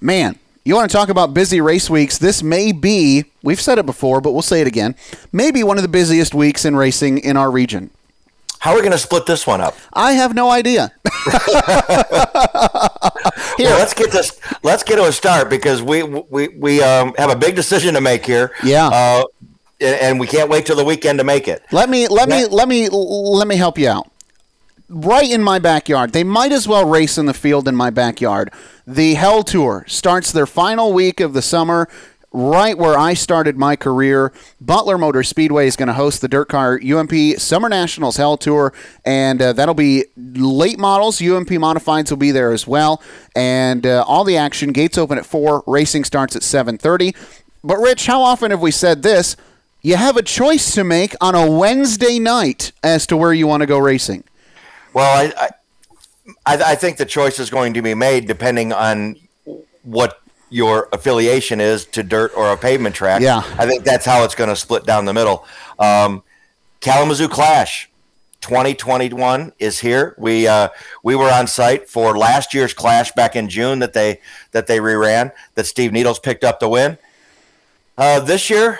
man, 0.00 0.38
you 0.64 0.74
want 0.74 0.90
to 0.90 0.96
talk 0.96 1.08
about 1.08 1.32
busy 1.32 1.60
race 1.60 1.88
weeks? 1.88 2.18
This 2.18 2.42
may 2.42 2.72
be, 2.72 3.24
we've 3.44 3.60
said 3.60 3.78
it 3.78 3.86
before, 3.86 4.20
but 4.20 4.32
we'll 4.32 4.42
say 4.42 4.60
it 4.60 4.66
again, 4.66 4.96
maybe 5.32 5.62
one 5.62 5.78
of 5.78 5.82
the 5.82 5.88
busiest 5.88 6.34
weeks 6.34 6.64
in 6.64 6.74
racing 6.74 7.18
in 7.18 7.36
our 7.36 7.52
region. 7.52 7.90
How 8.58 8.72
are 8.72 8.76
we 8.76 8.80
going 8.80 8.90
to 8.90 8.98
split 8.98 9.26
this 9.26 9.46
one 9.46 9.60
up? 9.60 9.76
I 9.92 10.14
have 10.14 10.34
no 10.34 10.50
idea. 10.50 10.90
here, 13.56 13.66
well, 13.68 13.78
let's 13.78 13.94
get 13.94 14.10
this. 14.10 14.40
Let's 14.62 14.82
get 14.82 14.96
to 14.96 15.04
a 15.04 15.12
start 15.12 15.50
because 15.50 15.82
we 15.82 16.02
we 16.02 16.48
we 16.48 16.82
um, 16.82 17.14
have 17.18 17.30
a 17.30 17.36
big 17.36 17.56
decision 17.56 17.94
to 17.94 18.00
make 18.00 18.24
here. 18.24 18.52
Yeah. 18.62 18.88
Uh, 18.88 19.24
and 19.80 20.18
we 20.18 20.26
can't 20.26 20.48
wait 20.48 20.66
till 20.66 20.76
the 20.76 20.84
weekend 20.84 21.18
to 21.18 21.24
make 21.24 21.48
it. 21.48 21.62
Let 21.70 21.90
me 21.90 22.08
let 22.08 22.28
me 22.28 22.46
let 22.46 22.68
me 22.68 22.88
let 22.88 23.46
me 23.46 23.56
help 23.56 23.78
you 23.78 23.88
out. 23.88 24.10
Right 24.88 25.30
in 25.30 25.42
my 25.42 25.58
backyard, 25.58 26.12
they 26.12 26.22
might 26.22 26.52
as 26.52 26.68
well 26.68 26.88
race 26.88 27.18
in 27.18 27.26
the 27.26 27.34
field 27.34 27.66
in 27.66 27.74
my 27.74 27.90
backyard. 27.90 28.52
The 28.86 29.14
Hell 29.14 29.42
Tour 29.42 29.84
starts 29.88 30.30
their 30.30 30.46
final 30.46 30.92
week 30.92 31.18
of 31.18 31.32
the 31.32 31.42
summer 31.42 31.88
right 32.36 32.76
where 32.76 32.98
I 32.98 33.14
started 33.14 33.56
my 33.56 33.76
career. 33.76 34.30
Butler 34.60 34.98
Motor 34.98 35.22
Speedway 35.22 35.66
is 35.66 35.74
going 35.74 35.86
to 35.86 35.94
host 35.94 36.20
the 36.20 36.28
DIRTcar 36.28 36.84
UMP 36.84 37.40
Summer 37.40 37.70
Nationals 37.70 38.18
Hell 38.18 38.36
Tour, 38.36 38.74
and 39.06 39.40
uh, 39.40 39.54
that'll 39.54 39.74
be 39.74 40.04
late 40.16 40.78
models. 40.78 41.22
UMP 41.22 41.48
Modifieds 41.48 42.10
will 42.10 42.18
be 42.18 42.32
there 42.32 42.52
as 42.52 42.66
well, 42.66 43.02
and 43.34 43.86
uh, 43.86 44.04
all 44.06 44.22
the 44.22 44.36
action. 44.36 44.72
Gates 44.72 44.98
open 44.98 45.16
at 45.16 45.24
four. 45.24 45.64
Racing 45.66 46.04
starts 46.04 46.36
at 46.36 46.42
seven 46.42 46.76
thirty. 46.76 47.14
But 47.64 47.78
Rich, 47.78 48.06
how 48.06 48.20
often 48.22 48.50
have 48.50 48.60
we 48.60 48.70
said 48.70 49.02
this? 49.02 49.36
You 49.80 49.96
have 49.96 50.16
a 50.16 50.22
choice 50.22 50.74
to 50.74 50.84
make 50.84 51.14
on 51.20 51.34
a 51.34 51.50
Wednesday 51.50 52.18
night 52.18 52.72
as 52.82 53.06
to 53.06 53.16
where 53.16 53.32
you 53.32 53.46
want 53.46 53.62
to 53.62 53.66
go 53.66 53.78
racing. 53.78 54.24
Well, 54.92 55.32
I, 55.38 55.50
I, 56.44 56.72
I 56.72 56.74
think 56.74 56.98
the 56.98 57.06
choice 57.06 57.38
is 57.38 57.50
going 57.50 57.72
to 57.74 57.82
be 57.82 57.94
made 57.94 58.26
depending 58.26 58.72
on 58.72 59.16
what 59.84 60.20
your 60.50 60.88
affiliation 60.92 61.60
is 61.60 61.86
to 61.86 62.02
dirt 62.02 62.32
or 62.36 62.52
a 62.52 62.56
pavement 62.56 62.94
track. 62.94 63.20
Yeah. 63.20 63.42
I 63.58 63.66
think 63.66 63.84
that's 63.84 64.04
how 64.06 64.24
it's 64.24 64.34
going 64.34 64.50
to 64.50 64.56
split 64.56 64.84
down 64.84 65.04
the 65.04 65.14
middle. 65.14 65.44
Um, 65.78 66.22
Kalamazoo 66.80 67.28
Clash 67.28 67.90
2021 68.40 69.52
is 69.58 69.80
here. 69.80 70.14
We 70.18 70.46
uh, 70.46 70.68
we 71.02 71.16
were 71.16 71.30
on 71.30 71.46
site 71.46 71.88
for 71.88 72.16
last 72.16 72.54
year's 72.54 72.72
Clash 72.72 73.10
back 73.12 73.34
in 73.34 73.48
June 73.48 73.80
that 73.80 73.92
they 73.92 74.20
that 74.52 74.68
they 74.68 74.78
reran 74.78 75.32
that 75.54 75.66
Steve 75.66 75.92
Needles 75.92 76.20
picked 76.20 76.44
up 76.44 76.60
the 76.60 76.68
win. 76.68 76.98
Uh, 77.98 78.20
this 78.20 78.48
year, 78.48 78.78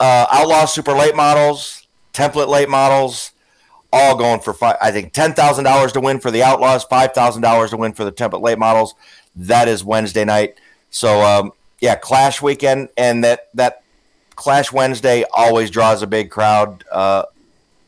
uh, 0.00 0.26
Outlaw 0.30 0.64
Super 0.64 0.92
Late 0.92 1.14
Models, 1.14 1.86
Template 2.12 2.48
Late 2.48 2.68
Models, 2.68 3.32
all 3.92 4.16
going 4.16 4.40
for 4.40 4.52
five. 4.52 4.76
I 4.82 4.90
think 4.90 5.12
ten 5.12 5.34
thousand 5.34 5.64
dollars 5.64 5.92
to 5.92 6.00
win 6.00 6.18
for 6.18 6.32
the 6.32 6.42
Outlaws, 6.42 6.82
five 6.84 7.12
thousand 7.12 7.42
dollars 7.42 7.70
to 7.70 7.76
win 7.76 7.92
for 7.92 8.04
the 8.04 8.12
Template 8.12 8.42
Late 8.42 8.58
Models. 8.58 8.94
That 9.36 9.68
is 9.68 9.84
Wednesday 9.84 10.24
night. 10.24 10.58
So 10.94 11.20
um, 11.22 11.52
yeah, 11.80 11.96
Clash 11.96 12.40
weekend, 12.40 12.88
and 12.96 13.24
that 13.24 13.48
that 13.54 13.82
Clash 14.36 14.72
Wednesday 14.72 15.24
always 15.34 15.70
draws 15.70 16.02
a 16.02 16.06
big 16.06 16.30
crowd. 16.30 16.84
Uh, 16.90 17.24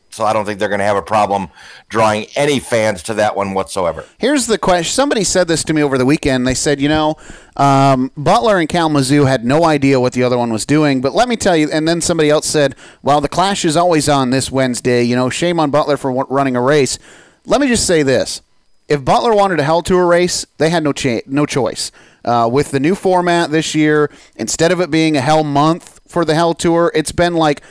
So 0.09 0.25
I 0.25 0.33
don't 0.33 0.45
think 0.45 0.57
they're 0.59 0.69
going 0.75 0.85
to 0.87 0.91
have 0.93 0.97
a 0.97 1.09
problem 1.17 1.49
drawing 1.89 2.25
any 2.35 2.59
fans 2.59 3.03
to 3.03 3.13
that 3.15 3.35
one 3.35 3.53
whatsoever. 3.53 4.03
Here's 4.17 4.47
the 4.47 4.57
question. 4.57 4.91
Somebody 4.91 5.23
said 5.23 5.47
this 5.47 5.63
to 5.65 5.73
me 5.73 5.83
over 5.83 5.97
the 5.97 6.05
weekend. 6.05 6.47
They 6.47 6.55
said, 6.55 6.81
you 6.81 6.89
know, 6.89 7.15
um, 7.55 8.11
Butler 8.17 8.57
and 8.57 8.67
Kalamazoo 8.67 9.25
had 9.25 9.45
no 9.45 9.63
idea 9.63 9.99
what 9.99 10.13
the 10.13 10.23
other 10.23 10.37
one 10.37 10.51
was 10.51 10.65
doing. 10.65 11.01
But 11.01 11.13
let 11.13 11.27
me 11.29 11.35
tell 11.35 11.55
you, 11.55 11.69
and 11.71 11.87
then 11.87 12.01
somebody 12.01 12.29
else 12.31 12.47
said, 12.47 12.75
well, 13.03 13.21
the 13.21 13.29
clash 13.29 13.63
is 13.63 13.77
always 13.77 14.09
on 14.09 14.31
this 14.31 14.49
Wednesday. 14.49 15.03
You 15.03 15.15
know, 15.15 15.29
shame 15.29 15.59
on 15.59 15.69
Butler 15.69 15.97
for 15.97 16.11
running 16.11 16.55
a 16.55 16.61
race. 16.61 16.97
Let 17.45 17.61
me 17.61 17.67
just 17.67 17.85
say 17.85 18.01
this. 18.03 18.41
If 18.87 19.03
Butler 19.03 19.35
wanted 19.35 19.59
a 19.59 19.63
Hell 19.63 19.81
Tour 19.81 20.05
race, 20.05 20.45
they 20.57 20.69
had 20.69 20.83
no, 20.83 20.93
cha- 20.93 21.21
no 21.25 21.45
choice. 21.45 21.91
Uh, 22.23 22.49
with 22.51 22.71
the 22.71 22.79
new 22.79 22.95
format 22.95 23.51
this 23.51 23.73
year, 23.73 24.09
instead 24.35 24.71
of 24.71 24.81
it 24.81 24.91
being 24.91 25.15
a 25.15 25.21
Hell 25.21 25.43
month 25.43 25.99
for 26.07 26.25
the 26.25 26.35
Hell 26.35 26.53
Tour, 26.53 26.91
it's 26.93 27.11
been 27.11 27.35
like 27.35 27.61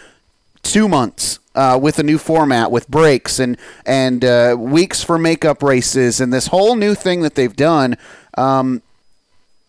two 0.62 0.88
months 0.88 1.38
uh, 1.54 1.78
with 1.80 1.98
a 1.98 2.02
new 2.02 2.18
format 2.18 2.70
with 2.70 2.88
breaks 2.88 3.38
and 3.38 3.56
and 3.84 4.24
uh, 4.24 4.56
weeks 4.58 5.02
for 5.02 5.18
makeup 5.18 5.62
races 5.62 6.20
and 6.20 6.32
this 6.32 6.48
whole 6.48 6.76
new 6.76 6.94
thing 6.94 7.22
that 7.22 7.34
they've 7.34 7.56
done. 7.56 7.96
Um, 8.36 8.82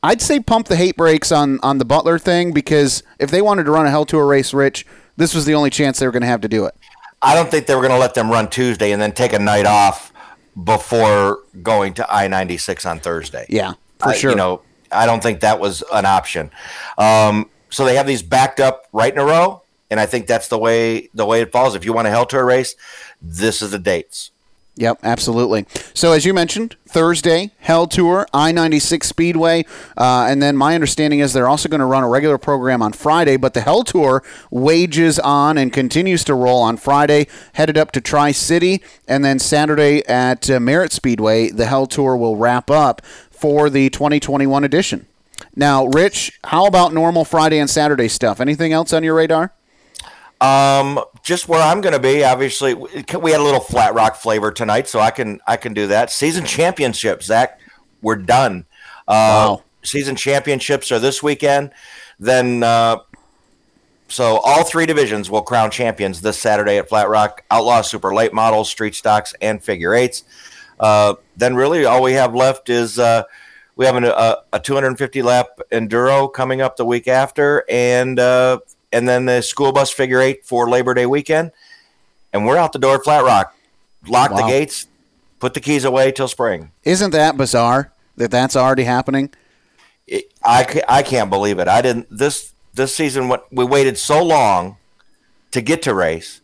I'd 0.03 0.21
say 0.21 0.39
pump 0.39 0.67
the 0.67 0.75
hate 0.75 0.97
brakes 0.97 1.31
on 1.31 1.59
on 1.63 1.77
the 1.77 1.85
Butler 1.85 2.19
thing 2.19 2.51
because 2.53 3.03
if 3.19 3.31
they 3.31 3.41
wanted 3.41 3.63
to 3.63 3.71
run 3.71 3.85
a 3.85 3.89
Hell 3.89 4.05
Tour 4.05 4.25
race, 4.25 4.53
Rich, 4.53 4.85
this 5.15 5.33
was 5.33 5.45
the 5.45 5.53
only 5.53 5.69
chance 5.69 5.99
they 5.99 6.05
were 6.05 6.11
going 6.11 6.21
to 6.21 6.27
have 6.27 6.41
to 6.41 6.49
do 6.49 6.65
it. 6.65 6.75
I 7.21 7.33
don't 7.33 7.49
think 7.49 7.65
they 7.65 7.75
were 7.75 7.81
going 7.81 7.93
to 7.93 7.99
let 7.99 8.13
them 8.13 8.29
run 8.29 8.49
Tuesday 8.49 8.91
and 8.91 9.01
then 9.01 9.11
take 9.11 9.33
a 9.33 9.39
night 9.39 9.65
off 9.65 10.13
before 10.63 11.39
going 11.61 11.93
to 11.95 12.13
I 12.13 12.27
ninety 12.27 12.57
six 12.57 12.85
on 12.85 12.99
Thursday. 12.99 13.45
Yeah, 13.49 13.73
for 13.99 14.09
I, 14.09 14.13
sure. 14.13 14.31
You 14.31 14.37
know, 14.37 14.61
I 14.91 15.05
don't 15.05 15.21
think 15.21 15.41
that 15.41 15.59
was 15.59 15.83
an 15.93 16.05
option. 16.05 16.51
Um, 16.97 17.49
so 17.69 17.85
they 17.85 17.95
have 17.95 18.07
these 18.07 18.23
backed 18.23 18.59
up 18.59 18.87
right 18.93 19.11
in 19.11 19.19
a 19.19 19.25
row 19.25 19.61
and 19.89 19.99
I 19.99 20.05
think 20.05 20.27
that's 20.27 20.47
the 20.47 20.57
way 20.57 21.09
the 21.13 21.25
way 21.25 21.41
it 21.41 21.51
falls. 21.51 21.75
If 21.75 21.85
you 21.85 21.93
want 21.93 22.07
a 22.07 22.11
Hell 22.11 22.25
Tour 22.25 22.45
race, 22.45 22.75
this 23.21 23.61
is 23.61 23.71
the 23.71 23.79
dates. 23.79 24.31
Yep, 24.77 24.99
absolutely. 25.01 25.65
So 25.95 26.11
as 26.11 26.23
you 26.23 26.35
mentioned, 26.35 26.75
Thursday 26.87 27.51
Hell 27.57 27.87
Tour, 27.87 28.27
I 28.31 28.51
ninety 28.51 28.77
six 28.77 29.07
Speedway, 29.07 29.65
uh, 29.97 30.27
and 30.29 30.41
then 30.41 30.55
my 30.55 30.75
understanding 30.75 31.19
is 31.19 31.33
they're 31.33 31.47
also 31.47 31.67
going 31.67 31.79
to 31.79 31.85
run 31.85 32.03
a 32.03 32.07
regular 32.07 32.37
program 32.37 32.83
on 32.83 32.93
Friday. 32.93 33.37
But 33.37 33.55
the 33.55 33.61
Hell 33.61 33.83
Tour 33.83 34.23
wages 34.51 35.17
on 35.17 35.57
and 35.57 35.73
continues 35.73 36.23
to 36.25 36.35
roll 36.35 36.61
on 36.61 36.77
Friday, 36.77 37.25
headed 37.53 37.75
up 37.75 37.91
to 37.93 38.01
Tri 38.01 38.31
City, 38.31 38.83
and 39.07 39.25
then 39.25 39.39
Saturday 39.39 40.05
at 40.07 40.47
uh, 40.47 40.59
Merritt 40.59 40.91
Speedway, 40.91 41.49
the 41.49 41.65
Hell 41.65 41.87
Tour 41.87 42.15
will 42.15 42.35
wrap 42.35 42.69
up 42.69 43.03
for 43.31 43.71
the 43.71 43.89
2021 43.89 44.63
edition. 44.63 45.07
Now, 45.55 45.85
Rich, 45.87 46.39
how 46.45 46.67
about 46.67 46.93
normal 46.93 47.25
Friday 47.25 47.57
and 47.57 47.69
Saturday 47.69 48.07
stuff? 48.07 48.39
Anything 48.39 48.73
else 48.73 48.93
on 48.93 49.03
your 49.03 49.15
radar? 49.15 49.53
Um, 50.39 51.03
just 51.23 51.47
where 51.47 51.61
I'm 51.61 51.81
going 51.81 51.93
to 51.93 51.99
be. 51.99 52.23
Obviously, 52.23 52.73
we 52.73 52.91
had 52.93 53.39
a 53.39 53.43
little 53.43 53.59
flat 53.59 53.93
rock 53.93 54.15
flavor 54.15 54.51
tonight, 54.51 54.87
so 54.87 54.99
I 54.99 55.11
can 55.11 55.39
I 55.47 55.57
can 55.57 55.73
do 55.73 55.87
that. 55.87 56.11
Season 56.11 56.45
championships, 56.45 57.25
Zach, 57.25 57.59
we're 58.01 58.17
done. 58.17 58.65
Uh, 59.07 59.57
wow. 59.57 59.63
Season 59.83 60.15
championships 60.15 60.91
are 60.91 60.99
this 60.99 61.23
weekend. 61.23 61.71
Then, 62.19 62.61
uh, 62.61 62.97
so 64.09 64.39
all 64.43 64.63
three 64.63 64.85
divisions 64.85 65.29
will 65.29 65.41
crown 65.41 65.71
champions 65.71 66.21
this 66.21 66.37
Saturday 66.37 66.77
at 66.77 66.89
Flat 66.89 67.09
Rock. 67.09 67.43
Outlaw 67.49 67.81
Super 67.81 68.13
Late 68.13 68.33
Models, 68.33 68.69
Street 68.69 68.95
Stocks, 68.95 69.33
and 69.41 69.63
Figure 69.63 69.93
Eights. 69.93 70.23
Uh, 70.79 71.15
then 71.35 71.55
really 71.55 71.85
all 71.85 72.03
we 72.03 72.13
have 72.13 72.35
left 72.35 72.69
is 72.69 72.99
uh, 72.99 73.23
we 73.75 73.85
have 73.85 73.95
an, 73.95 74.05
a, 74.05 74.37
a 74.53 74.59
250 74.59 75.21
lap 75.21 75.47
enduro 75.71 76.31
coming 76.31 76.61
up 76.61 76.75
the 76.75 76.85
week 76.85 77.07
after, 77.07 77.63
and 77.69 78.19
uh, 78.19 78.59
and 78.91 79.07
then 79.07 79.25
the 79.25 79.41
school 79.41 79.71
bus 79.71 79.91
figure 79.91 80.19
eight 80.19 80.45
for 80.45 80.69
Labor 80.69 80.93
Day 80.93 81.05
weekend, 81.05 81.51
and 82.33 82.45
we're 82.45 82.57
out 82.57 82.73
the 82.73 82.79
door 82.79 82.95
at 82.95 83.03
Flat 83.03 83.23
Rock. 83.23 83.55
Lock 84.07 84.31
wow. 84.31 84.37
the 84.37 84.47
gates, 84.47 84.87
put 85.39 85.53
the 85.53 85.59
keys 85.59 85.83
away 85.83 86.11
till 86.11 86.27
spring. 86.27 86.71
Isn't 86.83 87.11
that 87.11 87.37
bizarre 87.37 87.91
that 88.15 88.31
that's 88.31 88.55
already 88.55 88.83
happening? 88.83 89.31
It, 90.05 90.31
I, 90.43 90.81
I 90.87 91.03
can't 91.03 91.29
believe 91.29 91.59
it. 91.59 91.67
I 91.67 91.81
didn't 91.81 92.07
this 92.09 92.53
this 92.73 92.95
season. 92.95 93.27
What 93.27 93.51
we 93.51 93.65
waited 93.65 93.97
so 93.97 94.23
long 94.23 94.77
to 95.51 95.61
get 95.61 95.81
to 95.83 95.93
race, 95.93 96.41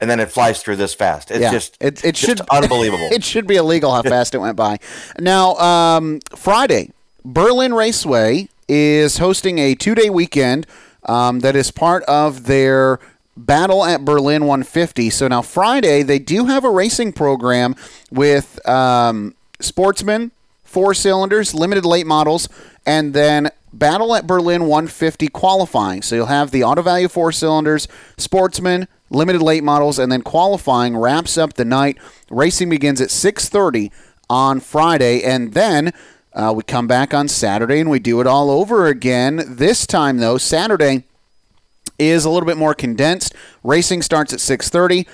and 0.00 0.08
then 0.08 0.20
it 0.20 0.30
flies 0.30 0.62
through 0.62 0.76
this 0.76 0.94
fast. 0.94 1.30
It's 1.30 1.40
yeah. 1.40 1.50
just 1.50 1.76
it, 1.80 2.04
it 2.04 2.14
just 2.14 2.26
should 2.26 2.40
unbelievable. 2.50 3.08
it 3.12 3.22
should 3.22 3.46
be 3.46 3.56
illegal 3.56 3.92
how 3.92 4.02
fast 4.02 4.34
it 4.34 4.38
went 4.38 4.56
by. 4.56 4.78
Now 5.18 5.54
um, 5.56 6.20
Friday, 6.34 6.90
Berlin 7.24 7.74
Raceway 7.74 8.48
is 8.68 9.18
hosting 9.18 9.58
a 9.58 9.74
two 9.74 9.94
day 9.94 10.08
weekend 10.08 10.66
um, 11.04 11.40
that 11.40 11.56
is 11.56 11.70
part 11.70 12.02
of 12.04 12.44
their 12.46 12.98
Battle 13.36 13.84
at 13.84 14.04
Berlin 14.04 14.42
150. 14.44 15.08
So 15.10 15.26
now 15.26 15.42
Friday 15.42 16.02
they 16.02 16.18
do 16.18 16.46
have 16.46 16.64
a 16.64 16.70
racing 16.70 17.12
program 17.12 17.74
with 18.10 18.66
um, 18.68 19.34
Sportsman, 19.58 20.32
four 20.64 20.92
cylinders, 20.92 21.54
limited 21.54 21.86
late 21.86 22.06
models, 22.06 22.48
and 22.84 23.14
then 23.14 23.50
Battle 23.72 24.14
at 24.14 24.26
Berlin 24.26 24.62
150 24.62 25.28
qualifying. 25.28 26.02
So 26.02 26.14
you'll 26.14 26.26
have 26.26 26.50
the 26.50 26.62
auto 26.62 26.82
value 26.82 27.08
four 27.08 27.32
cylinders, 27.32 27.88
Sportsman, 28.18 28.86
limited 29.08 29.40
late 29.40 29.64
models, 29.64 29.98
and 29.98 30.12
then 30.12 30.22
qualifying 30.22 30.96
wraps 30.96 31.38
up 31.38 31.54
the 31.54 31.64
night. 31.64 31.96
Racing 32.30 32.68
begins 32.68 33.00
at 33.00 33.10
6:30 33.10 33.90
on 34.28 34.60
Friday, 34.60 35.22
and 35.22 35.54
then 35.54 35.92
uh, 36.34 36.52
we 36.54 36.62
come 36.62 36.86
back 36.86 37.12
on 37.12 37.28
Saturday 37.28 37.80
and 37.80 37.90
we 37.90 37.98
do 37.98 38.20
it 38.20 38.26
all 38.26 38.50
over 38.50 38.86
again. 38.86 39.44
This 39.46 39.86
time, 39.86 40.18
though, 40.18 40.38
Saturday 40.38 41.04
is 41.98 42.24
a 42.24 42.30
little 42.30 42.46
bit 42.46 42.56
more 42.56 42.74
condensed. 42.74 43.34
Racing 43.62 44.02
starts 44.02 44.32
at 44.32 44.40
6:30. 44.40 45.06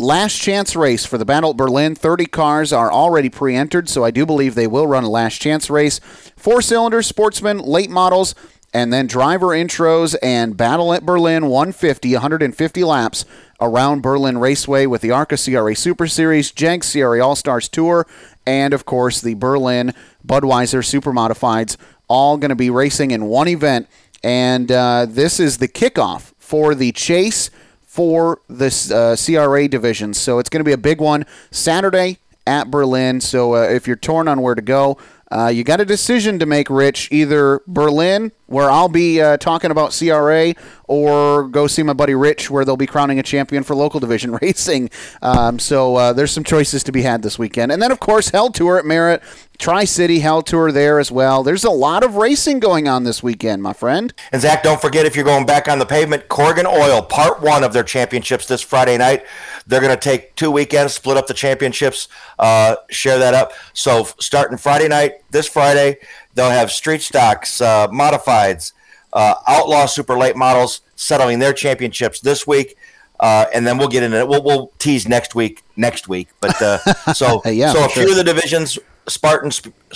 Last 0.00 0.36
chance 0.36 0.76
race 0.76 1.04
for 1.04 1.18
the 1.18 1.24
Battle 1.24 1.50
at 1.50 1.56
Berlin. 1.56 1.96
30 1.96 2.26
cars 2.26 2.72
are 2.72 2.92
already 2.92 3.28
pre-entered, 3.28 3.88
so 3.88 4.04
I 4.04 4.12
do 4.12 4.24
believe 4.24 4.54
they 4.54 4.68
will 4.68 4.86
run 4.86 5.02
a 5.02 5.10
last 5.10 5.40
chance 5.40 5.68
race. 5.68 5.98
Four 6.36 6.62
cylinder 6.62 7.02
sportsman, 7.02 7.58
late 7.58 7.90
models, 7.90 8.36
and 8.72 8.92
then 8.92 9.08
driver 9.08 9.48
intros 9.48 10.14
and 10.22 10.56
Battle 10.56 10.92
at 10.92 11.04
Berlin 11.04 11.46
150, 11.46 12.12
150 12.12 12.84
laps 12.84 13.24
around 13.60 14.02
Berlin 14.02 14.38
Raceway 14.38 14.86
with 14.86 15.00
the 15.00 15.10
ARCA 15.10 15.36
CRA 15.36 15.74
Super 15.74 16.06
Series, 16.06 16.52
JEGS 16.52 16.92
CRA 16.92 17.24
All 17.24 17.34
Stars 17.34 17.68
Tour, 17.68 18.06
and 18.46 18.72
of 18.72 18.84
course 18.84 19.20
the 19.20 19.34
Berlin 19.34 19.94
Budweiser 20.28 20.84
Super 20.84 21.12
Modifieds, 21.12 21.76
all 22.06 22.36
going 22.36 22.50
to 22.50 22.56
be 22.56 22.70
racing 22.70 23.10
in 23.10 23.24
one 23.24 23.48
event. 23.48 23.88
And 24.22 24.70
uh, 24.70 25.06
this 25.08 25.40
is 25.40 25.58
the 25.58 25.68
kickoff 25.68 26.32
for 26.38 26.74
the 26.74 26.92
chase 26.92 27.50
for 27.82 28.40
this 28.48 28.90
uh, 28.90 29.16
CRA 29.16 29.66
division. 29.66 30.14
So 30.14 30.38
it's 30.38 30.48
going 30.48 30.60
to 30.60 30.64
be 30.64 30.72
a 30.72 30.78
big 30.78 31.00
one 31.00 31.26
Saturday 31.50 32.18
at 32.46 32.70
Berlin. 32.70 33.20
So 33.20 33.54
uh, 33.54 33.62
if 33.62 33.86
you're 33.86 33.96
torn 33.96 34.28
on 34.28 34.40
where 34.40 34.54
to 34.54 34.62
go, 34.62 34.98
uh, 35.30 35.48
you 35.48 35.62
got 35.62 35.80
a 35.80 35.84
decision 35.84 36.38
to 36.38 36.46
make, 36.46 36.70
Rich. 36.70 37.08
Either 37.12 37.60
Berlin, 37.66 38.32
where 38.46 38.70
I'll 38.70 38.88
be 38.88 39.20
uh, 39.20 39.36
talking 39.36 39.70
about 39.70 39.92
CRA, 39.92 40.54
or 40.84 41.48
go 41.48 41.66
see 41.66 41.82
my 41.82 41.92
buddy 41.92 42.14
Rich, 42.14 42.50
where 42.50 42.64
they'll 42.64 42.78
be 42.78 42.86
crowning 42.86 43.18
a 43.18 43.22
champion 43.22 43.62
for 43.62 43.74
local 43.74 44.00
division 44.00 44.32
racing. 44.42 44.88
Um, 45.20 45.58
so 45.58 45.96
uh, 45.96 46.12
there's 46.14 46.30
some 46.30 46.44
choices 46.44 46.82
to 46.84 46.92
be 46.92 47.02
had 47.02 47.22
this 47.22 47.38
weekend. 47.38 47.72
And 47.72 47.82
then, 47.82 47.92
of 47.92 48.00
course, 48.00 48.30
Hell 48.30 48.50
Tour 48.50 48.78
at 48.78 48.86
Merritt, 48.86 49.22
Tri 49.58 49.84
City 49.84 50.20
Hell 50.20 50.42
Tour 50.42 50.70
there 50.70 51.00
as 51.00 51.10
well. 51.10 51.42
There's 51.42 51.64
a 51.64 51.70
lot 51.70 52.04
of 52.04 52.14
racing 52.14 52.60
going 52.60 52.86
on 52.86 53.02
this 53.02 53.24
weekend, 53.24 53.60
my 53.60 53.72
friend. 53.72 54.14
And 54.30 54.40
Zach, 54.40 54.62
don't 54.62 54.80
forget 54.80 55.04
if 55.04 55.16
you're 55.16 55.24
going 55.24 55.46
back 55.46 55.66
on 55.66 55.80
the 55.80 55.86
pavement, 55.86 56.28
Corrigan 56.28 56.64
Oil, 56.64 57.02
part 57.02 57.42
one 57.42 57.64
of 57.64 57.72
their 57.72 57.82
championships 57.82 58.46
this 58.46 58.62
Friday 58.62 58.96
night. 58.96 59.26
They're 59.66 59.80
going 59.80 59.94
to 59.94 60.00
take 60.00 60.36
two 60.36 60.52
weekends, 60.52 60.94
split 60.94 61.16
up 61.16 61.26
the 61.26 61.34
championships, 61.34 62.06
uh, 62.38 62.76
share 62.88 63.18
that 63.18 63.34
up. 63.34 63.52
So 63.72 64.04
starting 64.20 64.58
Friday 64.58 64.86
night, 64.86 65.22
this 65.30 65.48
Friday, 65.48 65.98
they'll 66.34 66.50
have 66.50 66.70
street 66.70 67.02
stocks, 67.02 67.60
uh, 67.60 67.88
modifieds, 67.88 68.72
uh, 69.12 69.34
outlaw 69.48 69.86
super 69.86 70.16
late 70.16 70.36
models 70.36 70.82
settling 70.94 71.40
their 71.40 71.52
championships 71.52 72.20
this 72.20 72.46
week. 72.46 72.76
Uh, 73.20 73.46
and 73.52 73.66
then 73.66 73.78
we'll 73.78 73.88
get 73.88 74.04
into 74.04 74.16
it. 74.18 74.28
We'll, 74.28 74.42
we'll 74.42 74.70
tease 74.78 75.08
next 75.08 75.34
week. 75.34 75.64
Next 75.76 76.08
week, 76.08 76.28
but 76.40 76.60
uh, 76.62 76.78
so 77.14 77.40
yeah, 77.44 77.72
so 77.72 77.84
a 77.84 77.88
sure. 77.88 78.02
few 78.02 78.10
of 78.10 78.16
the 78.16 78.24
divisions, 78.24 78.78
Spartan, 79.08 79.50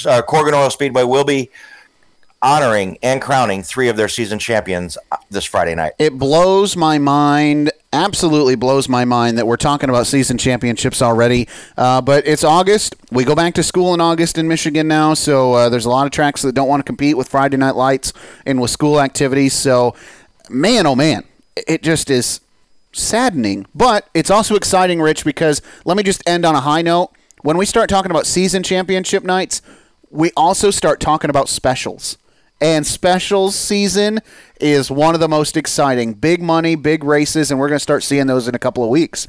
uh, 0.06 0.22
Corrigan 0.22 0.54
Oil 0.54 0.70
Speedway 0.70 1.04
will 1.04 1.24
be 1.24 1.50
honoring 2.42 2.98
and 3.02 3.22
crowning 3.22 3.62
three 3.62 3.88
of 3.88 3.96
their 3.96 4.08
season 4.08 4.38
champions 4.38 4.98
uh, 5.12 5.16
this 5.30 5.44
Friday 5.44 5.74
night. 5.74 5.92
It 5.98 6.18
blows 6.18 6.76
my 6.76 6.98
mind. 6.98 7.70
Absolutely 7.92 8.56
blows 8.56 8.88
my 8.88 9.04
mind 9.04 9.38
that 9.38 9.46
we're 9.46 9.56
talking 9.56 9.88
about 9.88 10.06
season 10.06 10.38
championships 10.38 11.00
already. 11.00 11.46
Uh, 11.76 12.00
but 12.00 12.26
it's 12.26 12.42
August. 12.42 12.96
We 13.12 13.24
go 13.24 13.36
back 13.36 13.54
to 13.54 13.62
school 13.62 13.94
in 13.94 14.00
August 14.00 14.38
in 14.38 14.48
Michigan 14.48 14.88
now, 14.88 15.14
so 15.14 15.52
uh, 15.52 15.68
there's 15.68 15.84
a 15.84 15.90
lot 15.90 16.06
of 16.06 16.12
tracks 16.12 16.42
that 16.42 16.54
don't 16.54 16.68
want 16.68 16.80
to 16.80 16.84
compete 16.84 17.16
with 17.16 17.28
Friday 17.28 17.58
Night 17.58 17.76
Lights 17.76 18.12
and 18.44 18.60
with 18.60 18.70
school 18.70 19.00
activities. 19.00 19.52
So, 19.52 19.94
man, 20.50 20.86
oh 20.86 20.96
man, 20.96 21.22
it 21.56 21.82
just 21.82 22.10
is 22.10 22.40
saddening. 22.92 23.66
But 23.74 24.08
it's 24.14 24.30
also 24.30 24.56
exciting, 24.56 25.00
Rich, 25.00 25.24
because 25.24 25.62
let 25.84 25.96
me 25.96 26.02
just 26.02 26.26
end 26.28 26.44
on 26.44 26.54
a 26.54 26.60
high 26.60 26.82
note. 26.82 27.12
When 27.42 27.56
we 27.56 27.66
start 27.66 27.90
talking 27.90 28.12
about 28.12 28.26
season 28.26 28.62
championship 28.62 29.24
nights, 29.24 29.62
we 30.10 30.30
also 30.36 30.70
start 30.70 31.00
talking 31.00 31.28
about 31.28 31.48
specials 31.48 32.16
and 32.60 32.86
specials 32.86 33.56
season 33.56 34.20
is 34.60 34.92
one 34.92 35.14
of 35.14 35.20
the 35.20 35.28
most 35.28 35.56
exciting. 35.56 36.14
Big 36.14 36.40
money, 36.40 36.76
big 36.76 37.02
races, 37.02 37.50
and 37.50 37.58
we're 37.58 37.66
going 37.66 37.80
to 37.80 37.82
start 37.82 38.04
seeing 38.04 38.28
those 38.28 38.46
in 38.46 38.54
a 38.54 38.60
couple 38.60 38.84
of 38.84 38.90
weeks. 38.90 39.26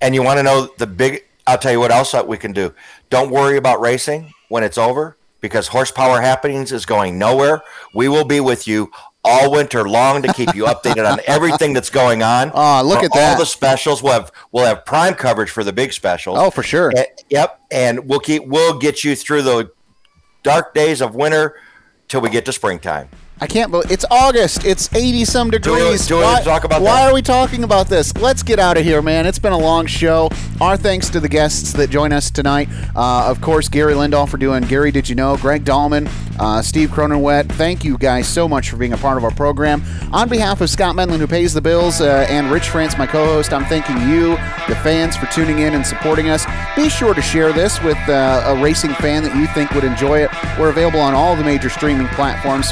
And 0.00 0.14
you 0.14 0.22
want 0.22 0.38
to 0.38 0.42
know 0.42 0.70
the 0.78 0.86
big? 0.86 1.24
I'll 1.46 1.58
tell 1.58 1.72
you 1.72 1.78
what 1.78 1.90
else 1.90 2.12
that 2.12 2.26
we 2.26 2.38
can 2.38 2.52
do. 2.52 2.74
Don't 3.10 3.30
worry 3.30 3.58
about 3.58 3.82
racing 3.82 4.32
when 4.48 4.64
it's 4.64 4.78
over 4.78 5.18
because 5.42 5.68
Horsepower 5.68 6.22
Happenings 6.22 6.72
is 6.72 6.86
going 6.86 7.18
nowhere. 7.18 7.62
We 7.94 8.08
will 8.08 8.24
be 8.24 8.40
with 8.40 8.66
you 8.66 8.90
all 9.24 9.50
winter 9.52 9.88
long 9.88 10.22
to 10.22 10.32
keep 10.32 10.54
you 10.54 10.64
updated 10.64 11.10
on 11.10 11.20
everything 11.26 11.72
that's 11.72 11.90
going 11.90 12.22
on. 12.22 12.50
Oh, 12.54 12.82
look 12.84 13.00
For 13.00 13.04
at 13.06 13.12
that. 13.12 13.32
All 13.34 13.38
the 13.38 13.46
specials. 13.46 14.02
We'll 14.02 14.12
have 14.14 14.32
we'll 14.50 14.64
have 14.66 14.84
prime 14.84 15.14
coverage 15.14 15.50
for 15.50 15.62
the 15.64 15.72
big 15.72 15.92
specials. 15.92 16.38
Oh, 16.40 16.50
for 16.50 16.62
sure. 16.62 16.92
And- 16.96 17.06
yep, 17.28 17.60
and 17.70 18.08
we'll 18.08 18.20
keep 18.20 18.46
we'll 18.46 18.78
get 18.78 19.04
you 19.04 19.14
through 19.16 19.42
the 19.42 19.70
dark 20.42 20.74
days 20.74 21.00
of 21.00 21.14
winter 21.14 21.56
till 22.08 22.20
we 22.20 22.30
get 22.30 22.44
to 22.46 22.52
springtime. 22.52 23.08
I 23.42 23.48
can't 23.48 23.72
believe 23.72 23.90
it's 23.90 24.04
August. 24.08 24.64
It's 24.64 24.88
80 24.94 25.24
some 25.24 25.50
degrees. 25.50 26.06
do 26.06 26.14
we 26.14 26.22
why, 26.22 26.42
talk 26.42 26.62
about 26.62 26.80
why 26.80 27.00
that? 27.00 27.10
are 27.10 27.12
we 27.12 27.22
talking 27.22 27.64
about 27.64 27.88
this? 27.88 28.16
Let's 28.18 28.44
get 28.44 28.60
out 28.60 28.76
of 28.78 28.84
here, 28.84 29.02
man. 29.02 29.26
It's 29.26 29.40
been 29.40 29.52
a 29.52 29.58
long 29.58 29.86
show. 29.86 30.30
Our 30.60 30.76
thanks 30.76 31.10
to 31.10 31.18
the 31.18 31.28
guests 31.28 31.72
that 31.72 31.90
join 31.90 32.12
us 32.12 32.30
tonight. 32.30 32.68
Uh, 32.94 33.26
of 33.28 33.40
course, 33.40 33.68
Gary 33.68 33.94
Lindahl 33.94 34.28
for 34.28 34.36
doing 34.36 34.62
Gary 34.62 34.92
Did 34.92 35.08
You 35.08 35.16
Know? 35.16 35.36
Greg 35.36 35.64
Dahlman, 35.64 36.08
uh, 36.38 36.62
Steve 36.62 36.90
Cronenwet. 36.90 37.50
Thank 37.54 37.82
you 37.84 37.98
guys 37.98 38.28
so 38.28 38.46
much 38.46 38.70
for 38.70 38.76
being 38.76 38.92
a 38.92 38.96
part 38.96 39.18
of 39.18 39.24
our 39.24 39.32
program. 39.32 39.82
On 40.12 40.28
behalf 40.28 40.60
of 40.60 40.70
Scott 40.70 40.94
Menlin, 40.94 41.18
who 41.18 41.26
pays 41.26 41.52
the 41.52 41.60
bills, 41.60 42.00
uh, 42.00 42.24
and 42.28 42.48
Rich 42.48 42.68
France, 42.68 42.96
my 42.96 43.08
co 43.08 43.24
host, 43.24 43.52
I'm 43.52 43.64
thanking 43.64 44.08
you, 44.08 44.36
the 44.68 44.76
fans, 44.84 45.16
for 45.16 45.26
tuning 45.26 45.58
in 45.58 45.74
and 45.74 45.84
supporting 45.84 46.28
us. 46.28 46.46
Be 46.76 46.88
sure 46.88 47.12
to 47.12 47.20
share 47.20 47.52
this 47.52 47.82
with 47.82 47.98
uh, 48.08 48.44
a 48.46 48.62
racing 48.62 48.94
fan 48.94 49.24
that 49.24 49.34
you 49.34 49.48
think 49.48 49.72
would 49.72 49.82
enjoy 49.82 50.20
it. 50.20 50.30
We're 50.60 50.70
available 50.70 51.00
on 51.00 51.12
all 51.12 51.34
the 51.34 51.42
major 51.42 51.70
streaming 51.70 52.06
platforms 52.08 52.68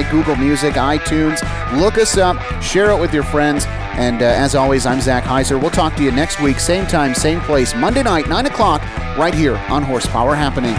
Spotify, 0.00 0.10
Google 0.10 0.36
Music, 0.36 0.74
iTunes. 0.74 1.40
Look 1.78 1.98
us 1.98 2.16
up, 2.16 2.38
share 2.62 2.90
it 2.90 3.00
with 3.00 3.12
your 3.12 3.22
friends. 3.22 3.66
And 3.66 4.22
uh, 4.22 4.26
as 4.26 4.54
always, 4.54 4.86
I'm 4.86 5.00
Zach 5.00 5.24
Heiser. 5.24 5.60
We'll 5.60 5.70
talk 5.70 5.94
to 5.96 6.02
you 6.02 6.10
next 6.10 6.40
week, 6.40 6.58
same 6.58 6.86
time, 6.86 7.14
same 7.14 7.40
place, 7.40 7.74
Monday 7.74 8.02
night, 8.02 8.28
9 8.28 8.46
o'clock, 8.46 8.82
right 9.16 9.34
here 9.34 9.56
on 9.68 9.82
Horsepower 9.82 10.34
Happenings. 10.34 10.76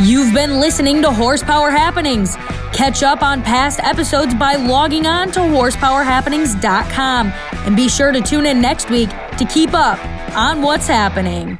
You've 0.00 0.34
been 0.34 0.60
listening 0.60 1.02
to 1.02 1.10
Horsepower 1.10 1.70
Happenings. 1.70 2.36
Catch 2.72 3.02
up 3.02 3.22
on 3.22 3.42
past 3.42 3.80
episodes 3.80 4.34
by 4.34 4.56
logging 4.56 5.06
on 5.06 5.30
to 5.32 5.40
horsepowerhappenings.com 5.40 7.32
and 7.52 7.76
be 7.76 7.88
sure 7.88 8.10
to 8.10 8.20
tune 8.20 8.46
in 8.46 8.60
next 8.60 8.90
week 8.90 9.08
to 9.38 9.44
keep 9.44 9.72
up 9.72 10.04
on 10.36 10.62
what's 10.62 10.88
happening. 10.88 11.58